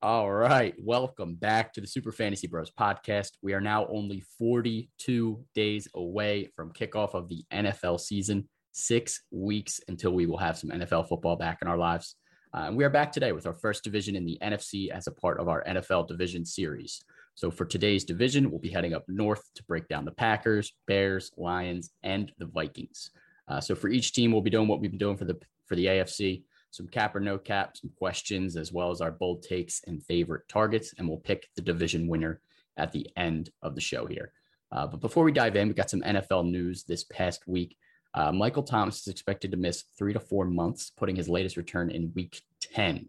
All 0.00 0.30
right. 0.30 0.76
Welcome 0.78 1.34
back 1.34 1.72
to 1.72 1.80
the 1.80 1.86
Super 1.88 2.12
Fantasy 2.12 2.46
Bros 2.46 2.70
podcast. 2.70 3.32
We 3.42 3.52
are 3.52 3.60
now 3.60 3.84
only 3.88 4.22
42 4.38 5.44
days 5.56 5.88
away 5.92 6.52
from 6.54 6.72
kickoff 6.72 7.14
of 7.14 7.28
the 7.28 7.44
NFL 7.52 7.98
season, 7.98 8.48
six 8.70 9.22
weeks 9.32 9.80
until 9.88 10.12
we 10.12 10.26
will 10.26 10.36
have 10.36 10.56
some 10.56 10.70
NFL 10.70 11.08
football 11.08 11.34
back 11.34 11.58
in 11.62 11.68
our 11.68 11.76
lives. 11.76 12.14
Uh, 12.54 12.66
and 12.68 12.76
we 12.76 12.84
are 12.84 12.90
back 12.90 13.10
today 13.10 13.32
with 13.32 13.44
our 13.44 13.54
first 13.54 13.82
division 13.82 14.14
in 14.14 14.24
the 14.24 14.38
NFC 14.40 14.88
as 14.88 15.08
a 15.08 15.12
part 15.12 15.40
of 15.40 15.48
our 15.48 15.64
NFL 15.64 16.06
division 16.06 16.46
series. 16.46 17.02
So 17.34 17.50
for 17.50 17.64
today's 17.64 18.04
division, 18.04 18.52
we'll 18.52 18.60
be 18.60 18.70
heading 18.70 18.94
up 18.94 19.04
north 19.08 19.42
to 19.56 19.64
break 19.64 19.88
down 19.88 20.04
the 20.04 20.12
Packers, 20.12 20.74
Bears, 20.86 21.32
Lions, 21.36 21.90
and 22.04 22.30
the 22.38 22.46
Vikings. 22.46 23.10
Uh, 23.48 23.60
so 23.60 23.74
for 23.74 23.88
each 23.88 24.12
team, 24.12 24.30
we'll 24.30 24.42
be 24.42 24.50
doing 24.50 24.68
what 24.68 24.78
we've 24.78 24.92
been 24.92 24.98
doing 24.98 25.16
for 25.16 25.24
the 25.24 25.40
for 25.66 25.74
the 25.74 25.86
AFC 25.86 26.44
some 26.70 26.86
cap 26.88 27.14
or 27.16 27.20
no 27.20 27.38
cap, 27.38 27.76
some 27.76 27.90
questions, 27.96 28.56
as 28.56 28.72
well 28.72 28.90
as 28.90 29.00
our 29.00 29.10
bold 29.10 29.42
takes 29.42 29.82
and 29.86 30.02
favorite 30.04 30.48
targets. 30.48 30.94
And 30.98 31.08
we'll 31.08 31.18
pick 31.18 31.48
the 31.54 31.62
division 31.62 32.06
winner 32.08 32.40
at 32.76 32.92
the 32.92 33.08
end 33.16 33.50
of 33.62 33.74
the 33.74 33.80
show 33.80 34.06
here. 34.06 34.32
Uh, 34.70 34.86
but 34.86 35.00
before 35.00 35.24
we 35.24 35.32
dive 35.32 35.56
in, 35.56 35.68
we 35.68 35.74
got 35.74 35.90
some 35.90 36.02
NFL 36.02 36.50
news 36.50 36.84
this 36.84 37.04
past 37.04 37.46
week. 37.48 37.76
Uh, 38.14 38.32
Michael 38.32 38.62
Thomas 38.62 39.00
is 39.00 39.08
expected 39.08 39.50
to 39.50 39.56
miss 39.56 39.84
three 39.96 40.12
to 40.12 40.20
four 40.20 40.44
months, 40.44 40.90
putting 40.96 41.16
his 41.16 41.28
latest 41.28 41.56
return 41.56 41.90
in 41.90 42.12
week 42.14 42.42
10. 42.60 43.08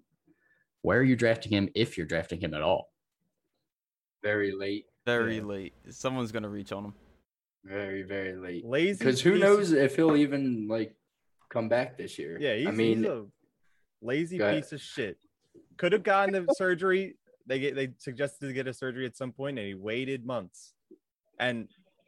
Where 0.82 1.00
are 1.00 1.04
you 1.04 1.16
drafting 1.16 1.52
him 1.52 1.70
if 1.76 1.98
you're 1.98 2.08
drafting 2.08 2.40
him 2.40 2.54
at 2.54 2.62
all? 2.62 2.92
Very 4.24 4.52
late. 4.52 4.86
Very 5.06 5.38
Yeah. 5.38 5.44
late. 5.44 5.74
Someone's 5.90 6.32
gonna 6.32 6.50
reach 6.50 6.72
on 6.72 6.86
him. 6.86 6.94
Very, 7.64 8.04
very 8.04 8.36
late. 8.36 8.66
Lazy. 8.66 9.00
Because 9.00 9.22
who 9.22 9.38
knows 9.38 9.72
if 9.72 9.96
he'll 9.96 10.16
even 10.16 10.68
like 10.68 10.96
come 11.50 11.68
back 11.68 11.98
this 11.98 12.18
year? 12.18 12.38
Yeah, 12.40 12.56
he's, 12.56 12.68
I 12.68 12.72
mean, 12.72 12.98
he's 13.00 13.08
a 13.08 13.26
lazy 14.02 14.38
Go 14.38 14.46
ahead. 14.46 14.64
piece 14.64 14.72
of 14.72 14.82
shit. 14.82 15.18
Could 15.78 15.94
have 15.94 16.04
gotten 16.04 16.34
the 16.34 16.54
surgery. 16.54 17.16
They 17.46 17.60
get 17.60 17.76
they 17.76 17.90
suggested 17.98 18.48
to 18.48 18.54
get 18.54 18.68
a 18.68 18.74
surgery 18.74 19.06
at 19.06 19.16
some 19.16 19.32
point, 19.32 19.58
and 19.58 19.68
he 19.68 19.74
waited 19.74 20.26
months. 20.26 20.74
And 21.40 21.68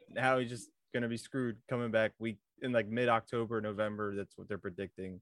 now 0.10 0.38
he's 0.40 0.50
just 0.50 0.70
gonna 0.94 1.08
be 1.08 1.18
screwed 1.18 1.58
coming 1.70 1.90
back 1.92 2.12
week 2.20 2.38
in 2.62 2.72
like 2.72 2.88
mid 2.88 3.10
October, 3.10 3.62
November. 3.62 4.16
That's 4.16 4.38
what 4.38 4.48
they're 4.48 4.58
predicting. 4.58 5.22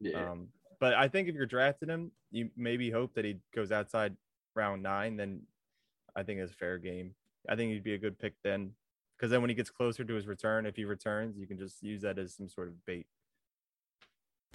yeah. 0.00 0.30
Um, 0.30 0.48
but 0.78 0.92
I 0.94 1.08
think 1.08 1.28
if 1.28 1.34
you're 1.34 1.46
drafting 1.46 1.88
him, 1.88 2.10
you 2.30 2.50
maybe 2.56 2.90
hope 2.90 3.14
that 3.14 3.24
he 3.24 3.36
goes 3.54 3.72
outside 3.72 4.14
round 4.54 4.82
nine. 4.82 5.16
Then 5.16 5.40
I 6.14 6.22
think 6.22 6.40
it's 6.40 6.52
a 6.52 6.56
fair 6.56 6.76
game. 6.78 7.14
I 7.48 7.56
think 7.56 7.72
he'd 7.72 7.84
be 7.84 7.94
a 7.94 7.98
good 7.98 8.18
pick 8.18 8.34
then, 8.42 8.72
because 9.16 9.30
then 9.30 9.40
when 9.40 9.48
he 9.48 9.54
gets 9.54 9.70
closer 9.70 10.04
to 10.04 10.14
his 10.14 10.26
return, 10.26 10.66
if 10.66 10.76
he 10.76 10.84
returns, 10.84 11.38
you 11.38 11.46
can 11.46 11.56
just 11.56 11.82
use 11.82 12.02
that 12.02 12.18
as 12.18 12.34
some 12.34 12.48
sort 12.48 12.68
of 12.68 12.84
bait. 12.84 13.06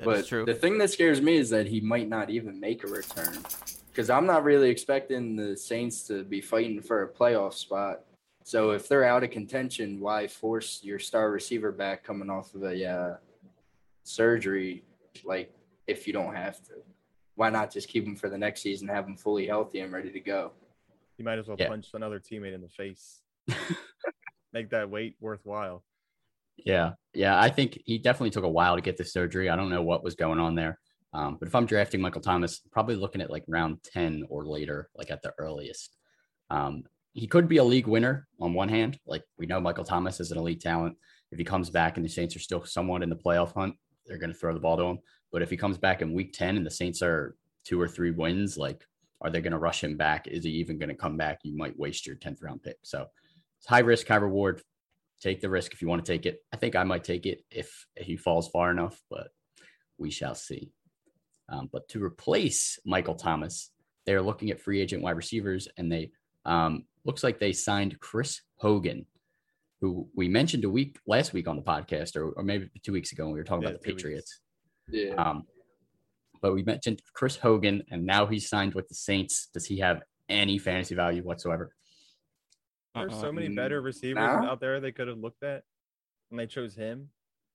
That 0.02 0.09
is 0.09 0.21
but 0.21 0.27
true. 0.27 0.45
the 0.45 0.53
thing 0.53 0.77
that 0.80 0.89
scares 0.89 1.21
me 1.21 1.38
is 1.38 1.49
that 1.52 1.67
he 1.67 1.80
might 1.80 2.09
not 2.09 2.30
even 2.30 2.59
make 2.59 2.83
a 2.83 2.88
return. 2.88 3.38
Because 3.89 4.09
I'm 4.09 4.25
not 4.25 4.43
really 4.43 4.69
expecting 4.69 5.35
the 5.35 5.55
Saints 5.55 6.03
to 6.08 6.23
be 6.23 6.41
fighting 6.41 6.81
for 6.81 7.03
a 7.03 7.08
playoff 7.09 7.53
spot. 7.53 8.02
So 8.43 8.71
if 8.71 8.88
they're 8.88 9.03
out 9.03 9.23
of 9.23 9.30
contention, 9.31 9.99
why 9.99 10.27
force 10.27 10.80
your 10.83 10.97
star 10.97 11.30
receiver 11.30 11.71
back 11.71 12.03
coming 12.03 12.30
off 12.30 12.55
of 12.55 12.63
a 12.63 12.85
uh, 12.89 13.17
surgery? 14.03 14.83
Like 15.23 15.53
if 15.88 16.08
you 16.08 16.13
don't 16.13 16.36
have 16.36 16.61
to, 16.67 16.73
why 17.36 17.49
not 17.49 17.71
just 17.71 17.88
keep 17.89 18.05
him 18.05 18.15
for 18.15 18.30
the 18.30 18.38
next 18.38 18.61
season, 18.61 18.88
have 18.88 19.05
him 19.05 19.15
fully 19.17 19.45
healthy 19.45 19.80
and 19.80 19.91
ready 19.91 20.11
to 20.11 20.19
go? 20.19 20.52
You 21.17 21.25
might 21.25 21.38
as 21.38 21.47
well 21.47 21.58
Yeah. 21.59 21.67
punch 21.67 21.89
another 21.93 22.19
teammate 22.19 22.53
in 22.55 22.61
the 22.61 22.69
face. 22.69 23.21
Make 24.53 24.69
that 24.71 24.89
wait 24.89 25.15
worthwhile. 25.19 25.83
Yeah, 26.66 26.92
yeah, 27.14 27.40
I 27.40 27.50
think 27.50 27.80
he 27.86 27.98
definitely 27.98 28.30
took 28.31 28.44
a 28.44 28.50
while 28.50 28.76
to 28.76 28.81
get 28.81 28.98
the 28.98 29.06
surgery. 29.06 29.50
I 29.50 29.56
don't 29.56 29.70
know 29.70 29.81
what 29.81 30.04
was 30.04 30.16
going 30.16 30.40
on 30.40 30.56
there. 30.56 30.80
Um, 31.14 31.38
but 31.40 31.48
if 31.48 31.56
I'm 31.56 31.66
drafting 31.66 32.02
Michael 32.02 32.22
Thomas, 32.22 32.62
probably 32.72 32.95
looking 32.95 33.22
at 33.22 33.30
like 33.30 33.44
round 33.48 33.84
10 33.84 34.26
or 34.30 34.45
later, 34.45 34.89
like 34.95 35.12
at 35.12 35.22
the 35.22 35.34
earliest. 35.38 35.98
Um, 36.50 36.84
he 37.14 37.28
could 37.28 37.50
be 37.50 37.58
a 37.58 37.64
league 37.64 37.88
winner 37.88 38.28
on 38.39 38.54
one 38.54 38.70
hand. 38.70 38.98
Like 39.06 39.23
we 39.38 39.45
know 39.45 39.59
Michael 39.59 39.84
Thomas 39.84 40.20
is 40.20 40.32
an 40.32 40.38
elite 40.38 40.62
talent. 40.62 40.95
If 41.32 41.38
he 41.38 41.44
comes 41.44 41.70
back 41.70 41.98
and 41.98 42.06
the 42.06 42.09
Saints 42.09 42.36
are 42.36 42.39
still 42.39 42.64
somewhat 42.64 43.04
in 43.04 43.10
the 43.10 43.16
playoff 43.16 43.54
hunt, 43.54 43.76
they're 44.05 44.17
going 44.17 44.32
to 44.32 44.38
throw 44.38 44.54
the 44.54 44.60
ball 44.60 44.77
to 44.77 44.83
him. 44.83 45.00
But 45.32 45.42
if 45.42 45.50
he 45.50 45.58
comes 45.58 45.77
back 45.77 46.02
in 46.02 46.14
week 46.14 46.33
10 46.33 46.58
and 46.58 46.66
the 46.66 46.71
Saints 46.71 47.02
are 47.02 47.36
two 47.66 47.80
or 47.80 47.88
three 47.88 48.11
wins, 48.11 48.58
like 48.58 48.86
are 49.21 49.30
they 49.30 49.42
going 49.42 49.52
to 49.52 49.60
rush 49.60 49.83
him 49.83 49.98
back? 49.98 50.27
Is 50.27 50.44
he 50.44 50.52
even 50.52 50.80
going 50.80 50.89
to 50.89 50.95
come 50.95 51.17
back? 51.17 51.39
You 51.44 51.55
might 51.55 51.77
waste 51.77 52.08
your 52.08 52.16
10th 52.16 52.42
round 52.42 52.64
pick. 52.64 52.77
So 52.83 53.05
it's 53.60 53.67
high 53.67 53.80
risk, 53.80 54.08
high 54.08 54.16
reward. 54.16 54.61
Take 55.21 55.39
the 55.39 55.49
risk 55.49 55.73
if 55.73 55.82
you 55.82 55.87
want 55.87 56.04
to 56.04 56.11
take 56.11 56.26
it. 56.26 56.39
I 56.52 56.58
think 56.58 56.76
I 56.76 56.83
might 56.83 57.04
take 57.04 57.26
it 57.26 57.43
if 57.52 57.86
he 57.95 58.17
falls 58.17 58.49
far 58.49 58.71
enough, 58.71 58.99
but 59.09 59.27
we 59.98 60.09
shall 60.09 60.36
see. 60.36 60.71
Um, 61.49 61.70
but 61.71 61.87
to 61.89 62.04
replace 62.04 62.80
Michael 62.86 63.15
Thomas, 63.15 63.71
they're 64.05 64.21
looking 64.21 64.49
at 64.49 64.59
free 64.59 64.82
agent 64.82 65.04
wide 65.04 65.17
receivers, 65.17 65.67
and 65.77 65.92
they 65.92 66.11
um, 66.45 66.86
looks 67.05 67.23
like 67.23 67.39
they 67.39 67.54
signed 67.54 67.99
Chris 67.99 68.42
Hogan, 68.58 69.05
who 69.80 70.08
we 70.15 70.27
mentioned 70.27 70.65
a 70.65 70.70
week 70.70 70.98
last 71.05 71.33
week 71.33 71.48
on 71.48 71.55
the 71.55 71.61
podcast, 71.61 72.15
or, 72.15 72.32
or 72.32 72.43
maybe 72.43 72.70
two 72.83 72.93
weeks 72.93 73.11
ago 73.11 73.26
when 73.26 73.33
we 73.33 73.39
were 73.39 73.43
talking 73.43 73.64
Yeah, 73.64 73.70
about 73.70 73.82
the 73.82 73.88
two 73.89 73.93
weeks. 73.93 74.03
Patriots. 74.03 74.39
Yeah. 74.89 75.14
Um, 75.15 75.43
but 76.42 76.53
we 76.53 76.64
mentioned 76.64 77.02
Chris 77.14 77.36
Hogan, 77.36 77.83
and 77.92 78.05
now 78.05 78.26
he's 78.26 78.49
signed 78.49 78.73
with 78.73 78.88
the 78.88 78.95
Saints. 78.95 79.49
Does 79.53 79.65
he 79.65 79.77
have 79.80 80.02
any 80.30 80.58
fantasy 80.58 80.95
value 80.95 81.21
whatsoever? 81.21 81.76
There's 82.95 83.13
Uh-uh. 83.13 83.21
so 83.21 83.31
many 83.31 83.49
better 83.49 83.81
receivers 83.81 84.15
nah. 84.21 84.52
out 84.52 84.59
there 84.59 84.79
they 84.79 84.91
could 84.91 85.07
have 85.07 85.17
looked 85.17 85.43
at, 85.43 85.63
and 86.29 86.39
they 86.39 86.45
chose 86.47 86.75
him. 86.75 87.09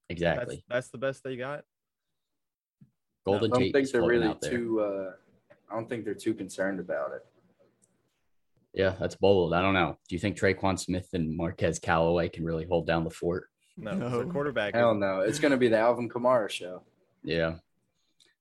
Exactly. 0.09 0.55
That's 0.55 0.67
that's 0.67 0.89
the 0.89 0.97
best 0.97 1.23
they 1.23 1.35
got. 1.37 1.63
Golden 3.25 3.51
I 3.53 3.59
don't 3.59 3.71
think 3.71 3.91
they're 3.91 4.01
really 4.03 4.25
out 4.27 4.41
there. 4.41 4.51
too. 4.51 4.79
Uh, 4.81 5.11
I 5.69 5.75
don't 5.75 5.87
think 5.89 6.05
they're 6.05 6.13
too 6.13 6.33
concerned 6.33 6.79
about 6.79 7.11
it. 7.13 7.25
Yeah, 8.73 8.95
that's 8.99 9.15
bold. 9.15 9.53
I 9.53 9.61
don't 9.61 9.73
know. 9.73 9.97
Do 10.07 10.15
you 10.15 10.19
think 10.19 10.37
Tre'Quan 10.37 10.79
Smith 10.79 11.09
and 11.13 11.35
Marquez 11.35 11.79
Callaway 11.79 12.29
can 12.29 12.45
really 12.45 12.65
hold 12.65 12.85
down 12.87 13.03
the 13.03 13.09
fort? 13.09 13.49
No, 13.75 13.91
'cause 13.91 13.99
No. 13.99 14.23
the 14.23 14.31
quarterback. 14.31 14.73
Hell 14.75 14.95
no, 14.95 15.21
it's 15.21 15.39
gonna 15.39 15.57
be 15.57 15.67
the 15.67 15.77
Alvin 15.77 16.09
Kamara 16.09 16.49
show. 16.49 16.83
Yeah, 17.23 17.57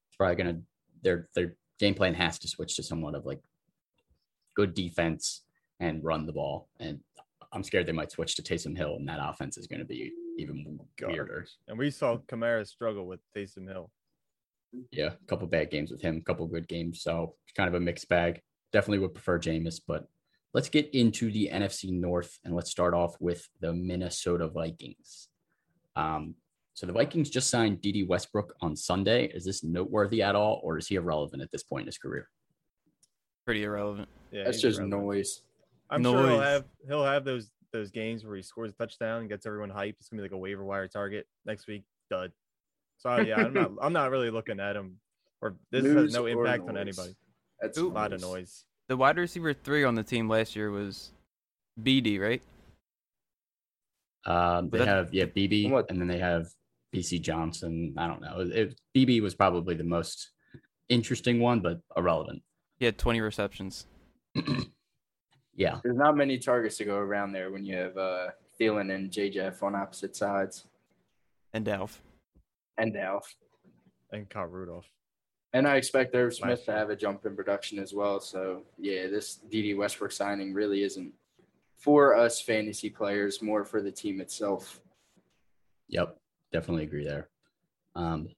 it's 0.08 0.16
probably 0.16 0.36
gonna. 0.36 0.62
Their 1.02 1.28
their 1.34 1.56
game 1.78 1.94
plan 1.94 2.14
has 2.14 2.38
to 2.40 2.48
switch 2.48 2.76
to 2.76 2.82
somewhat 2.82 3.14
of 3.14 3.26
like 3.26 3.42
good 4.54 4.72
defense 4.72 5.42
and 5.80 6.02
run 6.02 6.26
the 6.26 6.32
ball. 6.32 6.68
And 6.80 7.00
I'm 7.52 7.62
scared 7.62 7.86
they 7.86 7.92
might 7.92 8.10
switch 8.10 8.34
to 8.36 8.42
Taysom 8.42 8.76
Hill, 8.76 8.96
and 8.96 9.08
that 9.08 9.20
offense 9.22 9.56
is 9.56 9.66
going 9.66 9.80
to 9.80 9.86
be 9.86 10.12
even 10.38 10.78
weirder. 11.00 11.16
Garbage. 11.16 11.56
And 11.68 11.78
we 11.78 11.90
saw 11.90 12.18
Kamara 12.28 12.66
struggle 12.66 13.06
with 13.06 13.20
Taysom 13.34 13.68
Hill. 13.68 13.90
Yeah, 14.90 15.12
a 15.12 15.26
couple 15.26 15.46
bad 15.46 15.70
games 15.70 15.90
with 15.90 16.02
him, 16.02 16.18
a 16.18 16.20
couple 16.20 16.46
good 16.46 16.68
games. 16.68 17.02
So 17.02 17.34
it's 17.46 17.52
kind 17.54 17.68
of 17.68 17.74
a 17.74 17.80
mixed 17.80 18.08
bag. 18.08 18.42
Definitely 18.72 18.98
would 18.98 19.14
prefer 19.14 19.38
Jameis, 19.38 19.80
but 19.86 20.06
let's 20.52 20.68
get 20.68 20.90
into 20.92 21.30
the 21.30 21.48
NFC 21.52 21.90
North 21.92 22.38
and 22.44 22.54
let's 22.54 22.70
start 22.70 22.92
off 22.92 23.14
with 23.20 23.48
the 23.60 23.72
Minnesota 23.72 24.48
Vikings. 24.48 25.28
Um, 25.94 26.34
so 26.74 26.84
the 26.86 26.92
Vikings 26.92 27.30
just 27.30 27.48
signed 27.48 27.80
Dede 27.80 28.06
Westbrook 28.06 28.54
on 28.60 28.76
Sunday. 28.76 29.26
Is 29.28 29.46
this 29.46 29.64
noteworthy 29.64 30.22
at 30.22 30.34
all, 30.34 30.60
or 30.62 30.76
is 30.76 30.88
he 30.88 30.96
irrelevant 30.96 31.42
at 31.42 31.50
this 31.50 31.62
point 31.62 31.82
in 31.82 31.86
his 31.86 31.96
career? 31.96 32.28
Pretty 33.46 33.62
irrelevant. 33.62 34.08
Yeah, 34.30 34.44
That's 34.44 34.60
just 34.60 34.78
irrelevant. 34.78 35.06
noise. 35.06 35.42
I'm 35.90 36.02
sure 36.02 36.28
he'll 36.28 36.40
have 36.40 36.64
he'll 36.86 37.04
have 37.04 37.24
those 37.24 37.50
those 37.72 37.90
games 37.90 38.24
where 38.24 38.36
he 38.36 38.42
scores 38.42 38.70
a 38.70 38.74
touchdown 38.74 39.20
and 39.20 39.28
gets 39.28 39.46
everyone 39.46 39.70
hyped. 39.70 39.94
It's 40.00 40.08
gonna 40.08 40.22
be 40.22 40.28
like 40.28 40.32
a 40.32 40.38
waiver 40.38 40.64
wire 40.64 40.88
target 40.88 41.26
next 41.44 41.66
week. 41.66 41.84
Dud. 42.10 42.32
So 42.98 43.20
yeah, 43.20 43.36
I'm 43.36 43.52
not 43.52 43.72
I'm 43.82 43.92
not 43.92 44.10
really 44.10 44.30
looking 44.30 44.60
at 44.60 44.76
him. 44.76 44.96
Or 45.42 45.56
this 45.70 45.84
has 45.84 46.14
no 46.14 46.26
or 46.26 46.30
impact 46.30 46.68
on 46.68 46.76
anybody. 46.76 47.14
That's 47.60 47.78
A 47.78 47.84
lot 47.84 48.12
of 48.12 48.20
noise. 48.20 48.64
The 48.88 48.96
wide 48.96 49.18
receiver 49.18 49.52
three 49.52 49.84
on 49.84 49.94
the 49.94 50.02
team 50.02 50.28
last 50.28 50.56
year 50.56 50.70
was 50.70 51.12
BD, 51.80 52.20
right? 52.20 52.42
Um, 54.24 54.70
they 54.70 54.78
that- 54.78 54.88
have 54.88 55.14
yeah 55.14 55.26
BB, 55.26 55.70
What- 55.70 55.90
and 55.90 56.00
then 56.00 56.08
they 56.08 56.18
have 56.18 56.48
Bisi 56.94 57.20
Johnson. 57.20 57.94
I 57.96 58.06
don't 58.06 58.20
know. 58.20 58.40
It, 58.40 58.80
BB 58.94 59.20
was 59.20 59.34
probably 59.34 59.74
the 59.74 59.84
most 59.84 60.30
interesting 60.88 61.40
one, 61.40 61.60
but 61.60 61.80
irrelevant. 61.96 62.42
He 62.78 62.84
had 62.84 62.98
20 62.98 63.20
receptions. 63.20 63.86
yeah, 65.56 65.80
There's 65.82 65.96
not 65.96 66.16
many 66.16 66.38
targets 66.38 66.76
to 66.78 66.84
go 66.84 66.96
around 66.96 67.32
there 67.32 67.50
when 67.50 67.64
you 67.64 67.76
have 67.76 67.96
uh, 67.96 68.28
Thielen 68.60 68.94
and 68.94 69.10
JJF 69.10 69.62
on 69.62 69.74
opposite 69.74 70.14
sides, 70.14 70.66
And 71.52 71.64
Dalf. 71.66 71.98
and 72.78 72.96
Alf. 72.96 73.34
And 74.12 74.28
Kyle 74.28 74.44
Rudolph. 74.46 74.88
And 75.52 75.66
I 75.66 75.76
expect 75.76 76.14
Irv 76.14 76.34
Smith 76.34 76.64
to 76.66 76.72
have 76.72 76.90
a 76.90 76.96
jump 76.96 77.24
in 77.24 77.34
production 77.34 77.78
as 77.78 77.94
well. 77.94 78.20
So 78.20 78.62
yeah, 78.78 79.06
this 79.06 79.36
Dede 79.50 79.76
Westbrook 79.76 80.12
signing 80.12 80.52
really 80.52 80.82
isn't 80.82 81.12
for 81.78 82.14
us 82.16 82.40
fantasy 82.40 82.90
players, 82.90 83.40
more 83.40 83.64
for 83.64 83.80
the 83.80 83.90
team 83.90 84.20
itself. 84.20 84.80
Yep, 85.88 86.16
definitely 86.52 86.84
agree 86.84 87.04
there. 87.04 87.28
Um, 87.94 88.28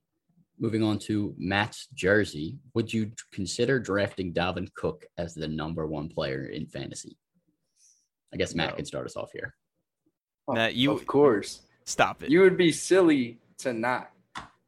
moving 0.58 0.82
on 0.82 0.98
to 1.00 1.34
Matt's 1.38 1.86
jersey, 1.94 2.58
would 2.74 2.92
you 2.92 3.12
consider 3.32 3.78
drafting 3.78 4.32
Dalvin 4.32 4.72
Cook 4.74 5.06
as 5.16 5.34
the 5.34 5.48
number 5.48 5.86
one 5.86 6.08
player 6.08 6.46
in 6.46 6.66
fantasy? 6.66 7.16
I 8.32 8.36
guess 8.36 8.54
Matt 8.54 8.70
No. 8.70 8.76
can 8.76 8.84
start 8.84 9.06
us 9.06 9.16
off 9.16 9.30
here. 9.32 9.54
Matt, 10.48 10.74
you- 10.74 10.92
of 10.92 11.06
course, 11.06 11.62
Stop 11.84 12.22
it. 12.22 12.30
you 12.30 12.40
would 12.40 12.56
be 12.56 12.72
silly 12.72 13.38
to 13.58 13.72
not. 13.72 14.10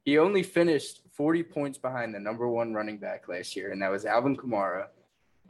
He 0.04 0.19
only 0.19 0.42
finished 0.42 1.02
40 1.12 1.42
points 1.42 1.78
behind 1.78 2.14
the 2.14 2.20
number 2.20 2.48
one 2.48 2.72
running 2.75 2.98
back 2.98 3.28
last 3.28 3.54
year, 3.56 3.72
and 3.72 3.82
that 3.82 3.90
was 3.90 4.04
Alvin 4.06 4.36
Kamara. 4.36 4.88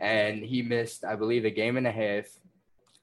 and 0.02 0.43
he 0.43 0.62
missed, 0.62 1.04
I 1.04 1.14
believe, 1.14 1.44
a 1.44 1.50
game 1.50 1.76
and 1.76 1.86
a 1.86 1.93
half. 1.93 2.25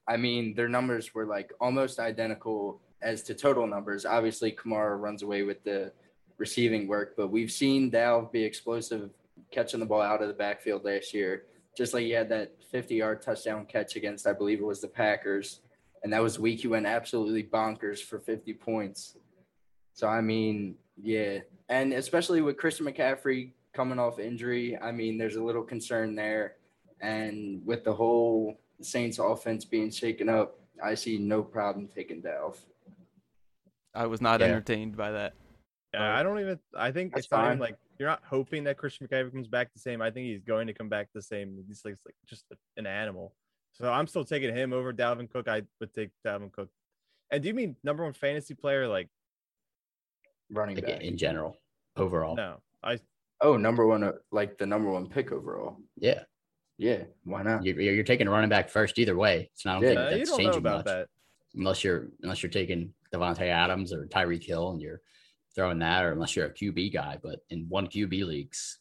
I 0.08 0.16
mean, 0.16 0.54
their 0.54 0.68
numbers 0.68 1.14
were 1.14 1.26
like 1.26 1.52
almost 1.60 2.00
identical 2.00 2.80
as 3.00 3.22
to 3.24 3.34
total 3.34 3.68
numbers. 3.68 4.04
Obviously, 4.04 4.50
Kamara 4.50 5.00
runs 5.00 5.22
away 5.22 5.44
with 5.44 5.62
the 5.62 5.92
receiving 6.38 6.86
work, 6.86 7.14
but 7.16 7.28
we've 7.28 7.50
seen 7.50 7.90
Dalv 7.90 8.32
be 8.32 8.42
explosive 8.42 9.10
catching 9.50 9.80
the 9.80 9.86
ball 9.86 10.00
out 10.02 10.22
of 10.22 10.28
the 10.28 10.34
backfield 10.34 10.84
last 10.84 11.12
year. 11.12 11.44
Just 11.76 11.94
like 11.94 12.04
he 12.04 12.10
had 12.10 12.28
that 12.30 12.52
50 12.70 12.94
yard 12.94 13.22
touchdown 13.22 13.66
catch 13.66 13.96
against, 13.96 14.26
I 14.26 14.32
believe 14.32 14.60
it 14.60 14.64
was 14.64 14.80
the 14.80 14.88
Packers. 14.88 15.60
And 16.02 16.12
that 16.12 16.22
was 16.22 16.38
week 16.38 16.60
he 16.60 16.68
went 16.68 16.86
absolutely 16.86 17.42
bonkers 17.44 18.00
for 18.00 18.18
50 18.18 18.54
points. 18.54 19.16
So, 19.94 20.06
I 20.08 20.20
mean, 20.20 20.76
yeah. 21.00 21.40
And 21.68 21.92
especially 21.92 22.40
with 22.40 22.56
Christian 22.56 22.86
McCaffrey 22.86 23.50
coming 23.72 23.98
off 23.98 24.18
injury, 24.18 24.78
I 24.80 24.92
mean, 24.92 25.18
there's 25.18 25.36
a 25.36 25.42
little 25.42 25.62
concern 25.62 26.14
there. 26.14 26.54
And 27.00 27.64
with 27.64 27.84
the 27.84 27.92
whole 27.92 28.58
Saints 28.80 29.18
offense 29.18 29.64
being 29.64 29.90
shaken 29.90 30.28
up, 30.28 30.58
I 30.82 30.94
see 30.94 31.18
no 31.18 31.42
problem 31.42 31.88
taking 31.92 32.22
Dalv. 32.22 32.56
I 33.94 34.06
was 34.06 34.20
not 34.20 34.40
Yeah. 34.40 34.46
entertained 34.46 34.96
by 34.96 35.10
that. 35.12 35.34
Yeah, 35.94 36.18
I 36.18 36.22
don't 36.22 36.38
even. 36.40 36.58
I 36.76 36.92
think 36.92 37.12
That's 37.14 37.24
it's 37.26 37.32
not 37.32 37.46
even 37.46 37.52
fine. 37.58 37.70
like 37.70 37.76
you're 37.98 38.08
not 38.08 38.22
hoping 38.28 38.64
that 38.64 38.76
Christian 38.76 39.06
McCaffrey 39.08 39.32
comes 39.32 39.48
back 39.48 39.72
the 39.72 39.80
same. 39.80 40.02
I 40.02 40.10
think 40.10 40.26
he's 40.26 40.42
going 40.42 40.66
to 40.66 40.74
come 40.74 40.88
back 40.88 41.08
the 41.14 41.22
same. 41.22 41.64
He's 41.66 41.82
like, 41.84 41.96
like 42.04 42.14
just 42.26 42.44
an 42.76 42.86
animal. 42.86 43.34
So 43.72 43.90
I'm 43.90 44.06
still 44.06 44.24
taking 44.24 44.54
him 44.54 44.72
over 44.72 44.92
Dalvin 44.92 45.30
Cook. 45.30 45.48
I 45.48 45.62
would 45.80 45.94
take 45.94 46.10
Dalvin 46.26 46.52
Cook. 46.52 46.68
And 47.30 47.42
do 47.42 47.48
you 47.48 47.54
mean 47.54 47.76
number 47.82 48.04
one 48.04 48.12
fantasy 48.12 48.54
player? 48.54 48.86
Like 48.88 49.08
Running 50.50 50.76
Like, 50.76 50.86
back. 50.86 51.00
in 51.02 51.16
general, 51.18 51.56
overall. 51.96 52.36
no, 52.36 52.60
I 52.82 52.98
Oh, 53.40 53.56
number 53.56 53.86
one, 53.86 54.02
uh, 54.02 54.12
like 54.32 54.58
the 54.58 54.66
number 54.66 54.90
one 54.90 55.08
pick 55.08 55.30
overall. 55.30 55.76
Yeah, 55.96 56.24
Yeah, 56.78 57.04
why 57.24 57.42
not? 57.42 57.64
you're, 57.64 57.80
you're 57.80 58.02
taking 58.04 58.26
a 58.26 58.30
running 58.30 58.50
back 58.50 58.68
first 58.68 58.98
either 58.98 59.16
way. 59.16 59.50
So 59.54 59.70
I 59.70 59.74
don't 59.74 59.82
Yeah. 59.84 59.88
think 59.90 60.00
uh, 60.00 60.02
you 60.04 60.08
that's 60.18 60.30
don't 60.30 60.38
know 60.38 60.44
changing 60.44 60.58
about 60.58 60.76
much. 60.78 60.84
that. 60.86 61.08
Unless 61.54 61.84
you're 61.84 62.08
unless 62.22 62.42
you're 62.42 62.50
taking 62.50 62.92
Davante 63.14 63.42
Adams 63.42 63.92
or 63.92 64.06
Tyreek 64.06 64.44
Hill 64.44 64.70
and 64.70 64.80
you're 64.82 65.00
throwing 65.58 65.80
that, 65.80 66.04
or 66.04 66.12
unless 66.12 66.36
you're 66.36 66.46
a 66.46 66.54
QB 66.54 66.92
guy. 66.92 67.18
But 67.20 67.40
in 67.50 67.66
one 67.68 67.88
QB 67.88 68.24
leagues, 68.24 68.78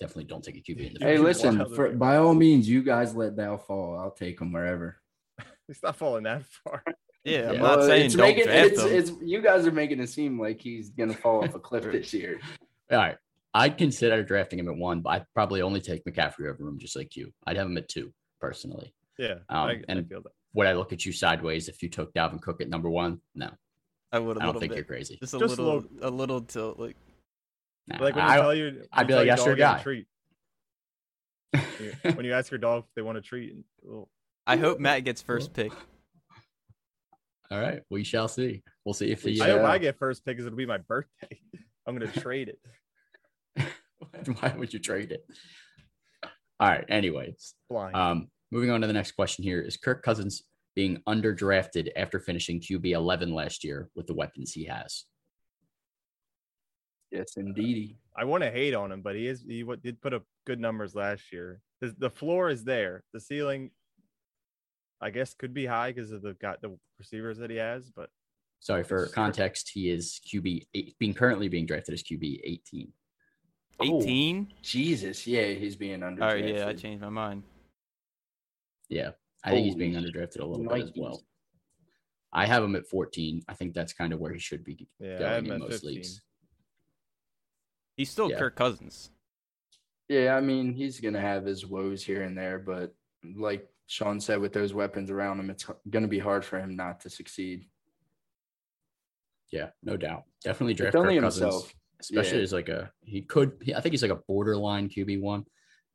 definitely 0.00 0.24
don't 0.24 0.42
take 0.42 0.56
a 0.56 0.60
QB 0.60 0.88
in 0.88 0.94
the 0.94 0.98
Hey, 1.06 1.18
listen, 1.18 1.72
for, 1.74 1.90
by 1.92 2.16
all 2.16 2.34
means, 2.34 2.68
you 2.68 2.82
guys 2.82 3.14
let 3.14 3.36
Dal 3.36 3.58
fall. 3.58 3.96
I'll 3.98 4.10
take 4.10 4.40
him 4.40 4.52
wherever. 4.52 4.96
He's 5.68 5.80
not 5.84 5.94
falling 5.96 6.24
that 6.24 6.42
far. 6.44 6.82
Yeah, 7.24 7.48
I'm 7.50 7.54
Yeah. 7.54 7.60
not 7.60 7.78
Well, 7.78 7.86
saying 7.86 8.06
it's 8.06 8.14
don't 8.16 8.26
making, 8.26 8.44
draft 8.46 8.72
it's, 8.72 8.82
him. 8.82 8.88
it's 8.92 9.12
you 9.22 9.40
guys 9.40 9.66
are 9.68 9.72
making 9.72 10.00
it 10.00 10.08
seem 10.08 10.40
like 10.40 10.60
he's 10.60 10.90
gonna 10.90 11.12
fall 11.14 11.42
off 11.44 11.54
a 11.54 11.58
cliff 11.60 11.84
this 11.92 12.12
year. 12.12 12.40
All 12.90 12.98
right. 12.98 13.16
I'd 13.54 13.78
consider 13.78 14.22
drafting 14.22 14.58
him 14.58 14.68
at 14.68 14.76
one, 14.76 15.00
but 15.00 15.10
I'd 15.10 15.26
probably 15.32 15.62
only 15.62 15.80
take 15.80 16.04
McCaffrey 16.04 16.48
over 16.52 16.68
him, 16.68 16.78
just 16.78 16.94
like 16.96 17.16
you. 17.16 17.32
I'd 17.46 17.56
have 17.56 17.66
him 17.66 17.76
at 17.78 17.88
two, 17.88 18.12
personally. 18.40 18.92
Yeah, 19.18 19.34
Um, 19.48 19.68
I, 19.68 19.70
I 19.72 19.82
and- 19.88 20.08
feel 20.08 20.22
that. 20.22 20.32
Would 20.54 20.66
I 20.66 20.72
look 20.72 20.92
at 20.92 21.04
you 21.04 21.12
sideways 21.12 21.68
if 21.68 21.82
you 21.82 21.90
took 21.90 22.14
Dalvin 22.14 22.40
Cook 22.40 22.60
at 22.62 22.68
number 22.70 22.88
one? 22.88 23.20
No, 23.34 23.50
I 24.12 24.18
would 24.18 24.36
a 24.36 24.40
I 24.40 24.44
don't 24.44 24.46
little 24.54 24.60
think 24.60 24.70
bit. 24.72 24.76
you're 24.76 24.84
crazy. 24.84 25.18
Just 25.20 25.34
a 25.34 25.38
Just 25.38 25.58
a 25.58 25.62
little, 25.62 25.84
a 26.02 26.10
little 26.10 26.40
tilt. 26.42 26.78
Like 26.78 26.96
Nah, 27.88 27.98
Like 28.02 28.16
when 28.16 28.24
you 28.24 28.30
I- 28.30 28.36
tell 28.36 28.54
your, 28.54 28.70
when 28.72 28.84
I'd 28.92 29.06
be 29.06 29.14
like, 29.14 29.26
your 29.26 29.36
"That's 29.36 29.46
your 29.46 29.54
dog 29.56 29.58
you 29.58 29.64
guy." 29.76 29.80
a 29.80 29.82
treat. 29.82 30.06
When 32.16 32.24
you 32.24 32.32
ask 32.32 32.50
your 32.50 32.58
dog 32.58 32.84
if 32.88 32.94
they 32.94 33.02
want 33.02 33.18
a 33.18 33.20
treat, 33.20 33.52
and, 33.54 34.06
I 34.46 34.56
hope 34.56 34.78
Matt 34.80 35.04
gets 35.04 35.22
first 35.22 35.52
pick. 35.54 35.72
All 37.50 37.60
right, 37.60 37.80
we 37.90 38.02
shall 38.04 38.26
see. 38.28 38.62
We'll 38.84 38.92
see 38.94 39.10
if 39.12 39.22
he. 39.22 39.32
We 39.32 39.40
I 39.42 39.50
hope 39.50 39.60
Yeah. 39.62 39.70
I 39.70 39.78
get 39.78 39.98
first 39.98 40.24
pick 40.24 40.36
because 40.36 40.46
it'll 40.46 40.56
be 40.56 40.66
my 40.66 40.78
birthday. 40.78 41.40
I'm 41.86 41.96
gonna 41.96 42.10
trade 42.10 42.52
it. 43.56 43.66
Why 44.40 44.54
would 44.56 44.72
you 44.72 44.80
trade 44.80 45.12
it? 45.12 45.24
All 46.58 46.68
right. 46.68 46.84
Anyways, 46.88 47.54
Blind. 47.70 47.94
um, 47.94 48.28
moving 48.50 48.70
on 48.70 48.80
to 48.80 48.86
the 48.88 48.92
next 48.92 49.12
question 49.12 49.44
here 49.44 49.60
is 49.60 49.76
Kirk 49.76 50.02
Cousins 50.02 50.42
being 50.76 51.02
underdrafted 51.08 51.88
after 51.96 52.20
finishing 52.20 52.60
QB 52.60 52.92
11 52.92 53.34
last 53.34 53.64
year 53.64 53.88
with 53.96 54.06
the 54.06 54.14
weapons 54.14 54.52
he 54.52 54.64
has. 54.64 55.04
Yes, 57.10 57.32
uh, 57.36 57.40
indeed. 57.40 57.96
I 58.14 58.24
want 58.24 58.44
to 58.44 58.50
hate 58.50 58.74
on 58.74 58.92
him, 58.92 59.00
but 59.00 59.16
he 59.16 59.26
is 59.26 59.42
he 59.42 59.64
did 59.82 60.00
put 60.00 60.12
up 60.12 60.22
good 60.46 60.60
numbers 60.60 60.94
last 60.94 61.32
year. 61.32 61.60
The, 61.80 61.94
the 61.98 62.10
floor 62.10 62.50
is 62.50 62.62
there. 62.62 63.02
The 63.12 63.20
ceiling, 63.20 63.70
I 65.00 65.10
guess, 65.10 65.34
could 65.34 65.54
be 65.54 65.66
high 65.66 65.92
because 65.92 66.12
of 66.12 66.22
the 66.22 66.34
got 66.34 66.60
the 66.60 66.76
receivers 66.98 67.38
that 67.38 67.50
he 67.50 67.56
has. 67.56 67.90
But 67.90 68.10
Sorry 68.60 68.84
for 68.84 69.06
context. 69.08 69.70
He 69.72 69.90
is 69.90 70.20
QB 70.26 70.62
eight, 70.74 70.98
being 70.98 71.14
currently 71.14 71.48
being 71.48 71.66
drafted 71.66 71.94
as 71.94 72.02
QB 72.02 72.40
18. 72.44 72.92
Oh. 73.78 74.00
18. 74.00 74.52
Jesus, 74.62 75.26
yeah, 75.26 75.48
he's 75.48 75.76
being 75.76 76.02
under. 76.02 76.22
All 76.22 76.30
right, 76.30 76.46
yeah, 76.46 76.66
I 76.66 76.74
changed 76.74 77.02
my 77.02 77.10
mind. 77.10 77.42
Yeah, 78.88 79.10
I 79.46 79.50
think 79.50 79.64
he's 79.66 79.74
being 79.76 79.94
Holy 79.94 80.10
underdrafted 80.12 80.40
a 80.40 80.44
little 80.44 80.66
bit 80.68 80.82
as 80.82 80.92
well. 80.96 81.22
I 82.32 82.46
have 82.46 82.62
him 82.64 82.74
at 82.76 82.86
14. 82.88 83.42
I 83.48 83.54
think 83.54 83.72
that's 83.72 83.92
kind 83.92 84.12
of 84.12 84.18
where 84.18 84.32
he 84.32 84.38
should 84.40 84.64
be 84.64 84.88
yeah, 84.98 85.14
I 85.14 85.18
going 85.18 85.30
have 85.32 85.38
him 85.44 85.46
in 85.46 85.52
at 85.52 85.58
most 85.60 85.70
15. 85.72 85.90
leagues. 85.90 86.20
He's 87.96 88.10
still 88.10 88.30
Yeah. 88.30 88.38
Kirk 88.38 88.56
Cousins. 88.56 89.10
Yeah, 90.08 90.36
I 90.36 90.40
mean, 90.40 90.72
he's 90.74 91.00
gonna 91.00 91.20
have 91.20 91.44
his 91.44 91.64
woes 91.66 92.04
here 92.04 92.22
and 92.22 92.36
there, 92.36 92.58
but 92.58 92.94
like 93.36 93.68
Sean 93.86 94.20
said, 94.20 94.38
with 94.40 94.52
those 94.52 94.74
weapons 94.74 95.10
around 95.10 95.40
him, 95.40 95.48
it's 95.50 95.66
gonna 95.90 96.08
be 96.08 96.18
hard 96.18 96.44
for 96.44 96.58
him 96.58 96.76
not 96.76 97.00
to 97.00 97.10
succeed. 97.10 97.66
Yeah, 99.50 99.70
no 99.82 99.96
doubt. 99.96 100.24
Definitely 100.42 100.74
draft 100.74 100.94
It's 100.94 101.02
Kirk 101.02 101.20
Cousins, 101.20 101.42
himself. 101.42 101.74
especially 102.00 102.38
Yeah. 102.38 102.42
as 102.42 102.52
like 102.52 102.68
a 102.68 102.92
he 103.04 103.22
could. 103.22 103.62
I 103.74 103.80
think 103.80 103.92
he's 103.92 104.02
like 104.02 104.10
a 104.10 104.22
borderline 104.28 104.88
QB 104.88 105.20
one, 105.20 105.44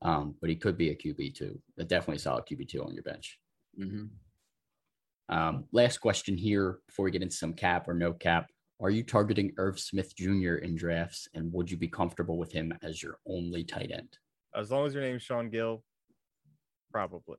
um, 0.01 0.35
but 0.41 0.49
he 0.49 0.55
could 0.55 0.77
be 0.77 0.89
a 0.89 0.95
QB 0.95 1.35
two. 1.35 1.61
But 1.77 1.87
definitely 1.89 2.15
a 2.15 2.19
solid 2.19 2.45
QB 2.45 2.67
two 2.69 2.83
on 2.83 2.93
your 2.93 3.03
bench. 3.03 3.39
Hmm 3.77 4.05
Um, 5.29 5.65
last 5.71 5.99
question 5.99 6.37
here 6.37 6.79
before 6.87 7.05
we 7.05 7.11
get 7.11 7.21
into 7.21 7.35
some 7.35 7.53
cap 7.53 7.87
or 7.87 7.93
no 7.93 8.13
cap. 8.13 8.47
Are 8.81 8.89
you 8.89 9.03
targeting 9.03 9.53
Irv 9.57 9.79
Smith 9.79 10.15
Jr. 10.15 10.55
in 10.55 10.75
drafts, 10.75 11.27
and 11.33 11.53
would 11.53 11.69
you 11.69 11.77
be 11.77 11.87
comfortable 11.87 12.37
with 12.37 12.51
him 12.51 12.73
as 12.81 13.01
your 13.01 13.17
only 13.27 13.63
tight 13.63 13.91
end? 13.93 14.17
As 14.55 14.71
long 14.71 14.85
as 14.87 14.93
your 14.93 15.03
name's 15.03 15.21
Sean 15.21 15.49
Gill, 15.49 15.83
probably. 16.91 17.37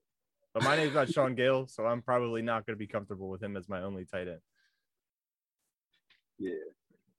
But 0.54 0.62
my 0.62 0.76
name's 0.76 0.94
not 0.94 1.08
Sean 1.12 1.34
Gill, 1.34 1.66
so 1.66 1.84
I'm 1.84 2.00
probably 2.00 2.42
not 2.42 2.64
going 2.64 2.74
to 2.76 2.78
be 2.78 2.86
comfortable 2.86 3.28
with 3.28 3.42
him 3.42 3.56
as 3.56 3.68
my 3.68 3.82
only 3.82 4.04
tight 4.04 4.28
end. 4.28 4.40
Yeah. 6.38 6.52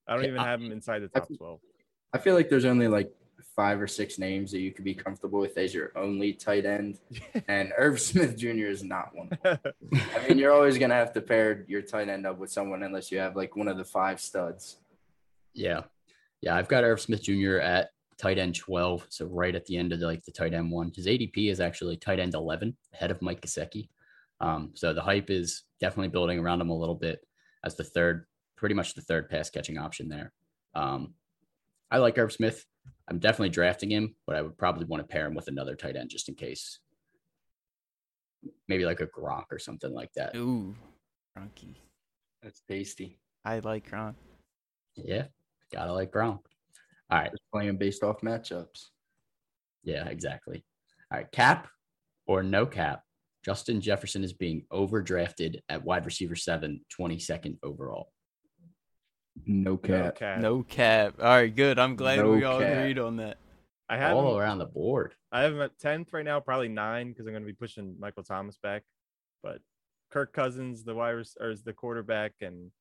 I 0.08 0.14
don't 0.16 0.24
Yeah, 0.24 0.30
even 0.30 0.40
I- 0.42 0.48
have 0.50 0.62
him 0.62 0.72
inside 0.72 1.00
the 1.00 1.10
I 1.16 1.20
top 1.20 1.30
12. 1.38 1.60
I 2.14 2.18
feel 2.20 2.36
like 2.36 2.50
there's 2.50 2.66
only 2.66 2.88
like 2.88 3.12
five 3.56 3.82
or 3.82 3.88
six 3.88 4.18
names 4.18 4.52
that 4.52 4.60
you 4.60 4.72
could 4.72 4.86
be 4.86 4.94
comfortable 4.94 5.40
with 5.40 5.58
as 5.58 5.74
your 5.74 5.92
only 5.96 6.34
tight 6.34 6.66
end, 6.66 7.00
and 7.48 7.72
Irv 7.78 8.00
Smith 8.00 8.38
Jr. 8.38 8.68
is 8.68 8.84
not 8.84 9.12
one. 9.14 9.30
I 9.46 10.28
mean, 10.28 10.38
you're 10.38 10.54
always 10.54 10.78
gonna 10.78 10.96
have 10.96 11.14
to 11.14 11.22
pair 11.22 11.66
your 11.68 11.82
tight 11.82 12.10
end 12.10 12.26
up 12.26 12.38
with 12.38 12.52
someone 12.52 12.84
unless 12.84 13.12
you 13.12 13.20
have 13.20 13.36
like 13.36 13.56
one 13.56 13.68
of 13.68 13.78
the 13.78 13.86
five 13.86 14.20
studs. 14.20 14.78
Yeah, 15.54 15.82
yeah. 16.42 16.56
I've 16.56 16.68
got 16.68 16.84
Irv 16.84 17.02
Smith 17.02 17.24
Jr. 17.24 17.58
at 17.58 17.90
tight 18.18 18.38
end 18.38 18.56
12, 18.56 19.08
so 19.10 19.26
right 19.26 19.56
at 19.56 19.66
the 19.66 19.78
end 19.78 19.94
of 19.94 20.00
the, 20.00 20.06
like 20.06 20.24
the 20.24 20.32
tight 20.32 20.54
end 20.54 20.72
one. 20.72 20.92
His 20.96 21.08
ADP 21.08 21.52
is 21.52 21.60
actually 21.60 21.98
tight 21.98 22.20
end 22.20 22.34
11, 22.34 22.76
ahead 22.94 23.12
of 23.12 23.22
Mike 23.22 23.42
Gesicki. 23.42 23.90
Um, 24.40 24.72
so 24.74 24.94
the 24.94 25.02
hype 25.02 25.30
is 25.30 25.64
definitely 25.80 26.10
building 26.10 26.40
around 26.40 26.62
him 26.62 26.70
a 26.70 26.78
little 26.78 26.96
bit 26.96 27.26
as 27.64 27.76
the 27.76 27.84
third, 27.84 28.26
pretty 28.56 28.76
much 28.76 28.94
the 28.94 29.02
third 29.02 29.30
pass 29.30 29.50
catching 29.50 29.78
option 29.78 30.10
there. 30.10 30.34
Um, 30.76 31.14
I 31.92 31.98
like 31.98 32.18
Irv 32.18 32.32
Smith. 32.32 32.66
I'm 33.10 33.20
definitely 33.20 33.50
drafting 33.50 33.92
him, 33.92 34.16
but 34.26 34.36
I 34.36 34.42
would 34.42 34.58
probably 34.58 34.86
want 34.86 35.02
to 35.02 35.08
pair 35.08 35.26
him 35.26 35.36
with 35.36 35.48
another 35.48 35.76
tight 35.76 35.96
end 35.96 36.10
just 36.10 36.30
in 36.30 36.36
case. 36.36 36.80
Maybe 38.68 38.86
like 38.86 39.02
a 39.02 39.08
Gronk 39.08 39.46
or 39.52 39.60
something 39.60 39.94
like 39.94 40.12
that. 40.16 40.36
Ooh, 40.36 40.76
Gronky. 41.38 41.76
That's 42.42 42.62
tasty. 42.68 43.20
I 43.46 43.60
like 43.60 43.90
Gronk. 43.90 44.16
Yeah, 44.96 45.26
gotta 45.72 45.94
like 45.94 46.12
Gronk. 46.12 46.40
All 47.10 47.20
right. 47.20 47.32
Just 47.32 47.44
playing 47.52 47.78
based 47.78 48.04
off 48.04 48.22
matchups. 48.22 48.86
Yeah, 49.84 50.08
exactly. 50.08 50.64
All 51.12 51.18
right, 51.18 51.32
cap 51.32 51.68
or 52.26 52.44
no 52.44 52.66
cap. 52.66 53.04
Justin 53.44 53.82
Jefferson 53.82 54.24
is 54.24 54.32
being 54.32 54.66
overdrafted 54.72 55.60
at 55.68 55.84
wide 55.84 56.06
receiver 56.06 56.36
seven, 56.36 56.80
22nd 56.98 57.58
overall. 57.62 58.13
No 59.46 59.72
No 59.72 59.78
cap. 59.78 60.16
cap. 60.16 60.40
No 60.40 60.64
cap. 60.64 61.16
All 61.20 61.26
right, 61.26 61.54
good. 61.54 61.80
I'm 61.80 61.96
glad 61.96 62.20
No 62.20 62.32
we 62.32 62.44
all 62.44 62.60
cap. 62.60 62.78
agreed 62.78 63.00
on 63.00 63.18
that. 63.18 63.38
I 63.90 63.98
have 63.98 64.16
All 64.16 64.38
around 64.40 64.60
the 64.60 64.66
board. 64.66 65.14
I 65.32 65.42
have 65.42 65.54
him 65.54 65.62
at 65.62 65.78
10th 65.80 66.14
right 66.14 66.24
now, 66.26 66.40
probably 66.40 66.70
nine 66.70 67.10
because 67.10 67.26
I'm 67.26 67.34
going 67.34 67.44
to 67.44 67.48
be 67.48 67.54
pushing 67.54 67.96
Michael 68.00 68.24
Thomas 68.24 68.58
back. 68.62 68.84
But 69.42 69.60
Kirk 70.12 70.32
Cousins, 70.34 70.84
the 70.84 70.96
wide 70.96 71.12
rec- 71.12 71.28
or 71.40 71.50
is 71.50 71.64
the 71.64 71.74
quarterback, 71.74 72.34
and 72.42 72.72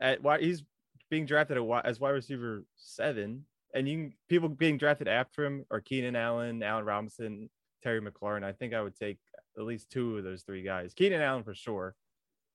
at 0.00 0.22
why 0.22 0.38
he's 0.40 0.62
being 1.10 1.26
drafted 1.26 1.58
as 1.84 1.98
wide 2.00 2.10
receiver 2.10 2.64
seven, 2.76 3.44
and 3.74 3.88
you 3.88 3.96
can, 3.96 4.12
people 4.28 4.48
being 4.48 4.78
drafted 4.78 5.08
after 5.08 5.44
him 5.44 5.64
are 5.70 5.80
Keenan 5.80 6.14
Allen, 6.16 6.62
Allen 6.62 6.84
Robinson, 6.84 7.50
Terry 7.82 8.00
McLaurin. 8.00 8.44
I 8.44 8.52
think 8.52 8.74
I 8.74 8.80
would 8.82 8.94
take 8.96 9.18
at 9.56 9.64
least 9.64 9.90
two 9.90 10.18
of 10.18 10.24
those 10.24 10.42
three 10.42 10.62
guys. 10.62 10.94
Keenan 10.94 11.20
Allen 11.22 11.42
for 11.42 11.54
sure. 11.54 11.94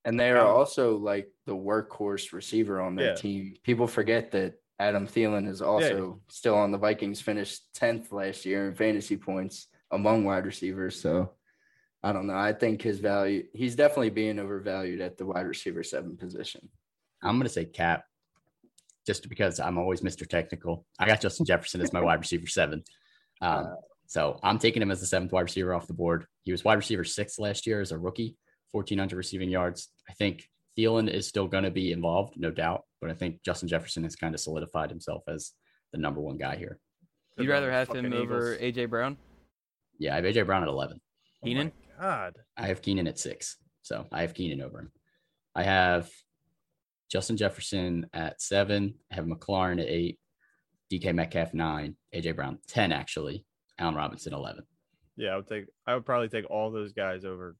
And 0.05 0.19
they 0.19 0.31
are 0.31 0.45
also 0.45 0.97
like 0.97 1.31
the 1.45 1.55
workhorse 1.55 2.33
receiver 2.33 2.81
on 2.81 2.95
their 2.95 3.09
Yeah. 3.09 3.15
team. 3.15 3.55
People 3.63 3.87
forget 3.87 4.31
that 4.31 4.55
Adam 4.79 5.07
Thielen 5.07 5.47
is 5.47 5.61
also 5.61 6.19
still 6.27 6.55
on 6.55 6.71
the 6.71 6.77
Vikings, 6.77 7.21
finished 7.21 7.73
10th 7.73 8.11
last 8.11 8.45
year 8.45 8.67
in 8.67 8.75
fantasy 8.75 9.15
points, 9.15 9.67
among 9.91 10.25
wide 10.25 10.45
receivers. 10.45 10.99
So 10.99 11.33
I 12.01 12.11
don't 12.11 12.27
know. 12.27 12.35
I 12.35 12.51
think 12.51 12.81
his 12.81 12.99
value, 12.99 13.47
he's 13.53 13.75
definitely 13.77 14.09
being 14.09 14.39
overvalued 14.39 14.99
at 14.99 15.17
the 15.17 15.25
wide 15.25 15.45
receiver 15.47 15.83
seven 15.83 16.17
position. 16.17 16.69
I'm 17.21 17.37
gonna 17.37 17.47
say 17.47 17.63
Cap, 17.63 18.03
just 19.07 19.29
because 19.29 19.61
I'm 19.61 19.77
always 19.77 20.01
Mr. 20.01 20.27
Technical. 20.27 20.85
I 20.99 21.05
got 21.05 21.21
Justin 21.21 21.45
Jefferson 21.45 21.79
as 21.79 21.93
my 21.93 22.01
wide 22.01 22.19
receiver 22.19 22.47
seven. 22.47 22.83
Um, 23.39 23.77
so 24.05 24.37
I'm 24.43 24.59
taking 24.59 24.81
him 24.81 24.91
as 24.91 24.99
the 24.99 25.05
seventh 25.05 25.31
wide 25.31 25.43
receiver 25.43 25.73
off 25.73 25.87
the 25.87 25.93
board. 25.93 26.25
He 26.43 26.51
was 26.51 26.65
wide 26.65 26.73
receiver 26.73 27.05
six 27.05 27.39
last 27.39 27.65
year 27.65 27.79
as 27.79 27.93
a 27.93 27.97
rookie, 27.97 28.35
1,400 28.73 29.15
receiving 29.15 29.49
yards. 29.49 29.89
I 30.09 30.13
think 30.13 30.49
Thielen 30.77 31.09
is 31.09 31.27
still 31.27 31.47
going 31.47 31.63
to 31.63 31.71
be 31.71 31.91
involved, 31.91 32.33
no 32.37 32.51
doubt, 32.51 32.83
but 32.99 33.09
I 33.09 33.13
think 33.13 33.43
Justin 33.43 33.69
Jefferson 33.69 34.03
has 34.03 34.15
kind 34.15 34.33
of 34.33 34.41
solidified 34.41 34.89
himself 34.89 35.23
as 35.27 35.51
the 35.91 35.99
number 35.99 36.19
one 36.19 36.37
guy 36.37 36.55
here. 36.55 36.79
You'd 37.37 37.49
rather 37.49 37.71
have 37.71 37.87
him 37.89 38.05
Fucking 38.05 38.13
over 38.13 38.55
Eagles. 38.55 38.75
AJ 38.75 38.89
Brown? 38.89 39.17
Yeah, 39.99 40.13
I 40.13 40.15
have 40.17 40.25
AJ 40.25 40.45
Brown 40.45 40.63
at 40.63 40.69
11. 40.69 40.99
Oh 40.99 41.45
Keenan? 41.45 41.71
God. 41.99 42.35
I 42.57 42.67
have 42.67 42.81
Keenan 42.81 43.07
at 43.07 43.19
six. 43.19 43.57
So 43.83 44.05
I 44.11 44.21
have 44.21 44.33
Keenan 44.33 44.61
over 44.61 44.79
him. 44.79 44.91
I 45.55 45.63
have 45.63 46.09
Justin 47.11 47.37
Jefferson 47.37 48.07
at 48.13 48.41
seven. 48.41 48.95
I 49.11 49.15
have 49.15 49.25
McLaurin 49.25 49.79
at 49.79 49.87
eight. 49.87 50.19
DK 50.91 51.13
Metcalf 51.13 51.53
nine. 51.53 51.95
AJ 52.13 52.35
Brown 52.35 52.59
10, 52.67 52.91
actually. 52.91 53.45
Allen 53.79 53.95
Robinson 53.95 54.33
11. 54.33 54.63
Yeah, 55.15 55.29
I 55.29 55.35
would 55.35 55.47
take. 55.47 55.65
I 55.85 55.93
would 55.93 56.05
probably 56.05 56.29
take 56.29 56.49
all 56.49 56.71
those 56.71 56.93
guys 56.93 57.25
over 57.25 57.55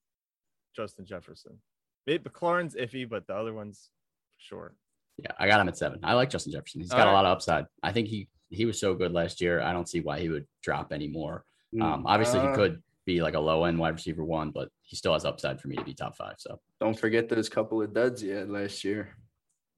Justin 0.74 1.04
Jefferson. 1.06 1.58
It, 2.06 2.24
McLaurin's 2.24 2.74
iffy, 2.74 3.08
but 3.08 3.26
the 3.26 3.34
other 3.34 3.52
ones, 3.54 3.90
sure. 4.38 4.74
Yeah, 5.18 5.30
I 5.38 5.46
got 5.46 5.60
him 5.60 5.68
at 5.68 5.76
seven. 5.78 6.00
I 6.02 6.14
like 6.14 6.28
Justin 6.30 6.52
Jefferson. 6.52 6.80
He's 6.80 6.90
got 6.90 6.98
a 6.98 7.02
All 7.02 7.06
right. 7.08 7.12
lot 7.14 7.24
of 7.26 7.32
upside. 7.32 7.66
I 7.82 7.92
think 7.92 8.08
he 8.08 8.28
he 8.50 8.66
was 8.66 8.78
so 8.78 8.94
good 8.94 9.12
last 9.12 9.40
year. 9.40 9.60
I 9.60 9.72
don't 9.72 9.88
see 9.88 10.00
why 10.00 10.20
he 10.20 10.28
would 10.28 10.46
drop 10.62 10.92
anymore. 10.92 11.44
Um, 11.80 12.04
obviously, 12.06 12.40
he 12.40 12.46
Uh, 12.46 12.54
could 12.54 12.82
be 13.06 13.20
like 13.22 13.34
a 13.34 13.40
low 13.40 13.64
end 13.64 13.78
wide 13.78 13.94
receiver 13.94 14.24
one, 14.24 14.50
but 14.50 14.68
he 14.82 14.96
still 14.96 15.12
has 15.12 15.24
upside 15.24 15.60
for 15.60 15.68
me 15.68 15.76
to 15.76 15.84
be 15.84 15.94
top 15.94 16.16
five. 16.16 16.34
So 16.38 16.60
Don't 16.80 16.98
forget 16.98 17.28
those 17.28 17.48
couple 17.48 17.80
of 17.82 17.92
duds 17.94 18.20
he 18.20 18.28
had 18.28 18.48
last 18.50 18.84
year. 18.84 19.16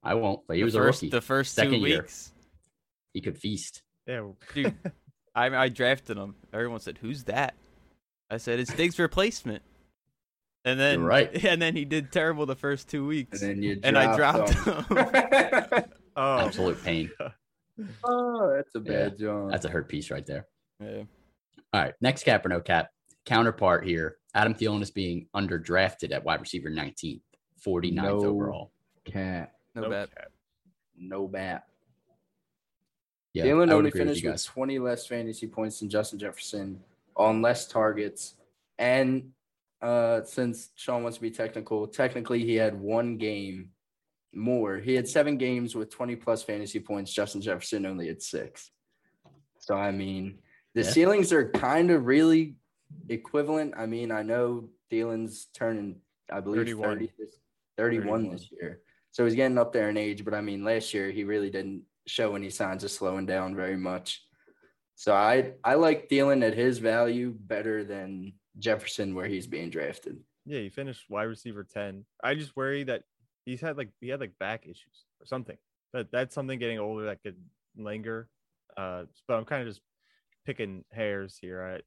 I 0.03 0.13
won't. 0.15 0.41
But 0.47 0.55
he 0.57 0.61
the 0.61 0.65
was 0.65 0.75
first, 0.75 1.01
a 1.01 1.05
rookie. 1.05 1.09
The 1.11 1.21
first 1.21 1.53
Second 1.55 1.81
two 1.81 1.87
year. 1.87 2.07
he 3.13 3.21
could 3.21 3.37
feast. 3.37 3.83
Yeah, 4.05 4.27
Dude, 4.53 4.75
I, 5.35 5.47
I 5.55 5.69
drafted 5.69 6.17
him. 6.17 6.35
Everyone 6.53 6.79
said, 6.79 6.97
"Who's 6.99 7.23
that?" 7.25 7.55
I 8.29 8.37
said, 8.37 8.59
"It's 8.59 8.73
Diggs' 8.73 8.97
replacement." 8.99 9.61
And 10.67 10.77
then, 10.77 11.01
right. 11.03 11.29
And 11.45 11.61
then 11.61 11.75
he 11.77 11.85
did 11.85 12.11
terrible 12.11 12.45
the 12.45 12.55
first 12.55 12.89
two 12.89 12.99
And 12.99 13.07
weeks, 13.07 13.39
then 13.39 13.63
you 13.63 13.79
and 13.83 13.97
I 13.97 14.15
dropped 14.17 14.51
dropped 14.63 14.89
him. 14.89 14.97
him. 14.97 15.83
oh, 16.17 16.39
Absolute 16.45 16.83
pain. 16.83 17.09
oh, 18.03 18.53
that's 18.53 18.75
a 18.75 18.79
Yeah, 18.79 18.91
bad 19.09 19.17
job. 19.17 19.51
That's 19.51 19.63
a 19.65 19.69
hurt 19.69 19.87
piece 19.87 20.11
right 20.11 20.25
there. 20.25 20.45
Yeah. 20.81 21.03
All 21.73 21.81
right, 21.81 21.93
next 22.01 22.23
cap 22.23 22.45
or 22.45 22.49
no 22.49 22.59
cap 22.59 22.89
counterpart 23.25 23.85
here. 23.85 24.17
Adam 24.35 24.53
Thielen 24.53 24.81
is 24.81 24.91
being 24.91 25.27
underdrafted 25.35 26.11
at 26.11 26.23
wide 26.23 26.41
receiver 26.41 26.69
19th, 26.69 27.21
49th 27.65 27.93
No. 27.93 28.25
overall. 28.25 28.71
Cap. 29.05 29.53
No, 29.73 29.83
no 29.83 29.89
bet. 29.89 30.15
cap. 30.15 30.31
No 30.97 31.27
bat. 31.29 31.63
Yeah, 33.33 33.45
Thielen 33.45 33.71
only 33.71 33.87
agree 33.89 34.01
with 34.01 34.09
finished 34.19 34.25
with 34.25 34.45
20 34.45 34.79
less 34.79 35.07
fantasy 35.07 35.47
points 35.47 35.79
than 35.79 35.89
Justin 35.89 36.19
Jefferson 36.19 36.81
on 37.15 37.41
less 37.41 37.67
targets. 37.67 38.35
And 38.79 39.31
uh, 39.81 40.23
since 40.23 40.69
Sean 40.75 41.03
wants 41.03 41.17
to 41.17 41.21
be 41.21 41.31
technical, 41.31 41.87
technically 41.87 42.43
he 42.43 42.55
had 42.55 42.79
one 42.79 43.17
game 43.17 43.69
more. 44.33 44.77
He 44.77 44.93
had 44.93 45.07
seven 45.07 45.37
games 45.37 45.75
with 45.75 45.89
20 45.89 46.15
plus 46.15 46.43
fantasy 46.43 46.79
points. 46.79 47.13
Justin 47.13 47.41
Jefferson 47.41 47.85
only 47.85 48.07
had 48.07 48.21
six. 48.21 48.71
So, 49.59 49.75
I 49.75 49.91
mean, 49.91 50.39
the 50.73 50.81
Yeah. 50.81 50.89
ceilings 50.89 51.33
are 51.33 51.49
kind 51.49 51.91
of 51.91 52.05
really 52.05 52.55
equivalent. 53.09 53.73
I 53.77 53.85
mean, 53.85 54.11
I 54.11 54.23
know 54.23 54.69
Thielen's 54.91 55.47
turning, 55.53 56.01
I 56.31 56.39
believe, 56.39 56.59
31. 56.59 56.89
30 56.89 57.11
this, 57.17 57.39
31, 57.77 58.07
31. 58.07 58.31
this 58.35 58.51
year. 58.51 58.81
So 59.11 59.25
he's 59.25 59.35
getting 59.35 59.57
up 59.57 59.73
there 59.73 59.89
in 59.89 59.97
age, 59.97 60.23
but 60.23 60.33
I 60.33 60.41
mean, 60.41 60.63
last 60.63 60.93
year 60.93 61.11
he 61.11 61.23
really 61.23 61.49
didn't 61.49 61.83
show 62.05 62.35
any 62.35 62.49
signs 62.49 62.83
of 62.83 62.91
slowing 62.91 63.25
down 63.25 63.55
very 63.55 63.77
much. 63.77 64.23
So 64.95 65.13
I 65.13 65.53
I 65.63 65.75
like 65.75 66.09
Thielen 66.09 66.45
at 66.45 66.55
his 66.55 66.77
value 66.79 67.31
better 67.37 67.83
than 67.83 68.33
Jefferson 68.59 69.15
where 69.15 69.27
he's 69.27 69.47
being 69.47 69.69
drafted. 69.69 70.17
Yeah, 70.45 70.59
he 70.59 70.69
finished 70.69 71.09
wide 71.09 71.23
receiver 71.23 71.63
ten. 71.63 72.05
I 72.23 72.35
just 72.35 72.55
worry 72.55 72.83
that 72.85 73.03
he's 73.45 73.61
had 73.61 73.77
like 73.77 73.89
he 73.99 74.09
had 74.09 74.19
like 74.19 74.37
back 74.39 74.65
issues 74.65 75.05
or 75.19 75.25
something. 75.25 75.57
But 75.93 76.07
that's 76.11 76.35
something 76.35 76.59
getting 76.59 76.79
older 76.79 77.05
that 77.05 77.23
could 77.23 77.37
linger. 77.75 78.29
Uh, 78.75 79.03
but 79.27 79.35
I'm 79.35 79.45
kind 79.45 79.61
of 79.61 79.67
just 79.67 79.81
picking 80.45 80.83
hairs 80.91 81.37
here. 81.41 81.81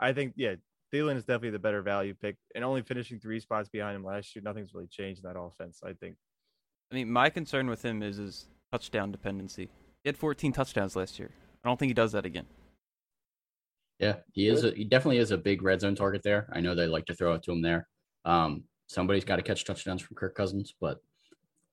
I 0.00 0.08
I 0.08 0.12
think 0.12 0.34
yeah, 0.36 0.56
Thielen 0.92 1.16
is 1.16 1.24
definitely 1.24 1.50
the 1.50 1.58
better 1.58 1.82
value 1.82 2.14
pick, 2.14 2.36
and 2.54 2.64
only 2.64 2.82
finishing 2.82 3.18
three 3.18 3.40
spots 3.40 3.68
behind 3.68 3.96
him 3.96 4.04
last 4.04 4.34
year, 4.34 4.42
nothing's 4.42 4.74
really 4.74 4.88
changed 4.88 5.24
in 5.24 5.32
that 5.32 5.38
offense. 5.38 5.80
I 5.84 5.92
think. 5.92 6.16
I 6.90 6.94
mean, 6.94 7.10
my 7.10 7.28
concern 7.28 7.68
with 7.68 7.84
him 7.84 8.02
is 8.02 8.16
his 8.16 8.46
touchdown 8.72 9.12
dependency. 9.12 9.68
He 10.02 10.08
had 10.08 10.16
14 10.16 10.52
touchdowns 10.52 10.96
last 10.96 11.18
year. 11.18 11.30
I 11.62 11.68
don't 11.68 11.78
think 11.78 11.90
he 11.90 11.94
does 11.94 12.12
that 12.12 12.24
again. 12.24 12.46
Yeah, 13.98 14.16
he 14.32 14.48
is. 14.48 14.64
A, 14.64 14.70
he 14.72 14.84
definitely 14.84 15.18
is 15.18 15.30
a 15.32 15.38
big 15.38 15.62
red 15.62 15.80
zone 15.80 15.94
target 15.96 16.22
there. 16.22 16.48
I 16.52 16.60
know 16.60 16.74
they 16.74 16.86
like 16.86 17.06
to 17.06 17.14
throw 17.14 17.34
it 17.34 17.42
to 17.44 17.52
him 17.52 17.62
there. 17.62 17.88
Um, 18.24 18.64
somebody's 18.86 19.24
got 19.24 19.36
to 19.36 19.42
catch 19.42 19.64
touchdowns 19.64 20.02
from 20.02 20.16
Kirk 20.16 20.34
Cousins, 20.34 20.74
but 20.80 21.00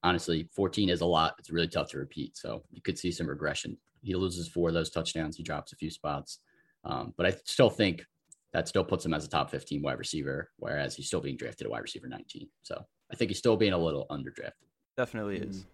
honestly, 0.03 0.47
14 0.55 0.89
is 0.89 1.01
a 1.01 1.05
lot. 1.05 1.35
It's 1.39 1.51
really 1.51 1.67
tough 1.67 1.89
to 1.91 1.97
repeat. 1.99 2.35
So 2.37 2.63
you 2.71 2.81
could 2.81 2.97
see 2.97 3.11
some 3.11 3.27
regression. 3.27 3.77
He 4.01 4.15
loses 4.15 4.47
four 4.47 4.69
of 4.69 4.73
those 4.73 4.89
touchdowns. 4.89 5.37
He 5.37 5.43
drops 5.43 5.71
a 5.71 5.75
few 5.75 5.89
spots. 5.91 6.39
Um, 6.83 7.13
but 7.17 7.25
I 7.25 7.33
still 7.45 7.69
think 7.69 8.05
that 8.53 8.67
still 8.67 8.83
puts 8.83 9.05
him 9.05 9.13
as 9.13 9.25
a 9.25 9.29
top 9.29 9.49
15 9.51 9.81
wide 9.81 9.97
receiver, 9.99 10.49
whereas 10.57 10.95
he's 10.95 11.07
still 11.07 11.19
being 11.21 11.37
drafted 11.37 11.67
a 11.67 11.69
wide 11.69 11.81
receiver 11.81 12.07
19. 12.07 12.47
So 12.63 12.83
I 13.11 13.15
think 13.15 13.29
he's 13.29 13.37
still 13.39 13.57
being 13.57 13.73
a 13.73 13.77
little 13.77 14.05
underdrafted, 14.09 14.51
Definitely 14.95 15.37
is. 15.37 15.65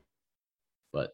but 0.91 1.12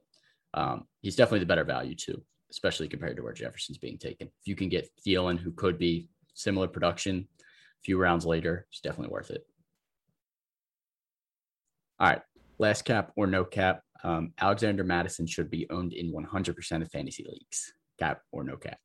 um, 0.54 0.86
he's 1.02 1.16
definitely 1.16 1.40
the 1.40 1.46
better 1.48 1.64
value 1.64 1.96
too, 1.96 2.24
especially 2.52 2.88
compared 2.88 3.16
to 3.18 3.24
where 3.24 3.34
Jefferson's 3.34 3.78
being 3.78 3.98
taken. 3.98 4.28
If 4.28 4.48
you 4.48 4.56
can 4.56 4.70
get 4.70 4.90
Thielen, 5.06 5.40
who 5.40 5.52
could 5.52 5.78
be 5.78 6.10
similar 6.34 6.68
production 6.68 7.28
a 7.40 7.84
few 7.84 7.98
rounds 7.98 8.26
later, 8.26 8.66
it's 8.72 8.82
definitely 8.82 9.12
worth 9.14 9.32
it. 9.32 9.46
All 12.00 12.08
right, 12.10 12.22
last 12.60 12.86
cap 12.86 13.12
or 13.16 13.28
no 13.28 13.44
cap. 13.44 13.82
Um, 14.04 14.34
Alexander 14.40 14.84
Mattison 14.84 15.26
should 15.26 15.50
be 15.50 15.68
owned 15.70 15.94
in 15.94 16.14
100% 16.14 16.82
of 16.82 16.92
fantasy 16.92 17.26
leagues. 17.28 17.74
Cap 18.00 18.22
or 18.32 18.44
no 18.44 18.56
cap. 18.58 18.78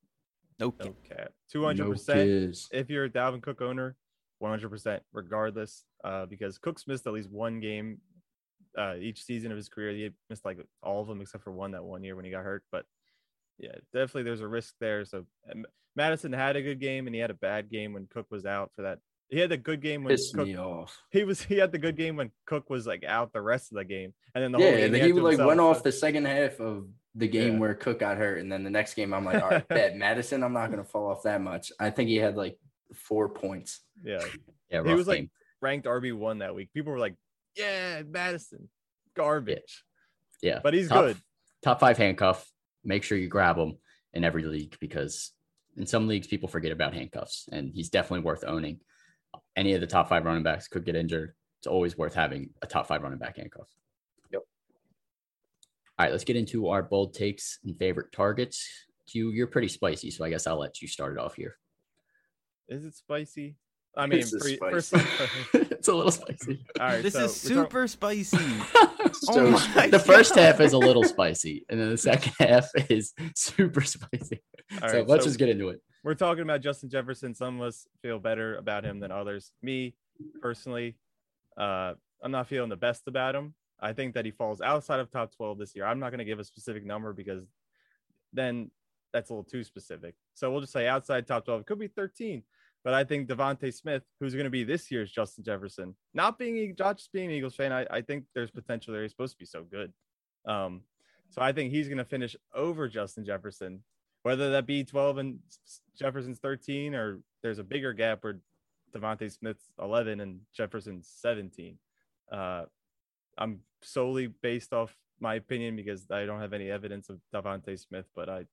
Nope. 0.59 0.76
No 0.85 0.95
cap. 1.09 1.33
Two 1.50 1.64
hundred 1.64 1.85
No 1.85 1.90
percent. 1.92 2.21
kids. 2.21 2.69
If 2.73 2.88
you're 2.88 3.04
a 3.04 3.11
Dalvin 3.11 3.42
Cook 3.42 3.61
owner, 3.61 3.97
one 4.38 4.50
hundred 4.50 4.69
percent, 4.71 5.02
regardless. 5.12 5.85
Uh, 6.04 6.25
because 6.26 6.57
Cook's 6.59 6.87
missed 6.87 7.07
at 7.07 7.12
least 7.12 7.31
one 7.31 7.59
game 7.61 7.99
uh, 8.78 8.95
each 8.95 9.25
season 9.25 9.50
of 9.50 9.57
his 9.57 9.69
career. 9.69 9.92
He 9.92 10.11
missed 10.31 10.45
like 10.45 10.59
all 10.83 11.02
of 11.02 11.09
them 11.09 11.21
except 11.21 11.45
for 11.45 11.52
one 11.52 11.73
that 11.73 11.85
one 11.85 12.04
year 12.04 12.16
when 12.16 12.25
he 12.25 12.31
got 12.31 12.45
hurt. 12.45 12.62
But 12.71 12.85
yeah, 13.62 13.76
definitely 13.95 14.25
there's 14.25 14.40
a 14.42 14.49
risk 14.49 14.75
there. 14.81 15.04
So 15.07 15.25
Mattison 15.97 16.33
had 16.33 16.57
a 16.57 16.62
good 16.62 16.81
game 16.81 17.07
and 17.07 17.14
he 17.14 17.21
had 17.21 17.31
a 17.31 17.35
bad 17.35 17.71
game 17.71 17.92
when 17.92 18.07
Cook 18.12 18.26
was 18.31 18.45
out 18.45 18.71
for 18.75 18.83
that. 18.83 18.99
He 19.31 19.38
had 19.38 19.52
a 19.52 19.57
good 19.57 19.81
game 19.81 20.04
when 20.04 20.12
Pissed 20.12 20.35
Cook, 20.35 20.47
me 20.47 20.59
off. 20.59 20.95
he 21.11 21.25
was 21.25 21.40
he 21.40 21.57
had 21.57 21.73
the 21.73 21.78
good 21.78 21.97
game 21.97 22.16
when 22.16 22.31
Cook 22.45 22.69
was 22.69 22.87
like 22.87 23.02
out 23.04 23.33
the 23.33 23.40
rest 23.40 23.73
of 23.73 23.76
the 23.78 23.85
game, 23.85 24.12
and 24.35 24.45
then 24.45 24.52
the 24.52 24.59
whole 24.59 24.66
Yeah, 24.66 24.76
game 24.76 24.90
but 24.90 25.00
he 25.00 25.12
like 25.14 25.31
himself, 25.33 25.49
went 25.49 25.61
off 25.61 25.83
the 25.83 25.92
second 25.92 26.26
half 26.26 26.61
of 26.61 26.87
the 27.14 27.28
game 27.28 27.54
Yeah. 27.54 27.59
where 27.61 27.75
Cook 27.75 28.00
got 28.00 28.19
hurt, 28.19 28.40
and 28.40 28.52
then 28.52 28.62
the 28.62 28.69
next 28.69 28.92
game 28.92 29.14
I'm 29.14 29.25
like, 29.25 29.40
all 29.42 29.49
right, 29.49 29.66
bet 29.69 29.97
Mattison, 29.97 30.42
I'm 30.42 30.52
not 30.52 30.71
gonna 30.71 30.85
fall 30.85 31.11
off 31.11 31.23
that 31.23 31.40
much. 31.40 31.73
I 31.81 31.88
think 31.88 32.09
he 32.11 32.16
had 32.16 32.37
like 32.37 32.59
four 32.95 33.28
points. 33.31 33.81
Yeah, 34.04 34.23
Yeah, 34.71 34.83
He 34.85 34.92
was, 34.95 35.09
like, 35.09 35.31
ranked 35.62 35.87
RB 35.87 36.12
one 36.14 36.38
that 36.40 36.54
week. 36.54 36.71
People 36.75 36.92
were 36.92 36.99
like, 36.99 37.14
"Yeah, 37.57 38.02
Mattison, 38.02 38.69
garbage," 39.14 39.85
yeah, 40.42 40.61
but 40.62 40.75
he's 40.75 40.88
top, 40.88 41.04
good. 41.04 41.16
Top 41.62 41.81
five 41.81 41.97
handcuff. 41.97 42.47
Make 42.84 43.04
sure 43.04 43.18
you 43.18 43.28
grab 43.28 43.56
him 43.56 43.78
in 44.12 44.24
every 44.24 44.44
league 44.44 44.76
because 44.80 45.32
in 45.76 45.86
some 45.86 46.08
leagues 46.08 46.26
people 46.26 46.48
forget 46.48 46.72
about 46.72 46.94
handcuffs, 46.94 47.48
and 47.50 47.70
he's 47.72 47.88
definitely 47.88 48.24
worth 48.24 48.44
owning. 48.46 48.80
Any 49.56 49.72
of 49.74 49.80
the 49.80 49.86
top 49.86 50.08
five 50.08 50.24
running 50.24 50.42
backs 50.42 50.68
could 50.68 50.84
get 50.84 50.96
injured. 50.96 51.34
It's 51.60 51.66
always 51.66 51.96
worth 51.96 52.14
having 52.14 52.50
a 52.60 52.66
top 52.66 52.86
five 52.86 53.02
running 53.02 53.18
back 53.18 53.36
handcuff. 53.36 53.68
Yep. 54.30 54.42
All 55.98 56.06
right, 56.06 56.12
let's 56.12 56.24
get 56.24 56.36
into 56.36 56.68
our 56.68 56.82
bold 56.82 57.14
takes 57.14 57.58
and 57.64 57.78
favorite 57.78 58.12
targets. 58.12 58.68
Q, 59.08 59.30
you're 59.30 59.46
pretty 59.46 59.68
spicy, 59.68 60.10
so 60.10 60.24
I 60.24 60.30
guess 60.30 60.46
I'll 60.46 60.58
let 60.58 60.82
you 60.82 60.88
start 60.88 61.12
it 61.12 61.18
off 61.18 61.34
here. 61.34 61.56
Is 62.68 62.84
it 62.84 62.94
spicy? 62.94 63.56
I 63.96 64.06
mean, 64.06 64.20
This 64.20 64.32
is 64.32 64.42
pre- 64.42 64.70
first 64.70 64.94
it's 65.54 65.88
a 65.88 65.94
little 65.94 66.11
spicy. 66.11 66.64
all 66.80 66.87
right. 66.87 67.02
This 67.02 67.12
so 67.14 67.25
is 67.25 67.44
we're 67.44 67.49
super 67.64 67.88
spicy. 67.88 68.38
So 69.14 69.50
my 69.50 69.88
the 69.88 69.99
first 69.99 70.34
half 70.37 70.58
is 70.61 70.72
a 70.72 70.78
little 70.78 71.04
spicy, 71.04 71.66
and 71.68 71.78
then 71.78 71.90
the 71.90 71.99
second 71.99 72.32
half 72.40 72.68
is 72.88 73.12
super 73.37 73.82
spicy. 73.82 74.40
All 74.80 74.88
so 74.88 74.94
right, 74.99 75.06
let's 75.08 75.25
so- 75.25 75.28
just 75.28 75.38
get 75.38 75.50
into 75.50 75.68
it. 75.68 75.80
we're 76.02 76.14
talking 76.14 76.42
about 76.42 76.62
Justin 76.62 76.88
Jefferson. 76.88 77.34
Some 77.34 77.61
of 77.61 77.66
us 77.66 77.87
feel 78.00 78.18
better 78.18 78.56
about 78.56 78.84
him 78.84 79.00
than 79.00 79.12
others. 79.12 79.52
Me 79.62 79.94
personally, 80.40 80.96
uh, 81.58 81.92
I'm 82.22 82.30
not 82.32 82.49
feeling 82.49 82.70
the 82.70 82.76
best 82.76 83.02
about 83.06 83.34
him. 83.34 83.54
I 83.80 83.92
think 83.92 84.14
that 84.14 84.25
he 84.25 84.30
falls 84.30 84.61
outside 84.62 84.99
of 85.00 85.11
top 85.11 85.34
12 85.37 85.58
this 85.58 85.76
year. 85.76 85.84
I'm 85.84 85.99
not 86.00 86.11
going 86.11 86.20
to 86.20 86.25
give 86.25 86.38
a 86.38 86.44
specific 86.44 86.84
number 86.87 87.12
because 87.12 87.44
then 88.32 88.70
that's 89.12 89.28
a 89.30 89.34
little 89.34 89.44
too 89.44 89.62
specific. 89.62 90.14
So 90.34 90.50
we'll 90.50 90.61
just 90.62 90.72
say 90.72 90.88
outside 90.88 91.26
top 91.26 91.44
12. 91.44 91.61
It 91.62 91.66
could 91.66 91.78
be 91.78 91.88
13. 91.88 92.42
But 92.84 92.94
I 92.94 93.04
think 93.04 93.28
DeVonta 93.28 93.72
Smith, 93.72 94.02
who's 94.18 94.34
going 94.34 94.44
to 94.44 94.50
be 94.50 94.64
this 94.64 94.90
year's 94.90 95.10
Justin 95.10 95.44
Jefferson, 95.44 95.94
not 96.14 96.38
being 96.38 96.74
not 96.78 96.96
just 96.96 97.12
being 97.12 97.26
an 97.26 97.36
Eagles 97.36 97.54
fan, 97.54 97.72
I, 97.72 97.86
I 97.90 98.02
think 98.02 98.24
there's 98.34 98.50
potential 98.50 98.92
there. 98.92 99.02
He's 99.02 99.12
supposed 99.12 99.34
to 99.34 99.38
be 99.38 99.46
so 99.46 99.62
good. 99.62 99.92
Um, 100.46 100.82
so 101.30 101.40
I 101.40 101.52
think 101.52 101.70
he's 101.70 101.88
going 101.88 101.98
to 101.98 102.04
finish 102.04 102.36
over 102.54 102.88
Justin 102.88 103.24
Jefferson, 103.24 103.82
whether 104.22 104.50
that 104.50 104.66
be 104.66 104.84
12 104.84 105.18
and 105.18 105.38
Jefferson's 105.96 106.40
13 106.40 106.94
or 106.94 107.20
there's 107.42 107.58
a 107.58 107.64
bigger 107.64 107.92
gap 107.92 108.24
where 108.24 108.40
DeVonta 108.94 109.30
Smith's 109.30 109.70
11 109.80 110.20
and 110.20 110.40
Jefferson's 110.54 111.08
17. 111.20 111.78
Uh, 112.30 112.64
I'm 113.38 113.60
solely 113.80 114.26
based 114.26 114.72
off 114.72 114.94
my 115.20 115.36
opinion 115.36 115.76
because 115.76 116.10
I 116.10 116.26
don't 116.26 116.40
have 116.40 116.52
any 116.52 116.70
evidence 116.70 117.08
of 117.08 117.20
DeVonta 117.34 117.78
Smith, 117.78 118.06
but 118.14 118.28
I, 118.28 118.44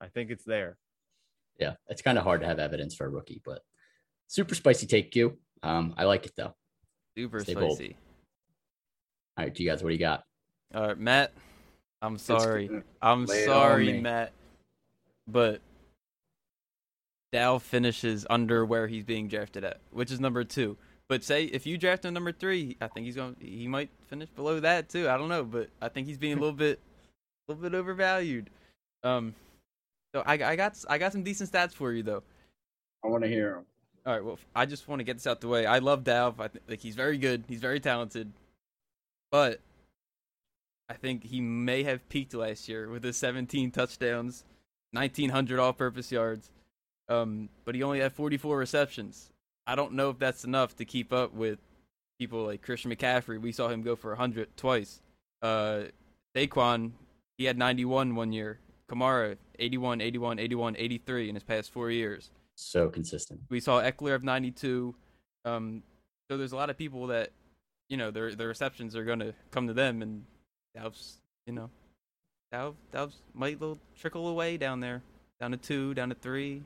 I 0.00 0.08
think 0.08 0.30
it's 0.30 0.44
there. 0.44 0.76
Yeah, 1.58 1.74
it's 1.88 2.02
kind 2.02 2.18
of 2.18 2.24
hard 2.24 2.40
to 2.42 2.46
have 2.46 2.58
evidence 2.58 2.94
for 2.94 3.06
a 3.06 3.08
rookie, 3.08 3.40
but 3.44 3.62
super 4.28 4.54
spicy 4.54 4.86
take 4.86 5.10
Q. 5.10 5.36
Um, 5.62 5.94
I 5.96 6.04
like 6.04 6.24
it 6.26 6.32
though. 6.36 6.54
Super 7.16 7.40
Stay 7.40 7.54
bold. 7.54 7.76
spicy. 7.76 7.96
All 9.36 9.44
right, 9.44 9.58
you 9.58 9.68
guys, 9.68 9.82
what 9.82 9.88
do 9.90 9.94
you 9.94 10.00
got? 10.00 10.24
All 10.74 10.88
right, 10.88 10.98
Matt. 10.98 11.32
I'm 12.00 12.18
sorry. 12.18 12.70
I'm 13.02 13.26
Lay 13.26 13.42
it 13.42 13.48
on 13.48 13.54
sorry. 13.54 14.00
Matt. 14.00 14.32
But 15.26 15.60
Dow 17.32 17.58
finishes 17.58 18.26
under 18.30 18.64
where 18.64 18.86
he's 18.86 19.04
being 19.04 19.28
drafted 19.28 19.64
at, 19.64 19.78
which 19.90 20.10
is 20.10 20.20
number 20.20 20.44
two. 20.44 20.76
But 21.08 21.24
say 21.24 21.44
if 21.44 21.66
you 21.66 21.76
draft 21.78 22.04
him 22.04 22.14
number 22.14 22.32
three, 22.32 22.76
I 22.80 22.88
think 22.88 23.06
he's 23.06 23.16
going. 23.16 23.34
to 23.34 23.46
He 23.46 23.66
might 23.66 23.90
finish 24.06 24.28
below 24.30 24.60
that 24.60 24.88
too. 24.88 25.08
I 25.08 25.16
don't 25.16 25.28
know, 25.28 25.44
but 25.44 25.70
I 25.82 25.88
think 25.88 26.06
he's 26.06 26.18
being 26.18 26.36
a 26.36 26.40
little 26.40 26.52
bit, 26.54 26.80
a 27.48 27.52
little 27.52 27.68
bit 27.68 27.76
overvalued. 27.76 28.48
Um, 29.02 29.34
so 30.14 30.22
I, 30.26 30.34
I 30.34 30.56
got 30.56 30.76
I 30.88 30.98
got 30.98 31.12
some 31.12 31.22
decent 31.22 31.50
stats 31.50 31.74
for 31.74 31.92
you 31.92 32.02
though. 32.02 32.22
I 33.04 33.08
want 33.08 33.24
to 33.24 33.28
hear 33.28 33.56
him. 33.56 33.64
All 34.06 34.12
right. 34.14 34.24
Well, 34.24 34.38
I 34.54 34.66
just 34.66 34.88
want 34.88 35.00
to 35.00 35.04
get 35.04 35.14
this 35.14 35.26
out 35.26 35.40
the 35.40 35.48
way. 35.48 35.66
I 35.66 35.78
love 35.78 36.04
Dalv. 36.04 36.40
I 36.40 36.48
think 36.48 36.64
like 36.68 36.80
he's 36.80 36.94
very 36.94 37.18
good. 37.18 37.44
He's 37.48 37.60
very 37.60 37.80
talented, 37.80 38.32
but 39.30 39.60
I 40.88 40.94
think 40.94 41.24
he 41.24 41.40
may 41.40 41.82
have 41.82 42.08
peaked 42.08 42.34
last 42.34 42.68
year 42.68 42.88
with 42.88 43.04
his 43.04 43.16
17 43.18 43.70
touchdowns, 43.70 44.44
1900 44.92 45.58
all-purpose 45.58 46.10
yards. 46.10 46.50
Um, 47.10 47.50
but 47.64 47.74
he 47.74 47.82
only 47.82 48.00
had 48.00 48.12
44 48.12 48.56
receptions. 48.56 49.30
I 49.66 49.74
don't 49.74 49.92
know 49.92 50.10
if 50.10 50.18
that's 50.18 50.44
enough 50.44 50.76
to 50.76 50.84
keep 50.84 51.12
up 51.12 51.34
with 51.34 51.58
people 52.18 52.44
like 52.44 52.62
Christian 52.62 52.90
McCaffrey. 52.90 53.40
We 53.40 53.52
saw 53.52 53.68
him 53.68 53.82
go 53.82 53.96
for 53.96 54.10
100 54.10 54.56
twice. 54.56 55.00
Uh, 55.42 55.82
Saquon, 56.34 56.92
he 57.36 57.44
had 57.44 57.58
91 57.58 58.14
one 58.14 58.32
year. 58.32 58.58
Kamara, 58.90 59.36
81, 59.58 60.00
81, 60.00 60.38
81, 60.38 60.76
83 60.78 61.28
in 61.28 61.34
his 61.34 61.44
past 61.44 61.70
four 61.72 61.90
years 61.90 62.30
So 62.56 62.88
consistent. 62.88 63.40
we 63.50 63.60
saw 63.60 63.80
Ekeler 63.82 64.14
of 64.14 64.24
92. 64.24 64.94
Um, 65.44 65.82
so 66.30 66.36
there's 66.36 66.52
a 66.52 66.56
lot 66.56 66.70
of 66.70 66.76
people 66.78 67.06
that, 67.08 67.30
you 67.88 67.96
know, 67.96 68.10
their 68.10 68.34
their 68.34 68.48
receptions 68.48 68.94
are 68.96 69.04
going 69.04 69.20
to 69.20 69.32
come 69.50 69.66
to 69.66 69.72
them, 69.74 70.02
and 70.02 70.24
Dalv's, 70.76 71.18
you 71.46 71.52
know, 71.52 71.70
Dalv 72.52 72.74
Dalv's 72.92 73.16
might 73.34 73.60
little 73.60 73.78
trickle 73.98 74.28
away 74.28 74.56
down 74.56 74.80
there, 74.80 75.02
down 75.40 75.52
to 75.52 75.56
two, 75.56 75.94
down 75.94 76.08
to 76.10 76.14
three, 76.14 76.62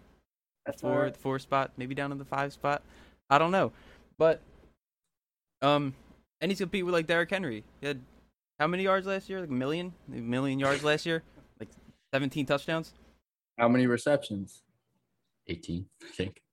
That's 0.66 0.80
four, 0.82 1.02
right. 1.02 1.12
the 1.12 1.18
four 1.18 1.38
spot, 1.38 1.72
maybe 1.76 1.94
down 1.94 2.10
to 2.10 2.16
the 2.16 2.24
five 2.24 2.52
spot. 2.52 2.82
I 3.30 3.38
don't 3.38 3.52
know, 3.52 3.72
but 4.18 4.40
um, 5.60 5.94
and 6.40 6.50
he's 6.50 6.58
compete 6.58 6.84
with 6.84 6.94
like 6.94 7.06
Derrick 7.06 7.30
Henry. 7.30 7.62
He 7.80 7.86
had 7.86 8.00
how 8.58 8.66
many 8.66 8.82
yards 8.84 9.06
last 9.06 9.28
year? 9.30 9.40
Like 9.40 9.50
a 9.50 9.52
million, 9.52 9.92
a 10.12 10.16
million 10.16 10.58
yards 10.58 10.82
last 10.82 11.06
year, 11.06 11.22
17 12.12 12.47
touchdowns. 12.47 12.92
How 13.59 13.69
many 13.69 13.87
receptions? 13.87 14.62
18, 15.49 15.87
I 16.02 16.07
think. 16.16 16.42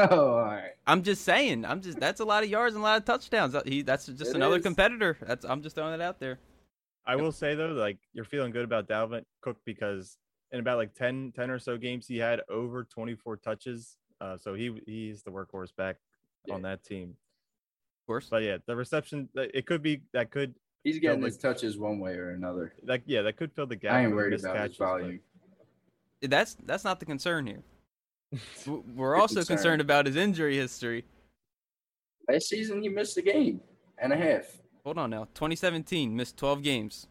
Oh, 0.00 0.28
all 0.36 0.44
right. 0.44 0.70
I'm 0.86 1.02
just 1.02 1.24
saying. 1.24 1.64
I'm 1.64 1.80
just 1.82 1.98
that's 1.98 2.20
a 2.20 2.24
lot 2.24 2.44
of 2.44 2.48
yards 2.48 2.76
and 2.76 2.82
a 2.82 2.86
lot 2.86 2.98
of 2.98 3.04
touchdowns. 3.04 3.52
Uh, 3.56 3.62
He 3.66 3.82
that's 3.82 4.06
just 4.06 4.30
It 4.30 4.36
another 4.36 4.58
is. 4.58 4.62
competitor. 4.62 5.18
That's 5.20 5.44
I'm 5.44 5.60
just 5.60 5.74
throwing 5.74 5.92
it 5.92 6.00
out 6.00 6.20
there. 6.20 6.38
I 7.04 7.16
will 7.16 7.32
say 7.32 7.56
though, 7.56 7.72
like 7.72 7.98
you're 8.12 8.24
feeling 8.24 8.52
good 8.52 8.62
about 8.64 8.86
Dalvin 8.86 9.24
Cook 9.40 9.56
because 9.64 10.16
in 10.52 10.60
about 10.60 10.76
like 10.76 10.94
10, 10.94 11.32
10 11.34 11.50
or 11.50 11.58
so 11.58 11.76
games, 11.76 12.06
he 12.06 12.16
had 12.16 12.42
over 12.48 12.84
24 12.84 13.38
touches. 13.38 13.96
Uh, 14.20 14.36
so 14.36 14.54
he 14.54 14.80
he's 14.86 15.24
the 15.24 15.32
workhorse 15.32 15.74
back 15.76 15.96
on 16.48 16.62
that 16.62 16.84
team. 16.84 17.08
Of 17.10 18.06
course. 18.06 18.28
But 18.30 18.44
yeah, 18.44 18.58
the 18.68 18.76
reception 18.76 19.28
it 19.34 19.66
could 19.66 19.82
be 19.82 20.02
that 20.12 20.30
could 20.30 20.54
He's 20.84 20.98
getting 20.98 21.20
like- 21.20 21.32
his 21.32 21.38
touches 21.38 21.76
one 21.78 21.98
way 21.98 22.14
or 22.14 22.30
another. 22.30 22.72
like 22.84 23.02
yeah 23.06 23.22
that 23.22 23.36
could 23.36 23.52
fill 23.52 23.66
the 23.66 23.76
gap. 23.76 23.92
I 23.92 24.02
for 24.02 24.06
ain't 24.06 24.16
worried 24.16 24.40
about 24.40 24.54
his 24.56 24.62
catches, 24.62 24.78
but- 24.78 24.84
volume. 24.86 25.20
That's 26.22 26.56
that's 26.66 26.84
not 26.84 26.98
the 27.00 27.06
concern 27.06 27.46
here. 27.46 27.62
We're 28.94 29.16
also 29.16 29.36
concern. 29.36 29.56
concerned 29.56 29.80
about 29.80 30.06
his 30.06 30.16
injury 30.16 30.56
history. 30.56 31.04
Last 32.28 32.48
season, 32.48 32.82
he 32.82 32.88
missed 32.88 33.16
a 33.16 33.22
game 33.22 33.60
and 33.98 34.12
a 34.12 34.16
half. 34.16 34.44
Hold 34.84 34.98
on 34.98 35.10
now. 35.10 35.24
2017 35.34 36.14
missed 36.14 36.36
12 36.36 36.62
games. 36.62 37.06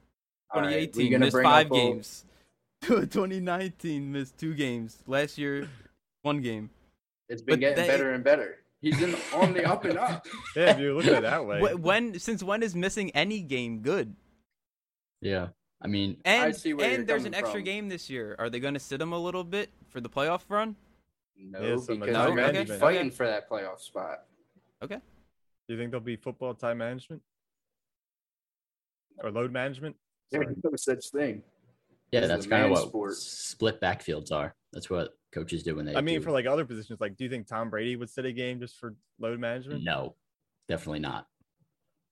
All 0.51 0.61
right, 0.61 0.93
we 0.95 1.03
2018 1.05 1.11
gonna 1.11 1.25
missed 1.25 1.37
five 1.43 1.65
up 1.67 1.71
all- 1.71 1.77
games. 1.93 2.25
2019 2.81 4.11
missed 4.11 4.37
two 4.37 4.53
games. 4.53 5.01
Last 5.07 5.37
year, 5.37 5.67
one 6.21 6.41
game. 6.41 6.69
It's 7.29 7.41
been 7.41 7.53
But 7.53 7.59
getting 7.61 7.83
they- 7.83 7.87
better 7.87 8.11
and 8.13 8.23
better. 8.23 8.57
He's 8.81 9.01
in 9.01 9.15
on 9.33 9.53
the 9.53 9.65
up 9.65 9.85
and 9.85 9.97
up. 9.97 10.25
Yeah, 10.55 10.71
if 10.71 10.79
you 10.79 10.95
look 10.95 11.05
at 11.07 11.13
it 11.13 11.21
that 11.23 11.45
way. 11.45 11.73
When 11.75 12.19
since 12.19 12.43
when 12.43 12.61
is 12.63 12.75
missing 12.75 13.09
any 13.11 13.41
game 13.41 13.79
good? 13.81 14.15
Yeah. 15.21 15.47
I 15.81 15.87
mean, 15.87 16.17
And 16.25 16.55
see 16.55 16.73
where 16.73 16.91
and 16.95 17.05
there's 17.07 17.25
an 17.25 17.33
extra 17.35 17.59
from. 17.59 17.63
game 17.63 17.89
this 17.89 18.09
year. 18.09 18.35
Are 18.39 18.49
they 18.49 18.59
going 18.59 18.73
to 18.73 18.79
sit 18.79 18.99
him 19.01 19.13
a 19.13 19.19
little 19.19 19.43
bit 19.43 19.69
for 19.89 20.01
the 20.01 20.09
playoff 20.09 20.41
run? 20.49 20.75
No, 21.39 21.59
Yeah, 21.61 21.77
some 21.77 21.99
because 21.99 22.15
time 22.15 22.35
they're 22.35 22.51
gonna 22.53 22.65
be 22.65 22.71
fighting 22.79 23.11
for 23.11 23.27
that 23.27 23.47
playoff 23.49 23.79
spot. 23.79 24.23
Okay. 24.83 24.95
Do 25.67 25.73
you 25.73 25.77
think 25.79 25.91
there'll 25.91 26.03
be 26.03 26.15
football 26.15 26.53
time 26.55 26.79
management 26.79 27.21
or 29.23 29.31
load 29.31 29.51
management? 29.51 29.95
Sorry. 30.31 30.45
There's 30.45 30.57
no 30.63 30.71
such 30.75 31.09
thing. 31.09 31.43
yeah, 32.11 32.25
that's 32.27 32.47
kind 32.47 32.65
of 32.65 32.71
what 32.71 32.87
sport. 32.87 33.13
split 33.15 33.79
backfields 33.81 34.31
are. 34.31 34.55
That's 34.73 34.89
what 34.89 35.09
coaches 35.37 35.63
do 35.63 35.75
when 35.75 35.85
they. 35.85 35.95
I 35.95 36.01
mean, 36.01 36.19
do- 36.19 36.23
for 36.25 36.31
like 36.31 36.45
other 36.45 36.65
positions, 36.65 36.99
like 36.99 37.15
do 37.17 37.23
you 37.23 37.29
think 37.29 37.47
Tom 37.47 37.69
Brady 37.69 37.95
would 37.95 38.09
sit 38.09 38.25
a 38.25 38.31
game 38.31 38.59
just 38.59 38.77
for 38.77 38.95
load 39.19 39.39
management? 39.39 39.83
no, 39.83 40.15
definitely 40.67 40.99
not. 40.99 41.27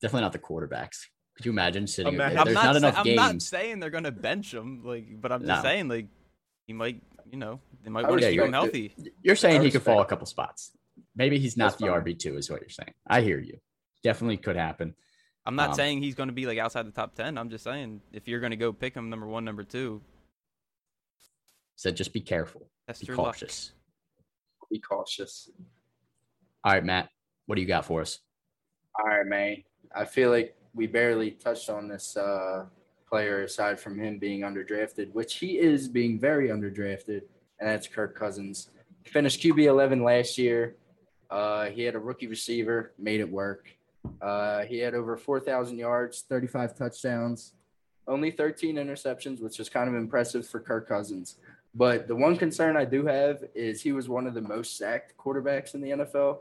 Definitely 0.02 0.22
not 0.22 0.34
the 0.34 0.40
quarterbacks. 0.40 1.06
Could 1.36 1.46
you 1.46 1.52
imagine 1.52 1.88
sitting? 1.88 2.14
Ima- 2.14 2.30
there- 2.30 2.38
I'm 2.40 2.46
There's 2.46 2.54
not, 2.56 2.64
not, 2.66 2.74
sa- 2.74 2.78
enough 2.78 2.98
I'm 3.06 3.16
not 3.16 3.42
saying 3.42 3.80
they're 3.80 3.90
going 3.90 4.04
to 4.06 4.12
bench 4.12 4.54
him, 4.54 4.84
like, 4.84 5.06
but 5.20 5.32
I'm 5.32 5.42
just 5.46 5.64
No. 5.64 5.70
saying 5.70 5.88
like 5.88 6.08
he 6.68 6.74
might, 6.74 7.02
you 7.30 7.38
know, 7.38 7.60
they 7.84 7.90
might 7.90 8.08
want 8.08 8.22
to 8.22 8.30
keep 8.30 8.40
him 8.40 8.54
healthy. 8.54 8.96
You're 9.22 9.36
saying 9.36 9.62
he 9.62 9.72
could 9.72 9.82
fall 9.84 10.02
a 10.02 10.06
couple 10.06 10.26
spots. 10.28 10.72
Maybe 11.16 11.40
he's 11.40 11.58
not 11.58 11.72
That's 11.72 11.82
the. 11.82 11.88
RB 11.88 12.18
two, 12.18 12.38
is 12.38 12.50
what 12.50 12.62
you're 12.62 12.70
saying. 12.70 12.94
I 13.08 13.22
hear 13.22 13.40
you. 13.40 13.60
Definitely 14.04 14.38
could 14.38 14.56
happen. 14.56 14.96
I'm 15.46 15.56
not 15.56 15.70
Um, 15.72 15.76
saying 15.76 16.02
he's 16.02 16.16
going 16.16 16.30
to 16.30 16.34
be 16.34 16.46
like 16.46 16.58
outside 16.58 16.88
the 16.88 16.92
top 16.92 17.16
ten. 17.16 17.38
I'm 17.38 17.50
just 17.50 17.64
saying 17.64 18.02
if 18.14 18.28
you're 18.28 18.40
going 18.40 18.52
to 18.52 18.58
go 18.58 18.72
pick 18.74 18.94
him 18.96 19.10
number 19.10 19.28
one, 19.28 19.44
number 19.46 19.64
two, 19.64 20.02
So 21.76 21.92
just 21.92 22.14
be 22.14 22.22
careful. 22.22 22.70
That's 22.88 23.00
Be 23.00 23.08
your 23.08 23.18
luck. 23.18 23.26
cautious. 23.28 23.72
Be 24.72 24.80
cautious. 24.80 25.50
All 26.64 26.74
right, 26.74 26.84
Matt. 26.84 27.10
What 27.46 27.56
do 27.56 27.62
you 27.62 27.68
got 27.68 27.86
for 27.86 28.02
us? 28.02 28.20
All 29.00 29.08
right, 29.08 29.26
man. 29.26 29.58
I 29.96 30.06
feel 30.06 30.30
like 30.32 30.56
we 30.74 30.88
barely 30.88 31.32
touched 31.32 31.70
on 31.70 31.88
this 31.88 32.18
uh, 32.18 32.66
player 33.08 33.44
aside 33.44 33.80
from 33.80 34.00
him 34.00 34.18
being 34.18 34.42
underdrafted, 34.42 35.14
which 35.14 35.36
he 35.36 35.60
is 35.60 35.88
being 35.88 36.20
very 36.20 36.50
underdrafted, 36.50 37.22
and 37.60 37.70
that's 37.70 37.88
Kirk 37.88 38.18
Cousins. 38.18 38.70
Finished 39.06 39.42
QB 39.42 39.64
11 39.66 40.04
last 40.04 40.38
year. 40.38 40.76
Uh, 41.30 41.66
he 41.66 41.84
had 41.84 41.96
a 41.96 42.00
rookie 42.00 42.28
receiver, 42.28 42.94
made 42.98 43.20
it 43.20 43.30
work. 43.30 43.68
Uh, 44.22 44.64
he 44.64 44.78
had 44.80 44.94
over 44.94 45.18
4,000 45.18 45.78
yards, 45.78 46.24
35 46.30 46.76
touchdowns, 46.76 47.54
only 48.08 48.32
13 48.32 48.76
interceptions, 48.76 49.42
which 49.42 49.60
is 49.60 49.70
kind 49.70 49.90
of 49.90 49.96
impressive 49.96 50.48
for 50.48 50.60
Kirk 50.60 50.88
Cousins. 50.88 51.38
But 51.76 52.08
the 52.08 52.16
one 52.16 52.38
concern 52.38 52.78
I 52.78 52.86
do 52.86 53.06
have 53.06 53.44
is 53.54 53.82
he 53.82 53.92
was 53.92 54.08
one 54.08 54.28
of 54.28 54.34
the 54.34 54.42
most 54.42 54.78
sacked 54.78 55.18
quarterbacks 55.18 55.74
in 55.76 55.82
the 55.82 55.90
NFL. 55.90 56.40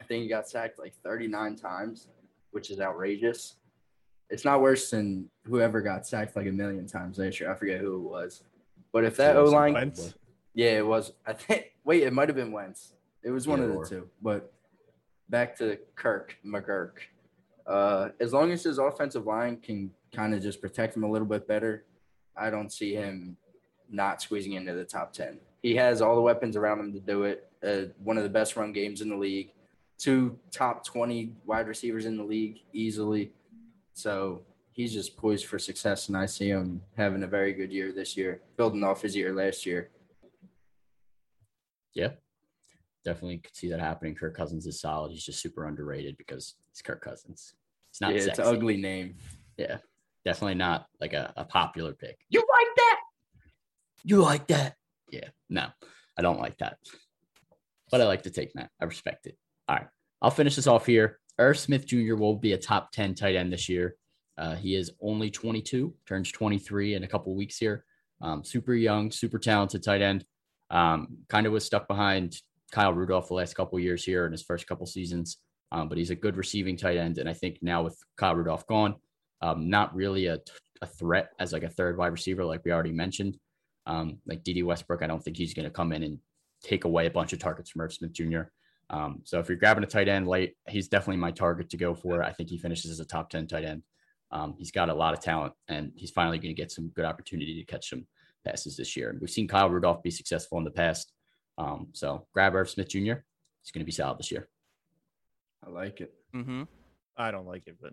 I 0.00 0.04
think 0.04 0.22
he 0.22 0.28
got 0.28 0.48
sacked 0.48 0.78
like 0.78 0.94
39 1.02 1.56
times, 1.56 2.06
which 2.52 2.70
is 2.70 2.80
outrageous. 2.80 3.56
It's 4.30 4.44
not 4.44 4.62
worse 4.62 4.90
than 4.90 5.28
whoever 5.44 5.80
got 5.80 6.06
sacked 6.06 6.36
like 6.36 6.46
a 6.46 6.52
million 6.52 6.86
times 6.86 7.18
last 7.18 7.40
year. 7.40 7.50
I 7.50 7.54
forget 7.54 7.80
who 7.80 7.96
it 7.96 8.08
was. 8.08 8.44
But 8.92 9.04
if 9.04 9.16
that 9.16 9.36
O 9.36 9.44
line, 9.46 9.92
yeah, 10.54 10.78
it 10.78 10.86
was. 10.86 11.12
I 11.26 11.32
think. 11.32 11.72
Wait, 11.84 12.04
it 12.04 12.12
might 12.12 12.28
have 12.28 12.36
been 12.36 12.52
Wentz. 12.52 12.94
It 13.24 13.30
was 13.30 13.48
one 13.48 13.58
Either 13.58 13.68
of 13.68 13.74
the 13.74 13.78
or. 13.78 13.86
two. 13.86 14.08
But 14.22 14.52
back 15.28 15.56
to 15.58 15.78
Kirk 15.96 16.36
McGurk. 16.46 16.92
Uh, 17.66 18.10
as 18.20 18.32
long 18.32 18.52
as 18.52 18.62
his 18.62 18.78
offensive 18.78 19.26
line 19.26 19.56
can 19.56 19.90
kind 20.14 20.34
of 20.34 20.42
just 20.42 20.60
protect 20.60 20.96
him 20.96 21.04
a 21.04 21.10
little 21.10 21.26
bit 21.26 21.48
better, 21.48 21.84
I 22.36 22.50
don't 22.50 22.72
see 22.72 22.94
him 22.94 23.36
not 23.92 24.22
squeezing 24.22 24.52
into 24.52 24.74
the 24.74 24.84
top 24.84 25.12
ten. 25.12 25.38
He 25.62 25.76
has 25.76 26.02
all 26.02 26.16
the 26.16 26.22
weapons 26.22 26.56
around 26.56 26.80
him 26.80 26.92
to 26.92 27.00
do 27.00 27.24
it. 27.24 27.48
Uh, 27.64 27.92
one 28.02 28.16
of 28.16 28.24
the 28.24 28.28
best 28.28 28.56
run 28.56 28.72
games 28.72 29.00
in 29.00 29.08
the 29.08 29.16
league. 29.16 29.52
Two 29.98 30.38
top 30.50 30.84
twenty 30.84 31.32
wide 31.44 31.68
receivers 31.68 32.06
in 32.06 32.16
the 32.16 32.24
league 32.24 32.60
easily. 32.72 33.32
So 33.94 34.42
he's 34.72 34.92
just 34.92 35.16
poised 35.16 35.46
for 35.46 35.58
success, 35.58 36.08
and 36.08 36.16
I 36.16 36.26
see 36.26 36.48
him 36.48 36.82
having 36.96 37.22
a 37.22 37.28
very 37.28 37.52
good 37.52 37.70
year 37.70 37.92
this 37.92 38.16
year, 38.16 38.40
building 38.56 38.82
off 38.82 39.02
his 39.02 39.14
year 39.14 39.32
last 39.32 39.64
year. 39.66 39.90
Yeah, 41.94 42.12
definitely 43.04 43.38
could 43.38 43.54
see 43.54 43.68
that 43.70 43.80
happening. 43.80 44.14
Kirk 44.14 44.36
Cousins 44.36 44.66
is 44.66 44.80
solid. 44.80 45.12
He's 45.12 45.24
just 45.24 45.40
super 45.40 45.66
underrated 45.66 46.16
because 46.16 46.54
he's 46.72 46.82
Kirk 46.82 47.02
Cousins. 47.02 47.54
It's 47.90 48.00
not 48.00 48.14
yeah, 48.14 48.20
sexy. 48.20 48.30
it's 48.30 48.38
an 48.38 48.56
ugly 48.56 48.78
name. 48.78 49.16
Yeah, 49.58 49.76
definitely 50.24 50.54
not 50.54 50.86
like 51.00 51.12
a, 51.12 51.32
a 51.36 51.44
popular 51.44 51.92
pick. 51.92 52.18
You 52.30 52.40
like? 52.40 52.71
You 54.04 54.22
like 54.22 54.48
that? 54.48 54.76
Yeah, 55.10 55.28
no, 55.48 55.68
I 56.18 56.22
don't 56.22 56.40
like 56.40 56.58
that. 56.58 56.78
But 57.90 58.00
I 58.00 58.04
like 58.04 58.22
to 58.22 58.30
take 58.30 58.52
that. 58.54 58.70
I 58.80 58.84
respect 58.84 59.26
it. 59.26 59.36
All 59.68 59.76
right, 59.76 59.86
I'll 60.20 60.30
finish 60.30 60.56
this 60.56 60.66
off 60.66 60.86
here. 60.86 61.18
Irv 61.38 61.58
Smith 61.58 61.86
Jr. 61.86 62.14
will 62.14 62.36
be 62.36 62.52
a 62.52 62.58
top 62.58 62.92
10 62.92 63.14
tight 63.14 63.36
end 63.36 63.52
this 63.52 63.68
year. 63.68 63.96
Uh, 64.38 64.54
he 64.54 64.74
is 64.74 64.92
only 65.00 65.30
22, 65.30 65.94
turns 66.06 66.32
23 66.32 66.94
in 66.94 67.04
a 67.04 67.08
couple 67.08 67.34
weeks 67.34 67.58
here. 67.58 67.84
Um, 68.20 68.44
super 68.44 68.74
young, 68.74 69.10
super 69.10 69.38
talented 69.38 69.82
tight 69.82 70.00
end. 70.00 70.24
Um, 70.70 71.18
kind 71.28 71.46
of 71.46 71.52
was 71.52 71.64
stuck 71.64 71.86
behind 71.86 72.36
Kyle 72.70 72.94
Rudolph 72.94 73.28
the 73.28 73.34
last 73.34 73.54
couple 73.54 73.78
years 73.78 74.04
here 74.04 74.24
in 74.26 74.32
his 74.32 74.42
first 74.42 74.66
couple 74.66 74.86
seasons. 74.86 75.38
Um, 75.70 75.88
but 75.88 75.98
he's 75.98 76.10
a 76.10 76.14
good 76.14 76.36
receiving 76.36 76.76
tight 76.76 76.96
end. 76.96 77.18
And 77.18 77.28
I 77.28 77.34
think 77.34 77.58
now 77.62 77.82
with 77.82 77.98
Kyle 78.16 78.34
Rudolph 78.34 78.66
gone, 78.66 78.94
um, 79.40 79.68
not 79.68 79.94
really 79.94 80.26
a, 80.26 80.38
a 80.80 80.86
threat 80.86 81.30
as 81.38 81.52
like 81.52 81.62
a 81.62 81.70
third 81.70 81.98
wide 81.98 82.12
receiver, 82.12 82.44
like 82.44 82.64
we 82.64 82.72
already 82.72 82.92
mentioned. 82.92 83.38
Um, 83.86 84.18
like 84.26 84.44
Dede 84.44 84.64
Westbrook, 84.64 85.02
I 85.02 85.06
don't 85.06 85.22
think 85.22 85.36
he's 85.36 85.54
going 85.54 85.64
to 85.64 85.70
come 85.70 85.92
in 85.92 86.02
and 86.02 86.18
take 86.62 86.84
away 86.84 87.06
a 87.06 87.10
bunch 87.10 87.32
of 87.32 87.38
targets 87.38 87.70
from 87.70 87.80
Irv 87.80 87.92
Smith 87.92 88.12
Jr. 88.12 88.42
Um, 88.90 89.20
so 89.24 89.38
if 89.38 89.48
you're 89.48 89.58
grabbing 89.58 89.84
a 89.84 89.86
tight 89.86 90.08
end 90.08 90.28
late, 90.28 90.54
he's 90.68 90.88
definitely 90.88 91.16
my 91.16 91.30
target 91.30 91.70
to 91.70 91.76
go 91.76 91.94
for. 91.94 92.22
I 92.22 92.32
think 92.32 92.48
he 92.50 92.58
finishes 92.58 92.90
as 92.90 93.00
a 93.00 93.04
top 93.04 93.30
10 93.30 93.46
tight 93.46 93.64
end. 93.64 93.82
Um, 94.30 94.54
he's 94.58 94.70
got 94.70 94.88
a 94.88 94.94
lot 94.94 95.14
of 95.14 95.20
talent 95.20 95.52
and 95.68 95.92
he's 95.94 96.10
finally 96.10 96.38
going 96.38 96.54
to 96.54 96.60
get 96.60 96.70
some 96.70 96.88
good 96.88 97.04
opportunity 97.04 97.58
to 97.58 97.70
catch 97.70 97.90
some 97.90 98.06
passes 98.44 98.76
this 98.76 98.96
year. 98.96 99.16
We've 99.20 99.30
seen 99.30 99.48
Kyle 99.48 99.68
Rudolph 99.68 100.02
be 100.02 100.10
successful 100.10 100.58
in 100.58 100.64
the 100.64 100.70
past. 100.70 101.12
Um, 101.58 101.88
so 101.92 102.26
grab 102.32 102.54
Irv 102.54 102.70
Smith 102.70 102.88
Jr. 102.88 102.98
He's 103.62 103.70
going 103.72 103.80
to 103.80 103.84
be 103.84 103.92
solid 103.92 104.18
this 104.18 104.30
year. 104.30 104.48
I 105.66 105.70
like 105.70 106.00
it. 106.00 106.12
Mm-hmm. 106.34 106.62
I 107.16 107.30
don't 107.30 107.46
like 107.46 107.66
it, 107.66 107.76
but 107.80 107.92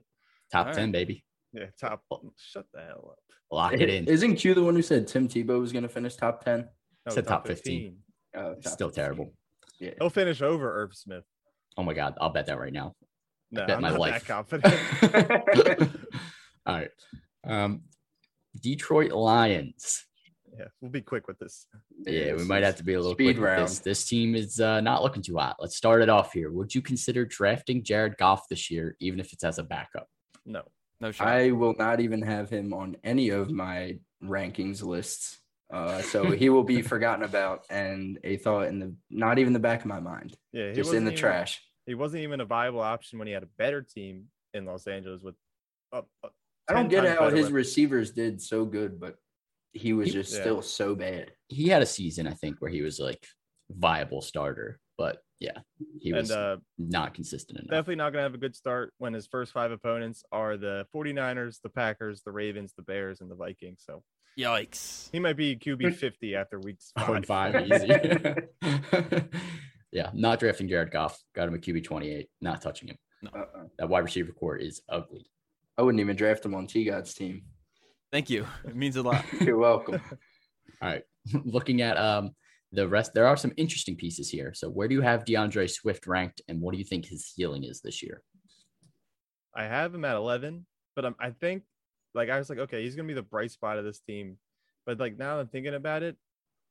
Top 0.51 0.67
All 0.67 0.73
10, 0.73 0.85
right. 0.85 0.91
baby. 0.91 1.23
Yeah, 1.53 1.65
top. 1.79 2.03
Shut 2.37 2.65
the 2.73 2.81
hell 2.81 3.09
up. 3.11 3.19
Lock 3.51 3.73
it 3.73 3.89
in. 3.89 4.05
Isn't 4.07 4.35
Q 4.35 4.53
the 4.53 4.63
one 4.63 4.75
who 4.75 4.81
said 4.81 5.07
Tim 5.07 5.27
Tebow 5.27 5.59
was 5.59 5.71
going 5.71 5.83
to 5.83 5.89
finish 5.89 6.15
top 6.15 6.43
10? 6.43 6.67
No, 7.05 7.11
Said 7.13 7.25
top 7.27 7.47
15. 7.47 7.97
Oh, 8.35 8.53
top 8.55 8.63
still 8.73 8.89
15. 8.89 9.03
terrible. 9.03 9.33
Yeah. 9.79 9.91
He'll 9.99 10.09
finish 10.09 10.41
over 10.41 10.83
Irv 10.83 10.93
Smith. 10.95 11.23
Oh 11.77 11.83
my 11.83 11.93
God. 11.93 12.15
I'll 12.21 12.29
bet 12.29 12.45
that 12.47 12.59
right 12.59 12.73
now. 12.73 12.93
No, 13.51 13.65
bet 13.65 13.77
I'm 13.77 13.81
my 13.81 13.89
not 13.89 13.99
life. 13.99 14.23
that 14.23 14.27
confident. 14.27 15.91
All 16.67 16.75
right. 16.75 16.89
Um, 17.47 17.81
Detroit 18.61 19.11
Lions. 19.11 20.05
yeah, 20.57 20.65
we'll 20.81 20.91
be 20.91 21.01
quick 21.01 21.27
with 21.27 21.39
this. 21.39 21.65
Yeah, 22.05 22.33
we 22.35 22.43
might 22.43 22.63
have 22.63 22.75
to 22.75 22.83
be 22.83 22.93
a 22.93 22.99
little 22.99 23.13
speed 23.13 23.25
quick 23.25 23.37
with 23.37 23.45
round. 23.45 23.63
this. 23.69 23.79
This 23.79 24.05
team 24.07 24.35
is 24.35 24.59
uh, 24.59 24.81
not 24.81 25.01
looking 25.01 25.23
too 25.23 25.37
hot. 25.37 25.55
Let's 25.59 25.75
start 25.75 26.01
it 26.03 26.09
off 26.09 26.33
here. 26.33 26.51
Would 26.51 26.75
you 26.75 26.81
consider 26.81 27.25
drafting 27.25 27.83
Jared 27.83 28.17
Goff 28.17 28.47
this 28.49 28.69
year, 28.69 28.95
even 28.99 29.19
if 29.19 29.33
it's 29.33 29.43
as 29.43 29.57
a 29.57 29.63
backup? 29.63 30.07
No, 30.45 30.63
No 31.01 31.11
shot. 31.11 31.27
I 31.27 31.51
will 31.51 31.75
not 31.77 31.99
even 32.01 32.21
have 32.21 32.49
him 32.49 32.73
on 32.73 32.97
any 33.03 33.29
of 33.29 33.49
my 33.51 33.99
rankings 34.23 34.83
lists. 34.83 35.39
Uh, 35.71 36.01
so 36.01 36.31
he 36.31 36.49
will 36.49 36.63
be 36.63 36.81
forgotten 36.81 37.23
about 37.23 37.65
and 37.69 38.19
a 38.23 38.37
thought 38.37 38.67
in 38.67 38.79
the 38.79 38.93
not 39.09 39.39
even 39.39 39.53
the 39.53 39.59
back 39.59 39.81
of 39.81 39.85
my 39.85 39.99
mind, 39.99 40.35
yeah, 40.51 40.69
he 40.69 40.73
just 40.73 40.93
in 40.93 41.05
the 41.05 41.11
even- 41.11 41.19
trash. 41.19 41.61
He 41.85 41.95
wasn't 41.95 42.21
even 42.21 42.39
a 42.39 42.45
viable 42.45 42.81
option 42.81 43.17
when 43.17 43.27
he 43.27 43.33
had 43.33 43.41
a 43.41 43.49
better 43.57 43.81
team 43.81 44.25
in 44.53 44.65
Los 44.65 44.85
Angeles 44.85 45.23
with. 45.23 45.33
Uh, 45.91 46.01
uh, 46.23 46.27
I 46.67 46.73
don't 46.73 46.87
get 46.87 47.03
how 47.03 47.25
his 47.29 47.33
weapons. 47.45 47.51
receivers 47.51 48.11
did 48.11 48.39
so 48.41 48.63
good, 48.63 48.99
but 48.99 49.15
he 49.73 49.93
was 49.93 50.07
He- 50.07 50.13
just 50.13 50.33
Yeah. 50.35 50.41
still 50.41 50.61
so 50.61 50.93
bad. 50.93 51.31
He 51.47 51.67
had 51.69 51.81
a 51.81 51.87
season, 51.87 52.27
I 52.27 52.33
think, 52.33 52.57
where 52.61 52.69
he 52.69 52.83
was 52.83 52.99
like 52.99 53.25
viable 53.71 54.21
starter, 54.21 54.79
but 54.99 55.17
yeah, 55.39 55.59
he 56.01 56.11
was 56.13 56.29
and 56.31 56.39
uh, 56.39 56.57
not 56.77 57.13
consistent 57.13 57.59
enough. 57.59 57.69
definitely 57.71 57.95
not 57.95 58.11
going 58.11 58.19
to 58.19 58.23
have 58.23 58.33
a 58.33 58.37
good 58.39 58.55
start 58.55 58.93
when 58.97 59.13
his 59.13 59.25
first 59.27 59.51
five 59.53 59.71
opponents 59.71 60.23
are 60.31 60.57
the 60.57 60.85
49ers, 60.93 61.61
the 61.61 61.69
Packers, 61.69 62.21
the 62.25 62.31
Ravens, 62.31 62.73
the 62.75 62.83
Bears, 62.83 63.21
and 63.21 63.31
the 63.31 63.35
Vikings. 63.35 63.81
So 63.85 64.03
Yikes. 64.37 65.09
he 65.11 65.19
might 65.19 65.37
be 65.37 65.55
QB 65.55 65.95
50 65.95 66.35
after 66.35 66.59
weeks 66.59 66.91
Oh, 66.97 67.13
and 67.13 67.25
five. 67.25 67.53
five, 67.53 67.71
easy. 67.71 67.87
yeah, 69.91 70.09
not 70.13 70.39
drafting 70.39 70.67
Jared 70.67 70.91
Goff. 70.91 71.19
Got 71.35 71.47
him 71.47 71.55
a 71.55 71.57
QB 71.57 71.83
28. 71.83 72.27
Not 72.41 72.61
touching 72.61 72.89
him. 72.89 72.97
Uh-uh. 73.33 73.63
That 73.77 73.89
wide 73.89 74.03
receiver 74.03 74.31
core 74.31 74.55
is 74.57 74.81
ugly. 74.89 75.25
I 75.77 75.81
wouldn't 75.81 76.01
even 76.01 76.15
draft 76.15 76.45
him 76.45 76.55
on 76.55 76.67
T 76.67 76.83
God's 76.85 77.13
team. 77.13 77.43
Thank 78.11 78.29
you. 78.29 78.45
It 78.65 78.75
means 78.75 78.95
a 78.95 79.01
lot. 79.03 79.23
You're 79.41 79.57
welcome. 79.57 80.01
All 80.81 80.89
right. 80.89 81.03
Looking 81.45 81.81
at 81.81 81.97
um 81.97 82.31
the 82.71 82.87
rest, 82.87 83.13
there 83.13 83.27
are 83.27 83.37
some 83.37 83.53
interesting 83.57 83.95
pieces 83.95 84.29
here. 84.29 84.53
So 84.53 84.69
where 84.69 84.87
do 84.87 84.93
you 84.93 85.01
have 85.01 85.25
DeAndre 85.25 85.69
Swift 85.69 86.05
ranked, 86.07 86.41
and 86.47 86.61
what 86.61 86.71
do 86.71 86.77
you 86.77 86.83
think 86.83 87.05
his 87.05 87.25
ceiling 87.25 87.63
is 87.63 87.81
this 87.81 88.03
year? 88.03 88.21
I 89.55 89.63
have 89.63 89.93
him 89.93 90.05
at 90.05 90.15
11, 90.15 90.65
but 90.95 91.05
I'm, 91.05 91.15
I 91.19 91.31
think, 91.31 91.63
like, 92.13 92.29
I 92.29 92.37
was 92.37 92.49
like, 92.49 92.59
okay, 92.59 92.83
he's 92.83 92.95
going 92.95 93.07
to 93.07 93.11
be 93.11 93.19
the 93.19 93.23
bright 93.23 93.51
spot 93.51 93.77
of 93.77 93.85
this 93.85 93.99
team. 93.99 94.37
But, 94.85 94.99
like, 94.99 95.17
now 95.17 95.35
that 95.35 95.41
I'm 95.41 95.47
thinking 95.47 95.73
about 95.73 96.03
it, 96.03 96.15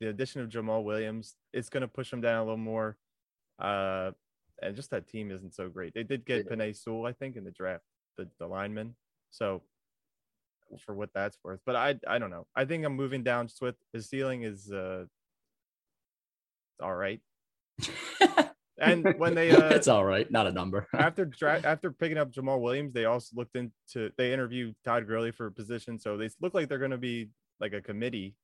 the 0.00 0.08
addition 0.08 0.40
of 0.40 0.48
Jamaal 0.48 0.84
Williams, 0.84 1.34
it's 1.52 1.68
going 1.68 1.80
to 1.80 1.88
push 1.88 2.12
him 2.12 2.20
down 2.20 2.38
a 2.38 2.44
little 2.44 2.56
more. 2.56 2.96
Uh, 3.58 4.12
and 4.62 4.76
just 4.76 4.90
that 4.90 5.08
team 5.08 5.30
isn't 5.32 5.54
so 5.54 5.68
great. 5.68 5.94
They 5.94 6.04
did 6.04 6.24
get 6.24 6.46
Yeah. 6.48 6.56
Penei 6.56 6.76
Sewell, 6.76 7.06
I 7.06 7.12
think, 7.12 7.36
in 7.36 7.44
the 7.44 7.50
draft, 7.50 7.84
the, 8.16 8.28
the 8.38 8.46
lineman. 8.46 8.94
So, 9.30 9.62
for 10.84 10.94
what 10.94 11.10
that's 11.14 11.38
worth. 11.42 11.60
But 11.66 11.76
I, 11.76 11.98
I 12.06 12.18
don't 12.18 12.30
know. 12.30 12.46
I 12.54 12.64
think 12.64 12.84
I'm 12.84 12.94
moving 12.94 13.22
down 13.22 13.48
Swift. 13.48 13.78
His 13.92 14.08
ceiling 14.08 14.42
is 14.42 14.70
uh, 14.70 15.04
all 16.80 16.94
right. 16.94 17.20
And 18.80 19.18
when 19.18 19.34
they, 19.34 19.50
uh, 19.50 19.70
it's 19.70 19.88
all 19.88 20.04
right, 20.04 20.30
not 20.30 20.46
a 20.46 20.52
number. 20.52 20.86
after 20.94 21.24
dra- 21.24 21.60
after 21.64 21.90
picking 21.90 22.16
up 22.16 22.30
Jamaal 22.30 22.60
Williams, 22.60 22.92
they 22.94 23.06
also 23.06 23.34
looked 23.34 23.56
into 23.56 24.12
they 24.16 24.32
interviewed 24.32 24.76
Todd 24.84 25.06
Gurley 25.06 25.32
for 25.32 25.46
a 25.46 25.52
position, 25.52 25.98
so 25.98 26.16
they 26.16 26.30
look 26.40 26.54
like 26.54 26.68
they're 26.68 26.78
going 26.78 26.92
to 26.92 26.96
be 26.98 27.30
like 27.60 27.72
a 27.72 27.80
committee. 27.80 28.36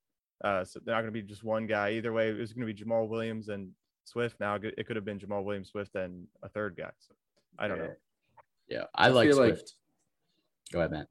Uh, 0.43 0.65
so 0.65 0.81
they're 0.85 0.95
not 0.95 1.03
going 1.03 1.15
to 1.15 1.21
be 1.21 1.23
just 1.23 1.45
one 1.45 1.67
guy. 1.69 1.93
Either 1.93 2.13
way, 2.13 2.31
it 2.31 2.37
was 2.37 2.53
going 2.53 2.67
to 2.67 2.75
be 2.75 2.83
Jamaal 2.85 3.09
Williams 3.09 3.49
and 3.49 3.71
Swift. 4.07 4.41
Now 4.41 4.57
it 4.61 4.85
could 4.87 4.97
have 4.97 5.05
been 5.05 5.21
Jamaal 5.21 5.45
Williams, 5.45 5.69
Swift, 5.69 5.95
and 5.95 6.27
a 6.43 6.49
third 6.49 6.77
guy. 6.77 6.91
So 6.99 7.15
I 7.57 7.69
don't 7.69 7.79
know. 7.79 7.95
yeah, 8.69 8.85
I, 8.93 9.07
I 9.07 9.09
like 9.11 9.29
feel 9.29 9.39
like- 9.39 9.55
Swift. 9.55 9.75
Go 10.73 10.81
ahead, 10.81 10.91
Matt. 10.91 11.07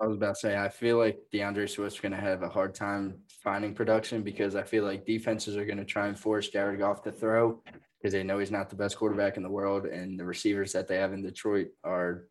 I 0.00 0.06
was 0.06 0.16
about 0.16 0.34
to 0.34 0.40
say, 0.40 0.56
I 0.56 0.68
feel 0.68 0.96
like 0.96 1.18
DeAndre 1.32 1.68
Swift's 1.68 1.98
going 1.98 2.12
to 2.12 2.20
have 2.20 2.42
a 2.42 2.48
hard 2.48 2.74
time 2.74 3.18
finding 3.42 3.74
production 3.74 4.22
because 4.22 4.54
I 4.54 4.62
feel 4.62 4.84
like 4.84 5.04
defenses 5.04 5.56
are 5.56 5.64
going 5.64 5.78
to 5.78 5.84
try 5.84 6.06
and 6.06 6.18
force 6.18 6.48
Jared 6.48 6.78
Goff 6.78 7.02
to 7.02 7.12
throw 7.12 7.60
because 8.00 8.12
they 8.12 8.22
know 8.22 8.38
he's 8.38 8.52
not 8.52 8.70
the 8.70 8.76
best 8.76 8.96
quarterback 8.96 9.36
in 9.36 9.42
the 9.42 9.50
world. 9.50 9.86
And 9.86 10.18
the 10.18 10.24
receivers 10.24 10.72
that 10.72 10.86
they 10.86 10.96
have 10.98 11.12
in 11.12 11.22
Detroit 11.22 11.68
are 11.82 12.28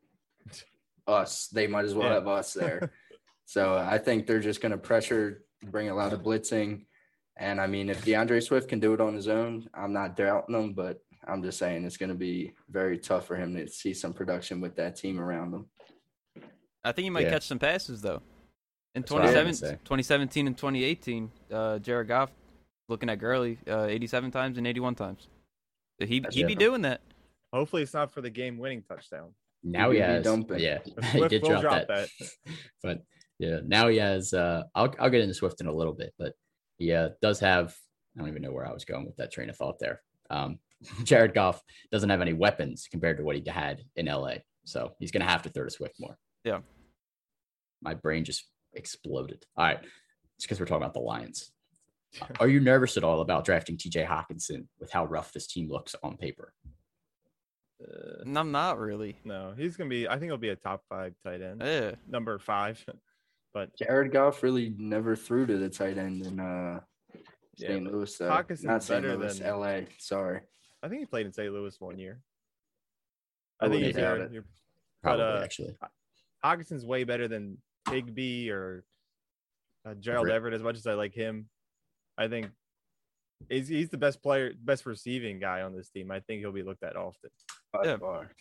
us. 1.07 1.47
They 1.47 1.67
might 1.67 1.85
as 1.85 1.93
well 1.93 2.07
Yeah. 2.07 2.15
have 2.15 2.27
us 2.27 2.53
there. 2.53 2.91
so 3.45 3.75
I 3.75 3.97
think 3.97 4.27
they're 4.27 4.39
just 4.39 4.61
going 4.61 4.71
to 4.71 4.77
pressure, 4.77 5.43
bring 5.63 5.89
a 5.89 5.95
lot 5.95 6.13
of 6.13 6.21
blitzing. 6.23 6.85
And 7.35 7.59
I 7.59 7.67
mean, 7.67 7.89
if 7.89 8.05
DeAndre 8.05 8.41
Swift 8.41 8.69
can 8.69 8.79
do 8.79 8.93
it 8.93 9.01
on 9.01 9.13
his 9.13 9.27
own, 9.27 9.69
I'm 9.73 9.93
not 9.93 10.15
doubting 10.15 10.55
him, 10.55 10.73
but 10.73 11.01
I'm 11.27 11.43
just 11.43 11.59
saying 11.59 11.83
it's 11.83 11.97
going 11.97 12.09
to 12.09 12.15
be 12.15 12.53
very 12.69 12.97
tough 12.97 13.27
for 13.27 13.35
him 13.35 13.53
to 13.55 13.67
see 13.67 13.93
some 13.93 14.13
production 14.13 14.61
with 14.61 14.77
that 14.77 14.95
team 14.95 15.19
around 15.19 15.53
him. 15.53 15.65
I 16.83 16.91
think 16.91 17.03
he 17.05 17.09
might 17.09 17.25
Yeah. 17.25 17.31
catch 17.31 17.47
some 17.47 17.59
passes 17.59 18.01
though. 18.01 18.21
In 18.95 19.01
That's 19.01 19.11
what 19.11 19.21
I 19.21 19.25
was 19.25 19.33
gonna 19.33 19.43
27 19.43 19.77
say. 19.77 19.83
2017 19.83 20.47
and 20.47 20.57
2018, 20.57 21.31
uh, 21.51 21.79
Jared 21.79 22.07
Goff, 22.07 22.31
looking 22.89 23.09
at 23.09 23.19
Gurley, 23.19 23.59
uh, 23.67 23.83
87 23.85 24.31
times 24.31 24.57
and 24.57 24.65
81 24.65 24.95
times. 24.95 25.27
He 25.99 26.19
That's 26.19 26.35
he'd 26.35 26.47
be 26.47 26.55
doing 26.55 26.81
that. 26.83 27.01
Hopefully, 27.53 27.81
it's 27.81 27.93
not 27.93 28.11
for 28.11 28.21
the 28.21 28.29
game-winning 28.29 28.83
touchdown. 28.83 29.33
Now 29.63 29.89
He 29.89 29.97
he 29.97 30.01
could 30.01 30.07
be 30.07 30.13
has, 30.13 30.23
dumping. 30.23 30.59
yeah, 30.59 30.77
he 31.11 31.17
Swift 31.17 31.29
did 31.29 31.41
will 31.43 31.49
drop, 31.61 31.61
drop 31.61 31.87
that. 31.87 32.09
but 32.83 33.03
yeah, 33.39 33.59
now 33.65 33.87
he 33.87 33.97
has. 33.97 34.33
Uh, 34.33 34.63
I'll 34.75 34.93
I'll 34.99 35.09
get 35.09 35.21
into 35.21 35.33
Swift 35.33 35.61
in 35.61 35.67
a 35.67 35.71
little 35.73 35.93
bit, 35.93 36.13
but 36.17 36.33
he 36.77 36.91
uh, 36.93 37.09
does 37.21 37.39
have. 37.39 37.75
I 38.15 38.19
don't 38.19 38.29
even 38.29 38.41
know 38.41 38.51
where 38.51 38.67
I 38.67 38.73
was 38.73 38.85
going 38.85 39.05
with 39.05 39.15
that 39.17 39.31
train 39.31 39.49
of 39.49 39.57
thought 39.57 39.79
there. 39.79 40.01
Um, 40.29 40.59
Jared 41.03 41.33
Goff 41.33 41.61
doesn't 41.91 42.09
have 42.09 42.21
any 42.21 42.33
weapons 42.33 42.87
compared 42.89 43.17
to 43.17 43.23
what 43.23 43.35
he 43.35 43.43
had 43.47 43.81
in 43.95 44.05
LA, 44.07 44.35
so 44.65 44.93
he's 44.99 45.11
gonna 45.11 45.25
have 45.25 45.41
to 45.43 45.49
throw 45.49 45.63
to 45.65 45.71
Swift 45.71 45.95
more. 45.99 46.17
Yeah. 46.47 46.59
my 47.81 47.93
brain 47.93 48.23
just 48.25 48.45
exploded. 48.73 49.45
All 49.55 49.65
right, 49.65 49.79
it's 50.35 50.45
because 50.45 50.59
we're 50.59 50.65
talking 50.65 50.83
about 50.83 50.93
the 50.93 50.99
Lions. 50.99 51.51
Are 52.39 52.47
you 52.47 52.59
nervous 52.59 52.97
at 52.97 53.03
all 53.03 53.21
about 53.21 53.45
drafting 53.45 53.77
TJ 53.77 54.07
Hockenson 54.07 54.65
with 54.79 54.91
how 54.91 55.05
rough 55.05 55.33
this 55.33 55.47
team 55.47 55.69
looks 55.69 55.93
on 56.03 56.17
paper? 56.17 56.53
Uh, 57.81 58.21
And 58.25 58.37
I'm 58.37 58.51
not 58.51 58.79
really. 58.79 59.19
no, 59.23 59.53
he's 59.55 59.75
gonna 59.77 59.89
be. 59.89 60.07
I 60.07 60.13
think 60.17 60.29
he'll 60.29 60.37
be 60.37 60.49
a 60.49 60.55
top 60.55 60.83
five 60.89 61.13
tight 61.23 61.41
end, 61.41 61.61
Yeah. 61.63 61.91
number 62.07 62.39
five. 62.39 62.83
But 63.53 63.75
Jared 63.75 64.11
Goff 64.11 64.43
really 64.43 64.75
never 64.77 65.15
threw 65.15 65.47
to 65.47 65.57
the 65.57 65.69
tight 65.69 65.97
end 65.97 66.23
in 66.27 66.39
uh, 66.39 66.79
Yeah, 67.55 67.69
St. 67.69 67.83
but 67.85 67.93
Louis. 67.93 68.17
Though. 68.17 68.29
Hockenson's 68.29 68.63
Not 68.65 68.83
St. 68.83 69.03
Louis, 69.03 69.39
than- 69.39 69.59
LA. 69.59 69.79
Sorry. 69.97 70.41
I 70.83 70.87
think 70.89 70.99
he 70.99 71.05
played 71.07 71.25
in 71.25 71.33
St. 71.33 71.51
Louis 71.51 71.75
one 71.79 71.97
year. 71.97 72.19
I 73.59 73.65
I 73.65 73.69
think 73.69 73.73
wouldn't 73.79 73.85
he's 73.87 73.95
doubt 73.95 74.17
there. 74.17 74.25
it. 74.27 74.31
You're- 74.33 74.45
Probably 75.01 75.25
uh, 75.25 75.43
actually. 75.43 75.75
Hockenson's 76.47 76.85
way 76.85 77.03
better 77.03 77.27
than 77.27 77.57
Higbee 77.89 78.49
or 78.49 78.83
uh, 79.85 79.93
Gerald 79.95 80.27
Everett. 80.27 80.35
Everett. 80.35 80.53
As 80.53 80.63
much 80.63 80.77
as 80.77 80.87
I 80.87 80.93
like 80.93 81.13
him, 81.13 81.47
I 82.17 82.27
think 82.27 82.47
he's, 83.49 83.67
he's 83.67 83.89
the 83.89 83.97
best 83.97 84.21
player, 84.21 84.53
best 84.63 84.85
receiving 84.85 85.39
guy 85.39 85.61
on 85.61 85.75
this 85.75 85.89
team. 85.89 86.11
I 86.11 86.19
think 86.21 86.39
he'll 86.39 86.51
be 86.51 86.63
looked 86.63 86.83
at 86.83 86.95
often. 86.95 87.29
Yeah. 87.83 87.97
far. 87.97 88.31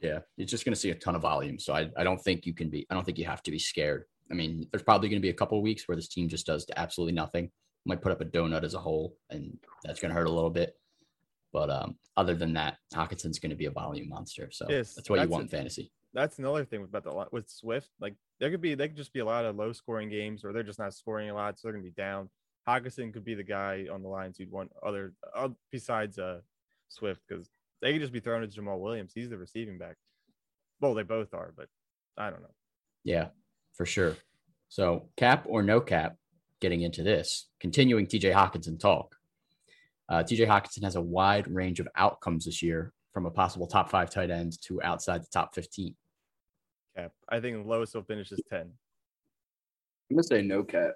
Yeah, 0.00 0.18
you're 0.36 0.46
just 0.46 0.64
going 0.64 0.74
to 0.74 0.80
see 0.80 0.90
a 0.90 0.94
ton 0.94 1.14
of 1.14 1.22
volume. 1.22 1.58
So 1.58 1.72
I, 1.72 1.90
I 1.96 2.04
don't 2.04 2.22
think 2.22 2.44
you 2.44 2.52
can 2.54 2.68
be, 2.68 2.86
I 2.90 2.94
don't 2.94 3.04
think 3.04 3.18
you 3.18 3.24
have 3.24 3.42
to 3.44 3.50
be 3.50 3.58
scared. 3.58 4.04
I 4.30 4.34
mean, 4.34 4.68
there's 4.70 4.82
probably 4.82 5.08
going 5.08 5.20
to 5.20 5.26
be 5.26 5.30
a 5.30 5.34
couple 5.34 5.56
of 5.56 5.64
weeks 5.64 5.88
where 5.88 5.96
this 5.96 6.08
team 6.08 6.28
just 6.28 6.46
does 6.46 6.66
absolutely 6.76 7.14
nothing. 7.14 7.50
Might 7.86 8.02
put 8.02 8.12
up 8.12 8.20
a 8.20 8.24
donut 8.24 8.64
as 8.64 8.74
a 8.74 8.78
whole, 8.78 9.16
and 9.30 9.56
that's 9.84 10.00
going 10.00 10.10
to 10.10 10.14
hurt 10.14 10.26
a 10.26 10.32
little 10.32 10.50
bit. 10.50 10.74
But 11.52 11.70
um, 11.70 11.96
other 12.16 12.34
than 12.34 12.52
that, 12.54 12.76
Hockenson's 12.92 13.38
going 13.38 13.50
to 13.50 13.56
be 13.56 13.66
a 13.66 13.70
volume 13.70 14.08
monster. 14.08 14.50
So 14.52 14.66
Yes, 14.68 14.94
that's 14.94 15.08
what 15.08 15.20
you 15.20 15.28
want 15.28 15.44
it. 15.44 15.52
in 15.52 15.58
fantasy. 15.58 15.92
That's 16.16 16.38
another 16.38 16.64
thing 16.64 16.82
about 16.82 17.04
the 17.04 17.26
with 17.30 17.50
Swift. 17.50 17.90
Like 18.00 18.14
there 18.40 18.50
could 18.50 18.62
be, 18.62 18.74
they 18.74 18.88
could 18.88 18.96
just 18.96 19.12
be 19.12 19.20
a 19.20 19.24
lot 19.24 19.44
of 19.44 19.54
low 19.54 19.72
scoring 19.72 20.08
games, 20.08 20.44
or 20.44 20.52
they're 20.54 20.62
just 20.62 20.78
not 20.78 20.94
scoring 20.94 21.28
a 21.28 21.34
lot, 21.34 21.58
so 21.58 21.68
they're 21.68 21.74
gonna 21.74 21.84
be 21.84 21.90
down. 21.90 22.30
Hockenson 22.66 23.12
could 23.12 23.22
be 23.24 23.34
the 23.34 23.44
guy 23.44 23.86
on 23.92 24.02
the 24.02 24.08
Lions 24.08 24.40
you'd 24.40 24.50
want 24.50 24.72
other 24.84 25.12
uh, 25.36 25.50
besides 25.70 26.18
uh 26.18 26.40
Swift 26.88 27.20
because 27.28 27.50
they 27.82 27.92
could 27.92 28.00
just 28.00 28.14
be 28.14 28.20
thrown 28.20 28.40
to 28.40 28.48
Jamaal 28.48 28.80
Williams. 28.80 29.12
He's 29.14 29.28
the 29.28 29.36
receiving 29.36 29.76
back. 29.76 29.96
Well, 30.80 30.94
they 30.94 31.02
both 31.02 31.34
are, 31.34 31.52
but 31.54 31.68
I 32.16 32.30
don't 32.30 32.40
know. 32.40 32.54
Yeah, 33.04 33.26
for 33.74 33.84
sure. 33.84 34.16
So 34.70 35.10
cap 35.18 35.44
or 35.46 35.62
no 35.62 35.82
cap, 35.82 36.16
getting 36.62 36.80
into 36.80 37.02
this, 37.02 37.48
continuing 37.60 38.06
TJ 38.06 38.32
Hockenson 38.32 38.80
talk. 38.80 39.16
Uh, 40.08 40.22
TJ 40.22 40.46
Hockenson 40.46 40.82
has 40.82 40.96
a 40.96 41.02
wide 41.02 41.46
range 41.46 41.78
of 41.78 41.88
outcomes 41.94 42.46
this 42.46 42.62
year 42.62 42.94
from 43.12 43.26
a 43.26 43.30
possible 43.30 43.66
top 43.66 43.90
five 43.90 44.08
tight 44.08 44.30
end 44.30 44.58
to 44.62 44.82
outside 44.82 45.22
the 45.22 45.28
top 45.30 45.54
15. 45.54 45.94
Cap. 46.96 47.12
I 47.28 47.40
think 47.40 47.62
the 47.62 47.68
lowest 47.68 47.94
will 47.94 48.02
finish 48.02 48.32
is 48.32 48.40
ten. 48.48 48.72
I'm 50.10 50.16
gonna 50.16 50.22
say 50.22 50.42
no 50.42 50.62
cap. 50.62 50.94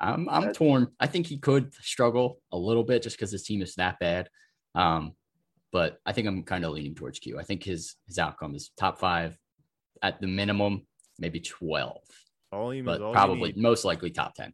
I'm 0.00 0.28
I'm 0.28 0.46
That- 0.46 0.54
torn. 0.54 0.88
I 0.98 1.06
think 1.06 1.26
he 1.26 1.38
could 1.38 1.74
struggle 1.74 2.40
a 2.52 2.58
little 2.58 2.84
bit 2.84 3.02
just 3.02 3.16
because 3.16 3.30
his 3.30 3.44
team 3.44 3.62
is 3.62 3.74
that 3.76 3.98
bad. 3.98 4.28
Um, 4.74 5.14
but 5.70 6.00
I 6.06 6.12
think 6.12 6.26
I'm 6.26 6.42
kind 6.42 6.64
of 6.64 6.72
leaning 6.72 6.94
towards 6.94 7.18
Q. 7.18 7.38
I 7.38 7.44
think 7.44 7.62
his 7.62 7.96
his 8.06 8.18
outcome 8.18 8.54
is 8.54 8.70
top 8.76 8.98
five 8.98 9.38
at 10.02 10.20
the 10.20 10.26
minimum, 10.26 10.86
maybe 11.18 11.38
12, 11.38 11.96
Volume 12.50 12.84
but 12.84 13.00
is 13.00 13.12
probably 13.12 13.52
you 13.54 13.62
most 13.62 13.84
likely 13.84 14.10
top 14.10 14.34
10. 14.34 14.52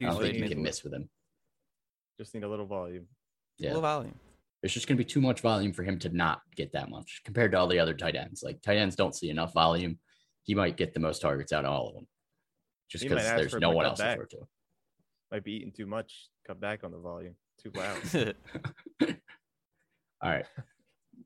I 0.00 0.04
don't 0.04 0.20
think 0.20 0.38
you 0.38 0.48
can 0.48 0.62
miss 0.62 0.84
with 0.84 0.94
him. 0.94 1.08
Just 2.16 2.32
need 2.34 2.44
a 2.44 2.48
little 2.48 2.66
volume. 2.66 3.08
Yeah. 3.56 3.72
Full 3.72 3.80
volume. 3.80 4.14
There's 4.62 4.74
just 4.74 4.88
going 4.88 4.96
to 4.98 5.04
be 5.04 5.08
too 5.08 5.20
much 5.20 5.40
volume 5.40 5.72
for 5.72 5.84
him 5.84 5.98
to 6.00 6.08
not 6.08 6.40
get 6.56 6.72
that 6.72 6.90
much 6.90 7.20
compared 7.24 7.52
to 7.52 7.58
all 7.58 7.68
the 7.68 7.78
other 7.78 7.94
tight 7.94 8.16
ends. 8.16 8.42
Like 8.42 8.60
tight 8.62 8.76
ends 8.78 8.96
don't 8.96 9.14
see 9.14 9.30
enough 9.30 9.52
volume. 9.54 9.98
He 10.42 10.54
might 10.54 10.76
get 10.76 10.94
the 10.94 11.00
most 11.00 11.20
targets 11.20 11.52
out 11.52 11.64
of 11.64 11.72
all 11.72 11.88
of 11.88 11.94
them 11.94 12.06
just 12.90 13.04
might 13.04 13.10
because 13.10 13.24
there's 13.36 13.54
no 13.54 13.70
one 13.70 13.84
else 13.86 13.98
to 13.98 14.04
back. 14.04 14.28
to. 14.30 14.38
Might 15.30 15.44
be 15.44 15.52
eating 15.52 15.72
too 15.72 15.86
much. 15.86 16.28
Cut 16.46 16.58
back 16.58 16.84
on 16.84 16.90
the 16.90 16.98
volume. 16.98 17.34
Too 17.62 17.70
loud. 17.76 18.34
All 20.22 20.30
right. 20.30 20.46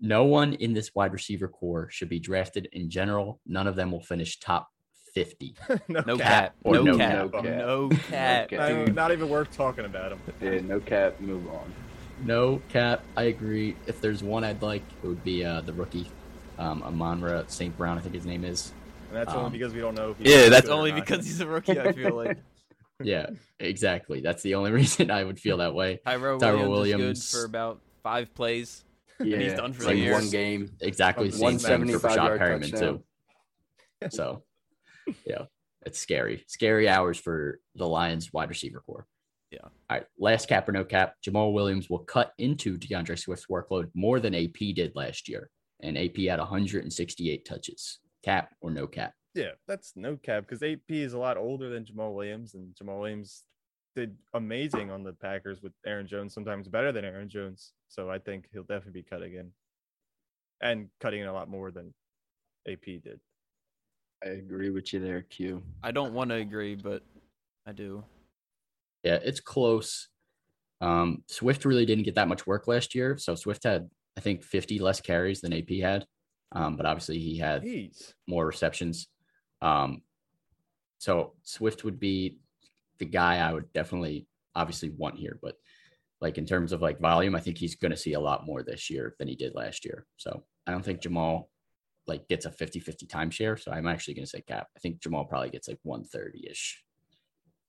No 0.00 0.24
one 0.24 0.54
in 0.54 0.72
this 0.74 0.92
wide 0.94 1.12
receiver 1.12 1.46
core 1.48 1.88
should 1.90 2.08
be 2.08 2.18
drafted 2.18 2.68
in 2.72 2.90
general. 2.90 3.40
None 3.46 3.66
of 3.68 3.76
them 3.76 3.92
will 3.92 4.00
finish 4.02 4.40
top 4.40 4.68
50. 5.14 5.54
no, 5.88 6.02
No 6.06 6.16
cap. 6.16 6.18
cap. 6.18 6.54
or 6.64 6.74
No 6.74 6.82
no 6.82 6.98
cap. 6.98 7.32
cap. 7.32 7.44
No 7.44 7.88
cap. 7.88 8.48
cap. 8.48 8.58
Not, 8.58 8.70
even- 8.72 8.94
not 8.94 9.12
even 9.12 9.28
worth 9.28 9.52
talking 9.56 9.84
about 9.84 10.12
him. 10.12 10.20
Yeah, 10.40 10.60
no 10.62 10.80
cap. 10.80 11.20
Move 11.20 11.46
on. 11.48 11.72
No 12.24 12.60
cap. 12.68 13.02
I 13.16 13.24
agree. 13.24 13.76
If 13.86 14.00
there's 14.00 14.22
one 14.22 14.44
I'd 14.44 14.62
like, 14.62 14.82
it 15.02 15.06
would 15.06 15.24
be 15.24 15.44
uh, 15.44 15.60
the 15.62 15.72
rookie, 15.72 16.08
um, 16.58 16.82
Amon-Ra 16.82 17.44
St. 17.48 17.76
Brown, 17.76 17.98
I 17.98 18.00
think 18.00 18.14
his 18.14 18.24
name 18.26 18.44
is. 18.44 18.72
And 19.08 19.16
that's 19.16 19.32
Um, 19.32 19.38
only 19.46 19.58
because 19.58 19.72
we 19.74 19.80
don't 19.80 19.94
know 19.94 20.10
if 20.12 20.18
he's 20.18 20.32
Yeah, 20.32 20.48
that's 20.48 20.68
only 20.68 20.92
because 20.92 21.24
he's 21.26 21.40
a 21.40 21.46
rookie. 21.46 21.78
I 21.80 21.92
feel 21.92 22.14
like 22.14 22.38
Yeah, 23.02 23.26
exactly. 23.58 24.20
That's 24.20 24.42
the 24.42 24.54
only 24.54 24.70
reason 24.80 25.10
I 25.10 25.24
would 25.24 25.40
feel 25.40 25.56
that 25.58 25.74
way. 25.74 26.00
Tyro 26.06 26.38
Tyro 26.38 26.68
Williams, 26.70 26.98
Williams. 27.00 27.18
is 27.24 27.32
good 27.32 27.38
for 27.40 27.44
about 27.46 27.80
five 28.02 28.32
plays. 28.34 28.84
Yeah, 29.20 29.38
he's 29.38 29.54
done 29.54 29.72
for 29.72 29.78
it's 29.82 29.86
the 29.86 29.90
like 29.94 29.98
year. 29.98 30.12
one 30.12 30.30
game. 30.30 30.70
Exactly 30.80 31.28
the 31.28 31.36
same 31.36 31.58
thing 31.58 31.98
for 31.98 32.08
175 32.08 32.16
yard 32.16 32.40
Perriman, 32.40 32.70
touchdown. 32.70 33.02
too. 34.00 34.08
So, 34.10 34.42
yeah, 35.26 35.44
it's 35.86 35.98
scary. 35.98 36.44
Scary 36.48 36.88
hours 36.88 37.18
for 37.18 37.60
the 37.76 37.86
Lions 37.86 38.32
wide 38.32 38.48
receiver 38.48 38.82
core. 38.86 39.06
Yeah. 39.52 39.58
All 39.64 39.70
right. 39.90 40.06
Last 40.18 40.48
cap 40.48 40.68
or 40.68 40.72
no 40.72 40.84
cap, 40.84 41.16
Jamaal 41.24 41.52
Williams 41.52 41.90
will 41.90 41.98
cut 41.98 42.32
into 42.38 42.78
DeAndre 42.78 43.18
Swift's 43.18 43.46
workload 43.46 43.90
more 43.94 44.18
than 44.18 44.34
AP 44.34 44.74
did 44.74 44.96
last 44.96 45.28
year. 45.28 45.50
And 45.82 45.98
AP 45.98 46.16
had 46.16 46.38
168 46.38 47.44
touches. 47.44 47.98
Cap 48.24 48.54
or 48.62 48.70
no 48.70 48.86
cap? 48.86 49.12
Yeah, 49.34 49.50
that's 49.66 49.92
no 49.96 50.16
cap 50.16 50.44
because 50.46 50.62
AP 50.62 50.90
is 50.90 51.12
a 51.12 51.18
lot 51.18 51.36
older 51.36 51.68
than 51.68 51.84
Jamaal 51.84 52.14
Williams, 52.14 52.54
and 52.54 52.74
Jamaal 52.74 53.00
Williams 53.00 53.44
did 53.96 54.16
amazing 54.34 54.90
on 54.90 55.02
the 55.02 55.12
Packers 55.12 55.62
with 55.62 55.72
Aaron 55.86 56.06
Jones, 56.06 56.34
sometimes 56.34 56.68
better 56.68 56.92
than 56.92 57.04
Aaron 57.04 57.28
Jones. 57.28 57.72
So 57.88 58.10
I 58.10 58.18
think 58.18 58.46
he'll 58.52 58.62
definitely 58.62 59.02
be 59.02 59.08
cut 59.08 59.22
again, 59.22 59.50
and 60.60 60.88
cutting 61.00 61.22
in 61.22 61.28
a 61.28 61.32
lot 61.32 61.48
more 61.48 61.70
than 61.70 61.92
AP 62.68 62.84
did. 63.02 63.20
I 64.24 64.28
agree 64.28 64.70
with 64.70 64.92
you 64.92 65.00
there, 65.00 65.22
Q. 65.22 65.62
I 65.82 65.90
don't 65.90 66.12
want 66.12 66.30
to 66.30 66.36
agree, 66.36 66.74
but 66.74 67.02
I 67.66 67.72
do. 67.72 68.04
Yeah, 69.02 69.18
it's 69.22 69.40
close. 69.40 70.08
Um, 70.80 71.22
Swift 71.28 71.64
really 71.64 71.86
didn't 71.86 72.04
get 72.04 72.16
that 72.16 72.28
much 72.28 72.46
work 72.46 72.66
last 72.66 72.94
year. 72.94 73.16
So 73.18 73.34
Swift 73.34 73.64
had, 73.64 73.88
I 74.16 74.20
think, 74.20 74.42
50 74.42 74.78
less 74.78 75.00
carries 75.00 75.40
than 75.40 75.52
AP 75.52 75.70
had. 75.80 76.06
Um, 76.52 76.76
but 76.76 76.86
obviously 76.86 77.18
he 77.18 77.38
had 77.38 77.62
Jeez, 77.62 78.12
more 78.26 78.46
receptions. 78.46 79.08
Um, 79.62 80.02
so 80.98 81.34
Swift 81.42 81.84
would 81.84 81.98
be 81.98 82.40
the 82.98 83.06
guy 83.06 83.38
I 83.38 83.52
would 83.52 83.72
definitely 83.72 84.26
obviously 84.54 84.90
want 84.90 85.18
here, 85.18 85.38
but 85.42 85.54
like 86.20 86.38
in 86.38 86.46
terms 86.46 86.72
of 86.72 86.82
like 86.82 87.00
volume, 87.00 87.34
I 87.34 87.40
think 87.40 87.58
he's 87.58 87.74
going 87.74 87.90
to 87.90 87.96
see 87.96 88.12
a 88.12 88.20
lot 88.20 88.46
more 88.46 88.62
this 88.62 88.90
year 88.90 89.14
than 89.18 89.28
he 89.28 89.34
did 89.34 89.54
last 89.54 89.84
year. 89.84 90.06
So 90.16 90.44
I 90.66 90.70
don't 90.72 90.84
think 90.84 91.00
Jamaal 91.00 91.46
like 92.06 92.28
gets 92.28 92.46
a 92.46 92.50
50-50 92.50 93.06
timeshare. 93.06 93.60
So 93.60 93.72
I'm 93.72 93.86
actually 93.86 94.14
going 94.14 94.24
to 94.24 94.30
say 94.30 94.42
cap. 94.42 94.68
I 94.76 94.80
think 94.80 95.00
Jamaal 95.00 95.28
probably 95.28 95.50
gets 95.50 95.68
like 95.68 95.78
130 95.82 96.48
ish. 96.48 96.82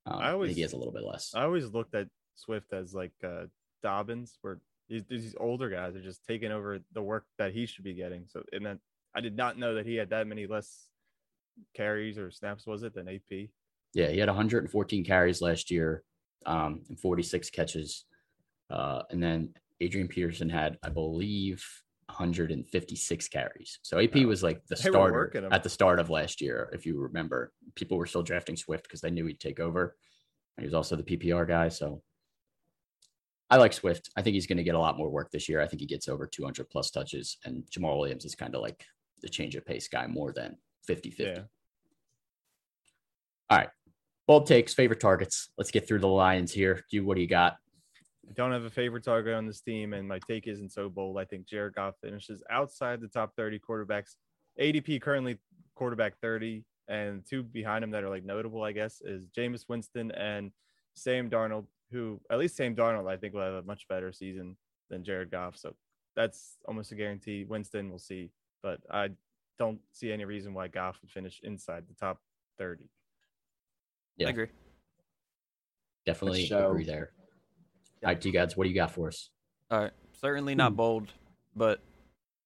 Um, 0.05 0.19
I 0.19 0.29
I, 0.29 0.31
always- 0.31 0.49
think 0.49 0.57
he 0.57 0.61
has 0.63 0.73
a 0.73 0.77
little 0.77 0.93
bit 0.93 1.03
less. 1.03 1.31
I 1.35 1.43
always 1.43 1.67
looked 1.67 1.95
at 1.95 2.07
Swift 2.35 2.73
as 2.73 2.93
like 2.93 3.13
uh, 3.23 3.45
Dobbins, 3.81 4.37
where 4.41 4.59
these 4.89 5.03
these 5.07 5.35
older 5.39 5.69
guys 5.69 5.95
are 5.95 6.01
just 6.01 6.25
taking 6.25 6.51
over 6.51 6.79
the 6.93 7.01
work 7.01 7.25
that 7.37 7.53
he 7.53 7.65
should 7.65 7.83
be 7.83 7.93
getting. 7.93 8.25
So, 8.27 8.43
and 8.51 8.65
then 8.65 8.79
I 9.15 9.21
did 9.21 9.35
not 9.37 9.57
know 9.57 9.75
that 9.75 9.85
he 9.85 9.95
had 9.95 10.09
that 10.09 10.27
many 10.27 10.47
less 10.47 10.87
carries 11.75 12.17
or 12.17 12.31
snaps. 12.31 12.65
Was 12.65 12.83
it 12.83 12.93
than 12.95 13.07
AP? 13.07 13.49
Yeah, 13.93 14.07
he 14.09 14.17
had 14.17 14.27
114 14.27 15.05
carries 15.05 15.41
last 15.41 15.69
year, 15.69 16.03
um, 16.47 16.81
and 16.89 16.99
46 16.99 17.49
catches. 17.51 18.05
Uh, 18.71 19.03
and 19.11 19.21
then 19.21 19.53
Adrian 19.81 20.07
Peterson 20.07 20.49
had, 20.49 20.79
I 20.81 20.89
believe, 20.89 21.63
156 22.13 23.27
carries. 23.27 23.79
So 23.81 23.99
AP 23.99 24.15
Wow. 24.15 24.21
Oh, 24.23 24.27
was 24.27 24.43
like 24.43 24.65
the 24.67 24.75
They 24.75 24.89
starter 24.89 25.49
at 25.51 25.63
the 25.63 25.69
start 25.69 25.99
of 25.99 26.09
last 26.09 26.41
year. 26.41 26.69
If 26.73 26.85
you 26.85 26.99
remember, 26.99 27.51
people 27.75 27.97
were 27.97 28.05
still 28.05 28.23
drafting 28.23 28.55
Swift 28.55 28.83
because 28.83 29.01
they 29.01 29.11
knew 29.11 29.25
he'd 29.25 29.39
take 29.39 29.59
over. 29.59 29.95
He 30.57 30.65
was 30.65 30.73
also 30.73 30.95
the 30.95 31.03
PPR 31.03 31.47
guy. 31.47 31.69
So 31.69 32.01
I 33.49 33.57
like 33.57 33.73
Swift. 33.73 34.09
I 34.15 34.21
think 34.21 34.35
he's 34.35 34.47
going 34.47 34.57
to 34.57 34.63
get 34.63 34.75
a 34.75 34.79
lot 34.79 34.97
more 34.97 35.09
work 35.09 35.31
this 35.31 35.49
year. 35.49 35.61
I 35.61 35.67
think 35.67 35.81
he 35.81 35.87
gets 35.87 36.07
over 36.07 36.27
200 36.27 36.69
plus 36.69 36.91
touches. 36.91 37.37
And 37.45 37.63
Jamaal 37.71 37.97
Williams 37.97 38.25
is 38.25 38.35
kind 38.35 38.55
of 38.55 38.61
like 38.61 38.85
the 39.21 39.29
change 39.29 39.55
of 39.55 39.65
pace 39.65 39.87
guy 39.87 40.07
more 40.07 40.31
than 40.31 40.57
50 40.85 41.11
50. 41.11 41.23
Yeah. 41.23 41.41
Bold 44.25 44.47
takes, 44.47 44.73
favorite 44.73 45.01
targets. 45.01 45.49
Let's 45.57 45.71
get 45.71 45.87
through 45.87 45.99
the 45.99 46.07
Lions 46.07 46.53
here. 46.53 46.85
You, 46.89 47.05
what 47.05 47.15
do 47.15 47.21
you 47.21 47.27
got? 47.27 47.57
I 48.29 48.33
don't 48.33 48.51
have 48.51 48.63
a 48.63 48.69
favorite 48.69 49.03
target 49.03 49.33
on 49.33 49.45
this 49.45 49.61
team, 49.61 49.93
and 49.93 50.07
my 50.07 50.19
take 50.27 50.47
isn't 50.47 50.71
so 50.71 50.89
bold. 50.89 51.17
I 51.17 51.25
think 51.25 51.47
Jared 51.47 51.75
Goff 51.75 51.95
finishes 52.01 52.41
outside 52.49 53.01
the 53.01 53.07
top 53.07 53.35
30 53.35 53.59
quarterbacks. 53.59 54.15
ADP 54.59 55.01
currently 55.01 55.37
quarterback 55.75 56.17
30, 56.19 56.63
and 56.87 57.25
two 57.25 57.43
behind 57.43 57.83
him 57.83 57.91
that 57.91 58.03
are 58.03 58.09
like 58.09 58.25
notable, 58.25 58.63
I 58.63 58.71
guess, 58.71 59.01
is 59.01 59.27
Jameis 59.27 59.65
Winston 59.67 60.11
and 60.11 60.51
Sam 60.93 61.29
Darnold, 61.29 61.65
who 61.91 62.19
at 62.31 62.39
least 62.39 62.55
Sam 62.55 62.75
Darnold, 62.75 63.09
I 63.09 63.17
think, 63.17 63.33
will 63.33 63.41
have 63.41 63.53
a 63.53 63.63
much 63.63 63.87
better 63.87 64.11
season 64.11 64.57
than 64.89 65.03
Jared 65.03 65.31
Goff. 65.31 65.57
So 65.57 65.75
that's 66.15 66.57
almost 66.67 66.91
a 66.91 66.95
guarantee. 66.95 67.45
Winston, 67.45 67.89
we'll 67.89 67.99
see, 67.99 68.31
but 68.61 68.79
I 68.91 69.09
don't 69.59 69.79
see 69.91 70.11
any 70.11 70.25
reason 70.25 70.53
why 70.53 70.67
Goff 70.67 70.99
would 71.01 71.11
finish 71.11 71.41
inside 71.43 71.85
the 71.87 71.95
top 71.95 72.19
30. 72.57 72.89
Yeah. 74.17 74.27
I 74.27 74.29
agree. 74.31 74.47
Definitely 76.05 76.45
show. 76.45 76.69
agree 76.69 76.83
there. 76.83 77.11
All 78.03 78.09
right, 78.09 78.25
you 78.25 78.31
guys, 78.31 78.57
what 78.57 78.65
do 78.65 78.69
you 78.69 78.75
got 78.75 78.91
for 78.91 79.07
us? 79.07 79.29
All 79.71 79.79
right. 79.79 79.91
Certainly 80.19 80.53
Hmm. 80.53 80.57
not 80.57 80.75
bold, 80.75 81.13
but 81.55 81.81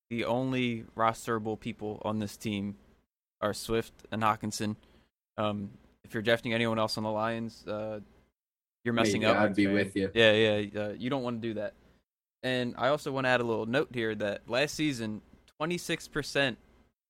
the 0.10 0.26
only 0.26 0.84
rosterable 0.96 1.60
people 1.60 2.02
on 2.06 2.20
this 2.20 2.38
team 2.38 2.78
are 3.42 3.54
Swift 3.54 3.94
and 4.12 4.22
Hockenson. 4.24 4.76
Um, 5.38 5.72
if 6.04 6.14
you're 6.14 6.24
drafting 6.24 6.54
anyone 6.54 6.80
else 6.80 6.98
on 6.98 7.04
the 7.04 7.12
Lions, 7.12 7.68
uh, 7.68 8.00
you're 8.84 8.94
messing 8.94 9.22
Maybe 9.22 9.32
up. 9.32 9.38
I'd 9.38 9.56
be 9.56 9.66
fan. 9.66 9.74
with 9.74 9.96
you. 9.96 10.12
Yeah, 10.14 10.32
yeah, 10.32 10.82
uh, 10.82 10.90
you 10.98 11.10
don't 11.10 11.24
want 11.24 11.42
to 11.42 11.48
do 11.48 11.54
that. 11.56 11.74
And 12.44 12.74
I 12.78 12.88
also 12.90 13.12
want 13.12 13.26
to 13.26 13.30
add 13.30 13.42
a 13.42 13.44
little 13.44 13.66
note 13.66 13.90
here 13.94 14.16
that 14.16 14.48
last 14.50 14.76
season, 14.76 15.22
26% 15.60 16.56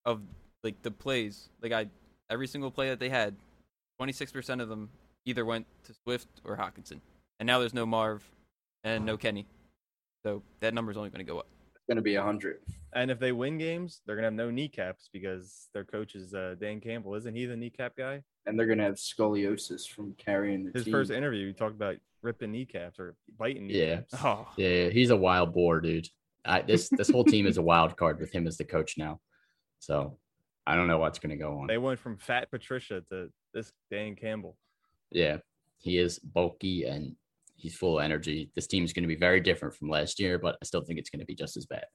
of 0.06 0.22
like 0.64 0.82
the 0.82 0.92
plays. 0.92 1.50
Like 1.62 1.72
I 1.74 1.88
every 2.30 2.48
single 2.48 2.72
play 2.72 2.90
that 2.90 3.00
they 3.00 3.10
had, 3.10 3.36
26% 4.02 4.62
of 4.62 4.70
them 4.70 4.90
either 5.26 5.46
went 5.46 5.66
to 5.84 5.94
Swift 5.94 6.28
or 6.44 6.58
Hockenson. 6.58 7.00
And 7.40 7.46
now 7.48 7.60
there's 7.60 7.74
no 7.74 7.86
Marv 7.86 8.30
and 8.88 9.06
no 9.06 9.17
Kenny. 9.17 9.47
So 10.23 10.43
that 10.62 10.73
number's 10.73 10.97
only 10.97 11.10
going 11.10 11.26
to 11.26 11.32
go 11.32 11.39
up. 11.39 11.47
It's 11.76 11.86
going 11.88 11.97
to 11.97 12.02
be 12.02 12.15
100. 12.15 12.60
And 12.93 13.12
if 13.12 13.19
they 13.19 13.32
win 13.32 13.58
games, 13.58 14.02
they're 14.06 14.15
gonna 14.15 14.28
have 14.28 14.34
no 14.34 14.50
kneecaps 14.50 15.10
because 15.13 15.67
their 15.73 15.84
coach 15.84 16.15
is 16.15 16.34
uh, 16.34 16.56
Dan 16.60 16.80
Campbell. 16.80 17.15
Isn't 17.15 17.36
he 17.36 17.45
the 17.45 17.56
kneecap 17.56 17.95
guy? 17.95 18.23
And 18.45 18.58
they're 18.58 18.65
going 18.65 18.80
to 18.80 18.86
have 18.86 18.95
scoliosis 18.95 19.88
from 19.88 20.13
carrying 20.17 20.65
the 20.65 20.71
His 20.73 20.86
team. 20.86 20.93
first 20.93 21.12
interview, 21.12 21.47
he 21.47 21.54
talked 21.54 21.76
about 21.76 21.97
ripping 22.21 22.52
kneecaps 22.52 23.00
or 23.00 23.15
biting 23.38 23.69
Yeah. 23.69 24.02
Oh, 24.23 24.47
Yeah, 24.58 24.89
he's 24.89 25.10
a 25.12 25.17
wild 25.17 25.54
boar, 25.54 25.82
dude. 25.82 26.08
I, 26.45 26.62
this 26.62 26.88
this 26.89 27.10
whole 27.10 27.26
team 27.26 27.45
is 27.45 27.58
a 27.58 27.62
wild 27.62 27.97
card 27.97 28.19
with 28.19 28.32
him 28.32 28.47
as 28.47 28.58
the 28.58 28.63
coach 28.63 28.97
now. 28.97 29.19
So 29.80 30.17
I 30.65 30.76
don't 30.76 30.88
know 30.88 30.97
what's 30.97 31.19
going 31.19 31.38
to 31.38 31.43
go 31.43 31.60
on. 31.60 31.67
They 31.67 31.78
went 31.78 32.00
from 32.00 32.17
fat 32.17 32.50
Patricia 32.50 33.02
to 33.10 33.30
this 33.54 33.71
Dan 33.91 34.15
Campbell. 34.15 34.58
Yeah, 35.12 35.38
he 35.78 35.97
is 35.97 36.19
bulky 36.19 36.86
and 36.86 37.15
he's 37.58 37.76
full 37.76 38.00
of 38.00 38.06
energy. 38.06 38.50
This 38.56 38.67
team 38.67 38.84
is 38.84 38.93
going 38.93 39.04
to 39.04 39.08
be 39.08 39.15
very 39.15 39.41
different 39.41 39.76
from 39.76 39.89
last 39.89 40.20
year, 40.20 40.39
but 40.39 40.58
I 40.62 40.65
still 40.65 40.82
think 40.82 41.00
it's 41.00 41.10
going 41.10 41.20
to 41.20 41.26
be 41.26 41.36
just 41.36 41.58
as 41.58 41.65
bad. 41.65 41.86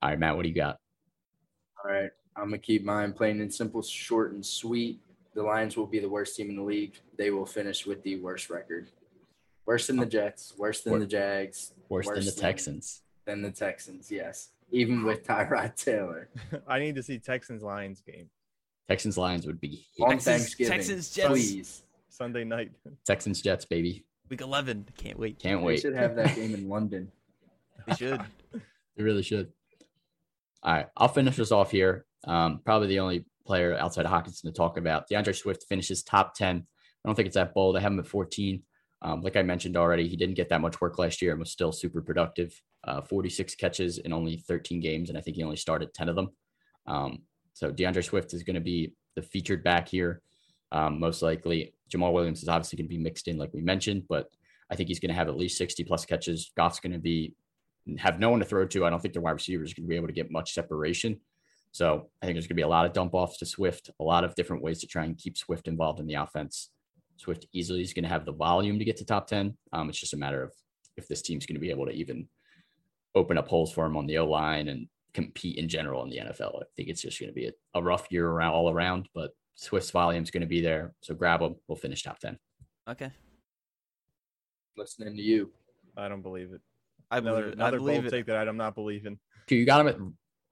All 0.00 0.10
right, 0.10 0.18
Matt, 0.18 0.36
what 0.36 0.44
do 0.44 0.48
you 0.48 0.54
got? 0.54 0.78
All 1.84 1.90
right. 1.90 2.10
I'm 2.36 2.48
going 2.48 2.60
to 2.60 2.66
keep 2.66 2.84
mine 2.84 3.12
plain 3.12 3.40
and 3.40 3.52
simple, 3.52 3.82
short 3.82 4.32
and 4.32 4.44
sweet. 4.44 5.00
The 5.34 5.42
Lions 5.42 5.76
will 5.76 5.86
be 5.86 5.98
the 5.98 6.08
worst 6.08 6.36
team 6.36 6.50
in 6.50 6.56
the 6.56 6.62
league. 6.62 6.94
They 7.16 7.30
will 7.30 7.46
finish 7.46 7.84
with 7.84 8.02
the 8.04 8.20
worst 8.20 8.48
record. 8.48 8.88
Worse 9.66 9.88
than 9.88 9.96
the 9.96 10.06
oh. 10.06 10.08
Jets, 10.08 10.54
worse 10.56 10.80
than 10.80 10.92
Wor- 10.92 11.00
the 11.00 11.06
Jags, 11.06 11.74
Worse, 11.88 12.06
than 12.08 12.24
the 12.24 12.32
Texans. 12.32 13.02
than 13.26 13.42
the 13.42 13.50
Texans, 13.50 14.10
yes. 14.10 14.50
Even 14.70 15.04
with 15.04 15.26
Tyrod 15.26 15.74
Taylor. 15.76 16.28
I 16.68 16.78
need 16.78 16.94
to 16.94 17.02
see 17.02 17.18
Texans 17.18 17.62
Lions 17.62 18.00
game 18.00 18.30
Texans 18.88 19.18
Lions 19.18 19.46
would 19.46 19.60
be 19.60 19.86
On 20.00 20.12
Texans- 20.12 20.24
Thanksgiving. 20.24 20.72
Texans, 20.72 21.10
Jets. 21.10 21.28
Please. 21.28 21.82
Sunday 22.18 22.42
night. 22.42 22.72
Texans 23.06 23.40
Jets, 23.40 23.64
baby. 23.64 24.04
week 24.28 24.40
11. 24.40 24.88
Can't 24.96 25.18
wait. 25.18 25.38
Can't 25.38 25.60
We 25.60 25.66
wait. 25.68 25.80
should 25.80 25.94
have 25.94 26.16
that 26.16 26.34
game 26.34 26.52
in 26.54 26.68
London. 26.68 27.10
They 27.86 27.94
should. 27.94 28.20
They 28.52 29.02
really 29.02 29.22
should. 29.22 29.50
All 30.62 30.74
right, 30.74 30.86
I'll 30.96 31.08
finish 31.08 31.36
this 31.36 31.52
off 31.52 31.70
here. 31.70 32.04
Um, 32.24 32.60
probably 32.64 32.88
the 32.88 32.98
only 32.98 33.24
player 33.46 33.74
outside 33.78 34.04
of 34.04 34.10
Hockenson 34.10 34.42
to 34.42 34.52
talk 34.52 34.76
about. 34.76 35.08
DeAndre 35.08 35.34
Swift 35.34 35.64
finishes 35.68 36.02
top 36.02 36.34
10. 36.34 36.56
I 36.58 37.08
don't 37.08 37.14
think 37.14 37.26
it's 37.26 37.36
that 37.36 37.54
bold. 37.54 37.78
I 37.78 37.80
have 37.80 37.92
him 37.92 38.00
at 38.00 38.06
14. 38.06 38.62
Um, 39.00 39.22
like 39.22 39.36
I 39.36 39.42
mentioned 39.42 39.76
already, 39.76 40.06
he 40.08 40.16
didn't 40.16 40.34
get 40.34 40.50
that 40.50 40.60
much 40.60 40.80
work 40.82 40.98
last 40.98 41.22
year 41.22 41.30
and 41.30 41.38
was 41.40 41.50
still 41.52 41.72
super 41.72 42.02
productive. 42.02 42.60
Uh, 42.84 43.00
46 43.00 43.54
catches 43.54 43.96
in 43.98 44.12
only 44.12 44.36
13 44.36 44.80
games, 44.80 45.08
and 45.08 45.16
I 45.16 45.22
think 45.22 45.36
he 45.36 45.44
only 45.44 45.56
started 45.56 45.94
10 45.94 46.08
of 46.10 46.16
them. 46.16 46.28
Um, 46.86 47.22
so 47.54 47.72
DeAndre 47.72 48.04
Swift 48.04 48.34
is 48.34 48.42
going 48.42 48.54
to 48.56 48.60
be 48.60 48.92
the 49.16 49.22
featured 49.22 49.64
back 49.64 49.88
here, 49.88 50.20
um, 50.72 50.98
most 51.00 51.22
likely. 51.22 51.72
Jamaal 51.92 52.12
Williams 52.12 52.42
is 52.42 52.48
obviously 52.48 52.76
going 52.76 52.88
to 52.88 52.94
be 52.94 53.02
mixed 53.02 53.28
in, 53.28 53.38
like 53.38 53.52
we 53.52 53.60
mentioned, 53.60 54.04
but 54.08 54.28
I 54.70 54.76
think 54.76 54.88
he's 54.88 55.00
going 55.00 55.10
to 55.10 55.14
have 55.14 55.28
at 55.28 55.36
least 55.36 55.58
60 55.58 55.84
plus 55.84 56.04
catches. 56.04 56.52
Goff's 56.56 56.80
going 56.80 56.92
to 56.92 56.98
be 56.98 57.34
have 57.98 58.20
no 58.20 58.28
one 58.28 58.40
to 58.40 58.44
throw 58.44 58.66
to. 58.66 58.84
I 58.84 58.90
don't 58.90 59.00
think 59.00 59.14
the 59.14 59.20
wide 59.20 59.30
receivers 59.30 59.72
going 59.72 59.86
to 59.86 59.88
be 59.88 59.96
able 59.96 60.08
to 60.08 60.12
get 60.12 60.30
much 60.30 60.52
separation. 60.52 61.18
So 61.72 62.10
I 62.20 62.26
think 62.26 62.36
there's 62.36 62.46
going 62.46 62.50
to 62.50 62.54
be 62.54 62.62
a 62.62 62.68
lot 62.68 62.84
of 62.84 62.92
dump 62.92 63.14
offs 63.14 63.38
to 63.38 63.46
Swift, 63.46 63.90
a 64.00 64.04
lot 64.04 64.24
of 64.24 64.34
different 64.34 64.62
ways 64.62 64.80
to 64.80 64.86
try 64.86 65.04
and 65.04 65.16
keep 65.16 65.38
Swift 65.38 65.68
involved 65.68 66.00
in 66.00 66.06
the 66.06 66.14
offense. 66.14 66.70
Swift 67.16 67.46
easily 67.52 67.82
is 67.82 67.92
going 67.92 68.04
to 68.04 68.08
have 68.08 68.24
the 68.24 68.32
volume 68.32 68.78
to 68.78 68.84
get 68.84 68.96
to 68.98 69.04
top 69.04 69.26
10. 69.26 69.56
Um, 69.72 69.88
it's 69.88 70.00
just 70.00 70.14
a 70.14 70.18
matter 70.18 70.42
of 70.42 70.52
if 70.96 71.08
this 71.08 71.22
team's 71.22 71.46
going 71.46 71.54
to 71.54 71.60
be 71.60 71.70
able 71.70 71.86
to 71.86 71.92
even 71.92 72.28
open 73.14 73.38
up 73.38 73.48
holes 73.48 73.72
for 73.72 73.86
him 73.86 73.96
on 73.96 74.06
the 74.06 74.18
O 74.18 74.26
line 74.26 74.68
and 74.68 74.86
compete 75.14 75.56
in 75.56 75.68
general 75.68 76.02
in 76.04 76.10
the 76.10 76.18
NFL. 76.18 76.62
I 76.62 76.66
think 76.76 76.88
it's 76.88 77.02
just 77.02 77.18
going 77.18 77.30
to 77.30 77.34
be 77.34 77.46
a, 77.46 77.52
a 77.74 77.82
rough 77.82 78.06
year 78.10 78.26
around, 78.26 78.52
all 78.52 78.70
around, 78.70 79.08
but 79.14 79.32
Swift's 79.58 79.90
volume 79.90 80.22
is 80.22 80.30
going 80.30 80.42
to 80.42 80.46
be 80.46 80.60
there. 80.60 80.94
So 81.00 81.14
grab 81.14 81.40
them. 81.40 81.56
We'll 81.66 81.74
finish 81.76 82.04
top 82.04 82.20
10. 82.20 82.38
Okay. 82.88 83.10
Listening 84.76 85.16
to 85.16 85.22
you. 85.22 85.50
I 85.96 86.08
don't 86.08 86.22
believe 86.22 86.52
it. 86.52 86.60
I 87.10 87.18
Another 87.18 87.40
believe 87.42 87.52
it. 87.58 87.60
I 87.60 87.70
believe 87.72 87.94
bold 88.02 88.06
it. 88.06 88.10
take 88.10 88.26
that 88.26 88.48
I'm 88.48 88.56
not 88.56 88.76
believing. 88.76 89.18
Okay, 89.42 89.56
you 89.56 89.66
got 89.66 89.80
him 89.84 89.88
at 89.88 89.96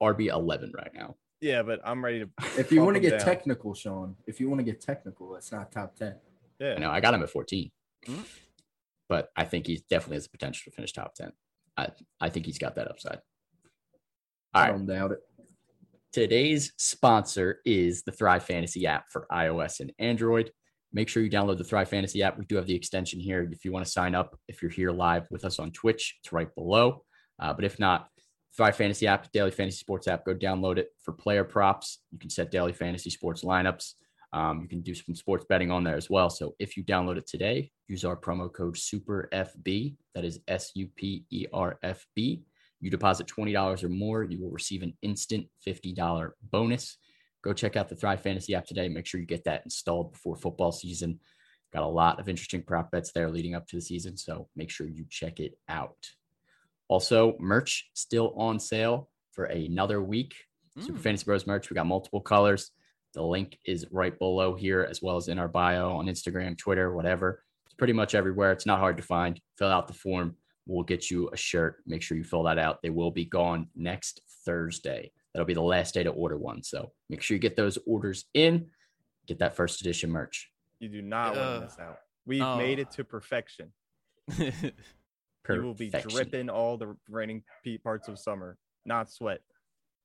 RB 0.02 0.26
11 0.26 0.72
right 0.76 0.90
now. 0.92 1.14
Yeah, 1.40 1.62
but 1.62 1.80
I'm 1.84 2.04
ready 2.04 2.20
to. 2.24 2.30
If 2.58 2.72
you 2.72 2.82
want 2.82 2.94
to 2.96 3.00
get 3.00 3.10
down. 3.10 3.20
technical, 3.20 3.74
Sean, 3.74 4.16
if 4.26 4.40
you 4.40 4.48
want 4.48 4.58
to 4.58 4.64
get 4.64 4.80
technical, 4.80 5.36
it's 5.36 5.52
not 5.52 5.70
top 5.70 5.94
10. 5.94 6.16
yeah, 6.58 6.74
I 6.74 6.78
know 6.80 6.90
I 6.90 6.98
got 7.00 7.14
him 7.14 7.22
at 7.22 7.30
14, 7.30 7.70
Mhm. 8.06 8.26
but 9.08 9.28
I 9.36 9.44
think 9.44 9.68
he 9.68 9.80
definitely 9.88 10.16
has 10.16 10.24
the 10.24 10.30
potential 10.30 10.68
to 10.68 10.74
finish 10.74 10.92
top 10.92 11.14
10. 11.14 11.30
I, 11.76 11.90
I 12.20 12.28
think 12.30 12.46
he's 12.46 12.58
got 12.58 12.74
that 12.74 12.88
upside. 12.90 13.20
All 14.52 14.62
I 14.62 14.62
right. 14.62 14.72
don't 14.72 14.86
doubt 14.86 15.12
it. 15.12 15.20
Today's 16.16 16.72
sponsor 16.78 17.60
is 17.66 18.02
the 18.02 18.10
Thrive 18.10 18.42
Fantasy 18.42 18.86
app 18.86 19.10
for 19.10 19.26
iOS 19.30 19.80
and 19.80 19.92
Android. 19.98 20.50
Make 20.90 21.10
sure 21.10 21.22
you 21.22 21.28
download 21.28 21.58
the 21.58 21.64
Thrive 21.64 21.90
Fantasy 21.90 22.22
app. 22.22 22.38
We 22.38 22.46
do 22.46 22.56
have 22.56 22.66
the 22.66 22.74
extension 22.74 23.20
here 23.20 23.46
if 23.52 23.66
you 23.66 23.70
want 23.70 23.84
to 23.84 23.92
sign 23.92 24.14
up. 24.14 24.34
If 24.48 24.62
you're 24.62 24.70
here 24.70 24.92
live 24.92 25.26
with 25.30 25.44
us 25.44 25.58
on 25.58 25.72
Twitch, 25.72 26.16
it's 26.18 26.32
right 26.32 26.48
below. 26.54 27.04
Uh, 27.38 27.52
but 27.52 27.66
if 27.66 27.78
not, 27.78 28.08
Thrive 28.56 28.76
Fantasy 28.76 29.06
app, 29.06 29.30
daily 29.32 29.50
fantasy 29.50 29.76
sports 29.76 30.08
app, 30.08 30.24
go 30.24 30.34
download 30.34 30.78
it 30.78 30.88
for 31.02 31.12
player 31.12 31.44
props. 31.44 31.98
You 32.10 32.18
can 32.18 32.30
set 32.30 32.50
daily 32.50 32.72
fantasy 32.72 33.10
sports 33.10 33.44
lineups. 33.44 33.92
Um, 34.32 34.62
you 34.62 34.68
can 34.68 34.80
do 34.80 34.94
some 34.94 35.14
sports 35.14 35.44
betting 35.46 35.70
on 35.70 35.84
there 35.84 35.96
as 35.96 36.08
well. 36.08 36.30
So 36.30 36.54
if 36.58 36.78
you 36.78 36.84
download 36.84 37.18
it 37.18 37.26
today, 37.26 37.70
use 37.88 38.06
our 38.06 38.16
promo 38.16 38.50
code 38.50 38.76
SUPERFB. 38.76 39.96
That 40.14 40.24
is 40.24 40.40
S 40.48 40.72
U 40.76 40.88
P 40.96 41.26
E 41.30 41.44
R 41.52 41.78
F 41.82 42.06
B. 42.14 42.42
You 42.80 42.90
deposit 42.90 43.26
$20 43.26 43.82
or 43.84 43.88
more, 43.88 44.22
you 44.22 44.40
will 44.40 44.50
receive 44.50 44.82
an 44.82 44.96
instant 45.02 45.46
$50 45.66 46.30
bonus. 46.50 46.98
Go 47.42 47.52
check 47.52 47.76
out 47.76 47.88
the 47.88 47.96
Thrive 47.96 48.20
Fantasy 48.22 48.54
app 48.54 48.66
today. 48.66 48.88
Make 48.88 49.06
sure 49.06 49.20
you 49.20 49.26
get 49.26 49.44
that 49.44 49.62
installed 49.64 50.12
before 50.12 50.36
football 50.36 50.72
season. 50.72 51.20
Got 51.72 51.84
a 51.84 51.88
lot 51.88 52.20
of 52.20 52.28
interesting 52.28 52.62
prop 52.62 52.90
bets 52.90 53.12
there 53.12 53.30
leading 53.30 53.54
up 53.54 53.66
to 53.68 53.76
the 53.76 53.82
season. 53.82 54.16
So 54.16 54.48
make 54.56 54.70
sure 54.70 54.86
you 54.86 55.04
check 55.08 55.40
it 55.40 55.58
out. 55.68 55.96
Also, 56.88 57.36
merch 57.40 57.88
still 57.94 58.32
on 58.36 58.60
sale 58.60 59.10
for 59.32 59.44
another 59.44 60.02
week. 60.02 60.34
Super 60.78 60.98
Mm. 60.98 61.02
Fantasy 61.02 61.24
Bros 61.24 61.46
merch. 61.46 61.70
We 61.70 61.74
got 61.74 61.86
multiple 61.86 62.20
colors. 62.20 62.70
The 63.14 63.22
link 63.22 63.58
is 63.64 63.86
right 63.90 64.16
below 64.18 64.54
here, 64.54 64.86
as 64.88 65.00
well 65.00 65.16
as 65.16 65.28
in 65.28 65.38
our 65.38 65.48
bio 65.48 65.96
on 65.96 66.06
Instagram, 66.06 66.56
Twitter, 66.58 66.94
whatever. 66.94 67.42
It's 67.64 67.74
pretty 67.74 67.94
much 67.94 68.14
everywhere. 68.14 68.52
It's 68.52 68.66
not 68.66 68.78
hard 68.78 68.98
to 68.98 69.02
find. 69.02 69.40
Fill 69.56 69.70
out 69.70 69.88
the 69.88 69.94
form. 69.94 70.36
We'll 70.66 70.82
get 70.84 71.10
you 71.10 71.28
a 71.32 71.36
shirt. 71.36 71.76
Make 71.86 72.02
sure 72.02 72.16
you 72.16 72.24
fill 72.24 72.42
that 72.44 72.58
out. 72.58 72.82
They 72.82 72.90
will 72.90 73.10
be 73.10 73.24
gone 73.24 73.68
next 73.76 74.20
Thursday. 74.44 75.12
That'll 75.32 75.46
be 75.46 75.54
the 75.54 75.60
last 75.62 75.94
day 75.94 76.02
to 76.02 76.10
order 76.10 76.36
one. 76.36 76.62
So 76.62 76.92
make 77.08 77.22
sure 77.22 77.34
you 77.36 77.40
get 77.40 77.56
those 77.56 77.78
orders 77.86 78.24
in. 78.34 78.66
Get 79.26 79.38
that 79.40 79.54
first 79.56 79.80
edition 79.80 80.10
merch. 80.10 80.50
you 80.78 80.88
do 80.88 81.02
not 81.02 81.28
want 81.36 81.38
Ugh. 81.38 81.60
to 81.60 81.66
miss 81.66 81.78
out. 81.78 81.98
We've 82.26 82.42
Oh. 82.42 82.56
made 82.58 82.78
it 82.78 82.90
to 82.92 83.04
perfection. 83.04 83.72
You 85.48 85.62
will 85.62 85.74
be 85.74 85.90
dripping 85.90 86.50
all 86.50 86.76
the 86.76 86.96
raining 87.08 87.44
parts 87.84 88.08
of 88.08 88.18
summer, 88.18 88.58
not 88.84 89.08
sweat. 89.12 89.42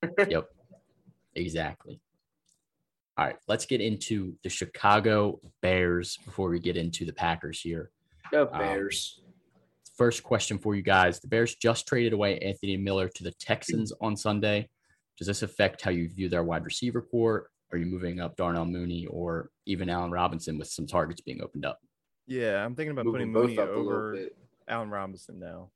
Yep. 0.30 0.48
Exactly. 1.34 2.00
All 3.18 3.26
right, 3.26 3.38
let's 3.48 3.66
get 3.66 3.82
into 3.82 4.36
the 4.44 4.50
Chicago 4.50 5.40
Bears 5.64 6.18
before 6.26 6.50
we 6.50 6.60
get 6.60 6.78
into 6.78 7.06
the 7.06 7.14
Packers 7.14 7.60
here. 7.60 7.90
Go 8.32 8.50
Um, 8.54 8.60
Bears. 8.60 9.22
First 10.02 10.24
question 10.24 10.58
for 10.58 10.74
you 10.74 10.82
guys. 10.82 11.20
The 11.20 11.28
Bears 11.28 11.54
just 11.54 11.88
traded 11.88 12.12
away 12.12 12.40
Anthony 12.40 12.76
Miller 12.76 13.08
to 13.08 13.24
the 13.24 13.30
Texans 13.34 13.94
on 14.02 14.18
Sunday. 14.18 14.68
Does 15.16 15.28
this 15.28 15.44
affect 15.44 15.84
how 15.84 15.92
you 15.92 16.10
view 16.10 16.28
their 16.28 16.44
wide 16.44 16.66
receiver 16.66 17.04
corps? 17.04 17.52
Are 17.72 17.78
you 17.78 17.86
moving 17.86 18.20
up 18.20 18.36
Darnell 18.36 18.66
Mooney 18.66 19.06
or 19.06 19.52
even 19.68 19.92
Allen 19.92 20.10
Robinson 20.10 20.58
with 20.58 20.70
some 20.70 20.88
targets 20.88 21.22
being 21.22 21.40
opened 21.44 21.68
up? 21.68 21.78
Yeah, 22.26 22.66
I'm 22.66 22.74
thinking 22.74 22.94
about 22.94 23.06
Moving 23.06 23.32
putting 23.32 23.32
Mooney 23.32 23.60
up 23.60 23.68
a 23.70 23.72
little 23.74 23.92
over. 23.92 24.18
Allen 24.68 24.90
Robinson 24.90 25.38
now. 25.38 25.70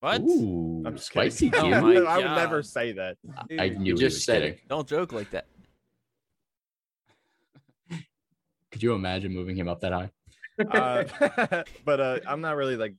what? 0.00 0.22
Ooh, 0.22 0.82
I'm 0.86 0.94
just 0.94 1.08
spicy, 1.08 1.50
kidding. 1.50 1.74
Oh 1.74 1.80
Q. 1.92 2.02
my 2.04 2.10
I 2.12 2.16
would 2.16 2.24
never 2.34 2.62
say 2.62 2.92
that. 2.92 3.18
I 3.58 3.64
I 3.64 3.68
knew 3.68 3.88
You 3.88 3.94
he 3.96 4.00
just 4.00 4.24
said 4.24 4.40
kidding. 4.40 4.54
it. 4.54 4.68
Don't 4.70 4.88
joke 4.88 5.12
like 5.12 5.30
that. 5.32 5.48
Could 8.72 8.82
you 8.82 8.94
imagine 8.94 9.34
moving 9.34 9.54
him 9.54 9.68
up 9.68 9.80
that 9.82 9.92
high? 9.92 10.10
Uh, 10.58 11.62
but 11.84 12.00
uh, 12.00 12.20
I'm 12.26 12.40
not 12.40 12.56
really 12.56 12.76
like 12.78 12.94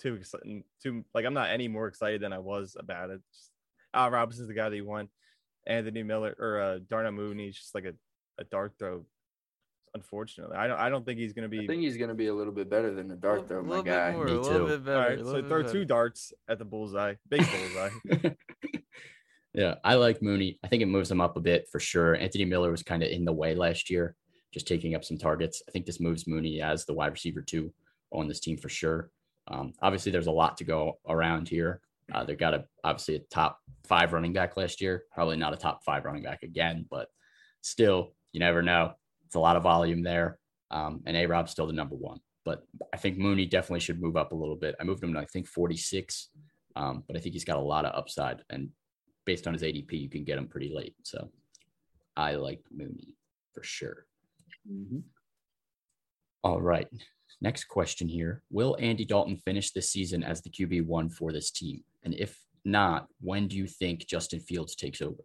too 0.00 0.14
excited. 0.14 0.62
Too 0.82 1.04
like 1.14 1.24
I'm 1.24 1.34
not 1.34 1.50
any 1.50 1.68
more 1.68 1.86
excited 1.86 2.20
than 2.20 2.32
I 2.32 2.38
was 2.38 2.76
about 2.78 3.10
it. 3.10 3.20
Just, 3.32 3.50
Al 3.94 4.10
Robinson's 4.10 4.48
the 4.48 4.54
guy 4.54 4.68
that 4.68 4.76
you 4.76 4.84
want. 4.84 5.10
Anthony 5.66 6.02
Miller 6.02 6.34
or 6.38 6.60
uh, 6.60 6.78
Darnell 6.88 7.12
Mooney's 7.12 7.56
just 7.56 7.74
like 7.74 7.84
a, 7.84 7.92
a 8.38 8.44
dart 8.44 8.72
throw. 8.78 9.04
Unfortunately, 9.92 10.56
I 10.56 10.68
don't. 10.68 10.78
I 10.78 10.88
don't 10.88 11.04
think 11.04 11.18
he's 11.18 11.32
gonna 11.32 11.48
be. 11.48 11.64
I 11.64 11.66
think 11.66 11.82
he's 11.82 11.96
going 11.96 12.10
to 12.10 12.14
be 12.14 12.28
a 12.28 12.34
little 12.34 12.52
bit 12.52 12.70
better 12.70 12.94
than 12.94 13.08
the 13.08 13.16
dart 13.16 13.48
throw, 13.48 13.60
my 13.62 13.82
guy. 13.82 14.10
bit 14.10 14.16
more, 14.16 14.24
Me 14.24 14.32
a 14.32 14.40
little 14.40 14.58
too. 14.60 14.66
bit 14.66 14.84
better. 14.84 14.98
right, 15.00 15.18
a 15.18 15.24
so 15.24 15.42
throw 15.48 15.62
bit 15.64 15.72
two 15.72 15.84
darts 15.84 16.32
at 16.48 16.60
the 16.60 16.64
bullseye, 16.64 17.14
big 17.28 17.44
bullseye. 17.50 18.30
yeah, 19.52 19.74
I 19.82 19.94
like 19.94 20.22
Mooney. 20.22 20.60
I 20.62 20.68
think 20.68 20.82
it 20.84 20.86
moves 20.86 21.10
him 21.10 21.20
up 21.20 21.36
a 21.36 21.40
bit 21.40 21.66
for 21.72 21.80
sure. 21.80 22.14
Anthony 22.14 22.44
Miller 22.44 22.70
was 22.70 22.84
kind 22.84 23.02
of 23.02 23.10
in 23.10 23.24
the 23.24 23.32
way 23.32 23.56
last 23.56 23.90
year, 23.90 24.14
just 24.54 24.68
taking 24.68 24.94
up 24.94 25.04
some 25.04 25.18
targets. 25.18 25.60
I 25.68 25.72
think 25.72 25.86
this 25.86 25.98
moves 25.98 26.24
Mooney 26.28 26.60
as 26.62 26.86
the 26.86 26.94
wide 26.94 27.10
receiver 27.10 27.42
two 27.42 27.72
on 28.12 28.28
this 28.28 28.38
team 28.38 28.58
for 28.58 28.68
sure. 28.68 29.10
Um, 29.50 29.72
obviously, 29.82 30.12
there's 30.12 30.26
a 30.28 30.32
lot 30.32 30.56
to 30.58 30.64
go 30.64 30.98
around 31.08 31.48
here. 31.48 31.80
Uh, 32.12 32.24
they 32.24 32.34
got 32.34 32.54
a 32.54 32.64
obviously 32.82 33.16
a 33.16 33.20
top 33.30 33.58
five 33.84 34.12
running 34.12 34.32
back 34.32 34.56
last 34.56 34.80
year. 34.80 35.04
Probably 35.12 35.36
not 35.36 35.52
a 35.52 35.56
top 35.56 35.84
five 35.84 36.04
running 36.04 36.22
back 36.22 36.42
again, 36.42 36.86
but 36.90 37.08
still, 37.60 38.14
you 38.32 38.40
never 38.40 38.62
know. 38.62 38.92
It's 39.26 39.34
a 39.34 39.40
lot 39.40 39.56
of 39.56 39.62
volume 39.62 40.02
there. 40.02 40.38
Um, 40.70 41.02
and 41.06 41.16
A 41.16 41.26
Rob's 41.26 41.50
still 41.52 41.66
the 41.66 41.72
number 41.72 41.96
one. 41.96 42.20
But 42.44 42.62
I 42.92 42.96
think 42.96 43.18
Mooney 43.18 43.46
definitely 43.46 43.80
should 43.80 44.00
move 44.00 44.16
up 44.16 44.32
a 44.32 44.36
little 44.36 44.56
bit. 44.56 44.74
I 44.80 44.84
moved 44.84 45.02
him 45.02 45.12
to 45.12 45.20
I 45.20 45.26
think 45.26 45.46
46. 45.46 46.30
Um, 46.76 47.04
but 47.06 47.16
I 47.16 47.20
think 47.20 47.34
he's 47.34 47.44
got 47.44 47.56
a 47.56 47.60
lot 47.60 47.84
of 47.84 47.94
upside. 47.94 48.42
And 48.50 48.70
based 49.26 49.46
on 49.46 49.52
his 49.52 49.62
ADP, 49.62 49.92
you 49.92 50.08
can 50.08 50.24
get 50.24 50.38
him 50.38 50.48
pretty 50.48 50.72
late. 50.74 50.94
So 51.02 51.30
I 52.16 52.36
like 52.36 52.62
Mooney 52.72 53.14
for 53.52 53.62
sure. 53.62 54.06
Mhm. 54.68 55.02
All 56.42 56.60
right. 56.60 56.88
Next 57.42 57.64
question 57.64 58.06
here. 58.06 58.42
Will 58.50 58.76
Andy 58.78 59.04
Dalton 59.04 59.36
finish 59.36 59.70
this 59.70 59.90
season 59.90 60.22
as 60.22 60.42
the 60.42 60.50
QB1 60.50 61.12
for 61.12 61.32
this 61.32 61.50
team? 61.50 61.82
And 62.02 62.14
if 62.14 62.38
not, 62.64 63.06
when 63.20 63.48
do 63.48 63.56
you 63.56 63.66
think 63.66 64.06
Justin 64.06 64.40
Fields 64.40 64.74
takes 64.74 65.00
over? 65.00 65.22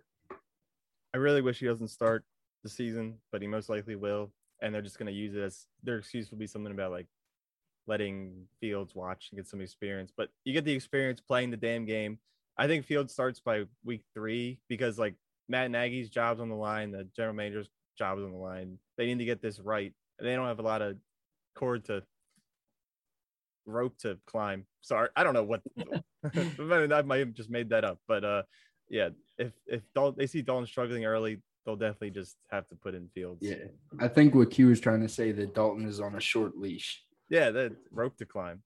I 1.14 1.18
really 1.18 1.42
wish 1.42 1.60
he 1.60 1.66
doesn't 1.66 1.90
start 1.90 2.24
the 2.64 2.70
season, 2.70 3.16
but 3.32 3.42
he 3.42 3.48
most 3.48 3.70
likely 3.70 3.96
will. 3.96 4.32
And 4.62 4.74
they're 4.74 4.82
just 4.82 4.98
going 4.98 5.08
to 5.08 5.14
use 5.14 5.36
it 5.36 5.42
as 5.42 5.68
their 5.84 5.98
excuse 5.98 6.32
will 6.32 6.38
be 6.38 6.48
something 6.48 6.72
about 6.72 6.92
like 6.92 7.08
letting 7.88 8.48
Fields 8.62 8.96
watch 8.96 9.28
and 9.32 9.38
get 9.38 9.48
some 9.48 9.62
experience. 9.62 10.12
But 10.16 10.30
you 10.46 10.54
get 10.54 10.64
the 10.64 10.74
experience 10.74 11.20
playing 11.20 11.52
the 11.52 11.58
damn 11.58 11.86
game. 11.86 12.20
I 12.58 12.68
think 12.68 12.86
Fields 12.86 13.12
starts 13.12 13.42
by 13.42 13.66
week 13.84 14.04
three 14.14 14.60
because 14.70 14.98
like 14.98 15.16
Matt 15.50 15.70
Nagy's 15.72 16.10
job's 16.10 16.40
on 16.40 16.50
the 16.50 16.56
line, 16.56 16.92
the 16.92 17.08
general 17.16 17.36
manager's 17.36 17.70
job 17.98 18.18
is 18.18 18.24
on 18.24 18.32
the 18.32 18.38
line. 18.38 18.80
They 18.98 19.06
need 19.06 19.20
to 19.20 19.26
get 19.26 19.42
this 19.42 19.60
right. 19.60 19.94
They 20.20 20.34
don't 20.34 20.48
have 20.48 20.60
a 20.60 20.64
lot 20.64 20.82
of 20.82 20.96
cord 21.56 21.86
to 21.86 22.04
rope 23.66 23.98
to 24.00 24.18
climb. 24.28 24.66
Sorry, 24.82 25.10
I 25.16 25.24
don't 25.24 25.34
know 25.34 25.44
what 25.44 25.62
I 26.36 27.02
might 27.02 27.20
have 27.20 27.34
just 27.34 27.50
made 27.50 27.70
that 27.70 27.84
up, 27.84 28.00
but 28.08 28.24
uh 28.24 28.44
yeah, 28.90 29.10
if 29.38 29.52
if 29.66 29.82
Dalton, 29.96 30.16
they 30.20 30.28
see 30.28 30.42
Dalton 30.44 30.68
struggling 30.68 31.06
early, 31.06 31.42
they'll 31.66 31.76
definitely 31.76 32.12
just 32.12 32.36
have 32.52 32.68
to 32.68 32.76
put 32.76 32.94
in 32.94 33.10
Fields. 33.10 33.40
Yeah, 33.42 33.66
I 34.00 34.08
think 34.08 34.36
what 34.36 34.52
Q 34.52 34.68
was 34.68 34.80
trying 34.80 35.02
to 35.02 35.10
say 35.10 35.32
that 35.32 35.56
Dalton 35.56 35.88
is 35.88 36.00
on 36.00 36.16
a 36.16 36.20
short 36.22 36.56
leash. 36.58 37.04
yeah, 37.30 37.50
that 37.52 37.74
rope 37.92 38.18
to 38.18 38.26
climb. 38.26 38.62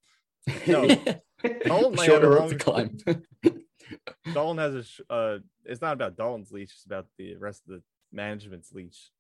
No, 0.68 0.88
Dalton 0.88 1.96
might 1.96 2.06
have 2.10 2.22
Shorter 2.22 2.30
rope 2.30 2.40
long- 2.40 2.50
to 2.50 2.58
climb. 2.58 2.98
Dalton 4.34 4.58
has 4.58 4.76
a 4.76 4.84
sh- 4.84 5.02
uh, 5.10 5.38
it's 5.66 5.82
not 5.82 5.94
about 5.94 6.18
Dalton's 6.18 6.52
leash; 6.52 6.72
it's 6.74 6.86
about 6.86 7.08
the 7.18 7.36
rest 7.38 7.64
of 7.68 7.76
the 7.76 7.84
management's 8.12 8.72
leash. 8.74 9.12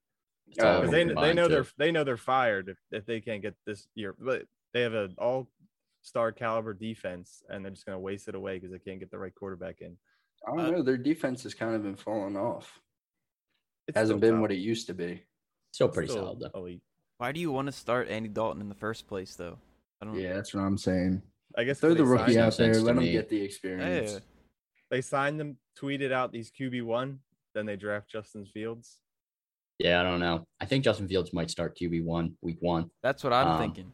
It's 0.50 0.60
all 0.60 0.82
Because 0.82 0.92
they 0.92 1.04
they 1.06 1.34
know 1.34 1.48
too. 1.48 1.54
they're 1.54 1.68
they 1.78 1.92
know 1.92 2.04
they're 2.04 2.18
fired 2.18 2.70
if, 2.70 2.78
if 2.92 3.06
they 3.06 3.22
can't 3.22 3.42
get 3.42 3.56
this 3.66 3.88
year. 3.96 4.16
But 4.20 4.44
they 4.74 4.82
have 4.82 4.94
an 4.94 5.16
all 5.18 5.48
star 6.02 6.32
caliber 6.32 6.74
defense, 6.74 7.44
and 7.50 7.64
they're 7.64 7.72
just 7.72 7.86
gonna 7.86 8.00
waste 8.00 8.28
it 8.28 8.36
away 8.36 8.56
because 8.58 8.72
they 8.72 8.80
can't 8.80 9.00
get 9.00 9.12
the 9.12 9.18
right 9.20 9.34
quarterback 9.34 9.82
in. 9.82 9.98
I 10.48 10.52
don't 10.52 10.60
uh, 10.60 10.70
know. 10.72 10.84
Their 10.84 10.98
defense 10.98 11.44
has 11.44 11.54
kind 11.54 11.76
of 11.76 11.84
been 11.84 11.96
falling 11.96 12.38
off. 12.38 12.80
It 13.88 13.96
Hasn't 13.96 14.22
been 14.22 14.34
top- 14.34 14.42
what 14.42 14.52
it 14.52 14.60
used 14.60 14.88
to 14.88 14.94
be. 14.94 15.24
still 15.72 15.90
pretty 15.90 16.10
still 16.10 16.24
solid 16.24 16.40
though. 16.40 16.60
elite. 16.60 16.82
Why 17.18 17.32
do 17.32 17.40
you 17.42 17.52
want 17.52 17.66
to 17.66 17.72
start 17.74 18.08
Andy 18.10 18.30
Dalton 18.30 18.62
in 18.62 18.70
the 18.70 18.76
first 18.76 19.08
place, 19.08 19.36
though? 19.36 19.58
I 20.02 20.06
don't. 20.06 20.16
Yeah, 20.16 20.34
that's 20.34 20.54
what 20.54 20.62
I'm 20.62 20.78
saying. 20.78 21.22
I 21.58 21.64
guess 21.64 21.80
Throw 21.80 21.90
they 21.90 21.96
the 21.96 22.06
rookie 22.06 22.40
out 22.40 22.56
there. 22.58 22.80
Let 22.80 22.96
him 22.96 23.04
get 23.04 23.30
the 23.30 23.42
experience. 23.42 24.14
Yeah. 24.14 24.20
They 24.92 25.02
signed 25.02 25.40
them, 25.40 25.58
tweeted 25.78 26.12
out 26.12 26.32
these 26.32 26.52
QB 26.52 26.84
one, 26.84 27.20
then 27.54 27.66
they 27.66 27.76
draft 27.76 28.10
Justin 28.10 28.46
Fields. 28.46 29.00
Yeah, 29.80 30.02
I 30.02 30.04
don't 30.04 30.20
know. 30.20 30.46
I 30.60 30.66
think 30.66 30.84
Justin 30.84 31.08
Fields 31.08 31.34
might 31.34 31.50
start 31.50 31.78
QB 31.78 32.04
one 32.04 32.36
week 32.42 32.58
one. 32.60 32.92
That's 33.02 33.24
what 33.24 33.32
I'm 33.34 33.48
Um, 33.48 33.60
thinking. 33.60 33.92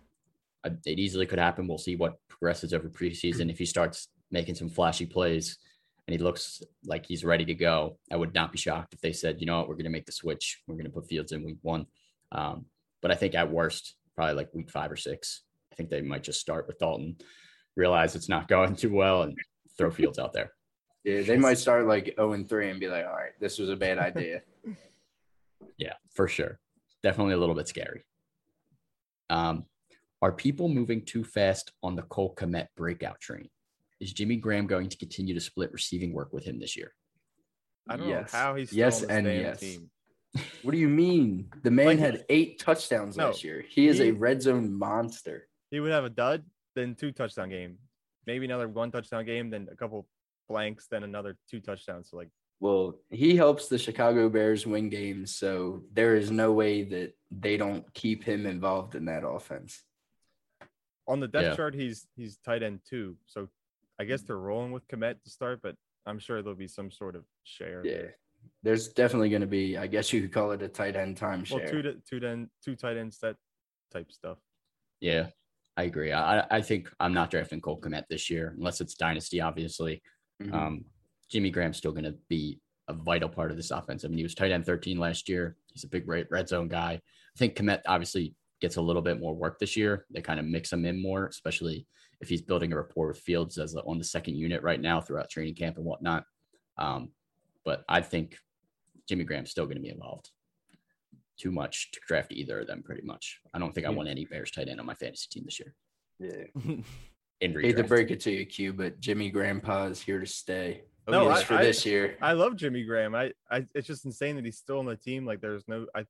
It 0.86 0.98
easily 0.98 1.28
could 1.28 1.38
happen. 1.38 1.68
We'll 1.68 1.78
see 1.78 1.96
what 1.96 2.16
progresses 2.28 2.74
over 2.74 2.90
preseason. 2.90 3.52
If 3.52 3.60
he 3.60 3.68
starts 3.68 4.08
making 4.32 4.56
some 4.56 4.68
flashy 4.68 5.06
plays 5.06 5.60
and 6.08 6.18
he 6.18 6.18
looks 6.18 6.64
like 6.84 7.06
he's 7.06 7.24
ready 7.24 7.46
to 7.46 7.54
go, 7.54 8.00
I 8.12 8.16
would 8.16 8.34
not 8.34 8.52
be 8.52 8.58
shocked 8.58 8.96
if 8.96 9.02
they 9.02 9.14
said, 9.14 9.40
you 9.40 9.46
know 9.46 9.60
what, 9.60 9.68
we're 9.68 9.76
going 9.76 9.84
to 9.86 9.92
make 9.92 10.08
the 10.08 10.12
switch. 10.12 10.64
We're 10.66 10.74
going 10.76 10.86
to 10.88 10.92
put 10.92 11.08
Fields 11.08 11.32
in 11.34 11.44
week 11.46 11.60
one. 11.62 11.86
Um, 12.32 12.66
but 13.04 13.12
I 13.12 13.16
think 13.16 13.36
at 13.36 13.52
worst, 13.52 13.96
probably 14.16 14.34
like 14.34 14.50
week 14.56 14.72
five 14.72 14.92
or 14.92 14.96
six, 14.96 15.44
I 15.72 15.76
think 15.76 15.92
they 15.92 16.02
might 16.02 16.24
just 16.24 16.42
start 16.42 16.66
with 16.66 16.80
Dalton, 16.80 17.18
realize 17.76 18.16
it's 18.16 18.30
not 18.30 18.48
going 18.56 18.76
too 18.76 18.92
well, 18.92 19.22
and 19.22 19.38
throw 19.78 19.92
Fields 19.92 20.18
out 20.18 20.34
there. 20.34 20.52
Yeah, 21.04 21.22
they 21.22 21.38
might 21.38 21.60
start 21.60 21.86
like 21.86 22.16
0 22.16 22.34
and 22.34 22.50
3 22.50 22.72
and 22.72 22.80
be 22.80 22.88
like, 22.88 23.06
all 23.06 23.14
right, 23.14 23.34
this 23.40 23.60
was 23.60 23.70
a 23.70 23.76
bad 23.76 24.00
idea. 24.00 24.42
Yeah, 25.78 25.94
for 26.14 26.28
sure. 26.28 26.60
Definitely 27.04 27.34
a 27.34 27.38
little 27.38 27.56
bit 27.56 27.68
scary. 27.68 28.04
Um, 29.30 29.66
are 30.22 30.32
people 30.32 30.70
moving 30.70 31.04
too 31.06 31.24
fast 31.24 31.72
on 31.84 31.96
the 31.96 32.02
Cole 32.04 32.34
Kmet 32.36 32.68
breakout 32.76 33.20
train? 33.20 33.50
Is 34.00 34.14
Jimmy 34.14 34.36
Graham 34.38 34.68
going 34.68 34.90
to 34.90 34.98
continue 34.98 35.34
to 35.34 35.42
split 35.42 35.72
receiving 35.72 36.14
work 36.14 36.34
with 36.34 36.44
him 36.46 36.60
this 36.60 36.76
year? 36.76 36.94
I 37.88 37.98
don't 37.98 38.10
Yes. 38.10 38.34
know 38.34 38.40
how 38.40 38.56
he's 38.56 38.70
still 38.70 38.80
Yes 38.80 39.04
on 39.04 39.12
and 39.12 39.26
damn 39.26 39.42
yes. 39.42 39.60
team. 39.60 39.92
what 40.64 40.72
do 40.74 40.78
you 40.78 40.90
mean? 40.90 41.50
The 41.64 41.72
man 41.72 41.86
Like- 41.86 42.00
had 42.00 42.26
eight 42.30 42.60
touchdowns 42.60 43.16
No, 43.16 43.28
last 43.28 43.44
year. 43.44 43.62
He 43.62 43.88
is 43.88 44.00
he- 44.00 44.10
a 44.10 44.12
red 44.14 44.42
zone 44.42 44.74
monster. 44.74 45.48
He 45.72 45.80
would 45.80 45.92
have 45.92 46.04
a 46.06 46.10
dud, 46.10 46.44
then 46.76 46.96
two 46.96 47.12
touchdown 47.12 47.50
game, 47.50 47.78
maybe 48.26 48.46
another 48.46 48.68
one 48.68 48.92
touchdown 48.92 49.26
game, 49.26 49.50
then 49.50 49.68
a 49.72 49.76
couple 49.76 50.08
blanks, 50.50 50.88
then 50.88 51.04
another 51.04 51.38
two 51.50 51.60
touchdowns. 51.62 52.10
So 52.10 52.18
like 52.18 52.30
Well, 52.60 53.00
he 53.10 53.36
helps 53.36 53.68
the 53.68 53.78
Chicago 53.78 54.30
Bears 54.30 54.66
win 54.66 54.90
games, 54.90 55.36
so 55.36 55.84
there 55.94 56.16
is 56.16 56.32
no 56.32 56.52
way 56.54 56.84
that 56.84 57.14
they 57.30 57.58
don't 57.58 57.92
keep 57.94 58.24
him 58.24 58.46
involved 58.46 58.96
in 58.96 59.06
that 59.06 59.26
offense. 59.28 59.84
on 61.08 61.20
the 61.20 61.28
depth 61.28 61.44
Yeah. 61.46 61.56
chart, 61.56 61.76
he's 61.76 62.08
he's 62.16 62.38
tight 62.38 62.64
end 62.64 62.80
too, 62.84 63.16
So 63.28 63.48
I 64.00 64.06
guess 64.06 64.24
they're 64.24 64.40
rolling 64.40 64.72
with 64.72 64.88
Kmet 64.88 65.22
to 65.22 65.30
start, 65.30 65.60
but 65.62 65.76
I'm 66.08 66.18
sure 66.18 66.42
there'll 66.42 66.58
be 66.58 66.68
some 66.68 66.90
sort 66.90 67.16
of 67.16 67.26
share. 67.44 67.86
Yeah. 67.86 67.94
there. 67.94 68.18
There's 68.64 68.88
definitely 68.90 69.30
going 69.30 69.42
to 69.42 69.48
be, 69.48 69.78
I 69.78 69.86
guess 69.86 70.12
you 70.12 70.22
could 70.22 70.32
call 70.34 70.52
it 70.52 70.64
a 70.64 70.68
tight 70.68 70.96
end 70.96 71.18
timeshare. 71.18 71.60
Well, 71.62 71.68
two 71.72 71.82
to, 71.84 71.94
two 72.10 72.20
then 72.20 72.50
two 72.64 72.76
tight 72.76 72.98
ends 72.98 73.20
that 73.20 73.36
type 73.92 74.12
stuff. 74.12 74.40
Yeah, 75.00 75.28
I 75.78 75.84
agree. 75.84 76.12
I, 76.12 76.40
I- 76.40 76.48
I 76.58 76.62
think 76.62 76.90
I'm 77.00 77.14
not 77.14 77.30
drafting 77.30 77.62
Cole 77.62 77.80
Kmet 77.80 78.08
this 78.10 78.32
year, 78.32 78.56
unless 78.58 78.82
it's 78.82 78.96
dynasty, 78.96 79.42
obviously. 79.42 80.02
Mhm. 80.42 80.54
Um, 80.54 80.86
Jimmy 81.30 81.50
Graham's 81.50 81.78
still 81.78 81.92
going 81.92 82.06
to 82.06 82.16
be 82.30 82.60
a 82.88 82.94
vital 82.94 83.30
part 83.30 83.52
of 83.52 83.58
this 83.58 83.72
offense. 83.72 84.06
I 84.06 84.08
mean, 84.08 84.18
he 84.18 84.24
was 84.24 84.36
tight 84.36 84.52
end 84.52 84.66
13 84.66 84.98
last 84.98 85.28
year. 85.28 85.58
He's 85.74 85.84
a 85.84 85.90
big 85.90 86.08
red, 86.08 86.28
red 86.30 86.48
zone 86.48 86.68
guy. 86.68 86.94
I 87.02 87.38
think 87.38 87.56
Kmet 87.56 87.82
obviously 87.88 88.36
gets 88.62 88.78
a 88.78 88.82
little 88.82 89.02
bit 89.02 89.20
more 89.20 89.34
work 89.34 89.60
this 89.60 89.76
year. 89.76 90.06
They 90.12 90.22
kind 90.22 90.40
of 90.40 90.46
mix 90.46 90.72
him 90.72 90.86
in 90.86 91.02
more, 91.02 91.28
especially 91.28 91.88
if 92.22 92.30
he's 92.30 92.42
building 92.42 92.72
a 92.72 92.78
rapport 92.78 93.08
with 93.08 93.20
Fields 93.20 93.58
as 93.58 93.74
the, 93.74 93.82
on 93.84 93.98
the 93.98 94.04
second 94.04 94.36
unit 94.36 94.62
right 94.62 94.80
now 94.80 95.02
throughout 95.02 95.30
training 95.30 95.56
camp 95.56 95.78
and 95.78 95.86
whatnot. 95.86 96.24
Um, 96.78 97.12
but 97.64 97.84
I 97.90 98.02
think 98.02 98.38
Jimmy 99.08 99.24
Graham's 99.24 99.52
still 99.52 99.66
going 99.66 99.78
to 99.78 99.82
be 99.82 99.90
involved. 99.90 100.30
Too 101.38 101.52
much 101.52 101.92
to 101.92 102.00
draft 102.08 102.32
either 102.32 102.62
of 102.62 102.68
them, 102.68 102.84
pretty 102.84 103.02
much. 103.04 103.40
I 103.54 103.60
don't 103.60 103.74
think 103.74 103.86
I 103.86 103.90
want 103.90 104.08
any 104.08 104.26
Bears 104.26 104.52
tight 104.52 104.70
end 104.70 104.80
on 104.80 104.86
my 104.86 104.94
fantasy 104.94 105.28
team 105.30 105.44
this 105.46 105.60
year. 105.60 105.76
yeah. 106.20 106.76
In 107.42 107.52
Hate 107.60 107.76
to 107.76 107.84
break 107.84 108.12
it 108.12 108.22
to 108.22 108.32
you, 108.32 108.46
Q, 108.46 108.72
but 108.72 109.02
Jimmy 109.02 109.30
Grandpa 109.30 109.88
is 109.88 110.02
here 110.02 110.22
to 110.22 110.26
stay. 110.26 110.84
No, 111.12 111.28
least 111.28 111.46
for 111.46 111.56
I- 111.56 111.64
this 111.64 111.86
year. 111.86 112.18
I 112.22 112.34
love 112.34 112.56
Jimmy 112.56 112.84
Graham. 112.84 113.14
I, 113.16 113.34
I 113.50 113.66
it's 113.76 113.88
just 113.88 114.06
insane 114.06 114.36
that 114.38 114.46
he's 114.46 114.58
still 114.58 114.80
on 114.80 114.86
the 114.86 114.96
team. 114.96 115.26
Like 115.26 115.42
there's 115.42 115.68
no 115.68 115.86
I 115.96 116.06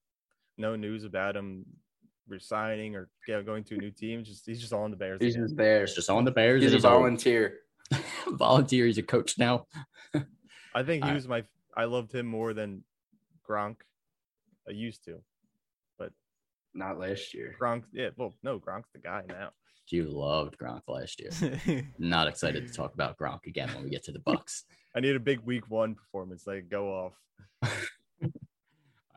no 0.58 0.76
news 0.76 1.04
about 1.04 1.36
him 1.36 1.66
resigning 2.28 2.96
or 2.96 3.10
going 3.28 3.64
to 3.66 3.76
a 3.76 3.78
new 3.78 3.92
team. 3.92 4.24
Just 4.24 4.46
he's 4.46 4.62
just 4.62 4.74
on 4.74 4.92
the 4.92 4.98
Bears. 4.98 5.20
He's 5.22 5.36
again. 5.36 5.48
just. 5.48 5.60
He's 5.90 5.96
just 5.96 6.10
on 6.10 6.24
the 6.26 6.32
Bears. 6.32 6.64
He's 6.64 6.74
a 6.74 6.80
volunteer. 6.80 7.60
volunteer. 8.28 8.86
He's 8.86 8.98
a 8.98 9.04
coach 9.04 9.38
now. 9.38 9.66
I 10.74 10.84
think 10.84 11.04
he 11.04 11.10
Alright. 11.10 11.16
was 11.16 11.28
my 11.28 11.44
I 11.76 11.86
loved 11.86 12.14
him 12.14 12.26
more 12.26 12.54
than 12.54 12.84
Gronk. 13.48 13.78
I 14.68 14.72
used 14.72 15.04
to. 15.06 15.22
But 15.98 16.12
not 16.74 16.98
last 17.00 17.34
year. 17.34 17.56
Gronk, 17.62 17.84
yeah, 17.92 18.10
well, 18.18 18.34
no, 18.44 18.60
Gronk's 18.60 18.90
the 18.94 19.00
guy 19.00 19.24
now. 19.28 19.52
You 19.90 20.06
loved 20.06 20.58
Gronk 20.58 20.82
last 20.88 21.20
year. 21.20 21.88
Not 22.00 22.28
excited 22.28 22.68
to 22.68 22.74
talk 22.74 22.94
about 22.94 23.18
Gronk 23.18 23.46
again 23.46 23.70
when 23.74 23.84
we 23.84 23.90
get 23.90 24.04
to 24.06 24.12
the 24.12 24.20
Bucks. 24.20 24.64
I 24.96 25.00
need 25.00 25.16
a 25.16 25.20
big 25.20 25.42
week 25.42 25.70
one 25.70 25.96
performance. 25.96 26.48
Like 26.48 26.70
go 26.70 26.90
off. 26.90 27.14
All 28.24 28.30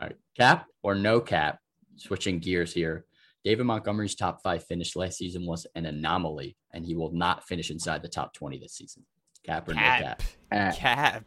right, 0.00 0.16
cap 0.36 0.66
or 0.82 0.94
no 0.94 1.20
cap? 1.20 1.58
Switching 1.96 2.38
gears 2.38 2.72
here. 2.72 3.06
David 3.44 3.64
Montgomery's 3.64 4.14
top 4.14 4.42
five 4.42 4.64
finish 4.64 4.94
last 4.94 5.18
season 5.18 5.46
was 5.46 5.66
an 5.74 5.86
anomaly, 5.86 6.56
and 6.72 6.84
he 6.84 6.94
will 6.94 7.12
not 7.12 7.46
finish 7.46 7.70
inside 7.70 8.02
the 8.02 8.08
top 8.08 8.34
20 8.34 8.58
this 8.58 8.74
season. 8.74 9.04
Cap 9.44 9.68
or 9.68 9.74
no 9.74 9.80
Cap. 9.80 10.22
cap? 10.52 10.76
Cap. 10.76 11.24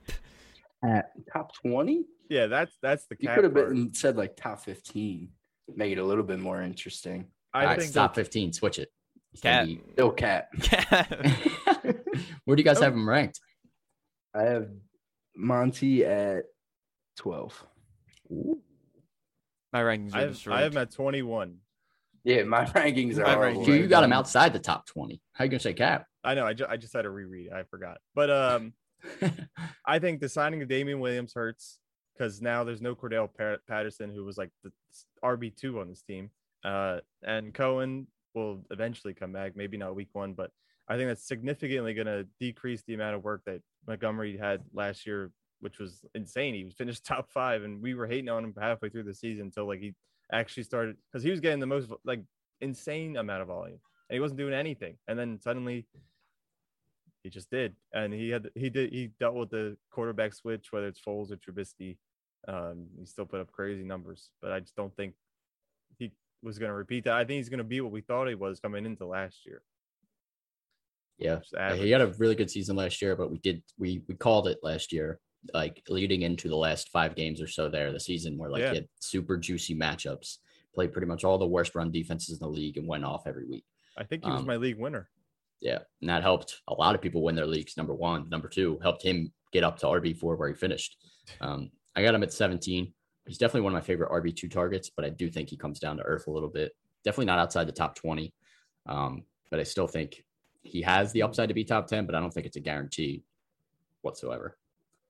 at 0.83 1.11
top 1.33 1.53
20? 1.55 2.05
Yeah, 2.29 2.47
that's 2.47 2.77
that's 2.81 3.07
the 3.07 3.15
cap. 3.15 3.23
You 3.23 3.29
could 3.35 3.43
have 3.43 3.53
been 3.53 3.93
said 3.93 4.17
like 4.17 4.35
top 4.35 4.59
15. 4.59 5.29
Make 5.75 5.93
it 5.93 5.97
a 5.97 6.03
little 6.03 6.23
bit 6.23 6.39
more 6.39 6.61
interesting. 6.61 7.27
I 7.53 7.61
All 7.61 7.67
right, 7.67 7.79
think 7.79 7.93
top 7.93 8.15
15. 8.15 8.53
Switch 8.53 8.79
it. 8.79 8.89
It's 9.33 9.41
gonna 9.41 9.57
Cap. 9.59 9.65
be- 9.67 9.81
Still 9.93 10.11
cat. 10.11 10.47
Cap. 10.61 11.09
Where 12.45 12.55
do 12.55 12.61
you 12.61 12.63
guys 12.65 12.77
Oh. 12.79 12.83
have 12.83 12.93
him 12.93 13.07
ranked? 13.07 13.39
I 14.33 14.43
have 14.43 14.69
Monty 15.35 16.05
at 16.05 16.45
12. 17.17 17.65
My 19.73 19.81
rankings 19.81 20.13
are 20.13 20.17
I 20.17 20.21
have, 20.21 20.31
destroyed. 20.31 20.57
I 20.57 20.61
have 20.63 20.71
him 20.73 20.77
at 20.81 20.91
21. 20.91 21.57
Yeah, 22.23 22.43
my 22.43 22.65
rankings 22.65 23.17
are 23.17 23.23
My 23.23 23.33
horrible. 23.33 23.61
rankings. 23.61 23.65
Q, 23.65 23.73
you 23.75 23.87
got 23.87 24.03
him 24.03 24.13
outside 24.13 24.53
the 24.53 24.59
top 24.59 24.85
20. 24.87 25.21
How 25.33 25.43
you 25.45 25.49
going 25.49 25.59
to 25.59 25.63
say 25.63 25.73
Cap? 25.73 26.05
I 26.23 26.33
know. 26.35 26.45
I, 26.45 26.53
ju- 26.53 26.67
I 26.69 26.77
just 26.77 26.93
had 26.93 27.03
to 27.03 27.09
reread. 27.09 27.51
I 27.51 27.63
forgot. 27.63 27.97
But 28.13 28.29
um, 28.29 28.73
I 29.85 29.99
think 29.99 30.19
the 30.19 30.29
signing 30.29 30.61
of 30.61 30.67
Damien 30.67 30.99
Williams 30.99 31.33
hurts 31.33 31.79
because 32.13 32.41
now 32.41 32.63
there's 32.63 32.81
no 32.81 32.93
Cordarrelle 32.95 33.29
Patterson, 33.67 34.11
who 34.13 34.23
was 34.23 34.37
like 34.37 34.51
the 34.63 34.71
RB 35.23 35.55
two 35.55 35.79
on 35.79 35.87
this 35.89 36.03
team. 36.03 36.29
Uh, 36.63 36.99
and 37.23 37.53
Cohen 37.53 38.05
will 38.33 38.65
eventually 38.71 39.13
come 39.13 39.31
back, 39.31 39.55
maybe 39.55 39.77
not 39.77 39.95
week 39.95 40.09
one, 40.13 40.33
but 40.33 40.51
I 40.87 40.97
think 40.97 41.07
that's 41.07 41.27
significantly 41.27 41.93
going 41.93 42.07
to 42.07 42.27
decrease 42.39 42.83
the 42.83 42.93
amount 42.93 43.15
of 43.15 43.23
work 43.23 43.43
that 43.45 43.61
Montgomery 43.87 44.37
had 44.37 44.61
last 44.73 45.05
year, 45.05 45.31
which 45.59 45.79
was 45.79 46.03
insane. 46.15 46.53
He 46.53 46.63
was 46.63 46.73
finished 46.73 47.05
top 47.05 47.29
five, 47.31 47.63
and 47.63 47.81
we 47.81 47.93
were 47.93 48.07
hating 48.07 48.29
on 48.29 48.43
him 48.43 48.53
halfway 48.59 48.89
through 48.89 49.03
the 49.03 49.13
season 49.13 49.45
until 49.45 49.67
like 49.67 49.79
he 49.79 49.93
actually 50.31 50.63
started 50.63 50.97
because 51.11 51.23
he 51.23 51.31
was 51.31 51.39
getting 51.39 51.59
the 51.59 51.65
most 51.65 51.91
like 52.03 52.21
insane 52.59 53.17
amount 53.17 53.41
of 53.41 53.47
volume, 53.47 53.79
and 54.09 54.15
he 54.15 54.19
wasn't 54.19 54.39
doing 54.39 54.53
anything. 54.53 54.97
And 55.07 55.17
then 55.17 55.39
suddenly 55.39 55.85
he 57.23 57.29
just 57.29 57.49
did, 57.49 57.75
and 57.93 58.13
he 58.13 58.29
had 58.29 58.49
he 58.55 58.69
did 58.69 58.91
he 58.91 59.11
dealt 59.19 59.35
with 59.35 59.49
the 59.49 59.77
quarterback 59.91 60.33
switch, 60.33 60.71
whether 60.71 60.87
it's 60.87 61.01
Foles 61.01 61.31
or 61.31 61.37
Trubisky. 61.37 61.97
Um, 62.47 62.87
he 62.99 63.05
still 63.05 63.25
put 63.25 63.39
up 63.39 63.51
crazy 63.51 63.83
numbers, 63.83 64.31
but 64.41 64.51
I 64.51 64.59
just 64.59 64.75
don't 64.75 64.95
think 64.95 65.13
was 66.43 66.59
going 66.59 66.69
to 66.69 66.75
repeat 66.75 67.05
that. 67.05 67.13
I 67.13 67.19
think 67.25 67.37
he's 67.37 67.49
going 67.49 67.59
to 67.59 67.63
be 67.63 67.81
what 67.81 67.91
we 67.91 68.01
thought 68.01 68.27
he 68.27 68.35
was 68.35 68.59
coming 68.59 68.85
into 68.85 69.05
last 69.05 69.45
year. 69.45 69.61
Yeah. 71.17 71.39
He 71.75 71.91
had 71.91 72.01
a 72.01 72.13
really 72.17 72.35
good 72.35 72.49
season 72.49 72.75
last 72.75 73.01
year, 73.01 73.15
but 73.15 73.29
we 73.29 73.37
did 73.37 73.61
we 73.77 74.01
we 74.07 74.15
called 74.15 74.47
it 74.47 74.57
last 74.63 74.91
year, 74.91 75.19
like 75.53 75.83
leading 75.87 76.23
into 76.23 76.49
the 76.49 76.55
last 76.55 76.89
five 76.89 77.15
games 77.15 77.39
or 77.41 77.47
so 77.47 77.69
there, 77.69 77.91
the 77.91 77.99
season 77.99 78.37
where 78.37 78.49
like 78.49 78.61
Yeah. 78.61 78.69
he 78.71 78.75
had 78.77 78.87
super 78.99 79.37
juicy 79.37 79.75
matchups, 79.75 80.37
played 80.73 80.91
pretty 80.91 81.07
much 81.07 81.23
all 81.23 81.37
the 81.37 81.45
worst 81.45 81.75
run 81.75 81.91
defenses 81.91 82.39
in 82.41 82.47
the 82.47 82.51
league 82.51 82.77
and 82.77 82.87
went 82.87 83.05
off 83.05 83.27
every 83.27 83.45
week. 83.45 83.65
I 83.97 84.03
think 84.03 84.23
he 84.23 84.31
was 84.31 84.39
um, 84.41 84.47
my 84.47 84.55
league 84.55 84.79
winner. 84.79 85.09
Yeah. 85.59 85.79
And 86.01 86.09
that 86.09 86.23
helped 86.23 86.61
a 86.67 86.73
lot 86.73 86.95
of 86.95 87.01
people 87.01 87.21
win 87.21 87.35
their 87.35 87.45
leagues. 87.45 87.77
Number 87.77 87.93
one. 87.93 88.27
Number 88.29 88.47
two, 88.47 88.79
helped 88.81 89.03
him 89.03 89.31
get 89.53 89.63
up 89.63 89.77
to 89.79 89.85
RB4 89.85 90.37
where 90.37 90.49
he 90.49 90.55
finished. 90.55 90.97
Um, 91.39 91.69
I 91.95 92.01
got 92.01 92.15
him 92.15 92.23
at 92.23 92.33
17. 92.33 92.91
He's 93.27 93.37
definitely 93.37 93.61
one 93.61 93.73
of 93.73 93.81
my 93.81 93.85
favorite 93.85 94.09
RB2 94.11 94.49
targets, 94.51 94.89
but 94.89 95.05
I 95.05 95.09
do 95.09 95.29
think 95.29 95.49
he 95.49 95.57
comes 95.57 95.79
down 95.79 95.97
to 95.97 96.03
earth 96.03 96.27
a 96.27 96.31
little 96.31 96.49
bit. 96.49 96.71
Definitely 97.03 97.25
not 97.25 97.39
outside 97.39 97.67
the 97.67 97.71
top 97.71 97.95
20. 97.95 98.33
Um, 98.87 99.23
but 99.49 99.59
I 99.59 99.63
still 99.63 99.87
think 99.87 100.23
he 100.63 100.81
has 100.81 101.11
the 101.11 101.21
upside 101.23 101.49
to 101.49 101.53
be 101.53 101.63
top 101.63 101.87
10, 101.87 102.05
but 102.05 102.15
I 102.15 102.19
don't 102.19 102.33
think 102.33 102.45
it's 102.45 102.57
a 102.57 102.61
guarantee 102.61 103.23
whatsoever. 104.01 104.57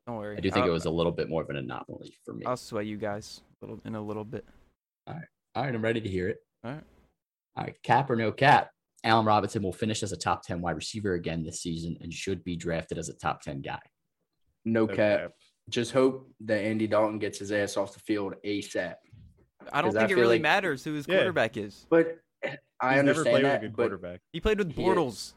Don't 0.07 0.17
worry. 0.17 0.37
I 0.37 0.41
do 0.41 0.49
think 0.51 0.63
I'll, 0.63 0.69
it 0.71 0.73
was 0.73 0.85
a 0.85 0.89
little 0.89 1.11
bit 1.11 1.29
more 1.29 1.41
of 1.43 1.49
an 1.49 1.57
anomaly 1.57 2.17
for 2.25 2.33
me. 2.33 2.45
I'll 2.45 2.57
sway 2.57 2.83
you 2.83 2.97
guys 2.97 3.41
a 3.61 3.65
little 3.65 3.79
in 3.85 3.95
a 3.95 4.01
little 4.01 4.25
bit. 4.25 4.45
All 5.07 5.15
right, 5.63 5.75
I'm 5.75 5.81
ready 5.81 6.01
to 6.01 6.09
hear 6.09 6.29
it. 6.29 6.37
All 6.63 6.71
right. 6.71 6.83
All 7.55 7.63
right, 7.65 7.83
cap 7.83 8.09
or 8.09 8.15
no 8.15 8.31
cap. 8.31 8.71
Allen 9.03 9.25
Robinson 9.25 9.63
will 9.63 9.73
finish 9.73 10.03
as 10.03 10.11
a 10.11 10.17
top 10.17 10.43
10 10.45 10.61
wide 10.61 10.75
receiver 10.75 11.13
again 11.13 11.43
this 11.43 11.61
season 11.61 11.97
and 12.01 12.13
should 12.13 12.43
be 12.43 12.55
drafted 12.55 12.97
as 12.97 13.09
a 13.09 13.13
top 13.13 13.41
10 13.41 13.61
guy. 13.61 13.79
No 14.63 14.85
No 14.85 14.95
cap. 14.95 15.19
cap. 15.19 15.31
Just 15.71 15.91
hope 15.93 16.29
that 16.41 16.59
Andy 16.63 16.85
Dalton 16.85 17.17
gets 17.17 17.39
his 17.39 17.51
ass 17.51 17.77
off 17.77 17.93
the 17.93 17.99
field 17.99 18.35
ASAP. 18.45 18.95
I 19.71 19.81
don't 19.81 19.91
'Cause 19.91 19.95
I 19.95 19.99
think 20.01 20.11
it 20.11 20.15
really 20.21 20.35
like- 20.35 20.41
matters 20.41 20.83
who 20.83 20.93
his 20.93 21.07
Yeah. 21.07 21.15
quarterback 21.17 21.55
is. 21.57 21.85
But 21.89 22.19
I 22.79 22.95
He's 22.95 23.03
never 23.03 23.23
played 23.23 23.33
understand 23.33 23.33
with 23.33 23.39
a 23.39 23.41
that. 23.47 23.61
good 23.61 23.71
But 23.75 23.81
quarterback. 23.83 24.21
He 24.33 24.41
played 24.41 24.57
with 24.57 24.75
Bortles. 24.75 25.33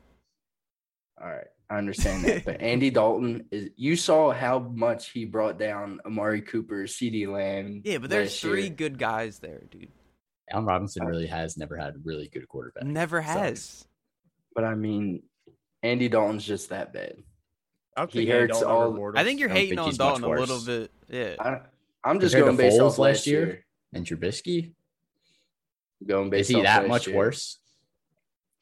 all 1.20 1.28
right, 1.28 1.46
I 1.70 1.76
understand 1.78 2.24
that. 2.24 2.44
But 2.44 2.60
Andy 2.60 2.90
Dalton 2.90 3.46
is. 3.50 3.70
You 3.76 3.96
saw 3.96 4.32
how 4.32 4.58
much 4.58 5.10
he 5.10 5.24
brought 5.24 5.58
down 5.58 6.00
Amari 6.04 6.40
Cooper, 6.42 6.84
CeeDee 6.84 7.28
Lamb. 7.28 7.82
Yeah, 7.84 7.98
but 7.98 8.10
there's 8.10 8.40
three 8.40 8.62
year. 8.66 8.70
good 8.70 8.98
guys 8.98 9.38
there, 9.38 9.62
dude. 9.70 9.92
Allen 10.50 10.64
Robinson 10.66 11.04
really 11.06 11.26
has 11.26 11.56
never 11.56 11.76
had 11.76 11.94
a 11.94 11.98
really 12.02 12.28
good 12.28 12.48
quarterback. 12.48 12.84
Never 12.84 13.22
Sucks. 13.22 13.34
has. 13.38 13.88
But 14.54 14.64
I 14.64 14.74
mean, 14.74 15.22
Andy 15.82 16.08
Dalton's 16.08 16.44
just 16.46 16.70
that 16.70 16.92
bad. 16.92 17.16
I'll 17.96 18.06
He 18.06 18.26
hurts 18.26 18.62
all- 18.62 19.16
I 19.16 19.22
think 19.24 19.38
you're 19.40 19.48
hating 19.48 19.70
think 19.70 19.80
on 19.80 19.86
he's 19.86 19.98
Dalton 19.98 20.24
a 20.24 20.28
little 20.28 20.60
bit. 20.64 20.90
Yeah. 21.08 21.36
I, 21.38 21.60
I'm 22.02 22.20
just 22.20 22.34
Compared 22.34 22.44
going 22.44 22.56
to 22.56 22.62
based 22.62 22.80
off 22.80 22.98
last 22.98 22.98
last 22.98 23.26
year? 23.26 23.46
year. 23.46 23.64
And 23.92 24.04
Trubisky, 24.04 24.72
Going 26.04 26.28
based 26.30 26.42
is 26.42 26.48
he 26.48 26.56
off 26.56 26.62
that 26.64 26.80
last 26.82 26.88
much 26.88 27.06
year. 27.06 27.16
worse? 27.16 27.58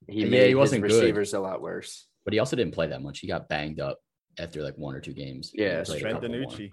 He 0.06 0.24
Yeah, 0.24 0.28
made 0.28 0.48
he 0.48 0.54
wasn't 0.54 0.84
his 0.84 0.92
good. 0.92 1.00
receivers 1.00 1.32
a 1.34 1.40
lot 1.40 1.62
worse. 1.62 2.06
But 2.24 2.34
he 2.34 2.38
also 2.38 2.56
didn't 2.56 2.74
play 2.74 2.88
that 2.88 3.02
much. 3.02 3.20
He 3.20 3.26
got 3.26 3.48
banged 3.48 3.80
up 3.80 3.98
after 4.38 4.62
like 4.62 4.76
one 4.76 4.94
or 4.94 5.00
two 5.00 5.12
games. 5.14 5.50
Yeah, 5.54 5.82
played 5.82 6.02
Trent 6.02 6.20
couple. 6.20 6.28
Danucci. 6.36 6.70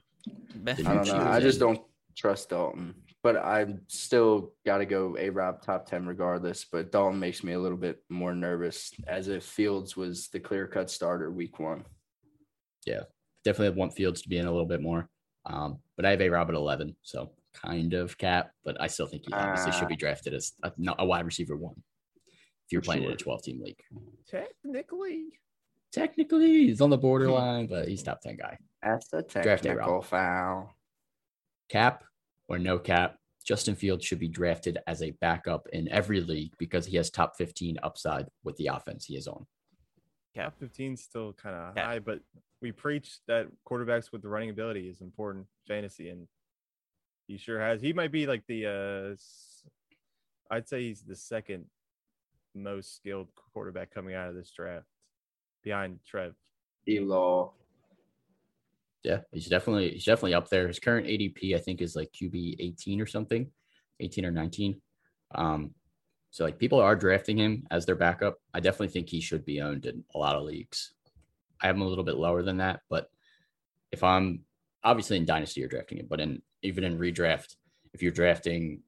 I 0.67 0.73
don't 0.93 1.07
know. 1.07 1.15
I 1.17 1.39
just 1.39 1.61
him? 1.61 1.67
don't 1.75 1.81
trust 2.15 2.49
Dalton. 2.49 2.93
But 3.23 3.37
I 3.37 3.65
still 3.87 4.53
got 4.65 4.77
to 4.77 4.85
go 4.85 5.15
A 5.19 5.29
Rob 5.29 5.61
top 5.61 5.85
10 5.85 6.05
regardless. 6.05 6.65
But 6.71 6.91
Dalton 6.91 7.19
makes 7.19 7.43
me 7.43 7.53
a 7.53 7.59
little 7.59 7.77
bit 7.77 8.03
more 8.09 8.33
nervous 8.35 8.93
as 9.07 9.27
if 9.27 9.43
Fields 9.43 9.95
was 9.97 10.27
the 10.29 10.39
clear 10.39 10.67
cut 10.67 10.89
starter 10.89 11.31
week 11.31 11.59
one. 11.59 11.83
Definitely 13.45 13.77
want 13.77 13.93
Fields 13.93 14.21
to 14.23 14.29
be 14.29 14.37
in 14.37 14.45
a 14.47 14.51
little 14.51 14.65
bit 14.67 14.81
more. 14.81 15.09
Um, 15.45 15.79
but 15.95 16.05
I 16.05 16.11
have 16.11 16.21
a 16.21 16.29
Rob 16.29 16.49
at 16.49 16.55
11, 16.55 16.95
so 17.01 17.31
kind 17.53 17.93
of 17.93 18.17
cap, 18.17 18.51
but 18.65 18.79
I 18.81 18.87
still 18.87 19.07
think 19.07 19.23
he 19.25 19.33
obviously 19.33 19.71
should 19.71 19.85
Ah. 19.85 19.87
be 19.87 19.95
drafted 19.95 20.33
as 20.33 20.53
a, 20.63 20.71
not 20.77 20.97
a 20.99 21.05
wide 21.05 21.25
receiver 21.25 21.55
one 21.55 21.75
if 22.27 22.71
you're 22.71 22.81
playing 22.81 23.03
in 23.03 23.11
a 23.11 23.15
12 23.15 23.41
team 23.43 23.61
league. 23.63 23.81
Technically. 24.27 25.25
Technically, 25.91 26.65
he's 26.67 26.81
on 26.81 26.89
the 26.91 26.97
borderline, 26.97 27.65
but 27.67 27.87
he's 27.87 28.03
top 28.03 28.21
10 28.21 28.35
guy. 28.37 28.57
That's 28.83 29.11
a 29.13 29.23
Draft 29.23 29.65
A, 29.65 29.69
Rob. 29.69 29.77
technical 29.77 30.01
foul. 30.03 30.73
Cap 31.69 32.03
or 32.47 32.59
no 32.59 32.77
cap, 32.77 33.15
Justin 33.45 33.75
Fields 33.75 34.05
should 34.05 34.19
be 34.19 34.27
drafted 34.27 34.77
as 34.85 35.01
a 35.01 35.11
backup 35.21 35.67
in 35.73 35.87
every 35.89 36.21
league 36.21 36.53
because 36.59 36.85
he 36.85 36.97
has 36.97 37.09
top 37.09 37.35
15 37.37 37.77
upside 37.81 38.27
with 38.43 38.55
the 38.57 38.67
offense 38.67 39.05
he 39.05 39.15
is 39.15 39.27
on. 39.27 39.47
Top 40.35 40.57
15 40.59 40.95
still 40.97 41.33
kind 41.33 41.55
of 41.55 41.75
Yeah. 41.75 41.85
high, 41.85 41.99
but 41.99 42.21
we 42.61 42.71
preach 42.71 43.19
that 43.27 43.47
quarterbacks 43.65 44.11
with 44.11 44.21
the 44.21 44.29
running 44.29 44.49
ability 44.49 44.87
is 44.89 45.01
important 45.01 45.47
fantasy, 45.67 46.09
and 46.09 46.27
he 47.27 47.37
sure 47.37 47.59
has. 47.59 47.81
He 47.81 47.93
might 47.93 48.11
be 48.11 48.27
like 48.27 48.45
the, 48.47 48.65
uh, 48.65 49.13
s- 49.13 49.65
I'd 50.51 50.67
say 50.67 50.81
he's 50.83 51.03
the 51.03 51.15
second 51.15 51.69
most 52.53 52.95
skilled 52.95 53.33
quarterback 53.35 53.91
coming 53.91 54.15
out 54.15 54.29
of 54.29 54.35
this 54.35 54.51
draft, 54.51 54.87
behind 55.63 56.03
Trev. 56.05 56.35
D 56.85 56.99
Law. 56.99 57.53
Yeah, 59.03 59.21
he's 59.31 59.47
definitely 59.47 59.91
he's 59.91 60.05
definitely 60.05 60.33
up 60.33 60.49
there. 60.49 60.67
His 60.67 60.79
current 60.79 61.07
ADP, 61.07 61.55
I 61.55 61.59
think, 61.59 61.81
is 61.81 61.95
like 61.95 62.11
QB 62.11 62.55
18 62.59 62.99
or 62.99 63.05
something, 63.05 63.51
18 63.99 64.25
or 64.25 64.31
19. 64.31 64.81
Um, 65.35 65.73
so 66.31 66.43
like 66.43 66.59
people 66.59 66.79
are 66.79 66.95
drafting 66.95 67.37
him 67.37 67.65
as 67.71 67.85
their 67.85 67.95
backup. 67.95 68.39
I 68.53 68.59
definitely 68.59 68.89
think 68.89 69.09
he 69.09 69.21
should 69.21 69.45
be 69.45 69.61
owned 69.61 69.85
in 69.85 70.03
a 70.13 70.17
lot 70.17 70.35
of 70.35 70.43
leagues. 70.43 70.93
I 71.61 71.67
have 71.67 71.75
him 71.75 71.81
a 71.81 71.87
little 71.87 72.03
bit 72.03 72.17
lower 72.17 72.43
than 72.43 72.57
that, 72.57 72.81
but 72.89 73.09
if 73.91 74.03
I'm 74.03 74.41
obviously 74.83 75.17
in 75.17 75.25
dynasty, 75.25 75.59
you're 75.59 75.69
drafting 75.69 75.97
him, 75.97 76.07
but 76.09 76.19
in 76.19 76.41
even 76.61 76.83
in 76.83 76.97
redraft, 76.97 77.55
if 77.93 78.01
you're 78.01 78.11
drafting 78.11 78.81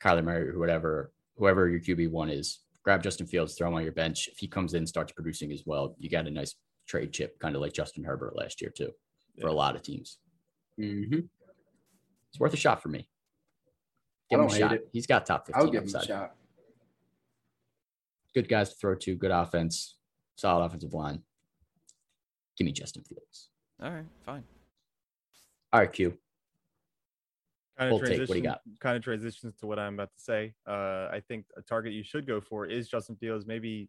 Kyler 0.00 0.24
Murray 0.24 0.48
or 0.50 0.58
whatever, 0.58 1.12
whoever 1.36 1.68
your 1.68 1.80
QB 1.80 2.10
one 2.10 2.30
is, 2.30 2.60
grab 2.82 3.02
Justin 3.02 3.26
Fields, 3.26 3.54
throw 3.54 3.68
him 3.68 3.74
on 3.74 3.82
your 3.82 3.92
bench. 3.92 4.28
If 4.30 4.38
he 4.38 4.46
comes 4.46 4.74
in, 4.74 4.86
starts 4.86 5.12
producing 5.12 5.50
as 5.52 5.62
well, 5.66 5.96
you 5.98 6.08
got 6.08 6.26
a 6.26 6.30
nice 6.30 6.54
trade 6.86 7.12
chip, 7.12 7.38
kind 7.40 7.56
of 7.56 7.62
like 7.62 7.72
Justin 7.72 8.04
Herbert 8.04 8.36
last 8.36 8.60
year 8.60 8.70
too, 8.70 8.90
for 9.40 9.48
a 9.48 9.52
lot 9.52 9.74
of 9.74 9.82
teams. 9.82 10.18
Mm-hmm. 10.78 11.20
It's 12.30 12.40
worth 12.40 12.54
a 12.54 12.58
shot 12.58 12.82
for 12.82 12.88
me. 12.88 13.08
I 14.30 14.36
Give 14.36 14.40
him 14.40 14.46
a 14.46 14.52
hate 14.52 14.58
shot. 14.60 14.72
it. 14.72 14.88
He's 14.92 15.06
got 15.06 15.26
top 15.26 15.46
15 15.46 15.60
I'll 15.60 15.70
give 15.70 15.82
him 15.82 15.88
upside. 15.88 16.02
a 16.02 16.06
shot. 16.06 16.34
Good 18.34 18.48
guys 18.48 18.70
to 18.70 18.76
throw 18.76 18.94
to, 18.96 19.14
good 19.14 19.30
offense, 19.30 19.96
solid 20.36 20.64
offensive 20.64 20.92
line. 20.92 21.22
Give 22.56 22.64
me 22.64 22.72
Justin 22.72 23.04
Fields. 23.04 23.48
All 23.82 23.90
right, 23.90 24.04
fine. 24.24 24.44
All 25.72 25.80
right, 25.80 25.92
Q. 25.92 26.18
Kind 27.78 27.90
Full 27.90 28.02
of 28.02 28.08
take, 28.08 28.20
what 28.20 28.28
do 28.28 28.36
you 28.36 28.42
got? 28.42 28.60
kind 28.80 28.96
of 28.96 29.02
transitions 29.02 29.56
to 29.56 29.66
what 29.66 29.78
I'm 29.78 29.94
about 29.94 30.10
to 30.16 30.20
say. 30.20 30.54
Uh, 30.66 31.08
I 31.10 31.22
think 31.26 31.46
a 31.56 31.62
target 31.62 31.92
you 31.92 32.04
should 32.04 32.26
go 32.26 32.40
for 32.40 32.66
is 32.66 32.88
Justin 32.88 33.16
Fields. 33.16 33.46
Maybe 33.46 33.88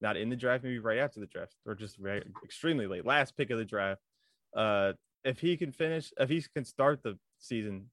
not 0.00 0.16
in 0.16 0.28
the 0.28 0.36
draft, 0.36 0.64
maybe 0.64 0.78
right 0.78 0.98
after 0.98 1.20
the 1.20 1.26
draft, 1.26 1.54
or 1.66 1.74
just 1.74 1.98
right, 1.98 2.22
extremely 2.44 2.86
late, 2.86 3.06
last 3.06 3.36
pick 3.36 3.50
of 3.50 3.58
the 3.58 3.64
draft. 3.64 4.02
Uh, 4.54 4.92
if 5.24 5.38
he 5.38 5.56
can 5.56 5.72
finish, 5.72 6.12
if 6.18 6.28
he 6.28 6.44
can 6.54 6.64
start 6.64 7.02
the 7.02 7.18
season, 7.38 7.88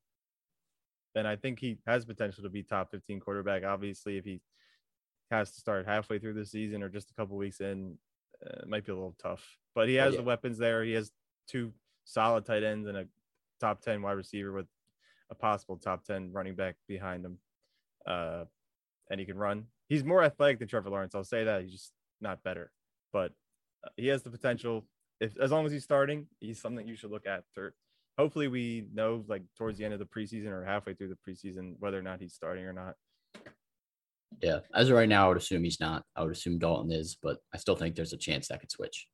then 1.15 1.25
I 1.25 1.35
think 1.35 1.59
he 1.59 1.77
has 1.85 2.05
potential 2.05 2.43
to 2.43 2.49
be 2.49 2.63
top 2.63 2.91
15 2.91 3.19
quarterback. 3.19 3.63
Obviously, 3.63 4.17
if 4.17 4.25
he 4.25 4.41
has 5.32 5.51
to 5.51 5.59
start 5.59 5.86
halfway 5.86 6.19
through 6.19 6.34
the 6.34 6.45
season 6.45 6.82
or 6.84 6.89
just 6.89 7.11
a 7.11 7.13
couple 7.13 7.38
weeks 7.38 7.61
in, 7.61 7.97
uh, 8.45 8.61
it 8.61 8.67
might 8.67 8.86
be 8.86 8.91
a 8.91 8.95
little 8.95 9.15
tough. 9.21 9.57
But 9.75 9.88
he 9.88 9.99
Oh, 9.99 10.03
has 10.03 10.13
yeah. 10.13 10.21
the 10.21 10.25
weapons 10.25 10.57
there. 10.57 10.84
He 10.84 10.93
has 10.93 11.11
two 11.47 11.73
solid 12.05 12.45
tight 12.45 12.63
ends 12.63 12.88
and 12.88 12.97
a 12.97 13.07
top 13.59 13.82
10 13.82 14.01
wide 14.01 14.13
receiver 14.13 14.51
with 14.51 14.67
a 15.30 15.36
possible 15.36 15.77
top 15.77 16.03
10 16.05 16.32
running 16.32 16.55
back 16.55 16.75
behind 16.88 17.23
him. 17.25 17.38
Uh, 18.05 18.45
and 19.11 19.19
he 19.19 19.25
can 19.25 19.38
run. 19.38 19.65
He's 19.88 20.03
more 20.03 20.23
athletic 20.23 20.59
than 20.59 20.67
Trevor 20.67 20.89
Lawrence. 20.89 21.13
I'll 21.15 21.23
say 21.23 21.43
that. 21.43 21.61
He's 21.63 21.71
just 21.71 21.93
not 22.21 22.43
better, 22.43 22.71
but 23.11 23.32
uh, 23.84 23.89
he 23.97 24.07
has 24.07 24.23
the 24.23 24.30
potential. 24.30 24.86
If 25.19 25.38
as 25.39 25.51
long 25.51 25.65
as 25.65 25.71
he's 25.71 25.84
starting, 25.84 26.27
he's 26.39 26.61
something 26.61 26.88
you 26.88 26.95
should 26.95 27.11
look 27.11 27.25
at. 27.27 27.43
Hopefully, 28.17 28.47
we 28.47 28.86
know 28.93 29.23
like 29.27 29.43
towards 29.57 29.77
the 29.77 29.86
end 29.86 29.93
of 29.93 29.99
the 29.99 30.05
preseason 30.05 30.47
or 30.47 30.63
halfway 30.63 30.93
through 30.93 31.09
the 31.09 31.17
preseason 31.32 31.75
whether 31.80 31.97
or 31.97 32.01
not 32.03 32.21
he's 32.21 32.34
starting 32.34 32.65
or 32.65 32.73
not. 32.73 32.95
Yeah, 34.41 34.59
as 34.73 34.89
of 34.89 34.95
right 34.95 35.09
now, 35.09 35.25
I 35.25 35.27
would 35.30 35.38
assume 35.38 35.63
he's 35.63 35.80
not. 35.80 36.03
I 36.15 36.23
would 36.23 36.32
assume 36.32 36.59
Dalton 36.59 36.91
is, 36.91 37.17
but 37.21 37.38
I 37.53 37.57
still 37.57 37.75
think 37.75 37.95
there's 37.95 38.13
a 38.13 38.17
chance 38.17 38.47
that 38.47 38.59
could 38.61 38.71
switch. 38.71 39.07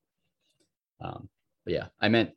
Um, 1.04 1.30
but 1.66 1.74
yeah, 1.74 1.88
I 2.02 2.10
meant 2.10 2.32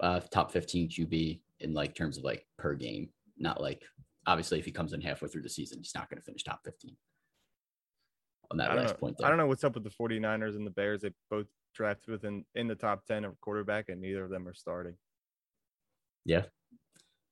uh, 0.00 0.20
top 0.32 0.50
15 0.52 0.90
QB 0.90 1.40
in 1.60 1.72
like 1.74 1.94
terms 1.94 2.18
of 2.18 2.24
like 2.24 2.46
per 2.58 2.74
game, 2.74 3.08
not 3.38 3.60
like 3.60 3.82
obviously 4.26 4.58
if 4.58 4.64
he 4.64 4.72
comes 4.72 4.92
in 4.92 5.00
halfway 5.00 5.28
through 5.28 5.42
the 5.42 5.48
season, 5.48 5.78
he's 5.78 5.94
not 5.94 6.08
going 6.10 6.18
to 6.18 6.24
finish 6.24 6.42
top 6.44 6.60
15. 6.64 6.94
On 8.50 8.56
that 8.58 8.70
I 8.70 8.74
don't 8.74 8.82
last 8.84 8.92
know. 8.94 8.98
point, 8.98 9.16
I 9.22 9.28
don't 9.28 9.38
know 9.38 9.46
what's 9.46 9.64
up 9.64 9.74
with 9.74 9.84
the 9.84 9.90
49ers 9.90 10.56
and 10.56 10.66
the 10.66 10.70
Bears. 10.70 11.02
They 11.02 11.10
both 11.30 11.46
drafted 11.74 12.10
within 12.10 12.44
in 12.54 12.66
the 12.68 12.74
top 12.74 13.04
10 13.06 13.24
of 13.24 13.40
quarterback, 13.40 13.88
and 13.88 14.00
neither 14.00 14.24
of 14.24 14.30
them 14.30 14.46
are 14.48 14.54
starting. 14.54 14.94
Yeah, 16.24 16.42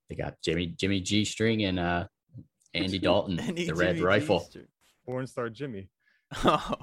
they 0.08 0.14
got 0.16 0.34
Jimmy 0.42 0.66
Jimmy 0.68 1.00
G 1.00 1.24
string 1.24 1.64
and 1.64 1.78
uh, 1.78 2.06
Andy 2.74 2.98
Dalton, 2.98 3.38
And 3.40 3.56
the 3.56 3.64
he- 3.64 3.72
red 3.72 3.96
Jimmy 3.96 4.06
rifle. 4.06 4.40
G-string. 4.40 4.66
Porn 5.06 5.26
star 5.26 5.48
Jimmy. 5.48 5.88
Oh. 6.44 6.74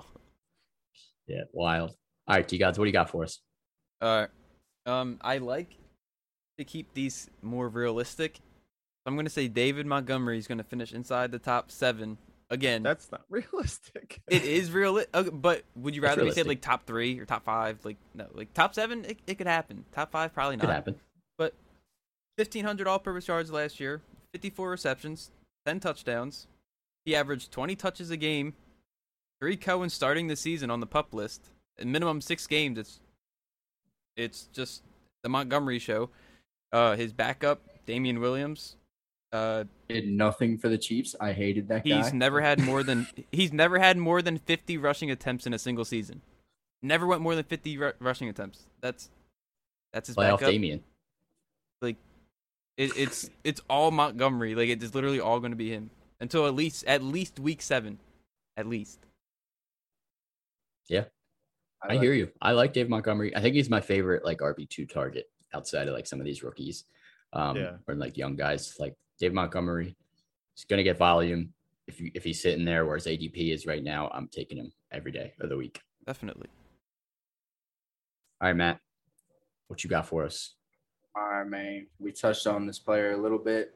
Yeah, 1.27 1.41
wild. 1.51 1.91
All 2.27 2.35
right, 2.35 2.47
T 2.47 2.57
gods, 2.57 2.77
what 2.79 2.85
do 2.85 2.89
you 2.89 2.93
got 2.93 3.09
for 3.09 3.23
us? 3.23 3.39
All 4.01 4.21
right. 4.21 4.29
Um, 4.85 5.17
I 5.21 5.37
like 5.37 5.75
to 6.57 6.63
keep 6.65 6.93
these 6.93 7.29
more 7.41 7.67
realistic. 7.67 8.39
I'm 9.05 9.15
gonna 9.15 9.29
say 9.29 9.47
David 9.47 9.85
Montgomery 9.85 10.37
is 10.37 10.47
gonna 10.47 10.63
finish 10.63 10.93
inside 10.93 11.31
the 11.31 11.39
top 11.39 11.71
seven 11.71 12.17
again. 12.49 12.83
That's 12.83 13.11
not 13.11 13.21
realistic. 13.29 14.21
it 14.29 14.43
is 14.43 14.71
real, 14.71 15.01
uh, 15.13 15.23
but 15.23 15.63
would 15.75 15.95
you 15.95 16.01
rather 16.01 16.23
we 16.23 16.31
say 16.31 16.43
like 16.43 16.61
top 16.61 16.85
three 16.85 17.19
or 17.19 17.25
top 17.25 17.43
five? 17.43 17.79
Like 17.83 17.97
no, 18.13 18.27
like 18.33 18.53
top 18.53 18.73
seven, 18.75 19.03
it, 19.05 19.19
it 19.27 19.37
could 19.37 19.47
happen. 19.47 19.83
Top 19.93 20.11
five, 20.11 20.33
probably 20.33 20.57
Could 20.57 20.67
not. 20.67 20.75
happen. 20.75 20.95
1500 22.37 22.87
all-purpose 22.87 23.27
yards 23.27 23.51
last 23.51 23.79
year, 23.79 24.01
54 24.33 24.71
receptions, 24.71 25.29
10 25.67 25.79
touchdowns. 25.79 26.47
He 27.05 27.15
averaged 27.15 27.51
20 27.51 27.75
touches 27.75 28.11
a 28.11 28.17
game. 28.17 28.53
Three 29.41 29.57
Cohen 29.57 29.89
starting 29.89 30.27
the 30.27 30.35
season 30.35 30.69
on 30.69 30.79
the 30.79 30.85
pup 30.85 31.13
list. 31.13 31.49
In 31.77 31.91
minimum 31.91 32.21
six 32.21 32.47
games, 32.47 32.77
it's 32.77 32.99
it's 34.15 34.43
just 34.53 34.83
the 35.23 35.29
Montgomery 35.29 35.79
show. 35.79 36.09
Uh, 36.71 36.95
his 36.95 37.11
backup, 37.11 37.61
Damien 37.85 38.19
Williams. 38.19 38.77
Uh, 39.31 39.63
Did 39.89 40.07
nothing 40.07 40.59
for 40.59 40.69
the 40.69 40.77
Chiefs. 40.77 41.15
I 41.19 41.33
hated 41.33 41.67
that 41.69 41.83
guy. 41.83 41.97
he's 41.97 42.13
never 42.13 42.41
had 42.41 42.59
more 42.59 42.83
than 42.83 43.07
he's 43.31 43.51
never 43.51 43.79
had 43.79 43.97
more 43.97 44.21
than 44.21 44.37
50 44.37 44.77
rushing 44.77 45.09
attempts 45.09 45.47
in 45.47 45.53
a 45.53 45.59
single 45.59 45.83
season. 45.83 46.21
Never 46.81 47.07
went 47.07 47.21
more 47.21 47.35
than 47.35 47.43
50 47.43 47.77
ru- 47.77 47.93
rushing 47.99 48.29
attempts. 48.29 48.67
That's 48.81 49.09
that's 49.91 50.07
his 50.07 50.15
Playoff 50.15 50.39
backup. 50.39 50.51
Damien. 50.51 50.83
It, 52.77 52.97
it's 52.97 53.29
it's 53.43 53.61
all 53.69 53.91
Montgomery. 53.91 54.55
Like 54.55 54.69
it's 54.69 54.95
literally 54.95 55.19
all 55.19 55.39
going 55.39 55.51
to 55.51 55.57
be 55.57 55.69
him 55.69 55.91
until 56.23 56.47
at 56.47 56.55
least 56.55 56.85
at 56.87 57.03
least 57.03 57.37
week 57.37 57.61
seven, 57.61 57.99
at 58.55 58.65
least. 58.65 58.99
Yeah, 60.89 61.03
I 61.87 61.97
hear 61.97 62.13
you. 62.13 62.31
I 62.41 62.53
like 62.53 62.71
Dave 62.73 62.87
Montgomery. 62.89 63.35
I 63.35 63.41
think 63.41 63.55
he's 63.55 63.69
my 63.69 63.81
favorite 63.81 64.23
like 64.23 64.39
RB 64.39 64.67
two 64.69 64.85
target 64.85 65.25
outside 65.53 65.87
of 65.89 65.93
like 65.93 66.07
some 66.07 66.19
of 66.19 66.25
these 66.25 66.41
rookies, 66.41 66.85
um, 67.33 67.57
Yeah. 67.57 67.73
or 67.87 67.95
like 67.95 68.17
young 68.17 68.35
guys. 68.37 68.75
Like 68.79 68.95
Dave 69.19 69.33
Montgomery, 69.33 69.95
he's 70.55 70.63
gonna 70.65 70.81
get 70.83 70.97
volume. 70.97 71.53
If 71.87 71.99
you 71.99 72.09
if 72.15 72.23
he's 72.23 72.41
sitting 72.41 72.63
there 72.63 72.85
where 72.85 72.95
his 72.95 73.05
ADP 73.05 73.53
is 73.53 73.65
right 73.65 73.83
now, 73.83 74.09
I'm 74.13 74.29
taking 74.29 74.57
him 74.57 74.71
every 74.91 75.11
day 75.11 75.33
of 75.41 75.49
the 75.49 75.57
week. 75.57 75.81
Definitely. 76.07 76.47
All 78.41 78.47
right, 78.47 78.55
Matt, 78.55 78.79
what 79.67 79.83
you 79.83 79.89
got 79.89 80.05
for 80.07 80.23
us? 80.25 80.55
All 81.15 81.23
right, 81.29 81.47
man. 81.47 81.87
We 81.99 82.11
touched 82.13 82.47
on 82.47 82.65
this 82.65 82.79
player 82.79 83.11
a 83.11 83.17
little 83.17 83.37
bit, 83.37 83.75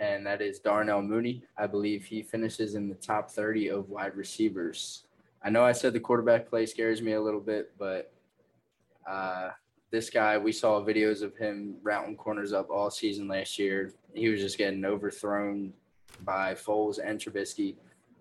and 0.00 0.26
that 0.26 0.42
is 0.42 0.58
Darnell 0.58 1.02
Mooney. 1.02 1.44
I 1.56 1.66
believe 1.66 2.04
he 2.04 2.22
finishes 2.22 2.74
in 2.74 2.88
the 2.88 2.94
top 2.94 3.30
30 3.30 3.68
of 3.68 3.88
wide 3.88 4.16
receivers. 4.16 5.04
I 5.42 5.50
know 5.50 5.64
I 5.64 5.72
said 5.72 5.92
the 5.92 6.00
quarterback 6.00 6.48
play 6.48 6.66
scares 6.66 7.02
me 7.02 7.12
a 7.12 7.20
little 7.20 7.40
bit, 7.40 7.72
but 7.78 8.12
uh, 9.08 9.50
this 9.90 10.10
guy, 10.10 10.38
we 10.38 10.52
saw 10.52 10.82
videos 10.82 11.22
of 11.22 11.36
him 11.36 11.76
routing 11.82 12.16
corners 12.16 12.52
up 12.52 12.70
all 12.70 12.90
season 12.90 13.28
last 13.28 13.58
year. 13.58 13.92
He 14.14 14.28
was 14.28 14.40
just 14.40 14.58
getting 14.58 14.84
overthrown 14.84 15.72
by 16.24 16.54
Foles 16.54 16.98
and 17.02 17.20
Trubisky. 17.20 17.76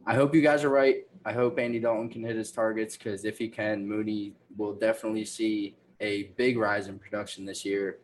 I 0.06 0.16
hope 0.16 0.36
you 0.36 0.42
guys 0.42 0.64
are 0.64 0.70
right. 0.70 1.08
I 1.26 1.32
hope 1.32 1.58
Andy 1.58 1.80
Dalton 1.80 2.10
can 2.10 2.24
hit 2.24 2.36
his 2.36 2.52
targets 2.52 2.98
because 2.98 3.24
if 3.24 3.38
he 3.38 3.48
can, 3.48 3.88
Mooney 3.88 4.34
will 4.58 4.74
definitely 4.74 5.26
see 5.26 5.76
a 6.02 6.24
big 6.36 6.58
rise 6.58 6.88
in 6.88 7.00
production 7.00 7.46
this 7.46 7.64
year. 7.64 8.00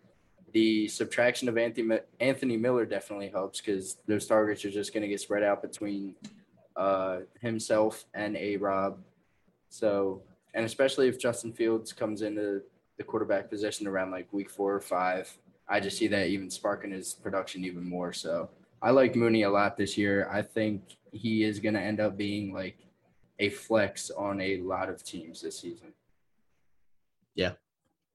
The 0.51 0.87
subtraction 0.87 1.47
of 1.47 1.57
Anthony, 1.57 1.99
Anthony 2.19 2.57
Miller 2.57 2.85
definitely 2.85 3.29
helps 3.29 3.61
because 3.61 3.97
those 4.07 4.25
targets 4.25 4.65
are 4.65 4.71
just 4.71 4.93
going 4.93 5.03
to 5.03 5.07
get 5.07 5.19
spread 5.19 5.43
out 5.43 5.61
between 5.61 6.15
uh, 6.75 7.19
himself 7.41 8.05
and 8.13 8.35
A 8.37 8.57
Rob. 8.57 8.99
So, 9.69 10.23
and 10.53 10.65
especially 10.65 11.07
if 11.07 11.19
Justin 11.19 11.53
Fields 11.53 11.93
comes 11.93 12.21
into 12.21 12.61
the 12.97 13.03
quarterback 13.03 13.49
position 13.49 13.85
around 13.87 14.11
like 14.11 14.31
week 14.33 14.49
four 14.49 14.73
or 14.73 14.81
five, 14.81 15.31
I 15.67 15.79
just 15.79 15.97
see 15.97 16.07
that 16.07 16.27
even 16.27 16.49
sparking 16.49 16.91
his 16.91 17.13
production 17.13 17.63
even 17.63 17.87
more. 17.87 18.11
So, 18.13 18.49
I 18.81 18.91
like 18.91 19.15
Mooney 19.15 19.43
a 19.43 19.49
lot 19.49 19.77
this 19.77 19.97
year. 19.97 20.29
I 20.31 20.41
think 20.41 20.81
he 21.11 21.43
is 21.43 21.59
going 21.59 21.73
to 21.73 21.81
end 21.81 21.99
up 21.99 22.17
being 22.17 22.53
like 22.53 22.77
a 23.39 23.49
flex 23.49 24.09
on 24.09 24.39
a 24.41 24.57
lot 24.57 24.89
of 24.89 25.03
teams 25.03 25.41
this 25.41 25.59
season. 25.59 25.93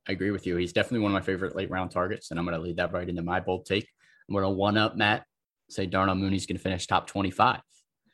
I 0.09 0.13
agree 0.13 0.31
with 0.31 0.47
you. 0.47 0.57
He's 0.57 0.73
definitely 0.73 1.01
one 1.01 1.13
of 1.13 1.15
my 1.15 1.25
favorite 1.25 1.57
late 1.57 1.71
round 1.71 1.91
targets, 1.91 2.31
and 2.31 2.39
I'm 2.39 2.45
going 2.45 2.57
to 2.57 2.63
lead 2.63 2.77
that 2.77 2.93
right 2.93 3.09
into 3.09 3.23
my 3.23 3.41
bold 3.41 3.67
take. 3.67 3.89
I'm 4.29 4.35
going 4.35 4.45
to 4.45 4.51
one 4.51 4.77
up 4.77 4.97
Matt. 4.97 5.25
Say 5.71 5.87
Darnell 5.87 6.15
Mooney's 6.15 6.47
going 6.47 6.57
to 6.57 6.63
finish 6.63 6.87
top 6.87 7.07
25. 7.07 7.61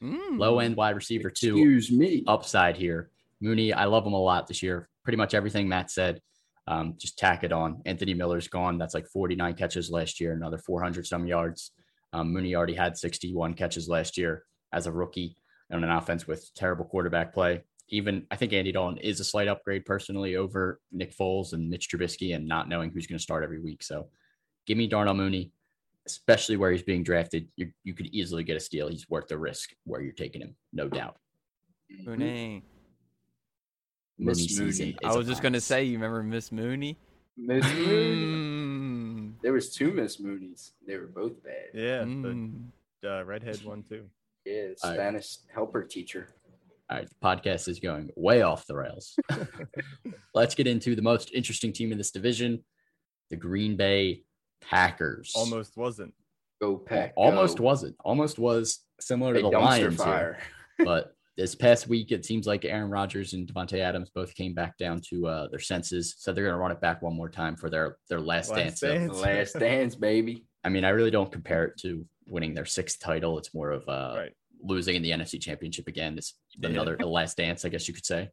Mm. 0.02 0.38
Low 0.38 0.60
end 0.60 0.76
wide 0.76 0.94
receiver 0.94 1.30
two. 1.30 1.56
Excuse 1.56 1.90
me. 1.90 2.24
upside 2.26 2.76
here. 2.76 3.10
Mooney, 3.40 3.72
I 3.72 3.84
love 3.84 4.06
him 4.06 4.12
a 4.12 4.20
lot 4.20 4.46
this 4.46 4.62
year. 4.62 4.88
Pretty 5.04 5.16
much 5.16 5.34
everything 5.34 5.68
Matt 5.68 5.90
said. 5.90 6.20
Um, 6.66 6.94
just 6.98 7.18
tack 7.18 7.42
it 7.42 7.52
on. 7.52 7.82
Anthony 7.86 8.14
Miller's 8.14 8.48
gone. 8.48 8.78
That's 8.78 8.94
like 8.94 9.06
49 9.08 9.54
catches 9.54 9.90
last 9.90 10.20
year, 10.20 10.32
another 10.32 10.58
400 10.58 11.06
some 11.06 11.26
yards. 11.26 11.72
Um, 12.12 12.32
Mooney 12.32 12.54
already 12.54 12.74
had 12.74 12.96
61 12.96 13.54
catches 13.54 13.88
last 13.88 14.16
year 14.16 14.44
as 14.72 14.86
a 14.86 14.92
rookie 14.92 15.36
on 15.72 15.82
an 15.84 15.90
offense 15.90 16.26
with 16.26 16.48
terrible 16.54 16.84
quarterback 16.84 17.32
play. 17.32 17.62
Even 17.90 18.26
I 18.30 18.36
think 18.36 18.52
Andy 18.52 18.72
Dalton 18.72 18.98
is 18.98 19.18
a 19.20 19.24
slight 19.24 19.48
upgrade 19.48 19.84
personally 19.84 20.36
over 20.36 20.80
Nick 20.92 21.16
Foles 21.16 21.52
and 21.52 21.68
Mitch 21.68 21.88
Trubisky 21.88 22.34
and 22.36 22.46
not 22.46 22.68
knowing 22.68 22.90
who's 22.90 23.06
going 23.06 23.18
to 23.18 23.22
start 23.22 23.42
every 23.42 23.60
week. 23.60 23.82
So 23.82 24.08
give 24.66 24.78
me 24.78 24.86
Darnell 24.86 25.14
Mooney, 25.14 25.50
especially 26.06 26.56
where 26.56 26.70
he's 26.70 26.82
being 26.84 27.02
drafted. 27.02 27.48
You, 27.56 27.72
you 27.82 27.94
could 27.94 28.06
easily 28.06 28.44
get 28.44 28.56
a 28.56 28.60
steal. 28.60 28.88
He's 28.88 29.08
worth 29.10 29.26
the 29.26 29.38
risk 29.38 29.70
where 29.84 30.00
you're 30.00 30.12
taking 30.12 30.40
him, 30.40 30.54
no 30.72 30.88
doubt. 30.88 31.16
Mooney. 32.04 32.62
Miss 34.18 34.38
Mooney 34.38 34.48
season 34.48 34.86
Mooney. 34.86 34.98
I 35.04 35.16
was 35.16 35.26
just 35.26 35.42
gonna 35.42 35.60
say, 35.60 35.82
you 35.84 35.94
remember 35.94 36.22
Miss 36.22 36.52
Mooney? 36.52 36.96
Miss 37.36 37.64
Mooney. 37.74 38.26
Mm. 38.26 39.32
There 39.42 39.52
was 39.52 39.74
two 39.74 39.92
Miss 39.92 40.18
Moonies. 40.18 40.72
They 40.86 40.96
were 40.96 41.06
both 41.06 41.42
bad. 41.42 41.70
Yeah, 41.74 42.02
Mm. 42.04 42.66
the 43.02 43.18
uh, 43.20 43.22
redhead 43.24 43.64
one 43.64 43.82
too. 43.82 44.04
Yeah, 44.44 44.68
All 44.84 44.90
right. 44.90 44.96
Spanish 44.96 45.36
helper 45.52 45.82
teacher. 45.82 46.28
All 46.90 46.96
right, 46.96 47.08
the 47.08 47.14
podcast 47.24 47.68
is 47.68 47.78
going 47.78 48.10
way 48.16 48.42
off 48.42 48.66
the 48.66 48.74
rails. 48.74 49.14
Let's 50.34 50.56
get 50.56 50.66
into 50.66 50.96
the 50.96 51.02
most 51.02 51.30
interesting 51.32 51.72
team 51.72 51.92
in 51.92 51.98
this 51.98 52.10
division, 52.10 52.64
the 53.30 53.36
Green 53.36 53.76
Bay 53.76 54.24
Packers. 54.60 55.30
Almost 55.36 55.76
wasn't. 55.76 56.14
Go 56.60 56.76
pack. 56.76 57.12
almost 57.16 57.60
wasn't. 57.60 57.94
Almost 58.04 58.40
was 58.40 58.80
similar 59.00 59.34
a 59.34 59.36
to 59.36 59.42
the 59.42 59.50
dumpster 59.50 59.98
Lions 59.98 60.02
here. 60.02 60.38
But 60.84 61.14
this 61.36 61.54
past 61.54 61.86
week, 61.86 62.10
it 62.10 62.24
seems 62.24 62.46
like 62.46 62.64
Aaron 62.64 62.90
Rodgers 62.90 63.34
and 63.34 63.46
Davante 63.46 63.78
Adams 63.78 64.10
both 64.10 64.34
came 64.34 64.52
back 64.52 64.76
down 64.76 65.00
to 65.10 65.26
uh, 65.28 65.48
their 65.48 65.60
senses. 65.60 66.16
So 66.18 66.32
they're 66.32 66.44
going 66.44 66.54
to 66.54 66.60
run 66.60 66.72
it 66.72 66.80
back 66.80 67.02
one 67.02 67.14
more 67.14 67.28
time 67.28 67.54
for 67.54 67.70
their 67.70 67.98
their 68.08 68.20
last, 68.20 68.50
Last 68.50 68.80
dance. 68.80 68.80
Dance. 68.80 69.16
Last 69.16 69.58
dance, 69.58 69.94
baby. 69.94 70.44
I 70.64 70.70
mean, 70.70 70.84
I 70.84 70.88
really 70.88 71.10
don't 71.10 71.30
compare 71.30 71.66
it 71.66 71.78
to 71.82 72.04
winning 72.26 72.52
their 72.54 72.66
sixth 72.66 72.98
title. 72.98 73.38
It's 73.38 73.54
more 73.54 73.70
of 73.70 73.88
uh, 73.88 74.14
right. 74.16 74.32
Losing 74.62 74.96
in 74.96 75.02
the 75.02 75.10
NFC 75.10 75.40
Championship 75.40 75.88
again. 75.88 76.16
It's 76.18 76.34
Yeah. 76.58 76.68
another 76.70 76.96
the 76.98 77.06
last 77.18 77.36
dance, 77.36 77.64
I 77.64 77.68
guess 77.68 77.88
you 77.88 77.94
could 77.94 78.06
say. 78.06 78.30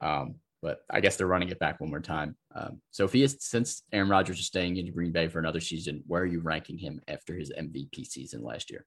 Um, 0.00 0.36
but 0.60 0.80
I 0.90 1.00
guess 1.00 1.16
they're 1.16 1.26
running 1.28 1.50
it 1.50 1.58
back 1.60 1.80
one 1.80 1.90
more 1.90 2.00
time. 2.00 2.36
Um, 2.54 2.80
so 2.90 3.04
if 3.04 3.12
he 3.12 3.22
is, 3.22 3.36
since 3.40 3.82
Aaron 3.92 4.08
Rodgers 4.08 4.40
is 4.40 4.46
staying 4.46 4.76
in 4.76 4.92
Green 4.92 5.12
Bay 5.12 5.28
for 5.28 5.38
another 5.38 5.60
season, 5.60 6.02
where 6.06 6.22
are 6.22 6.26
you 6.26 6.40
ranking 6.40 6.78
him 6.78 7.00
after 7.06 7.34
his 7.36 7.52
MVP 7.56 8.04
season 8.04 8.42
last 8.42 8.70
year? 8.70 8.84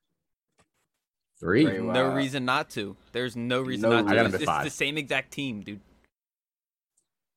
Three. 1.39 1.79
Well. 1.79 1.93
No 1.93 2.13
reason 2.13 2.43
not 2.45 2.69
to. 2.71 2.95
There's 3.13 3.35
no 3.35 3.61
reason 3.61 3.89
No 3.89 3.95
not 4.01 4.07
to. 4.07 4.11
I 4.13 4.15
got 4.15 4.25
him 4.25 4.25
It's, 4.27 4.35
at 4.35 4.41
it's 4.41 4.49
five. 4.49 4.63
the 4.65 4.69
same 4.69 4.97
exact 4.97 5.31
team, 5.31 5.61
dude. 5.61 5.79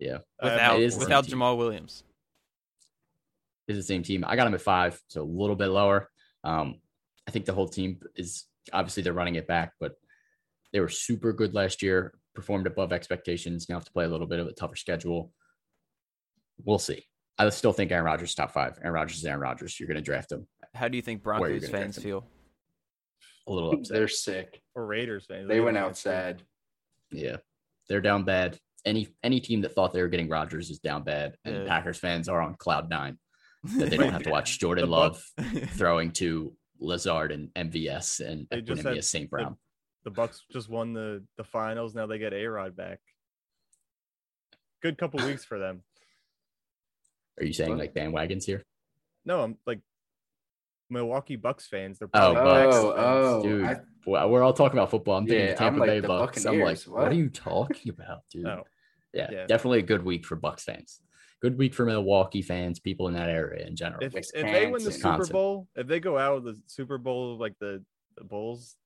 Yeah, 0.00 0.18
Without 0.42 0.80
it 0.80 0.82
is 0.82 0.94
the 0.94 1.00
without 1.04 1.24
same 1.24 1.30
team. 1.30 1.38
Jamaal 1.40 1.56
Williams. 1.56 2.02
is 3.68 3.76
the 3.76 3.82
same 3.82 4.02
team. 4.02 4.24
I 4.26 4.34
got 4.36 4.46
him 4.46 4.54
at 4.54 4.60
five, 4.60 5.00
so 5.08 5.22
a 5.22 5.24
little 5.24 5.56
bit 5.56 5.68
lower. 5.68 6.10
Um, 6.42 6.80
I 7.26 7.30
think 7.30 7.44
the 7.46 7.54
whole 7.54 7.68
team 7.68 8.00
is 8.16 8.44
obviously 8.72 9.02
they're 9.02 9.12
running 9.12 9.34
it 9.36 9.46
back, 9.46 9.72
but 9.80 9.92
they 10.72 10.80
were 10.80 10.88
super 10.88 11.32
good 11.32 11.54
last 11.54 11.82
year, 11.82 12.14
performed 12.34 12.66
above 12.66 12.92
expectations. 12.92 13.68
Now 13.68 13.76
have 13.76 13.84
to 13.84 13.92
play 13.92 14.04
a 14.04 14.08
little 14.08 14.26
bit 14.26 14.40
of 14.40 14.46
a 14.46 14.52
tougher 14.52 14.76
schedule. 14.76 15.32
We'll 16.64 16.78
see. 16.78 17.04
I 17.38 17.48
still 17.50 17.72
think 17.72 17.90
Aaron 17.90 18.04
Rodgers 18.04 18.34
top 18.34 18.52
five. 18.52 18.78
Aaron 18.80 18.94
Rodgers 18.94 19.18
is 19.18 19.24
Aaron 19.24 19.40
Rodgers. 19.40 19.78
You're 19.78 19.88
going 19.88 19.96
to 19.96 20.02
draft 20.02 20.30
him. 20.30 20.46
How 20.74 20.88
do 20.88 20.96
you 20.96 21.02
think 21.02 21.24
Where 21.24 21.34
are 21.36 21.50
you 21.50 21.60
Broncos 21.60 21.70
fans 21.70 21.98
feel? 21.98 22.28
a 23.48 23.52
little 23.52 23.72
upset. 23.72 23.96
They're 23.96 24.08
sick. 24.08 24.60
Or 24.74 24.86
Raiders 24.86 25.26
fans. 25.26 25.48
They 25.48 25.56
don't 25.56 25.64
went 25.66 25.76
like 25.76 25.84
out 25.84 25.96
sad. 25.96 26.42
Yeah, 27.10 27.36
they're 27.88 28.00
down 28.00 28.24
bad. 28.24 28.58
Any 28.84 29.08
any 29.22 29.40
team 29.40 29.62
that 29.62 29.74
thought 29.74 29.92
they 29.92 30.02
were 30.02 30.08
getting 30.08 30.28
Rodgers 30.28 30.70
is 30.70 30.78
down 30.78 31.04
bad, 31.04 31.36
and 31.44 31.54
Yeah. 31.56 31.64
Packers 31.66 31.98
fans 31.98 32.28
are 32.28 32.40
on 32.40 32.54
cloud 32.54 32.88
nine 32.90 33.18
that 33.78 33.90
they 33.90 33.96
don't 33.96 34.12
have 34.12 34.22
to 34.24 34.30
watch 34.30 34.58
Jordan 34.60 34.90
Love 34.90 35.22
throwing 35.72 36.10
to 36.12 36.54
Lazard 36.80 37.32
and 37.32 37.48
MVS 37.54 38.20
and 38.20 38.46
They 38.50 38.62
Equanimeous 38.62 39.04
St. 39.04 39.24
the- 39.24 39.28
Brown. 39.28 39.56
The 40.04 40.10
Bucks 40.10 40.42
just 40.52 40.68
won 40.68 40.92
the 40.92 41.24
the 41.38 41.44
finals. 41.44 41.94
Now 41.94 42.06
they 42.06 42.18
get 42.18 42.34
A 42.34 42.44
Rod 42.46 42.76
back. 42.76 43.00
Good 44.82 44.98
couple 44.98 45.20
weeks 45.26 45.44
for 45.44 45.58
them. 45.58 45.82
Are 47.40 47.44
you 47.44 47.52
saying 47.52 47.70
What? 47.70 47.78
like 47.78 47.94
bandwagons 47.94 48.44
here? 48.44 48.62
No, 49.24 49.40
I'm 49.42 49.56
like 49.66 49.80
Milwaukee 50.90 51.36
Bucks 51.36 51.66
fans. 51.66 51.98
They're 51.98 52.08
Oh, 52.12 52.32
probably 52.34 52.42
Bucks. 52.64 52.76
Oh, 52.76 52.94
fans. 52.94 53.04
oh, 53.06 53.42
Dude, 53.42 53.64
I- 53.64 53.80
well, 54.06 54.28
we're 54.30 54.42
all 54.42 54.52
talking 54.52 54.78
about 54.78 54.90
football. 54.90 55.16
I'm 55.16 55.26
thinking 55.26 55.46
Yeah, 55.46 55.52
the 55.52 55.58
Tampa 55.58 55.72
I'm 55.74 55.80
like 55.80 55.88
Bay 55.88 56.00
the 56.00 56.08
Bucks. 56.08 56.44
I'm 56.44 56.60
like, 56.60 56.78
what? 56.82 56.98
What? 56.98 57.08
are 57.12 57.14
you 57.14 57.30
talking 57.30 57.90
about, 57.90 58.20
dude? 58.30 58.44
No. 58.44 58.64
Oh, 59.16 59.16
yeah, 59.16 59.28
Yeah. 59.30 59.46
definitely 59.46 59.78
a 59.78 59.82
good 59.82 60.02
week 60.04 60.26
for 60.26 60.34
Bucks 60.34 60.64
fans. 60.64 61.00
Good 61.42 61.58
week 61.58 61.74
for 61.74 61.84
Milwaukee 61.84 62.42
fans, 62.42 62.78
people 62.80 63.08
in 63.08 63.14
that 63.14 63.28
area 63.28 63.66
in 63.66 63.76
general. 63.76 64.02
If, 64.02 64.14
if 64.16 64.30
they 64.32 64.64
win 64.66 64.72
the 64.74 64.80
Super 64.80 65.18
Wisconsin. 65.18 65.32
Bowl, 65.32 65.68
if 65.76 65.86
they 65.86 66.00
go 66.00 66.16
out 66.18 66.42
with 66.42 66.54
the 66.54 66.60
Super 66.66 66.96
Bowl 66.96 67.36
like 67.38 67.54
the, 67.60 67.82
the 68.16 68.24
Bulls, 68.24 68.76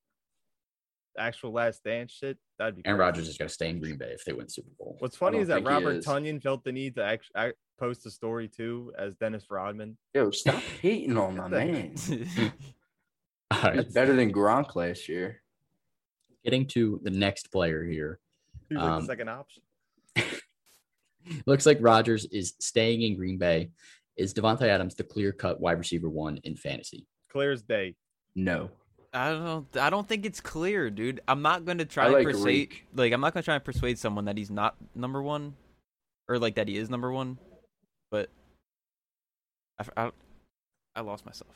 actual 1.16 1.52
last 1.52 1.84
dance 1.84 2.10
shit, 2.12 2.36
that'd 2.58 2.76
be. 2.76 2.82
Aaron 2.84 2.98
crazy. 2.98 3.06
Rodgers 3.06 3.28
is 3.28 3.38
going 3.38 3.48
to 3.48 3.54
stay 3.54 3.70
in 3.70 3.80
Green 3.80 3.96
Bay 3.96 4.10
if 4.12 4.24
they 4.24 4.32
win 4.32 4.48
Super 4.48 4.70
Bowl. 4.78 4.96
What's 4.98 5.16
funny 5.16 5.38
is 5.38 5.48
that 5.48 5.64
Robert 5.64 5.96
is. 5.98 6.06
Tonyan 6.06 6.42
felt 6.42 6.64
the 6.64 6.72
need 6.72 6.96
to 6.96 7.04
act, 7.04 7.26
act, 7.36 7.54
post 7.78 8.04
a 8.06 8.10
story 8.10 8.48
too 8.48 8.92
as 8.98 9.14
Dennis 9.16 9.44
Rodman. 9.50 9.96
Yo, 10.14 10.30
stop 10.32 10.60
hating 10.82 11.16
on 11.16 11.36
my 11.36 11.46
man. 11.48 11.94
All 13.50 13.62
right, 13.62 13.84
He's 13.84 13.94
better 13.94 14.14
than 14.16 14.32
Gronk 14.32 14.74
last 14.74 15.08
year. 15.08 15.42
getting 16.44 16.66
to 16.68 17.00
the 17.02 17.10
next 17.10 17.50
player 17.52 17.84
here. 17.84 18.18
He 18.68 18.74
like 18.74 18.84
Um, 18.84 19.00
the 19.02 19.06
second 19.06 19.28
option. 19.28 19.62
Looks 21.46 21.66
like 21.66 21.78
Rodgers 21.80 22.24
is 22.26 22.54
staying 22.60 23.02
in 23.02 23.16
Green 23.16 23.38
Bay. 23.38 23.70
Is 24.16 24.34
Davante 24.34 24.62
Adams 24.62 24.94
the 24.94 25.04
clear 25.04 25.32
cut 25.32 25.60
wide 25.60 25.78
receiver 25.78 26.08
one 26.08 26.38
in 26.44 26.56
fantasy? 26.56 27.06
Clear 27.30 27.52
as 27.52 27.62
day. 27.62 27.94
No. 28.34 28.70
I 29.12 29.30
don't. 29.30 29.76
I 29.76 29.90
don't 29.90 30.06
think 30.06 30.26
it's 30.26 30.40
clear, 30.40 30.90
dude. 30.90 31.20
I'm 31.26 31.40
not 31.40 31.64
gonna 31.64 31.84
try 31.84 32.06
I 32.06 32.16
and 32.18 32.24
persuade. 32.24 32.44
Reek. 32.44 32.86
Like, 32.94 33.12
I'm 33.12 33.20
not 33.20 33.32
gonna 33.32 33.42
try 33.42 33.54
and 33.54 33.64
persuade 33.64 33.98
someone 33.98 34.26
that 34.26 34.36
he's 34.36 34.50
not 34.50 34.76
number 34.94 35.22
one, 35.22 35.54
or 36.28 36.38
like 36.38 36.56
that 36.56 36.68
he 36.68 36.76
is 36.76 36.90
number 36.90 37.10
one. 37.10 37.38
But 38.10 38.28
I, 39.78 40.04
I, 40.04 40.10
I 40.96 41.00
lost 41.00 41.24
myself. 41.24 41.54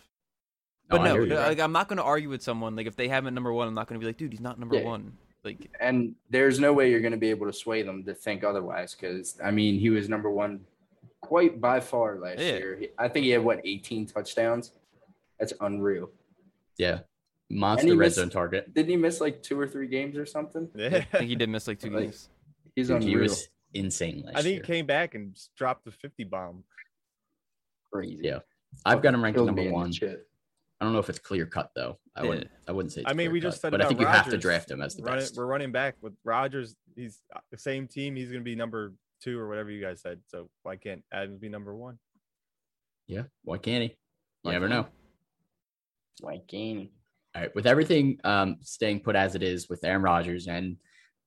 But 0.88 1.02
I 1.02 1.04
no, 1.04 1.14
like, 1.16 1.60
I'm 1.60 1.72
not 1.72 1.88
gonna 1.88 2.02
argue 2.02 2.30
with 2.30 2.42
someone. 2.42 2.74
Like, 2.74 2.86
if 2.86 2.96
they 2.96 3.08
have 3.08 3.24
him 3.24 3.28
at 3.28 3.32
number 3.34 3.52
one, 3.52 3.68
I'm 3.68 3.74
not 3.74 3.86
gonna 3.86 4.00
be 4.00 4.06
like, 4.06 4.16
dude, 4.16 4.32
he's 4.32 4.40
not 4.40 4.58
number 4.58 4.76
Yeah. 4.76 4.84
one. 4.84 5.16
Like, 5.44 5.70
And 5.80 6.14
there's 6.30 6.60
no 6.60 6.72
way 6.72 6.90
you're 6.90 7.00
going 7.00 7.12
to 7.12 7.18
be 7.18 7.30
able 7.30 7.46
to 7.46 7.52
sway 7.52 7.82
them 7.82 8.04
to 8.04 8.14
think 8.14 8.44
otherwise 8.44 8.94
because, 8.94 9.38
I 9.42 9.50
mean, 9.50 9.78
he 9.78 9.90
was 9.90 10.08
number 10.08 10.30
one 10.30 10.60
quite 11.20 11.60
by 11.60 11.80
far 11.80 12.18
last 12.18 12.38
Yeah. 12.38 12.56
year. 12.58 12.80
I 12.98 13.08
think 13.08 13.24
he 13.24 13.30
had, 13.30 13.42
what, 13.42 13.60
18 13.64 14.06
touchdowns? 14.06 14.72
That's 15.40 15.52
unreal. 15.60 16.10
yeah, 16.78 17.00
monster 17.50 17.88
he 17.88 17.92
red 17.92 18.06
missed- 18.06 18.16
zone 18.16 18.30
target. 18.30 18.72
Didn't 18.72 18.90
he 18.90 18.96
miss 18.96 19.20
like 19.20 19.42
two 19.42 19.58
or 19.58 19.66
three 19.66 19.88
games 19.88 20.16
or 20.16 20.24
something? 20.24 20.68
Yeah. 20.76 20.88
I 21.12 21.18
think 21.18 21.28
he 21.28 21.34
did 21.34 21.48
miss 21.48 21.66
like 21.66 21.80
two 21.80 21.90
Like, 21.90 22.04
games. 22.04 22.28
He's 22.76 22.88
Dude, 22.88 23.02
he 23.02 23.16
was 23.16 23.48
insane 23.74 24.22
last 24.24 24.36
I 24.36 24.42
think 24.42 24.54
year. 24.54 24.62
he 24.62 24.66
came 24.72 24.86
back 24.86 25.14
and 25.16 25.36
dropped 25.56 25.84
the 25.84 25.90
50 25.90 26.22
bomb. 26.24 26.62
crazy. 27.92 28.20
Yeah. 28.22 28.38
I've 28.86 29.02
got 29.02 29.12
him 29.14 29.22
ranked 29.22 29.36
number 29.38 29.52
me 29.52 29.62
in 29.66 29.68
the 29.68 29.74
one. 29.74 29.92
chat. 29.92 30.20
I 30.82 30.84
don't 30.84 30.94
know 30.94 30.98
if 30.98 31.08
it's 31.08 31.20
clear 31.20 31.46
cut 31.46 31.70
though. 31.76 32.00
I 32.16 32.22
Yeah. 32.24 32.28
wouldn't. 32.28 32.50
I 32.66 32.72
wouldn't 32.72 32.92
say. 32.92 33.02
It's 33.02 33.10
I 33.10 33.14
mean, 33.14 33.30
we 33.30 33.38
just 33.38 33.58
cut, 33.58 33.60
said 33.60 33.70
but 33.70 33.80
I 33.80 33.84
about 33.84 33.88
think 33.90 34.00
you 34.00 34.06
have 34.08 34.28
to 34.30 34.36
draft 34.36 34.68
him 34.68 34.82
as 34.82 34.96
the 34.96 35.04
Run 35.04 35.18
best. 35.18 35.36
we're 35.36 35.46
running 35.46 35.70
back 35.70 35.94
with 36.00 36.12
Rodgers. 36.24 36.74
He's 36.96 37.20
uh, 37.36 37.38
the 37.52 37.56
same 37.58 37.86
team. 37.86 38.16
He's 38.16 38.30
going 38.30 38.40
to 38.40 38.44
be 38.44 38.56
number 38.56 38.92
two 39.20 39.38
or 39.38 39.48
whatever 39.48 39.70
you 39.70 39.80
guys 39.80 40.00
said. 40.02 40.18
So 40.26 40.50
why 40.64 40.74
can't 40.74 41.04
Adams 41.12 41.38
be 41.38 41.48
number 41.48 41.72
one? 41.76 42.00
Yeah, 43.06 43.22
why 43.44 43.58
can't 43.58 43.84
he? 43.84 43.96
You 44.42 44.50
never 44.50 44.68
know. 44.68 44.82
Why 44.82 44.82
never 44.82 44.88
can't 44.88 44.88
know. 46.20 46.26
Like 46.28 46.46
game. 46.48 46.88
All 47.36 47.42
right, 47.42 47.54
with 47.54 47.68
everything 47.68 48.18
um, 48.24 48.56
staying 48.62 49.00
put 49.00 49.14
as 49.14 49.36
it 49.36 49.44
is 49.44 49.68
with 49.68 49.84
Aaron 49.84 50.02
Rodgers 50.02 50.48
and 50.48 50.78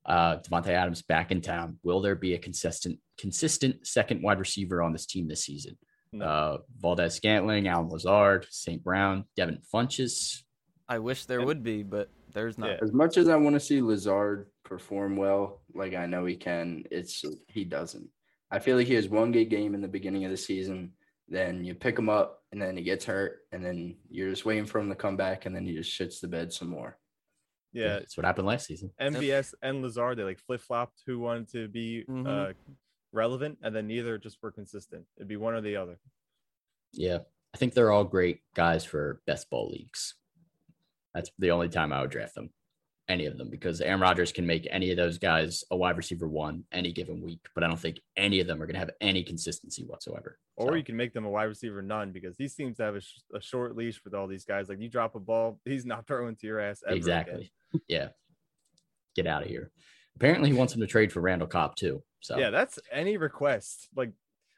uh, 0.06 0.38
Davante 0.39 0.68
Adams 0.68 1.01
back 1.01 1.32
in 1.32 1.39
town, 1.39 1.80
will 1.82 2.01
there 2.01 2.16
be 2.16 2.34
a 2.34 2.38
consistent, 2.38 2.99
consistent 3.18 3.88
second 3.88 4.22
wide 4.22 4.38
receiver 4.38 4.84
on 4.84 4.91
this 4.91 5.06
team 5.06 5.30
this 5.30 5.45
season? 5.45 5.78
No. 6.12 6.26
Uh, 6.26 6.58
Valdez 6.80 7.16
Scantling, 7.16 7.68
Allen 7.68 7.89
Lazard, 7.89 8.47
St. 8.49 8.84
Brown, 8.84 9.26
Devin 9.36 9.60
Funchess. 9.74 10.43
I 10.88 10.99
wish 10.99 11.26
there 11.26 11.43
would 11.45 11.64
be, 11.64 11.84
but 11.84 12.10
there's 12.34 12.58
not. 12.58 12.70
Yeah. 12.70 12.78
As 12.82 12.93
much 12.93 13.18
as 13.18 13.28
I 13.28 13.36
want 13.36 13.56
to 13.56 13.60
see 13.60 13.82
Lazard 13.82 14.47
perform 14.64 15.18
well, 15.18 15.62
like 15.74 15.93
I 15.95 16.06
know 16.06 16.26
he 16.26 16.36
can, 16.36 16.84
it's 16.91 17.24
he 17.47 17.66
doesn't. 17.66 18.08
I 18.51 18.60
feel 18.60 18.78
like 18.78 18.88
he 18.88 18.93
has 18.93 19.10
one 19.10 19.32
good 19.32 19.45
game 19.45 19.74
in 19.74 19.82
the 19.82 19.88
beginning 19.88 20.26
of 20.26 20.32
the 20.32 20.38
season. 20.38 20.93
Then 21.28 21.66
you 21.66 21.74
pick 21.74 21.97
him 21.97 22.08
up, 22.08 22.43
and 22.51 22.62
then 22.62 22.78
he 22.78 22.84
gets 22.84 23.03
hurt, 23.03 23.39
and 23.51 23.66
then 23.66 23.97
you're 24.10 24.30
just 24.30 24.45
waiting 24.45 24.66
for 24.68 24.80
him 24.80 24.89
to 24.89 24.95
come 24.95 25.18
back, 25.18 25.47
and 25.47 25.56
then 25.56 25.66
he 25.66 25.74
just 25.76 25.91
shits 25.91 26.20
the 26.22 26.28
bed 26.28 26.53
some 26.53 26.70
more. 26.70 26.97
Yeah. 27.74 27.99
that's 27.99 28.16
what 28.16 28.26
happened 28.26 28.47
last 28.47 28.68
season. 28.68 28.91
MVS 29.01 29.53
and 29.62 29.82
Lazard, 29.82 30.18
they 30.18 30.24
like 30.24 30.39
flip 30.39 30.62
flopped 30.62 31.01
who 31.06 31.20
wanted 31.20 31.49
to 31.49 31.68
be 31.68 32.06
Mhm. 32.08 32.26
uh, 32.26 32.53
relevant, 33.16 33.57
and 33.63 33.76
then 33.76 33.88
neither 33.88 34.18
just 34.18 34.38
were 34.43 34.51
consistent. 34.51 35.05
It'd 35.18 35.28
be 35.28 35.38
one 35.38 35.53
or 35.55 35.61
the 35.61 35.78
other. 35.78 35.97
Yeah, 36.93 37.20
I 37.53 37.57
think 37.57 37.74
they're 37.74 37.91
all 37.91 38.03
great 38.03 38.41
guys 38.53 38.86
for 38.86 39.22
best 39.26 39.49
ball 39.49 39.70
leagues. 39.70 40.16
That's 41.13 41.32
the 41.39 41.51
only 41.51 41.70
time 41.70 41.93
I 41.93 42.01
would 42.01 42.11
draft 42.11 42.36
them, 42.36 42.49
any 43.07 43.26
of 43.26 43.38
them, 43.38 43.49
because 43.49 43.80
Aaron 43.82 44.01
Rodgers 44.01 44.32
can 44.34 44.45
make 44.45 44.68
any 44.70 44.91
of 44.91 44.97
those 44.97 45.18
guys 45.18 45.63
a 45.72 45.78
wide 45.78 45.95
receiver 45.97 46.28
one 46.28 46.66
any 46.74 46.91
given 46.91 47.22
week, 47.22 47.39
but 47.55 47.63
I 47.63 47.68
don't 47.68 47.80
think 47.80 47.99
any 48.18 48.41
of 48.41 48.47
them 48.47 48.61
are 48.61 48.66
going 48.66 48.74
to 48.74 48.80
have 48.80 48.91
any 48.99 49.24
consistency 49.24 49.84
whatsoever. 49.84 50.38
Or 50.57 50.70
So, 50.70 50.74
you 50.76 50.84
can 50.84 50.97
make 50.97 51.13
them 51.13 51.26
a 51.26 51.30
wide 51.30 51.45
receiver 51.45 51.82
none 51.82 52.11
because 52.11 52.36
he 52.38 52.47
seems 52.49 52.78
to 52.78 52.84
have 52.84 52.95
a, 52.95 53.01
sh- 53.01 53.22
a 53.34 53.41
short 53.41 53.76
leash 53.78 54.01
with 54.03 54.13
all 54.13 54.28
these 54.28 54.43
guys. 54.45 54.68
Like 54.68 54.80
you 54.82 54.89
drop 54.89 55.16
a 55.16 55.20
ball, 55.20 55.59
he's 55.63 55.86
not 55.86 56.05
throwing 56.07 56.36
to 56.36 56.47
your 56.47 56.59
ass 56.59 56.84
ever 56.86 56.95
again. 56.95 56.97
exactly, 56.97 57.51
yeah, 57.88 58.09
get 59.16 59.28
out 59.28 59.43
of 59.43 59.47
here. 59.49 59.72
Apparently, 60.16 60.49
he 60.51 60.55
wants 60.55 60.74
him 60.74 60.82
to 60.82 60.88
trade 60.88 61.11
for 61.11 61.20
Randall 61.22 61.47
Cobb 61.47 61.76
too. 61.76 62.03
So 62.22 62.38
Yeah, 62.38 62.49
that's 62.49 62.80
any 62.91 63.18
request. 63.18 63.88
Like 63.95 64.11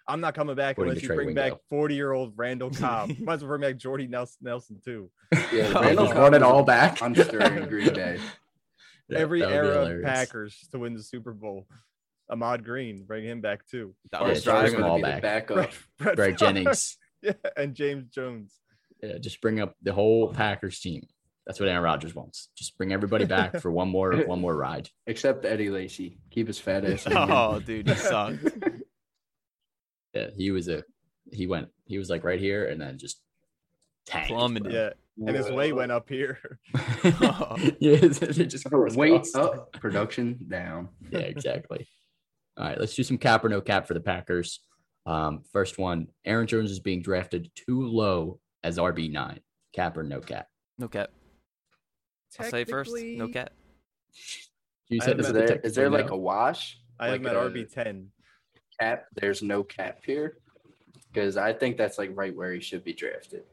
I'm 0.08 0.22
not 0.22 0.36
coming 0.36 0.55
back 0.55 0.74
According 0.74 0.91
unless 0.91 1.01
you 1.03 1.08
Trey 1.10 1.16
bring 1.18 1.36
back 1.36 1.53
40 1.70 1.95
year 1.95 2.12
old 2.14 2.34
Randall 2.38 2.70
Cobb. 2.72 3.10
Might 3.20 3.34
as 3.34 3.41
well 3.43 3.49
bring 3.58 3.62
back 3.62 3.78
Jordy 3.78 4.08
Nelson, 4.08 4.38
Nelson 4.41 4.80
too. 4.84 5.10
Yeah, 5.51 5.74
Oh, 5.76 5.82
Randall 5.82 6.05
just 6.05 6.14
Cobb 6.14 6.22
want 6.24 6.36
it 6.36 6.38
is 6.38 6.43
all 6.43 6.60
a 6.62 6.66
back. 6.66 7.01
Monster 7.01 7.39
in 7.41 7.66
Green 7.70 7.93
Bay. 7.93 8.20
Yeah, 9.10 9.20
Every 9.20 9.39
that 9.41 9.47
would 9.49 9.51
be 9.51 9.58
era 9.58 9.97
of. 9.97 10.03
Packers 10.03 10.68
to 10.72 10.80
win 10.80 10.93
the 10.93 11.03
Super 11.03 11.34
Bowl. 11.34 11.66
Ahmad 12.30 12.64
Green, 12.66 13.03
bring 13.05 13.24
him 13.26 13.39
back 13.41 13.66
too. 13.66 13.95
Donald 14.12 14.30
Yeah, 14.30 14.34
First 14.36 14.45
just 14.45 14.62
bring 14.64 14.74
them 14.82 14.84
all 14.84 14.97
be 14.97 15.03
the 15.03 15.08
back. 15.08 15.22
backup. 15.22 15.55
Brett, 15.55 15.74
Brett 15.97 16.16
Greg 16.16 16.38
Jennings. 16.38 16.97
Yeah, 17.22 17.34
and 17.55 17.74
James 17.74 18.08
Jones. 18.10 18.53
Yeah, 19.01 19.18
just 19.18 19.41
bring 19.41 19.60
up 19.60 19.76
the 19.82 19.91
whole 19.93 20.34
Packers 20.34 20.80
team. 20.80 21.08
That's 21.48 21.62
what 21.62 21.70
Aaron 21.70 21.82
Rodgers 21.82 22.14
wants. 22.14 22.50
Just 22.58 22.78
bring 22.78 22.91
everybody 22.91 23.24
back 23.38 23.60
for 23.62 23.72
one 23.72 23.88
more 23.88 24.14
one 24.26 24.41
more 24.41 24.56
ride. 24.56 24.89
Except 25.08 25.45
Eddie 25.45 25.70
Lacy. 25.70 26.20
Keep 26.30 26.48
his 26.48 26.60
fat 26.60 26.84
ass. 26.86 27.08
Oh, 27.12 27.60
dude, 27.60 27.88
he 27.89 27.95
sucked. 27.95 28.43
Yeah, 30.14 30.28
he 30.36 30.50
was 30.52 30.68
a 30.68 30.84
he 31.32 31.45
went 31.45 31.68
he 31.86 31.98
was 32.00 32.10
like 32.10 32.24
right 32.24 32.39
here 32.39 32.66
and 32.66 32.82
then 32.82 32.98
just 32.98 33.22
tanked. 34.08 34.30
Plummeted. 34.30 34.72
Yeah, 34.72 34.89
and 35.28 35.36
his 35.36 35.52
weight 35.52 35.74
went 35.74 35.91
up 35.91 36.10
here. 36.10 36.39
yeah, 37.04 37.98
they 38.00 38.08
just 38.45 38.66
Wait 38.72 39.12
crisscrossed. 39.12 39.36
up, 39.36 39.74
production 39.74 40.39
down. 40.48 40.89
Yeah, 41.12 41.20
exactly. 41.20 41.88
All 42.58 42.66
right, 42.66 42.80
let's 42.80 42.95
do 42.95 43.04
some 43.04 43.20
cap 43.20 43.45
or 43.45 43.50
no 43.50 43.62
cap 43.62 43.86
for 43.86 43.93
the 43.93 44.00
Packers. 44.00 44.62
Um, 45.06 45.43
first 45.54 45.78
one, 45.78 46.08
Aaron 46.26 46.48
Jones 46.48 46.72
is 46.72 46.80
being 46.80 47.04
drafted 47.04 47.52
too 47.54 47.86
low 47.86 48.39
as 48.64 48.78
RB 48.78 49.12
nine. 49.12 49.41
Cap 49.74 49.98
or 49.98 50.04
no 50.04 50.20
cap? 50.20 50.48
No 50.80 50.88
cap. 50.88 51.12
I'll 52.39 52.49
say 52.49 52.65
first. 52.65 52.91
No 52.91 53.27
Technically, 53.27 53.33
cap. 53.33 53.51
You 54.89 55.01
said 55.01 55.19
Is 55.19 55.27
is 55.27 55.33
there, 55.33 55.59
is 55.63 55.75
there 55.75 55.89
like 55.89 56.11
a 56.11 56.17
wash? 56.17 56.79
I 56.99 57.07
have 57.07 57.13
like 57.13 57.21
him 57.21 57.27
at 57.27 57.35
RB 57.35 57.71
10. 57.71 58.07
cap? 58.79 59.05
There's 59.15 59.41
no 59.43 59.63
cap 59.63 59.99
here. 60.05 60.38
Because 61.11 61.38
I 61.38 61.53
think 61.53 61.77
that's 61.77 61.97
like 61.97 62.11
right 62.13 62.35
where 62.35 62.53
he 62.53 62.59
should 62.59 62.83
be 62.83 62.93
drafted. 62.93 63.43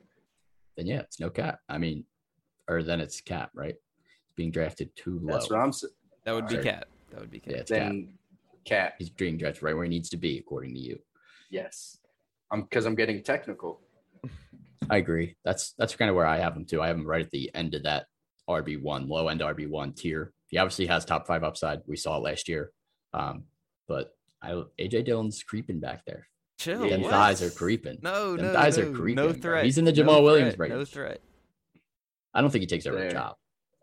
then 0.76 0.86
yeah, 0.86 1.00
it's 1.00 1.20
no 1.20 1.30
cap. 1.30 1.60
I 1.68 1.78
mean, 1.78 2.04
or 2.68 2.82
then 2.82 3.00
it's 3.00 3.20
cap, 3.20 3.50
right? 3.54 3.74
It's 3.74 4.34
being 4.36 4.50
drafted 4.50 4.94
too 4.96 5.20
low. 5.22 5.34
That's 5.34 5.50
what 5.50 5.60
I'm 5.60 5.72
saying. 5.72 5.92
That 6.24 6.34
would 6.34 6.46
be 6.46 6.54
Sorry. 6.54 6.64
cap. 6.64 6.84
That 7.10 7.20
would 7.20 7.30
be 7.30 7.40
cap. 7.40 7.52
Yeah, 7.52 7.58
it's 7.58 7.70
cap. 7.70 7.80
Then 7.88 8.14
cap. 8.64 8.94
He's 8.98 9.10
being 9.10 9.38
drafted 9.38 9.62
right 9.62 9.74
where 9.74 9.84
he 9.84 9.90
needs 9.90 10.08
to 10.10 10.16
be, 10.16 10.38
according 10.38 10.74
to 10.74 10.80
you. 10.80 10.98
Yes. 11.50 11.98
I'm 12.50 12.62
because 12.62 12.86
I'm 12.86 12.94
getting 12.94 13.22
technical. 13.22 13.80
I 14.90 14.98
agree. 14.98 15.36
That's 15.44 15.74
that's 15.78 15.96
kind 15.96 16.10
of 16.10 16.16
where 16.16 16.26
I 16.26 16.38
have 16.38 16.56
him 16.56 16.64
too. 16.64 16.82
I 16.82 16.88
have 16.88 16.96
him 16.96 17.06
right 17.06 17.24
at 17.24 17.30
the 17.30 17.50
end 17.54 17.74
of 17.74 17.84
that 17.84 18.06
RB 18.48 18.80
one, 18.82 19.08
low 19.08 19.28
end 19.28 19.40
RB 19.40 19.68
one 19.68 19.92
tier. 19.92 20.32
He 20.48 20.58
obviously 20.58 20.86
has 20.86 21.04
top 21.04 21.26
five 21.26 21.42
upside. 21.42 21.80
We 21.86 21.96
saw 21.96 22.16
it 22.16 22.20
last 22.22 22.48
year, 22.48 22.70
um, 23.12 23.44
but 23.88 24.14
I, 24.42 24.50
AJ 24.78 25.04
Dillon's 25.06 25.42
creeping 25.42 25.80
back 25.80 26.04
there. 26.06 26.28
Chill. 26.58 26.88
Them 26.88 27.02
what? 27.02 27.10
thighs 27.10 27.42
are 27.42 27.50
creeping. 27.50 27.98
No, 28.02 28.36
Them 28.36 28.46
no, 28.46 28.52
thighs 28.52 28.78
no, 28.78 28.84
are 28.88 28.92
creeping. 28.92 29.24
No 29.24 29.32
bro. 29.32 29.40
threat. 29.40 29.64
He's 29.64 29.78
in 29.78 29.84
the 29.84 29.92
No 29.92 30.02
Jamaal 30.04 30.22
Williams 30.22 30.54
threat, 30.54 30.70
range. 30.70 30.78
No 30.78 30.84
threat. 30.84 31.20
I 32.32 32.40
don't 32.40 32.50
think 32.50 32.62
he 32.62 32.66
takes 32.66 32.86
over 32.86 32.98
a 32.98 33.10
job. 33.10 33.36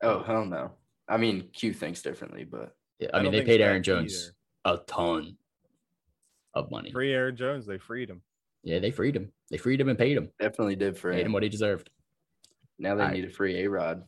Oh 0.04 0.24
hell 0.24 0.46
no. 0.46 0.72
I 1.10 1.18
mean, 1.18 1.50
Q 1.54 1.74
thinks 1.74 2.02
differently, 2.02 2.44
but 2.46 2.74
Yeah, 3.00 3.10
I, 3.14 3.20
I 3.20 3.24
mean, 3.24 3.32
they 3.32 3.44
paid 3.44 3.62
Aaron 3.62 3.84
Jones 3.84 4.32
either. 4.66 4.78
a 4.78 4.84
ton 4.86 5.38
of 6.54 6.72
money. 6.72 6.92
Free 6.92 7.14
Aaron 7.14 7.36
Jones, 7.36 7.66
they 7.66 7.78
freed 7.78 8.10
him. 8.10 8.22
Yeah, 8.64 8.80
they 8.80 8.92
freed 8.92 9.16
him. 9.16 9.32
They 9.50 9.58
freed 9.58 9.82
him 9.82 9.90
and 9.90 9.98
paid 9.98 10.16
him. 10.18 10.30
definitely 10.40 10.76
did 10.76 10.98
for 10.98 11.12
Paid 11.12 11.22
him 11.22 11.26
him. 11.28 11.34
what 11.34 11.44
he 11.44 11.50
deserved. 11.50 11.90
Now 12.80 12.96
they 12.96 13.02
Alright. 13.04 13.16
need 13.18 13.26
a 13.26 13.30
free 13.30 13.64
A 13.64 13.70
Rod, 13.70 14.04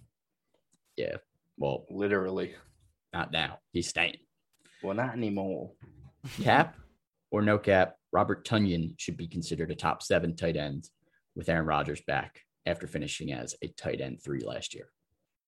Well, 1.57 1.85
literally. 1.89 2.55
not 3.13 3.31
now. 3.31 3.59
He's 3.71 3.87
staying. 3.87 4.17
Well, 4.81 4.95
not 4.95 5.13
anymore. 5.13 5.71
Cap 6.41 6.75
or 7.31 7.41
no 7.41 7.57
cap, 7.57 7.95
Robert 8.11 8.45
Tonyan 8.45 8.93
should 8.97 9.17
be 9.17 9.27
considered 9.27 9.71
a 9.71 9.75
top 9.75 10.01
seven 10.03 10.35
tight 10.35 10.57
end 10.57 10.89
with 11.35 11.49
Aaron 11.49 11.65
Rodgers 11.65 12.01
back 12.05 12.41
after 12.65 12.87
finishing 12.87 13.31
as 13.33 13.55
a 13.61 13.67
tight 13.69 14.01
end 14.01 14.21
three 14.23 14.41
last 14.41 14.73
year. 14.73 14.89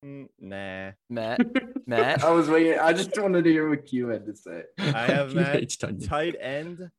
Mm, 0.03 0.27
nah. 0.39 0.91
Matt, 1.09 1.39
Matt. 1.87 2.23
I 2.23 2.31
was 2.31 2.49
waiting. 2.49 2.79
I 2.79 2.93
just 2.93 3.19
wanted 3.19 3.43
to 3.43 3.51
hear 3.51 3.69
what 3.69 3.85
Q 3.85 4.07
had 4.09 4.25
to 4.25 4.35
say. 4.35 4.63
I 4.79 5.05
have 5.07 5.29
He 5.31 5.35
Matt 5.35 5.61
Tonyan. 5.61 6.07
Tight 6.07 6.35
end. 6.39 6.89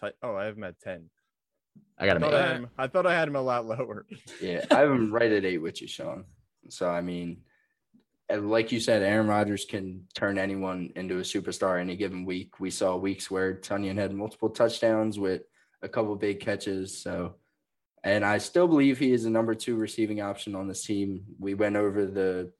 Tight, 0.00 0.12
oh, 0.22 0.36
I 0.36 0.44
have 0.44 0.56
him 0.56 0.64
at 0.64 0.78
10. 0.80 1.08
I 1.98 2.04
I 2.04 2.06
gotta 2.06 2.20
thought 2.20 2.32
make 2.32 2.40
I, 2.40 2.46
had 2.46 2.56
him, 2.56 2.70
I 2.78 2.86
thought 2.86 3.06
I 3.06 3.14
had 3.14 3.28
him 3.28 3.36
a 3.36 3.42
lot 3.42 3.66
lower. 3.66 4.06
Yeah, 4.40 4.64
I 4.70 4.80
have 4.80 4.90
him 4.90 5.12
right 5.12 5.32
at 5.32 5.44
eight 5.44 5.58
with 5.58 5.80
you, 5.80 5.88
Sean. 5.88 6.24
So 6.68 6.88
I 6.88 7.00
mean, 7.00 7.38
like 8.30 8.72
you 8.72 8.80
said, 8.80 9.02
Aaron 9.02 9.28
Rodgers 9.28 9.64
can 9.64 10.06
turn 10.14 10.38
anyone 10.38 10.92
into 10.96 11.18
a 11.18 11.22
superstar 11.22 11.80
any 11.80 11.96
given 11.96 12.24
week. 12.24 12.58
We 12.58 12.70
saw 12.70 12.96
weeks 12.96 13.30
where 13.30 13.54
Tonyan 13.54 13.96
had 13.96 14.12
multiple 14.12 14.50
touchdowns 14.50 15.18
with 15.18 15.42
a 15.82 15.88
couple 15.88 16.14
big 16.16 16.40
catches. 16.40 17.00
So, 17.00 17.36
and 18.02 18.24
I 18.24 18.38
still 18.38 18.66
believe 18.66 18.98
he 18.98 19.12
is 19.12 19.24
the 19.24 19.30
number 19.30 19.54
two 19.54 19.76
receiving 19.76 20.20
option 20.20 20.54
on 20.54 20.66
this 20.66 20.84
team. 20.84 21.24
We 21.38 21.54
went 21.54 21.76
over 21.76 22.04
the 22.06 22.52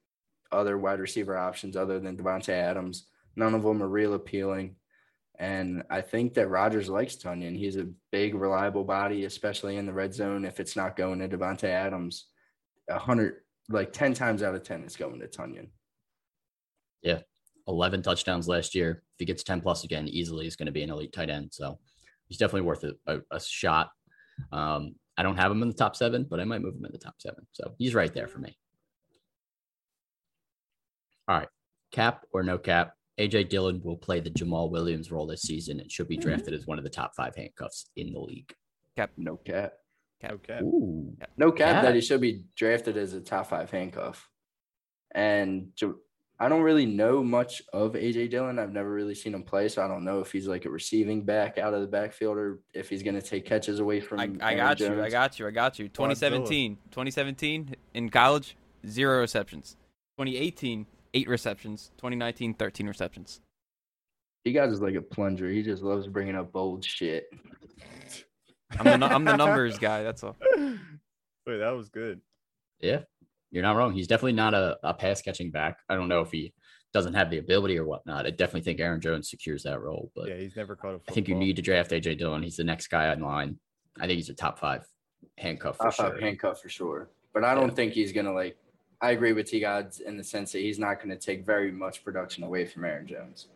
other 0.53 0.79
wide 0.79 1.01
receiver 1.01 1.37
options 1.37 1.77
other 1.77 1.99
than 1.99 2.17
Davante 2.17 2.51
Adams. 2.51 3.07
None 3.35 3.55
of 3.55 3.63
them 3.63 3.83
are 3.83 3.89
real 3.89 4.15
appealing. 4.15 4.77
And 5.39 5.83
I 5.91 6.01
think 6.01 6.35
that 6.35 6.49
Rodgers 6.49 6.89
likes 6.89 7.17
Tonyan. 7.17 7.57
He's 7.57 7.77
a 7.77 7.89
big, 8.11 8.35
reliable 8.35 8.85
body, 8.85 9.25
especially 9.25 9.77
in 9.77 9.87
the 9.87 9.93
red 9.93 10.15
zone. 10.15 10.45
If 10.45 10.61
it's 10.61 10.77
not 10.77 10.97
going 10.97 11.19
to 11.19 11.29
Davante 11.29 11.65
Adams, 11.65 12.27
a 12.89 12.99
hundred, 12.99 13.43
like 13.69 13.93
ten 13.93 14.15
times 14.15 14.43
out 14.43 14.55
of 14.55 14.63
ten, 14.63 14.83
it's 14.83 14.97
going 14.97 15.21
to 15.21 15.27
Tonyan. 15.27 15.69
Yeah, 17.03 17.21
11 17.69 18.03
touchdowns 18.03 18.49
last 18.49 18.75
year. 18.75 19.03
If 19.15 19.19
he 19.19 19.25
gets 19.25 19.43
10 19.43 19.61
plus 19.61 19.85
again, 19.85 20.09
easily 20.09 20.45
he's 20.45 20.57
going 20.57 20.67
to 20.67 20.73
be 20.73 20.83
an 20.83 20.91
elite 20.91 21.13
tight 21.13 21.31
end. 21.31 21.51
So 21.53 21.79
he's 22.29 22.39
definitely 22.39 22.63
worth 22.63 22.85
a, 22.85 22.93
a, 23.07 23.21
a 23.31 23.41
shot. 23.41 23.91
Um, 24.53 24.95
I 25.17 25.23
don't 25.23 25.37
have 25.37 25.51
him 25.51 25.63
in 25.63 25.69
the 25.69 25.75
top 25.75 25.97
seven, 25.97 26.27
but 26.29 26.41
I 26.41 26.45
might 26.45 26.63
move 26.63 26.75
him 26.75 26.85
in 26.85 26.93
the 26.93 26.99
top 26.99 27.15
seven. 27.19 27.47
So 27.53 27.75
he's 27.79 27.95
right 27.95 28.13
there 28.13 28.29
for 28.29 28.39
me. 28.39 28.57
All 31.29 31.39
right. 31.39 31.49
Cap 31.93 32.25
or 32.33 32.43
no 32.43 32.59
cap, 32.59 32.95
AJ 33.19 33.49
Dillon 33.49 33.81
will 33.83 33.97
play 33.97 34.21
the 34.21 34.31
Jamaal 34.31 34.71
Williams 34.71 35.11
role 35.11 35.27
this 35.27 35.43
season 35.43 35.81
and 35.81 35.91
should 35.91 36.09
be 36.09 36.17
mm-hmm. 36.17 36.29
drafted 36.29 36.55
as 36.55 36.67
one 36.67 36.79
of 36.79 36.85
the 36.85 36.91
top 36.91 37.15
five 37.15 37.35
handcuffs 37.35 37.91
in 37.97 38.13
the 38.13 38.21
league. 38.21 38.53
Cap. 38.97 39.11
No 39.17 39.37
cap. 39.37 39.73
Okay. 40.25 40.59
Ooh. 40.63 41.15
No 41.37 41.53
cap 41.53 41.77
Yeah. 41.77 41.83
that 41.83 41.95
he 41.95 42.01
should 42.01 42.21
be 42.21 42.45
drafted 42.57 42.97
as 42.97 43.13
a 43.13 43.21
top 43.21 43.49
five 43.49 43.71
handcuff. 43.71 44.29
And 45.15 45.73
I 46.39 46.49
don't 46.49 46.63
really 46.63 46.85
know 46.85 47.23
much 47.23 47.63
of 47.73 47.93
AJ 47.93 48.31
Dillon. 48.31 48.59
I've 48.59 48.73
never 48.73 48.91
really 48.91 49.15
seen 49.15 49.33
him 49.33 49.43
play, 49.43 49.69
so 49.69 49.83
I 49.83 49.89
don't 49.89 50.05
know 50.05 50.21
if 50.21 50.31
he's 50.33 50.47
like 50.47 50.67
a 50.67 50.71
receiving 50.71 51.25
back 51.25 51.57
out 51.57 51.73
of 51.73 51.81
the 51.81 51.87
backfield 51.87 52.37
or 52.37 52.61
if 52.75 52.91
he's 52.91 53.03
going 53.03 53.15
to 53.15 53.23
take 53.23 53.47
catches 53.47 53.81
away 53.81 54.01
from. 54.01 54.21
I, 54.21 54.25
I 54.41 54.55
Aaron 54.55 54.57
got 54.59 54.81
you. 54.81 55.03
I 55.03 55.09
got 55.09 55.39
you. 55.39 55.47
I 55.47 55.51
got 55.51 55.79
you. 55.79 55.89
2017. 55.89 56.77
2017 56.91 57.77
in 57.95 58.11
college, 58.11 58.57
zero 58.87 59.21
receptions. 59.21 59.77
2018, 60.19 60.87
eight 61.17 61.29
receptions. 61.29 61.91
2019, 61.97 62.55
13 62.55 62.87
receptions. 62.87 63.41
He 64.45 64.53
guys 64.53 64.71
is 64.71 64.81
like 64.81 64.95
a 64.95 65.01
plunger. 65.03 65.49
He 65.51 65.63
just 65.63 65.83
loves 65.83 66.07
bringing 66.07 66.37
up 66.37 66.53
bold 66.53 66.85
shit. 66.85 67.25
I'm 68.79 69.01
the, 69.01 69.07
I'm 69.07 69.25
the 69.25 69.37
numbers 69.37 69.79
guy. 69.79 70.03
That's 70.03 70.23
all. 70.23 70.37
Wait, 70.57 71.59
that 71.59 71.71
was 71.71 71.89
good. 71.89 72.21
Yeah, 72.81 73.01
you're 73.51 73.63
not 73.63 73.77
wrong. 73.77 73.93
He's 73.93 74.07
definitely 74.07 74.33
not 74.35 74.55
a, 74.55 74.77
a 74.83 74.93
pass 74.95 75.23
catching 75.23 75.51
back. 75.51 75.79
I 75.89 75.95
don't 75.95 76.09
know 76.09 76.21
if 76.21 76.31
he 76.31 76.53
doesn't 76.93 77.15
have 77.15 77.31
the 77.31 77.39
ability 77.39 77.79
or 77.79 77.85
whatnot. 77.85 78.27
I 78.27 78.31
definitely 78.31 78.61
think 78.63 78.81
Aaron 78.81 79.01
Jones 79.01 79.31
secures 79.31 79.63
that 79.65 79.81
role, 79.81 80.11
but 80.15 80.29
Yeah, 80.29 80.37
he's 80.37 80.55
never 80.57 80.77
caught 80.77 80.91
a 80.95 80.99
football. 80.99 81.13
I 81.13 81.15
think 81.15 81.29
you 81.29 81.35
need 81.35 81.57
to 81.57 81.63
draft 81.63 81.91
AJ 81.91 82.19
Dillon. 82.19 82.43
He's 82.43 82.57
the 82.57 82.65
next 82.65 82.89
guy 82.89 83.13
in 83.13 83.21
line. 83.21 83.59
I 83.99 84.07
think 84.07 84.17
he's 84.17 84.29
a 84.29 84.35
top 84.35 84.59
five 84.59 84.85
handcuff 85.39 85.77
for 85.79 85.85
Top 85.85 85.95
sure. 85.95 86.11
five 86.11 86.21
handcuff 86.21 86.61
for 86.61 86.69
sure. 86.69 87.11
But 87.35 87.45
I 87.45 87.55
don't 87.55 87.69
Yeah. 87.69 87.75
think 87.75 87.93
he's 87.93 88.13
going 88.13 88.27
to 88.27 88.33
like. 88.33 88.57
I 89.01 89.11
agree 89.11 89.33
with 89.33 89.47
T 89.51 89.61
Gods 89.61 90.01
in 90.01 90.17
the 90.17 90.25
sense 90.25 90.53
that 90.53 90.61
he's 90.61 90.79
not 90.79 90.97
going 91.03 91.11
to 91.11 91.19
take 91.19 91.45
very 91.45 91.71
much 91.71 92.03
production 92.05 92.45
away 92.45 92.65
from 92.67 92.85
Aaron 92.85 93.07
Jones. 93.07 93.49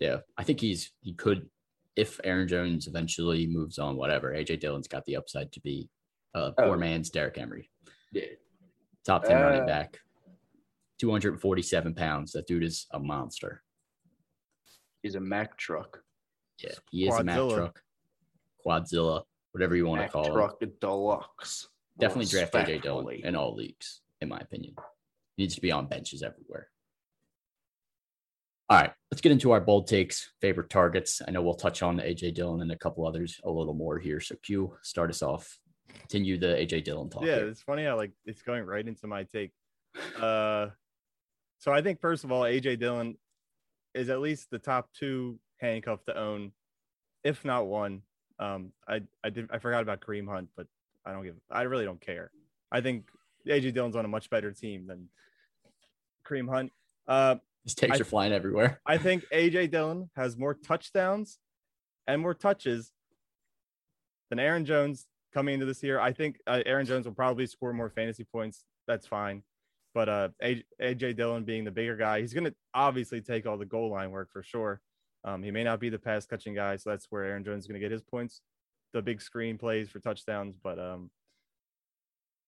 Yeah, 0.00 0.18
I 0.36 0.42
think 0.44 0.60
he's 0.60 0.90
he 1.00 1.12
could 1.14 1.48
if 1.94 2.18
Aaron 2.24 2.48
Jones 2.48 2.86
eventually 2.88 3.46
moves 3.46 3.78
on. 3.78 3.96
Whatever, 3.96 4.32
AJ 4.32 4.58
Dillon's 4.60 4.88
got 4.88 5.04
the 5.04 5.16
upside 5.16 5.52
to 5.52 5.60
be 5.60 5.88
a 6.34 6.38
Oh. 6.38 6.52
poor 6.58 6.76
man's 6.76 7.10
Derrick 7.10 7.36
Henry, 7.36 7.70
Yeah. 8.12 8.24
top 9.04 9.24
ten 9.24 9.40
running 9.40 9.62
Uh, 9.62 9.66
back, 9.66 10.00
two 10.98 11.10
hundred 11.10 11.40
forty-seven 11.40 11.94
pounds. 11.94 12.32
That 12.32 12.46
dude 12.46 12.64
is 12.64 12.86
a 12.90 12.98
monster. 12.98 13.62
He's 15.02 15.14
a 15.14 15.20
Mack 15.20 15.56
truck. 15.56 16.02
Yeah, 16.62 16.74
he 16.90 17.06
is 17.08 17.14
a 17.16 17.24
Mack 17.24 17.36
truck, 17.36 17.82
Quadzilla, 18.64 19.24
whatever 19.52 19.76
you 19.76 19.86
want 19.86 19.98
to 20.00 20.02
Mack 20.04 20.12
call 20.12 20.26
him. 20.26 20.32
truck 20.32 20.60
deluxe. 20.80 21.68
Definitely 21.98 22.26
draft 22.26 22.54
AJ 22.54 22.82
Dillon 22.82 23.04
Respectfully. 23.04 23.28
in 23.28 23.36
all 23.36 23.54
leagues, 23.54 24.00
in 24.22 24.28
my 24.28 24.38
opinion. 24.38 24.74
He 25.36 25.42
needs 25.42 25.54
to 25.56 25.60
be 25.60 25.72
on 25.72 25.86
benches 25.86 26.22
everywhere. 26.22 26.68
All 28.70 28.78
right, 28.78 28.92
let's 29.10 29.20
get 29.20 29.32
into 29.32 29.50
our 29.50 29.60
bold 29.60 29.86
takes, 29.86 30.32
favorite 30.40 30.70
targets. 30.70 31.20
I 31.26 31.30
know 31.30 31.42
we'll 31.42 31.54
touch 31.54 31.82
on 31.82 31.98
AJ 31.98 32.34
Dillon 32.34 32.62
and 32.62 32.72
a 32.72 32.78
couple 32.78 33.06
others 33.06 33.38
a 33.44 33.50
little 33.50 33.74
more 33.74 33.98
here. 33.98 34.20
So 34.20 34.34
Q, 34.42 34.74
start 34.82 35.10
us 35.10 35.20
off. 35.20 35.58
Continue 36.00 36.38
the 36.38 36.46
AJ 36.46 36.84
Dillon 36.84 37.10
talk. 37.10 37.22
Yeah, 37.22 37.36
here. 37.36 37.48
it's 37.48 37.60
funny 37.60 37.84
how 37.84 37.98
like 37.98 38.12
it's 38.24 38.40
going 38.40 38.64
right 38.64 38.86
into 38.86 39.06
my 39.06 39.24
take. 39.24 39.52
Uh, 40.18 40.68
so 41.58 41.70
I 41.70 41.82
think 41.82 42.00
first 42.00 42.24
of 42.24 42.32
all, 42.32 42.44
AJ 42.44 42.78
Dillon 42.78 43.18
is 43.94 44.08
at 44.08 44.20
least 44.20 44.48
the 44.50 44.58
top 44.58 44.88
two 44.98 45.38
handcuff 45.58 46.02
to 46.06 46.16
own, 46.16 46.52
if 47.24 47.44
not 47.44 47.66
one. 47.66 48.02
Um, 48.38 48.72
I 48.88 49.02
I 49.22 49.28
did 49.28 49.50
I 49.52 49.58
forgot 49.58 49.82
about 49.82 50.00
Kareem 50.00 50.26
Hunt, 50.26 50.48
but 50.56 50.66
I 51.04 51.12
don't 51.12 51.24
give 51.24 51.36
I 51.50 51.62
really 51.62 51.84
don't 51.84 52.00
care. 52.00 52.30
I 52.70 52.80
think 52.80 53.04
AJ 53.46 53.74
Dillon's 53.74 53.96
on 53.96 54.04
a 54.04 54.08
much 54.08 54.30
better 54.30 54.52
team 54.52 54.86
than 54.86 55.08
Kareem 56.26 56.48
Hunt. 56.48 56.72
Uh, 57.06 57.36
His 57.64 57.74
takes 57.74 57.98
I- 57.98 58.00
are 58.00 58.04
flying 58.04 58.32
everywhere. 58.32 58.80
I 58.86 58.98
think 58.98 59.24
AJ 59.32 59.70
Dillon 59.70 60.10
has 60.16 60.36
more 60.36 60.54
touchdowns 60.54 61.38
and 62.06 62.20
more 62.20 62.34
touches 62.34 62.92
than 64.30 64.38
Aaron 64.38 64.64
Jones 64.64 65.06
coming 65.34 65.54
into 65.54 65.66
this 65.66 65.82
year. 65.82 65.98
I 66.00 66.12
think 66.12 66.38
uh, 66.46 66.62
Aaron 66.66 66.86
Jones 66.86 67.06
will 67.06 67.14
probably 67.14 67.46
score 67.46 67.72
more 67.72 67.90
fantasy 67.90 68.24
points. 68.24 68.64
That's 68.86 69.06
fine. 69.06 69.42
But 69.94 70.08
uh, 70.08 70.28
AJ, 70.42 70.62
AJ 70.80 71.16
Dillon 71.16 71.44
being 71.44 71.64
the 71.64 71.70
bigger 71.70 71.96
guy, 71.96 72.20
he's 72.20 72.32
going 72.32 72.44
to 72.44 72.54
obviously 72.74 73.20
take 73.20 73.46
all 73.46 73.58
the 73.58 73.66
goal 73.66 73.90
line 73.90 74.10
work 74.10 74.30
for 74.32 74.42
sure. 74.42 74.80
Um, 75.24 75.42
he 75.42 75.50
may 75.50 75.62
not 75.64 75.80
be 75.80 75.88
the 75.90 75.98
pass 75.98 76.26
catching 76.26 76.54
guy, 76.54 76.76
so 76.76 76.90
that's 76.90 77.06
where 77.10 77.24
Aaron 77.24 77.44
Jones 77.44 77.64
is 77.64 77.66
going 77.68 77.80
to 77.80 77.84
get 77.84 77.92
his 77.92 78.02
points, 78.02 78.40
the 78.92 79.02
big 79.02 79.20
screen 79.20 79.56
plays 79.58 79.88
for 79.88 80.00
touchdowns. 80.00 80.56
But 80.60 80.78
um, 80.78 81.10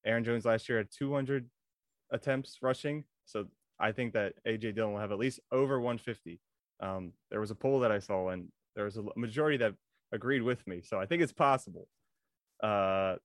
Aaron 0.07 0.25
Jones 0.25 0.45
last 0.45 0.69
year 0.69 0.79
had 0.79 0.89
200 0.91 1.49
attempts 2.11 2.59
rushing, 2.63 3.05
so 3.25 3.47
I 3.79 3.93
think 3.93 4.13
that 4.13 4.35
AJ 4.47 4.75
Dillon 4.75 4.93
will 4.93 5.01
have 5.01 5.13
at 5.13 5.19
least 5.19 5.41
over 5.51 5.81
150. 5.81 6.41
Um, 6.81 7.13
there 7.31 7.41
was 7.41 7.51
a 7.51 7.55
poll 7.55 7.81
that 7.81 7.93
I 7.93 7.99
saw, 7.99 8.29
and 8.29 8.49
there 8.77 8.85
was 8.85 8.97
a 8.97 9.05
majority 9.17 9.57
that 9.59 9.75
agreed 10.13 10.43
with 10.43 10.67
me, 10.67 10.83
so 10.83 10.99
I 10.99 11.07
think 11.07 11.23
it's 11.23 11.33
possible. 11.33 11.89
Uh, 12.63 13.17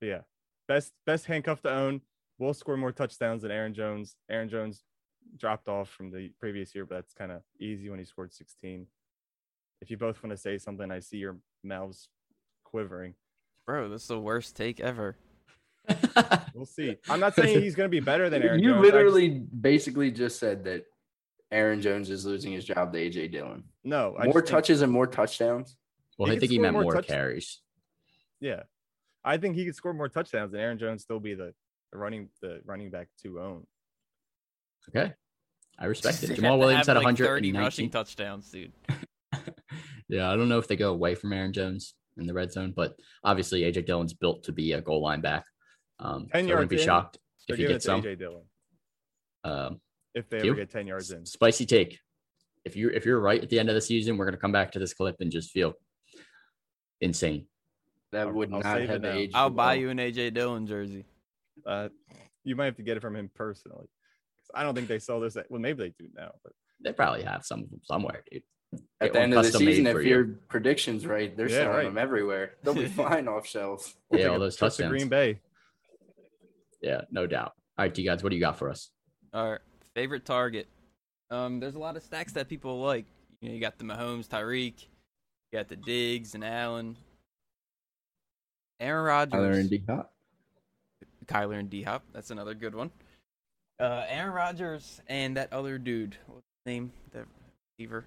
yeah, 0.00 0.20
best 0.68 0.92
best 1.06 1.26
handcuff 1.26 1.60
to 1.62 1.70
own. 1.70 2.00
We'll 2.38 2.54
score 2.54 2.76
more 2.76 2.92
touchdowns 2.92 3.42
than 3.42 3.50
Aaron 3.50 3.74
Jones. 3.74 4.16
Aaron 4.30 4.48
Jones 4.48 4.82
dropped 5.36 5.68
off 5.68 5.90
from 5.90 6.10
the 6.10 6.30
previous 6.40 6.74
year, 6.74 6.86
but 6.86 6.94
that's 6.96 7.12
kind 7.12 7.30
of 7.30 7.42
easy 7.60 7.90
when 7.90 7.98
he 7.98 8.04
scored 8.04 8.32
16. 8.32 8.86
If 9.82 9.90
you 9.90 9.96
both 9.96 10.22
want 10.22 10.30
to 10.32 10.36
say 10.36 10.58
something, 10.58 10.90
I 10.90 11.00
see 11.00 11.18
your 11.18 11.36
mouths 11.62 12.08
quivering. 12.64 13.14
Bro, 13.66 13.90
this 13.90 14.02
is 14.02 14.08
the 14.08 14.20
worst 14.20 14.56
take 14.56 14.80
ever. 14.80 15.16
We'll 16.54 16.66
see. 16.66 16.96
I'm 17.08 17.20
not 17.20 17.34
saying 17.34 17.60
he's 17.62 17.74
going 17.74 17.86
to 17.86 17.90
be 17.90 18.00
better 18.00 18.28
than 18.28 18.42
Aaron 18.42 18.60
you 18.60 18.70
Jones. 18.72 18.80
I 18.80 18.82
just- 18.82 18.94
literally 18.94 19.28
basically 19.60 20.10
just 20.10 20.38
said 20.38 20.64
that 20.64 20.84
Aaron 21.50 21.80
Jones 21.80 22.10
is 22.10 22.26
losing 22.26 22.52
his 22.52 22.64
job 22.64 22.92
to 22.92 22.98
AJ 22.98 23.32
Dillon. 23.32 23.64
no 23.82 24.14
I 24.18 24.24
More 24.24 24.34
just 24.34 24.34
think- 24.34 24.46
touches 24.48 24.82
and 24.82 24.92
more 24.92 25.06
touchdowns. 25.06 25.76
well, 26.18 26.30
I 26.30 26.38
think 26.38 26.50
he 26.52 26.58
meant 26.58 26.74
more 26.74 26.82
more 26.82 26.94
touch- 26.94 27.06
carries. 27.06 27.60
Yeah, 28.40 28.62
I 29.24 29.36
think 29.38 29.56
he 29.56 29.64
could 29.64 29.74
score 29.74 29.92
more 29.94 30.08
touchdowns 30.08 30.52
and 30.52 30.60
Aaron 30.62 30.78
Jones. 30.78 31.02
Still 31.02 31.20
be 31.20 31.34
the, 31.34 31.54
the 31.92 31.98
running 31.98 32.28
the 32.42 32.60
running 32.64 32.90
back 32.90 33.08
to 33.22 33.40
own. 33.40 33.66
Okay. 34.88 35.12
I 35.78 35.86
respect 35.86 36.22
it. 36.22 36.30
Jamaal 36.38 36.58
Williams 36.58 36.86
had 36.86 36.96
like, 36.98 37.16
30 37.16 37.52
119. 37.52 37.56
rushing 37.56 37.90
touchdowns, 37.90 38.50
dude. 38.50 38.72
yeah, 40.08 40.30
I 40.30 40.36
don't 40.36 40.48
know 40.50 40.58
if 40.58 40.68
they 40.68 40.76
go 40.76 40.90
away 40.92 41.14
from 41.14 41.32
Aaron 41.32 41.52
Jones 41.54 41.94
in 42.18 42.26
the 42.26 42.34
red 42.34 42.52
zone, 42.52 42.74
but 42.76 42.94
obviously 43.24 43.62
AJ 43.62 43.86
Dillon's 43.86 44.12
built 44.12 44.42
to 44.44 44.52
be 44.52 44.72
a 44.72 44.80
goal 44.82 45.02
line 45.02 45.20
back. 45.22 45.44
10 46.00 46.06
Um, 46.06 46.28
so 46.32 46.38
I 46.38 46.40
wouldn't 46.42 46.48
yards 46.48 46.68
be 46.70 46.76
in, 46.80 46.84
shocked 46.84 47.18
They're 47.48 47.54
if 47.54 47.58
he 47.58 47.62
giving 47.64 47.74
gets 47.74 47.84
some. 47.84 48.00
Dillon 48.00 48.42
Um, 49.44 49.80
if 50.14 50.28
they 50.28 50.38
ever 50.40 50.54
get 50.54 50.70
10 50.70 50.86
yards 50.86 51.10
in. 51.10 51.24
spicy 51.26 51.66
take. 51.66 51.98
If 52.64 52.76
you 52.76 52.90
if 52.90 53.06
you're 53.06 53.20
right 53.20 53.42
at 53.42 53.48
the 53.48 53.58
end 53.58 53.68
of 53.70 53.74
the 53.74 53.80
season, 53.80 54.16
we're 54.18 54.26
gonna 54.26 54.36
come 54.36 54.52
back 54.52 54.72
to 54.72 54.78
this 54.78 54.92
clip 54.92 55.16
and 55.20 55.30
just 55.32 55.50
feel 55.50 55.74
insane. 57.00 57.46
That 58.12 58.32
would 58.34 58.52
I'll 58.52 58.60
not 58.60 58.80
have 58.82 59.04
aged. 59.04 59.34
I'll 59.34 59.50
buy 59.50 59.74
well. 59.74 59.76
you 59.76 59.90
an 59.90 59.98
AJ 59.98 60.34
Dillon 60.34 60.66
jersey. 60.66 61.04
Uh, 61.64 61.88
you 62.44 62.56
might 62.56 62.66
have 62.66 62.76
to 62.76 62.82
get 62.82 62.96
it 62.96 63.00
from 63.00 63.16
him 63.16 63.30
personally. 63.34 63.86
I 64.54 64.62
don't 64.62 64.74
think 64.74 64.88
they 64.88 64.98
sell 64.98 65.20
this. 65.20 65.36
At, 65.36 65.50
well, 65.50 65.60
maybe 65.60 65.78
they 65.84 65.94
do 66.04 66.10
now, 66.16 66.32
but 66.42 66.52
They 66.82 66.92
probably 66.92 67.22
have 67.22 67.44
some 67.46 67.62
of 67.62 67.70
them 67.70 67.80
somewhere, 67.84 68.24
dude. 68.30 68.42
At 69.00 69.06
Get 69.06 69.12
the 69.14 69.20
end 69.20 69.34
of 69.34 69.44
the 69.44 69.52
season, 69.52 69.84
for 69.86 70.00
if 70.00 70.06
you. 70.06 70.10
your 70.14 70.24
predictions 70.48 71.06
right, 71.06 71.34
they're 71.36 71.48
Yeah, 71.48 71.56
selling 71.58 71.76
right. 71.76 71.84
them 71.84 71.98
everywhere. 71.98 72.54
They'll 72.62 72.74
be 72.74 72.86
flying 73.00 73.28
off 73.28 73.46
shelves. 73.46 73.94
we'll 74.10 74.20
Yeah, 74.20 74.26
all 74.28 74.38
those 74.38 74.56
trip 74.56 74.72
to 74.72 74.76
touchdowns. 74.78 74.90
Green 74.90 75.08
Bay. 75.08 75.40
Yeah, 76.80 77.02
no 77.10 77.26
doubt. 77.26 77.52
All 77.78 77.84
right, 77.84 77.94
T 77.94 78.02
guys, 78.02 78.22
what 78.22 78.30
do 78.30 78.36
you 78.36 78.42
got 78.42 78.58
for 78.58 78.70
us? 78.70 78.90
Our 79.32 79.60
favorite 79.94 80.24
target. 80.24 80.68
Um, 81.30 81.60
there's 81.60 81.74
a 81.74 81.78
lot 81.78 81.96
of 81.96 82.02
stacks 82.02 82.32
that 82.32 82.48
people 82.48 82.80
like. 82.80 83.06
You 83.40 83.48
know, 83.48 83.54
you 83.54 83.60
got 83.60 83.78
the 83.78 83.84
Mahomes, 83.84 84.28
Tyreek, 84.28 84.82
you 85.50 85.58
got 85.58 85.68
the 85.68 85.76
Diggs 85.76 86.34
and 86.34 86.44
Allen, 86.44 86.96
Aaron 88.80 89.04
Rodgers, 89.04 89.40
Kyler 89.40 89.60
and 89.60 89.70
D 89.70 89.82
Hop. 89.88 90.12
Kyler 91.26 91.58
and 91.58 91.70
D 91.70 91.82
Hop. 91.82 92.02
That's 92.12 92.30
another 92.30 92.54
good 92.54 92.74
one. 92.74 92.90
Uh, 93.78 94.04
Aaron 94.08 94.32
Rodgers 94.32 95.00
and 95.06 95.36
that 95.36 95.52
other 95.52 95.78
dude. 95.78 96.16
What's 96.26 96.44
his 96.64 96.72
name? 96.72 96.92
The 97.12 97.24
receiver. 97.78 98.04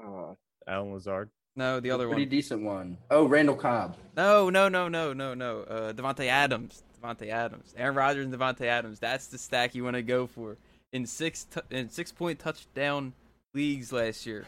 Oh, 0.00 0.36
Allen 0.68 0.92
Lazard. 0.92 1.30
No, 1.56 1.80
the 1.80 1.90
other 1.90 2.04
pretty 2.04 2.22
one. 2.22 2.28
Pretty 2.28 2.36
decent 2.36 2.62
one. 2.62 2.98
Oh, 3.10 3.26
Randall 3.26 3.56
Cobb. 3.56 3.96
No, 4.16 4.50
no, 4.50 4.68
no, 4.68 4.88
no, 4.88 5.12
no, 5.12 5.34
no. 5.34 5.60
Uh, 5.62 5.92
Davante 5.92 6.26
Adams. 6.26 6.82
Davante 7.04 7.28
Adams. 7.28 7.74
Aaron 7.76 7.94
Rodgers 7.94 8.24
and 8.24 8.34
Davante 8.34 8.62
Adams. 8.66 8.98
That's 8.98 9.26
the 9.26 9.38
stack 9.38 9.74
you 9.74 9.84
want 9.84 9.96
to 9.96 10.02
go 10.02 10.26
for. 10.26 10.56
In 10.92 11.06
six 11.06 11.44
t- 11.44 11.60
in 11.70 11.90
six 11.90 12.12
point 12.12 12.38
touchdown 12.38 13.12
leagues 13.52 13.92
last 13.92 14.26
year, 14.26 14.46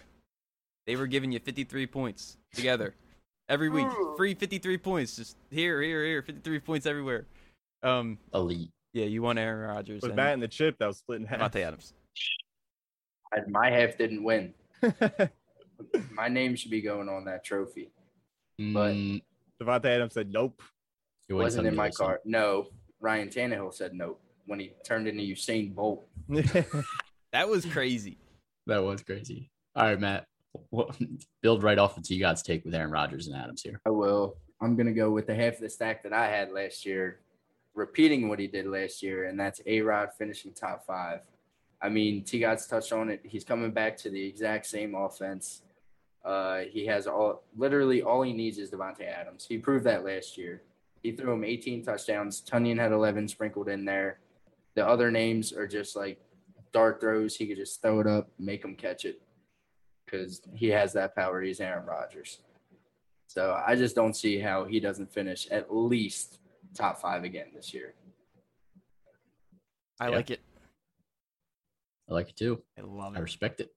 they 0.87 0.97
were 0.97 1.07
giving 1.07 1.33
you 1.33 1.41
53 1.41 1.87
points 1.87 2.37
together 2.55 2.95
every 3.49 3.69
week. 3.69 3.87
Free 4.17 4.35
53 4.35 4.79
points. 4.79 5.17
Just 5.17 5.37
here, 5.51 5.83
here, 5.83 6.05
here. 6.05 6.23
53 6.23 6.61
points 6.61 6.87
everywhere. 6.87 7.27
Um, 7.83 8.19
Elite. 8.33 8.71
yeah, 8.93 9.07
you 9.07 9.23
want 9.23 9.39
Aaron 9.39 9.69
Rodgers 9.69 10.03
With 10.03 10.11
and 10.13 10.17
Matt 10.17 10.35
and 10.35 10.43
the 10.43 10.49
chip, 10.49 10.79
that 10.79 10.87
was 10.87 10.99
split 10.99 11.21
in 11.21 11.27
half. 11.27 11.41
Davante 11.41 11.63
Adams. 11.63 11.93
I, 13.33 13.39
my 13.49 13.71
half 13.71 13.99
didn't 13.99 14.23
win. 14.23 14.55
My 16.13 16.29
name 16.29 16.57
should 16.57 16.71
be 16.71 16.81
going 16.81 17.09
on 17.09 17.25
that 17.27 17.45
trophy. 17.45 17.91
But- 18.59 18.95
Mm, 18.95 19.21
Davante 19.63 19.85
Adams 19.87 20.15
said 20.15 20.33
nope. 20.33 20.63
It 21.29 21.33
It 21.33 21.37
wasn't 21.37 21.67
in 21.67 21.75
me 21.75 21.77
my 21.79 21.89
this 21.89 21.99
one. 21.99 22.09
card. 22.09 22.21
No, 22.25 22.67
Ryan 23.01 23.29
Tannehill 23.29 23.75
said 23.75 23.95
no 23.95 24.17
when 24.47 24.61
he 24.61 24.73
turned 24.85 25.09
into 25.09 25.23
Usain 25.23 25.75
Bolt. 25.75 26.07
That 27.33 27.49
was 27.51 27.67
crazy. 27.67 28.17
That 28.67 28.83
was 28.83 29.03
crazy. 29.03 29.51
All 29.75 29.85
right, 29.85 30.01
Matt. 30.01 30.27
What, 30.71 30.97
build 31.43 31.63
right 31.63 31.77
off 31.79 31.99
of 31.99 32.09
you 32.09 32.19
guys' 32.19 32.43
take 32.43 32.65
with 32.65 32.75
Aaron 32.75 32.91
Rodgers 32.91 33.27
and 33.27 33.37
Adams 33.37 33.61
here. 33.63 33.79
I 33.85 33.91
will. 33.91 34.37
I'm 34.61 34.75
gonna 34.75 34.93
go 34.95 35.11
with 35.11 35.27
the 35.27 35.35
half 35.35 35.55
of 35.55 35.61
the 35.61 35.69
stack 35.69 36.03
that 36.05 36.15
I 36.15 36.29
had 36.29 36.51
last 36.51 36.87
year, 36.87 37.21
repeating 37.75 38.29
what 38.31 38.39
he 38.39 38.47
did 38.47 38.67
last 38.67 39.03
year, 39.03 39.25
and 39.25 39.39
that's 39.39 39.61
A 39.67 39.83
Rod 39.83 40.11
finishing 40.17 40.53
top 40.55 40.87
five. 40.87 41.21
I 41.83 41.91
mean, 41.91 42.25
T 42.25 42.39
God's 42.39 42.67
touched 42.67 42.93
on 42.93 43.11
it. 43.11 43.21
He's 43.23 43.45
coming 43.45 43.71
back 43.73 43.99
to 43.99 44.09
the 44.09 44.25
exact 44.27 44.65
same 44.65 44.95
offense. 44.95 45.61
Uh, 46.25 46.61
he 46.71 46.87
has 46.87 47.07
all 47.07 47.43
literally 47.55 48.01
all 48.03 48.23
he 48.23 48.33
needs 48.33 48.57
is 48.57 48.71
Davante 48.71 49.07
Adams. 49.07 49.45
He 49.47 49.59
proved 49.59 49.85
that 49.85 50.05
last 50.07 50.39
year. 50.39 50.63
He 51.03 51.13
threw 51.13 51.33
him 51.33 51.45
18 51.45 51.85
touchdowns. 51.85 52.43
Tonyan 52.43 52.79
had 52.79 52.93
11 52.93 53.29
sprinkled 53.29 53.69
in 53.69 53.85
there. 53.85 54.19
The 54.75 54.87
other 54.87 55.11
names 55.11 55.53
are 55.53 55.67
just 55.67 55.97
like 55.97 56.21
dart 56.73 57.01
throws. 57.01 57.37
He 57.37 57.47
could 57.47 57.57
just 57.57 57.81
throw 57.83 58.01
it 58.01 58.07
up, 58.07 58.29
make 58.39 58.65
him 58.65 58.75
catch 58.75 59.05
it, 59.05 59.23
because 60.05 60.43
he 60.55 60.69
has 60.69 60.93
that 60.95 61.15
power. 61.15 61.41
He's 61.43 61.61
Aaron 61.61 61.87
Rodgers. 61.87 62.41
So 63.29 63.61
I 63.67 63.75
just 63.77 63.95
don't 63.95 64.15
see 64.17 64.39
how 64.39 64.65
he 64.65 64.81
doesn't 64.81 65.13
finish 65.13 65.47
at 65.51 65.75
least 65.75 66.39
top 66.75 67.01
five 67.01 67.25
again 67.25 67.47
this 67.55 67.73
year. 67.75 67.95
I 70.01 70.09
Yeah. 70.11 70.17
like 70.17 70.31
it. 70.31 70.41
I 72.09 72.13
like 72.15 72.29
it 72.29 72.37
too. 72.37 72.63
I 72.79 72.83
love 72.83 73.15
it. 73.15 73.19
I 73.19 73.21
respect 73.21 73.61
it. 73.61 73.75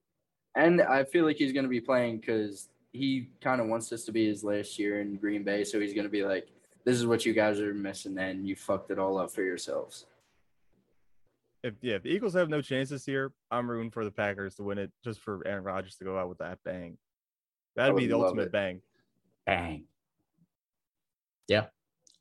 And 0.55 0.81
I 0.81 1.03
feel 1.03 1.25
like 1.25 1.37
he's 1.37 1.53
going 1.53 1.63
to 1.63 1.69
be 1.69 1.81
playing 1.81 2.17
because 2.19 2.69
he 2.91 3.29
kind 3.41 3.61
of 3.61 3.67
wants 3.67 3.89
this 3.89 4.05
to 4.05 4.11
be 4.11 4.27
his 4.27 4.43
last 4.43 4.77
year 4.77 4.99
in 5.01 5.15
Green 5.15 5.43
Bay. 5.43 5.63
So 5.63 5.79
he's 5.79 5.93
going 5.93 6.05
to 6.05 6.11
be 6.11 6.23
like, 6.23 6.47
this 6.85 6.95
is 6.95 7.05
what 7.05 7.25
you 7.25 7.33
guys 7.33 7.59
are 7.59 7.73
missing, 7.73 8.17
and 8.17 8.47
you 8.47 8.55
fucked 8.55 8.91
it 8.91 8.99
all 8.99 9.17
up 9.17 9.31
for 9.31 9.43
yourselves. 9.43 10.05
if 11.63 11.73
yeah, 11.81 11.95
if 11.95 12.03
the 12.03 12.09
Eagles 12.09 12.33
have 12.33 12.49
no 12.49 12.61
chance 12.61 12.89
this 12.89 13.07
year, 13.07 13.31
I'm 13.51 13.69
rooting 13.69 13.91
for 13.91 14.05
the 14.05 14.11
Packers 14.11 14.55
to 14.55 14.63
win 14.63 14.77
it 14.77 14.91
just 15.03 15.19
for 15.19 15.45
Aaron 15.45 15.63
Rodgers 15.63 15.95
to 15.97 16.05
go 16.05 16.17
out 16.17 16.29
with 16.29 16.39
that 16.39 16.59
bang. 16.63 16.97
That'd 17.75 17.95
be 17.95 18.07
the 18.07 18.17
ultimate 18.17 18.47
it. 18.47 18.51
bang. 18.51 18.81
Bang. 19.45 19.85
Yeah, 21.47 21.65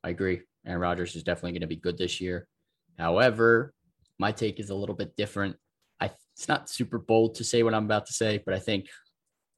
I 0.03 0.11
agree. 0.11 0.43
Aaron 0.67 0.81
Rodgers 0.81 1.15
is 1.17 1.23
definitely 1.23 1.53
going 1.53 1.63
to 1.63 1.67
be 1.67 1.77
good 1.77 1.99
this 1.99 2.21
year. 2.21 2.47
However, 2.99 3.73
my 4.19 4.33
take 4.33 4.59
is 4.59 4.71
a 4.71 4.75
little 4.75 4.95
bit 4.95 5.17
different. 5.17 5.57
I 6.01 6.11
it's 6.37 6.49
not 6.49 6.69
super 6.69 6.99
bold 6.99 7.37
to 7.37 7.45
say 7.45 7.63
what 7.63 7.75
I'm 7.75 7.85
about 7.85 8.07
to 8.07 8.13
say, 8.13 8.43
but 8.45 8.55
I 8.55 8.59
think 8.59 8.87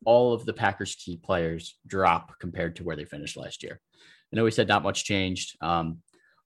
all 0.05 0.33
of 0.33 0.47
the 0.47 0.53
Packers 0.53 0.95
key 0.95 1.19
players 1.19 1.79
drop 1.87 2.39
compared 2.39 2.77
to 2.77 2.85
where 2.85 2.97
they 2.97 3.05
finished 3.05 3.37
last 3.37 3.63
year. 3.63 3.81
I 4.33 4.37
know 4.37 4.45
we 4.45 4.51
said 4.51 4.68
not 4.68 4.83
much 4.83 5.05
changed. 5.05 5.57
Um, 5.61 5.99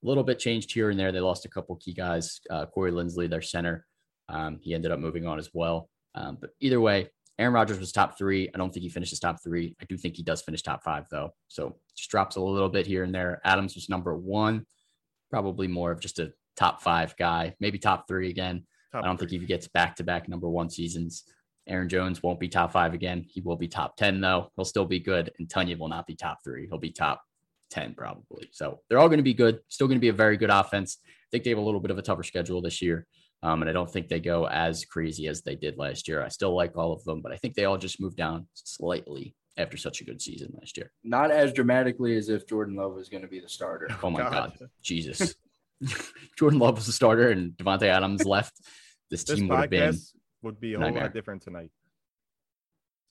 a 0.03 0.07
little 0.07 0.25
bit 0.25 0.39
changed 0.39 0.73
here 0.73 0.91
and 0.91 0.99
there. 0.99 1.13
They 1.13 1.21
lost 1.21 1.45
a 1.45 1.49
couple 1.49 1.77
key 1.77 1.95
guys. 1.95 2.41
Uh, 2.51 2.67
Corey 2.67 2.93
Linsley, 2.93 3.29
their 3.29 3.43
center, 3.43 3.87
um, 4.29 4.59
he 4.63 4.75
ended 4.75 4.91
up 4.91 4.99
moving 4.99 5.27
on 5.27 5.39
as 5.39 5.51
well. 5.53 5.89
Um, 6.15 6.39
but 6.41 6.51
either 6.61 6.81
way, 6.81 7.09
Aaron 7.39 7.55
Rodgers 7.55 7.79
was 7.79 7.91
top 7.91 8.17
three. 8.17 8.49
I 8.55 8.59
don't 8.59 8.73
think 8.73 8.85
he 8.85 8.89
finishes 8.89 9.19
top 9.19 9.43
three. 9.43 9.75
I 9.81 9.85
do 9.87 9.97
think 9.97 10.17
he 10.17 10.23
does 10.23 10.43
finish 10.43 10.63
top 10.63 10.85
five 10.85 11.07
though. 11.11 11.35
So 11.49 11.77
just 11.97 12.11
drops 12.11 12.37
a 12.37 12.41
little 12.41 12.69
bit 12.69 12.87
here 12.87 13.03
and 13.03 13.15
there. 13.15 13.41
Adams 13.45 13.75
was 13.75 13.89
number 13.89 14.17
one, 14.17 14.67
probably 15.31 15.67
more 15.67 15.91
of 15.91 16.01
just 16.01 16.19
a 16.21 16.33
top 16.57 16.81
five 16.83 17.17
guy, 17.17 17.55
maybe 17.59 17.79
top 17.79 18.07
three 18.07 18.31
again. 18.31 18.65
Top 18.93 19.05
I 19.05 19.07
don't 19.09 19.19
three. 19.19 19.29
think 19.29 19.43
he 19.43 19.47
gets 19.49 19.67
back 19.67 19.97
to 19.97 20.05
back 20.05 20.29
number 20.29 20.49
one 20.49 20.71
seasons. 20.71 21.25
Aaron 21.67 21.89
Jones 21.89 22.23
won't 22.23 22.39
be 22.39 22.49
top 22.49 22.73
five 22.73 22.95
again. 22.95 23.25
He 23.27 23.41
will 23.41 23.57
be 23.57 23.69
top 23.69 23.97
10, 23.97 24.21
though. 24.21 24.53
He'll 24.55 24.67
still 24.67 24.85
be 24.85 25.01
good. 25.01 25.31
And 25.39 25.49
Tonyan 25.49 25.79
will 25.79 25.89
not 25.89 26.07
be 26.07 26.15
top 26.15 26.39
three. 26.45 26.67
He'll 26.69 26.79
be 26.79 26.91
top 26.91 27.23
10, 27.71 27.95
probably. 27.95 28.49
So 28.53 28.81
they're 28.89 28.99
all 28.99 29.09
going 29.09 29.19
to 29.19 29.25
be 29.25 29.35
good. 29.35 29.61
Still 29.69 29.87
going 29.87 29.99
to 29.99 30.05
be 30.05 30.09
a 30.09 30.15
very 30.15 30.37
good 30.37 30.51
offense. 30.51 30.99
I 31.05 31.09
think 31.31 31.45
they 31.45 31.51
have 31.51 31.59
a 31.59 31.63
little 31.63 31.81
bit 31.81 31.91
of 31.91 31.99
a 31.99 32.03
tougher 32.03 32.23
schedule 32.23 32.63
this 32.63 32.81
year. 32.83 33.07
Um, 33.43 33.61
and 33.61 33.69
I 33.69 33.75
don't 33.75 33.91
think 33.91 34.09
they 34.09 34.21
go 34.21 34.47
as 34.49 34.85
crazy 34.87 35.29
as 35.29 35.43
they 35.43 35.55
did 35.55 35.77
last 35.77 36.09
year. 36.09 36.23
I 36.23 36.29
still 36.29 36.55
like 36.55 36.77
all 36.77 36.93
of 36.93 37.05
them, 37.05 37.21
but 37.21 37.33
I 37.33 37.37
think 37.37 37.55
they 37.55 37.67
all 37.67 37.77
just 37.77 38.01
moved 38.01 38.17
down 38.17 38.47
slightly 38.55 39.35
after 39.57 39.77
such 39.77 40.01
a 40.01 40.05
good 40.05 40.21
season 40.21 40.53
last 40.59 40.77
year. 40.77 40.91
Not 41.03 41.31
as 41.31 41.53
dramatically 41.53 42.17
as 42.17 42.29
if 42.29 42.47
Jordan 42.49 42.77
Love 42.77 42.95
was 42.95 43.09
going 43.09 43.23
to 43.23 43.29
be 43.29 43.41
the 43.41 43.49
starter. 43.49 43.89
Oh 44.03 44.11
my 44.11 44.21
God. 44.31 44.33
God. 44.59 44.71
Jesus. 44.83 45.35
Jordan 46.39 46.59
Love 46.59 46.77
was 46.77 46.87
the 46.87 46.93
starter 46.93 47.31
and 47.31 47.53
Davante 47.53 47.83
Adams 47.83 48.25
left. 48.25 48.55
This 49.11 49.25
This 49.25 49.39
team 49.39 49.49
would 49.49 49.61
have 49.61 49.71
been 49.71 49.99
would 50.43 50.61
be 50.61 50.75
a 50.75 50.79
whole 50.79 50.93
lot 50.93 51.13
different 51.13 51.43
tonight. 51.43 51.71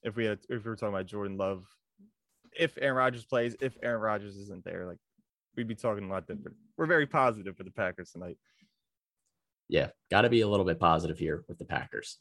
If 0.03 0.15
we 0.15 0.25
had 0.25 0.39
if 0.49 0.63
we 0.63 0.69
were 0.69 0.75
talking 0.75 0.93
about 0.93 1.05
Jordan 1.05 1.37
Love, 1.37 1.65
if 2.59 2.77
Aaron 2.81 2.95
Rodgers 2.97 3.25
plays, 3.25 3.55
if 3.61 3.77
Aaron 3.83 4.01
Rodgers 4.01 4.35
isn't 4.37 4.63
there, 4.63 4.85
like 4.85 4.97
we'd 5.55 5.67
be 5.67 5.75
talking 5.75 6.05
a 6.05 6.07
lot 6.11 6.27
different. 6.27 6.57
We're 6.77 6.85
very 6.85 7.07
positive 7.07 7.55
for 7.57 7.63
the 7.63 7.71
Packers 7.71 8.11
tonight. 8.11 8.37
yeah, 9.69 9.89
got 10.11 10.21
to 10.21 10.29
be 10.29 10.41
a 10.41 10.47
little 10.47 10.65
bit 10.65 10.79
positive 10.79 11.17
here 11.17 11.43
with 11.47 11.57
the 11.57 11.65
Packers. 11.65 12.17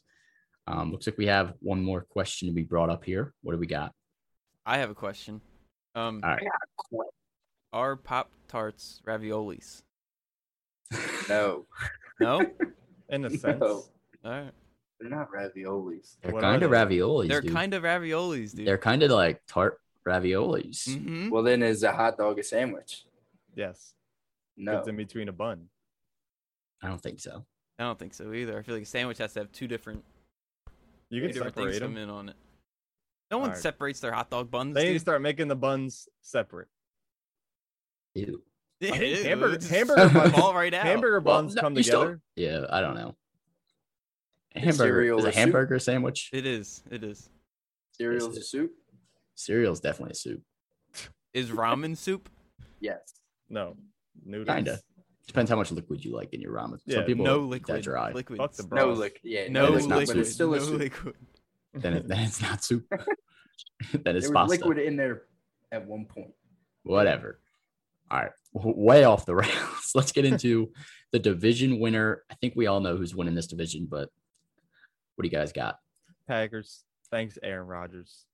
Um, 0.67 0.91
looks 0.91 1.07
like 1.07 1.17
we 1.17 1.25
have 1.27 1.53
one 1.59 1.83
more 1.83 2.01
question 2.01 2.47
to 2.47 2.53
be 2.53 2.63
brought 2.63 2.89
up 2.89 3.03
here. 3.03 3.33
What 3.41 3.53
do 3.53 3.59
we 3.59 3.67
got? 3.67 3.91
I 4.65 4.77
have 4.77 4.89
a 4.89 4.95
question. 4.95 5.41
Um, 5.95 6.21
All 6.23 6.29
right. 6.29 6.43
are 7.73 7.95
Pop 7.97 8.31
Tarts 8.47 9.01
raviolis? 9.05 9.81
No, 11.29 11.65
No. 12.19 12.39
In 13.09 13.25
a 13.25 13.29
No. 13.29 13.35
sense. 13.35 13.61
All 13.61 13.89
right. 14.25 14.51
they're 14.99 15.09
not 15.09 15.27
raviolis. 15.31 16.15
They're 16.21 16.31
What 16.31 16.41
kind 16.41 16.63
of 16.63 16.71
they? 16.71 16.77
raviolis. 16.77 17.27
They're 17.27 17.41
dude. 17.41 17.51
kind 17.53 17.73
of 17.73 17.83
raviolis, 17.83 18.55
dude. 18.55 18.65
They're 18.67 18.77
kind 18.77 19.03
of 19.03 19.11
like 19.11 19.41
tart 19.47 19.79
raviolis. 20.07 20.97
hmm 20.97 21.29
Well, 21.29 21.43
then 21.43 21.63
is 21.63 21.83
a 21.83 21.91
hot 21.91 22.17
dog 22.17 22.39
a 22.39 22.43
sandwich? 22.43 23.05
Yes. 23.55 23.93
No. 24.57 24.79
It's 24.79 24.87
in 24.87 24.95
between 24.95 25.29
a 25.29 25.31
bun. 25.31 25.67
I 26.81 26.87
don't 26.87 27.01
think 27.01 27.19
so. 27.19 27.45
I 27.79 27.83
don't 27.83 27.97
think 27.97 28.13
so 28.13 28.33
either. 28.33 28.57
I 28.57 28.61
feel 28.61 28.75
like 28.75 28.83
a 28.83 28.87
sandwich 28.87 29.17
has 29.19 29.33
to 29.33 29.39
have 29.39 29.51
two 29.51 29.67
different, 29.67 30.03
You 31.09 31.21
can 31.21 31.31
different 31.31 31.55
things 31.55 31.79
come 31.79 31.93
them. 31.95 32.03
in 32.03 32.09
on 32.09 32.29
it. 32.29 32.35
No 33.31 33.37
one 33.39 33.49
Alright. 33.49 33.61
separates 33.61 33.99
their 33.99 34.11
hot 34.11 34.29
dog 34.29 34.51
buns. 34.51 34.75
They 34.75 34.85
need 34.87 34.93
to 34.93 34.99
start 34.99 35.21
making 35.21 35.47
the 35.47 35.55
buns 35.55 36.07
separate. 36.21 36.67
Ew. 38.15 38.43
Yeah, 38.79 38.91
I 38.93 38.97
think 38.97 39.17
ew, 39.19 39.23
hamburger- 39.23 39.55
just 39.57 39.71
hamburger 39.71 40.09
buns- 40.09 40.31
fall 40.33 40.53
right 40.53 40.73
out. 40.73 40.85
Hamburger 40.85 41.19
Well, 41.19 41.37
buns 41.41 41.55
no, 41.55 41.61
come 41.61 41.75
you 41.77 41.83
still- 41.83 42.01
together. 42.01 42.21
yeah, 42.35 42.65
I 42.69 42.81
don't 42.81 42.95
know. 42.95 43.15
A 44.55 44.59
hamburger 44.59 45.01
is 45.01 45.11
a 45.11 45.15
a 45.15 45.31
soup? 45.31 45.33
hamburger 45.33 45.79
sandwich. 45.79 46.29
It 46.31 46.45
is. 46.45 46.83
It 46.91 47.03
is. 47.03 47.27
Cereal's 47.97 48.25
a 48.25 48.29
Is 48.31 48.37
it? 48.37 48.45
soup? 48.45 48.71
Cereal 49.35 49.73
is 49.73 49.79
definitely 49.79 50.11
a 50.11 50.15
soup. 50.15 50.41
Is 51.33 51.49
ramen 51.49 51.97
soup? 51.97 52.29
Yes. 52.79 52.99
No. 53.49 53.75
Noodles. 54.25 54.55
Kinda. 54.55 54.79
Depends 55.27 55.49
how 55.49 55.55
much 55.55 55.71
liquid 55.71 56.03
you 56.03 56.13
like 56.15 56.33
in 56.33 56.41
your 56.41 56.51
ramen. 56.53 56.79
Yeah, 56.85 56.97
Some 56.97 57.05
people 57.05 57.25
no 57.25 57.39
liquid. 57.39 57.77
that 57.77 57.83
dry. 57.83 58.11
Liquid. 58.11 58.37
Fuck 58.37 58.53
the 58.53 58.67
No 58.71 58.91
liquid. 58.91 59.21
Yeah, 59.23 59.47
No 59.49 59.73
it's 59.75 59.85
not 59.87 59.99
liquid. 59.99 60.17
but 60.17 60.21
it's 60.21 60.33
still 60.33 60.51
no 60.51 60.59
soup. 60.59 60.79
liquid. 60.79 61.15
Then, 61.75 61.93
it, 61.95 62.07
then 62.07 62.19
it's 62.19 62.39
not 62.39 62.63
soup. 62.63 62.85
then 62.91 62.99
There 64.03 64.15
it's 64.15 64.27
was 64.27 64.31
pasta. 64.31 64.51
liquid 64.57 64.77
in 64.77 64.95
there 64.95 65.23
at 65.71 65.87
one 65.87 66.05
point. 66.05 66.31
Whatever. 66.83 67.39
All 68.11 68.19
right. 68.19 68.31
W- 68.53 68.75
Way 68.77 69.05
off 69.05 69.25
the 69.25 69.33
rails. 69.43 69.91
Let's 69.95 70.11
get 70.11 70.23
into 70.23 70.71
the 71.11 71.17
division 71.17 71.79
winner. 71.79 72.21
I 72.29 72.35
think 72.35 72.53
we 72.55 72.67
all 72.67 72.79
know 72.79 72.95
who's 72.95 73.15
winning 73.15 73.33
this 73.33 73.47
division, 73.47 73.87
but 73.89 74.09
what 75.15 75.23
do 75.23 75.27
you 75.27 75.31
guys 75.35 75.51
got? 75.51 75.77
Packers. 76.27 76.83
Thanks, 77.09 77.39
Aaron 77.41 77.65
Rodgers. 77.65 78.25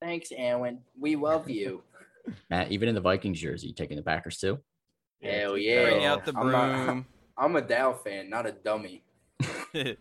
Thanks, 0.00 0.30
Aaron. 0.36 0.80
We 0.98 1.16
love 1.16 1.48
you. 1.48 1.82
Matt, 2.50 2.70
even 2.72 2.88
in 2.88 2.94
the 2.94 3.00
Vikings 3.00 3.40
jersey, 3.40 3.68
you 3.68 3.74
taking 3.74 3.96
the 3.96 4.02
Packers 4.02 4.38
too? 4.38 4.58
Hell 5.22 5.56
yeah. 5.56 5.84
Bring 5.90 6.04
out 6.04 6.24
the 6.24 6.34
I'm 6.36 6.52
not- 6.52 6.86
broom. 6.86 7.06
I'm 7.38 7.54
a 7.56 7.60
Dow 7.62 7.92
fan, 7.92 8.30
not 8.30 8.46
a 8.46 8.52
dummy. 8.52 9.02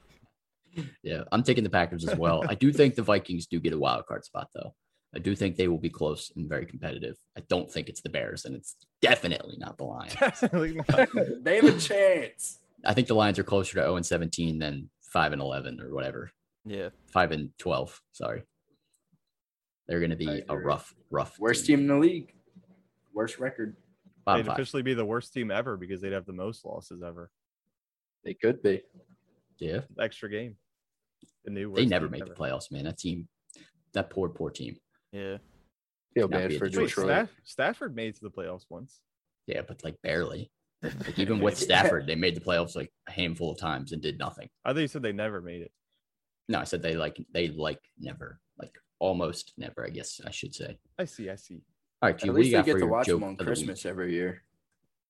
Yeah, 1.03 1.23
I'm 1.31 1.41
taking 1.43 1.63
the 1.63 1.69
Packers 1.69 2.05
as 2.05 2.17
well. 2.17 2.43
I 2.49 2.55
do 2.55 2.73
think 2.73 2.95
the 2.95 3.01
Vikings 3.01 3.45
do 3.45 3.61
get 3.61 3.71
a 3.71 3.79
wild 3.79 4.05
card 4.07 4.25
spot 4.25 4.49
though. 4.53 4.75
I 5.15 5.19
do 5.19 5.33
think 5.33 5.55
they 5.55 5.69
will 5.69 5.77
be 5.77 5.89
close 5.89 6.33
and 6.35 6.49
very 6.49 6.65
competitive. 6.65 7.15
I 7.37 7.41
don't 7.47 7.71
think 7.71 7.87
it's 7.87 8.01
the 8.01 8.09
Bears, 8.09 8.43
and 8.43 8.53
it's 8.53 8.75
definitely 9.01 9.55
not 9.57 9.77
the 9.77 9.85
Lions. 9.85 10.15
Definitely 10.15 10.73
not. 10.89 11.09
they 11.43 11.55
have 11.55 11.63
a 11.77 11.79
chance. 11.79 12.59
I 12.83 12.93
think 12.93 13.07
the 13.07 13.15
Lions 13.15 13.39
are 13.39 13.43
closer 13.45 13.75
to 13.75 13.81
0 13.83 13.95
and 13.95 14.05
17 14.05 14.59
than 14.59 14.89
5 15.13 15.31
and 15.31 15.41
11 15.41 15.79
or 15.79 15.93
whatever. 15.93 16.29
yeah. 16.65 16.89
5 17.13 17.31
and 17.31 17.49
12. 17.57 18.01
Sorry. 18.11 18.43
They're 19.87 19.99
going 19.99 20.09
to 20.11 20.15
be 20.15 20.43
a 20.49 20.57
rough, 20.57 20.95
rough. 21.11 21.37
Worst 21.39 21.65
team 21.65 21.79
in 21.81 21.87
the 21.87 21.97
league. 21.97 22.33
Worst 23.13 23.39
record. 23.39 23.75
Bottom 24.25 24.41
They'd 24.41 24.47
five. 24.49 24.55
officially 24.59 24.81
be 24.81 24.93
the 24.95 25.05
worst 25.05 25.33
team 25.33 25.51
ever 25.51 25.77
because 25.77 26.01
they'd 26.01 26.11
have 26.13 26.25
the 26.25 26.33
most 26.33 26.65
losses 26.65 27.03
ever. 27.03 27.29
They 28.23 28.33
could 28.33 28.63
be. 28.63 28.81
Yeah. 29.59 29.81
Extra 29.99 30.29
game. 30.29 30.55
The 31.43 31.51
new 31.51 31.73
They 31.73 31.85
never 31.85 32.09
made 32.09 32.23
ever. 32.23 32.29
the 32.33 32.35
playoffs, 32.35 32.71
man. 32.71 32.85
That 32.85 32.97
team, 32.97 33.27
that 33.93 34.09
poor, 34.09 34.29
poor 34.29 34.49
team. 34.49 34.77
Yeah. 35.11 35.37
Feel 36.15 36.27
bad 36.27 36.53
for 36.57 36.67
Detroit 36.67 36.87
Detroit. 36.87 37.05
Staff- 37.07 37.29
Stafford 37.43 37.95
made 37.95 38.15
to 38.15 38.21
the 38.21 38.31
playoffs 38.31 38.65
once. 38.69 39.01
Yeah, 39.45 39.61
but 39.67 39.83
like 39.83 40.01
barely. 40.01 40.49
Like 40.81 41.19
even 41.19 41.39
with 41.41 41.57
Stafford, 41.57 42.07
they 42.07 42.15
made 42.15 42.35
the 42.35 42.41
playoffs 42.41 42.75
like 42.75 42.91
a 43.07 43.11
handful 43.11 43.51
of 43.51 43.59
times 43.59 43.91
and 43.91 44.01
did 44.01 44.17
nothing. 44.17 44.49
I 44.65 44.73
thought 44.73 44.79
you 44.79 44.87
said 44.87 45.03
they 45.03 45.11
never 45.13 45.39
made 45.41 45.61
it. 45.61 45.71
No, 46.49 46.59
I 46.59 46.63
said 46.63 46.81
they 46.81 46.95
like, 46.95 47.17
they 47.33 47.49
like 47.49 47.79
never, 47.99 48.39
like 48.59 48.71
almost 48.99 49.53
never, 49.57 49.85
I 49.85 49.89
guess 49.89 50.21
I 50.25 50.31
should 50.31 50.53
say. 50.55 50.77
I 50.97 51.05
see, 51.05 51.29
I 51.29 51.35
see. 51.35 51.61
All 52.01 52.09
right, 52.09 52.17
Q, 52.17 52.29
At 52.29 52.33
what 52.33 52.41
do 52.41 52.47
you 52.47 52.55
least 52.57 52.65
they 52.65 52.73
get 52.73 52.79
to 52.79 52.87
watch 52.87 53.07
them 53.07 53.23
on 53.23 53.31
of 53.31 53.37
the 53.37 53.43
week? 53.43 53.47
Christmas 53.47 53.85
every 53.85 54.13
year. 54.13 54.41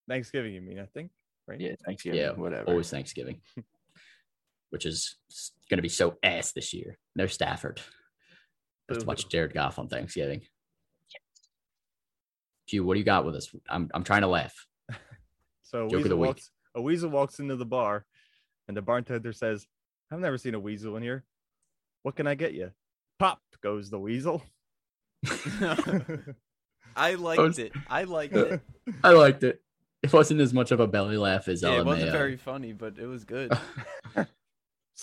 Thanksgiving, 0.07 0.53
you 0.53 0.61
mean, 0.61 0.79
I 0.79 0.85
think. 0.85 1.11
Right? 1.47 1.59
Yeah, 1.59 1.75
Thanksgiving, 1.85 2.19
Yeah, 2.19 2.31
whatever. 2.31 2.65
always 2.69 2.89
Thanksgiving, 2.89 3.41
which 4.69 4.85
is 4.85 5.15
going 5.69 5.77
to 5.77 5.81
be 5.83 5.89
so 5.89 6.17
ass 6.23 6.51
this 6.53 6.73
year. 6.73 6.97
No 7.15 7.27
Stafford. 7.27 7.81
Let's 8.89 9.05
watch 9.05 9.29
Jared 9.29 9.53
Goff 9.53 9.79
on 9.79 9.87
Thanksgiving. 9.87 10.41
Q, 12.67 12.83
what 12.83 12.93
do 12.95 12.99
you 12.99 13.05
got 13.05 13.25
with 13.25 13.35
us? 13.35 13.53
I'm 13.69 13.89
I'm 13.93 14.03
trying 14.03 14.21
to 14.21 14.27
laugh. 14.27 14.53
So 15.63 15.87
a 15.87 15.89
Joke 15.89 16.03
of 16.03 16.09
the 16.09 16.15
week. 16.15 16.27
walks, 16.27 16.51
a 16.75 16.81
weasel 16.81 17.09
walks 17.09 17.39
into 17.39 17.55
the 17.55 17.65
bar 17.65 18.05
and 18.67 18.77
the 18.77 18.83
bartender 18.83 19.33
says, 19.33 19.65
I've 20.11 20.19
never 20.19 20.37
seen 20.37 20.53
a 20.53 20.59
weasel 20.59 20.95
in 20.95 21.01
here. 21.01 21.23
What 22.03 22.15
can 22.15 22.27
I 22.27 22.35
get 22.35 22.53
you? 22.53 22.69
Pop 23.19 23.41
goes 23.61 23.89
the 23.89 23.99
weasel. 23.99 24.43
I 26.95 27.15
liked 27.15 27.41
was- 27.41 27.59
it. 27.59 27.71
I 27.89 28.03
liked 28.03 28.35
it. 28.35 28.61
I 29.03 29.11
liked 29.11 29.43
it. 29.43 29.61
It 30.03 30.13
wasn't 30.13 30.39
as 30.41 30.53
much 30.53 30.71
of 30.71 30.79
a 30.79 30.87
belly 30.87 31.17
laugh 31.17 31.47
as 31.47 31.63
Yeah, 31.63 31.79
it 31.79 31.85
wasn't 31.85 32.11
very 32.11 32.37
funny, 32.37 32.73
but 32.73 32.97
it 32.99 33.07
was 33.07 33.23
good. 33.23 33.51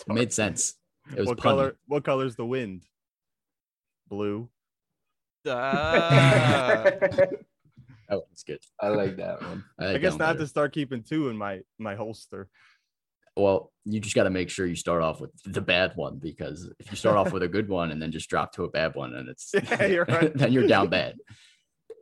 It 0.06 0.08
made 0.08 0.32
sense. 0.32 0.76
It 1.14 1.18
was 1.18 1.28
what 1.28 1.36
punny. 1.36 1.42
color 1.42 1.76
what 1.86 2.02
color's 2.02 2.34
the 2.34 2.46
wind? 2.46 2.84
Blue. 4.08 4.48
Ah. 5.46 6.84
Oh, 8.08 8.22
it's 8.30 8.42
good. 8.42 8.58
I 8.78 8.88
like 8.88 9.16
that 9.16 9.40
one. 9.40 9.64
I, 9.78 9.94
I 9.94 9.98
guess 9.98 10.16
not 10.16 10.36
to 10.36 10.46
start 10.46 10.74
keeping 10.74 11.02
two 11.02 11.30
in 11.30 11.36
my 11.36 11.60
my 11.78 11.94
holster. 11.94 12.48
Well, 13.36 13.72
you 13.84 13.98
just 13.98 14.14
got 14.14 14.24
to 14.24 14.30
make 14.30 14.50
sure 14.50 14.66
you 14.66 14.76
start 14.76 15.02
off 15.02 15.20
with 15.20 15.30
the 15.44 15.60
bad 15.60 15.92
one 15.96 16.18
because 16.18 16.70
if 16.78 16.90
you 16.90 16.96
start 16.96 17.16
off 17.16 17.32
with 17.32 17.42
a 17.42 17.48
good 17.48 17.68
one 17.68 17.90
and 17.90 18.00
then 18.00 18.12
just 18.12 18.28
drop 18.28 18.52
to 18.54 18.64
a 18.64 18.68
bad 18.70 18.94
one, 18.94 19.14
and 19.14 19.28
it's 19.28 19.52
Yeah, 19.70 19.86
you're 19.86 20.04
right. 20.04 20.32
then 20.36 20.52
you're 20.52 20.66
down 20.68 20.88
bad. 20.88 21.16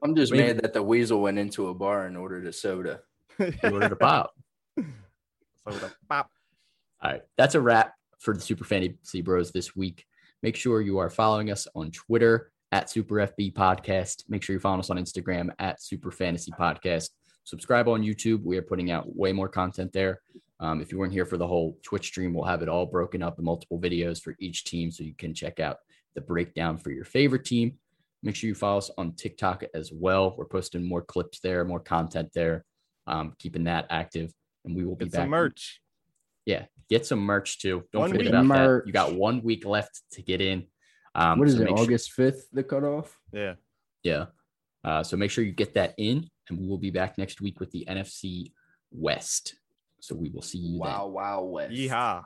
I'm 0.02 0.14
just 0.16 0.32
Maybe- 0.32 0.48
mad 0.48 0.62
that 0.62 0.72
the 0.72 0.82
weasel 0.82 1.20
went 1.20 1.38
into 1.38 1.68
a 1.68 1.74
bar 1.74 2.06
and 2.06 2.16
ordered 2.16 2.46
a 2.46 2.52
soda. 2.52 3.00
You 3.38 3.52
ordered 3.64 3.92
a 3.92 3.96
pop. 3.96 4.32
So 4.76 4.84
the 5.70 5.92
pop. 6.08 6.30
All 7.02 7.12
right, 7.12 7.22
that's 7.38 7.54
a 7.54 7.60
wrap 7.60 7.94
for 8.18 8.34
the 8.34 8.40
Super 8.40 8.64
Fantasy 8.64 9.22
Bros 9.22 9.50
this 9.52 9.74
week. 9.74 10.04
Make 10.42 10.56
sure 10.56 10.80
you 10.82 10.98
are 10.98 11.08
following 11.08 11.50
us 11.50 11.66
on 11.74 11.90
Twitter 11.90 12.50
at 12.72 12.90
Super 12.90 13.14
FB 13.16 13.54
Podcast. 13.54 14.24
Make 14.28 14.42
sure 14.42 14.54
you 14.54 14.60
follow 14.60 14.78
us 14.78 14.90
on 14.90 14.98
Instagram 14.98 15.50
at 15.58 15.82
Super 15.82 16.10
Fantasy 16.10 16.50
Podcast. 16.52 17.10
Subscribe 17.44 17.88
on 17.88 18.02
YouTube. 18.02 18.42
We 18.44 18.58
are 18.58 18.62
putting 18.62 18.90
out 18.90 19.16
way 19.16 19.32
more 19.32 19.48
content 19.48 19.92
there. 19.92 20.20
Um, 20.60 20.80
if 20.82 20.92
you 20.92 20.98
weren't 20.98 21.12
here 21.12 21.24
for 21.24 21.38
the 21.38 21.46
whole 21.46 21.78
Twitch 21.82 22.06
stream, 22.06 22.34
we'll 22.34 22.44
have 22.44 22.60
it 22.62 22.68
all 22.68 22.84
broken 22.86 23.22
up 23.22 23.38
in 23.38 23.44
multiple 23.44 23.78
videos 23.80 24.20
for 24.20 24.36
each 24.38 24.64
team 24.64 24.90
so 24.90 25.02
you 25.02 25.14
can 25.14 25.32
check 25.32 25.58
out 25.58 25.78
the 26.14 26.20
breakdown 26.20 26.76
for 26.76 26.90
your 26.90 27.04
favorite 27.04 27.44
team. 27.46 27.78
Make 28.22 28.36
sure 28.36 28.48
you 28.48 28.54
follow 28.54 28.78
us 28.78 28.90
on 28.98 29.14
TikTok 29.14 29.64
as 29.74 29.90
well. 29.90 30.34
We're 30.36 30.44
posting 30.44 30.84
more 30.84 31.00
clips 31.00 31.40
there, 31.40 31.64
more 31.64 31.80
content 31.80 32.28
there, 32.34 32.64
um, 33.06 33.32
keeping 33.38 33.64
that 33.64 33.86
active. 33.88 34.32
And 34.66 34.76
we 34.76 34.84
will 34.84 34.96
be 34.96 35.06
Get 35.06 35.12
back 35.12 35.20
some 35.22 35.30
merch. 35.30 35.80
yeah, 36.44 36.66
get 36.90 37.06
some 37.06 37.20
merch 37.20 37.58
too. 37.60 37.84
Don't 37.92 38.00
One 38.02 38.10
forget 38.10 38.26
about 38.26 38.44
Merch. 38.44 38.82
that. 38.84 38.86
You 38.86 38.92
got 38.92 39.14
one 39.14 39.42
week 39.42 39.64
left 39.64 40.02
to 40.12 40.22
get 40.22 40.42
in. 40.42 40.66
Um, 41.14 41.38
what 41.38 41.48
is 41.48 41.54
so 41.54 41.62
it? 41.62 41.64
make 41.64 41.76
sure- 41.78 41.84
August 41.86 42.12
5th, 42.14 42.42
the 42.52 42.62
cutoff? 42.62 43.16
Yeah. 43.32 43.54
yeah. 44.02 44.26
Uh, 44.84 45.02
so 45.02 45.16
make 45.16 45.30
sure 45.30 45.42
you 45.42 45.52
get 45.52 45.72
that 45.74 45.94
in, 45.96 46.28
and 46.50 46.58
we 46.60 46.66
will 46.66 46.76
be 46.78 46.90
back 46.90 47.16
next 47.16 47.40
week 47.40 47.58
with 47.60 47.70
the 47.70 47.86
NFC 47.88 48.52
West. 48.90 49.54
So 50.00 50.14
we 50.14 50.30
will 50.30 50.42
see 50.42 50.58
you 50.58 50.72
then. 50.72 50.92
Wow, 50.92 51.06
wow, 51.08 51.42
West. 51.42 51.72
Yeehaw. 51.72 52.24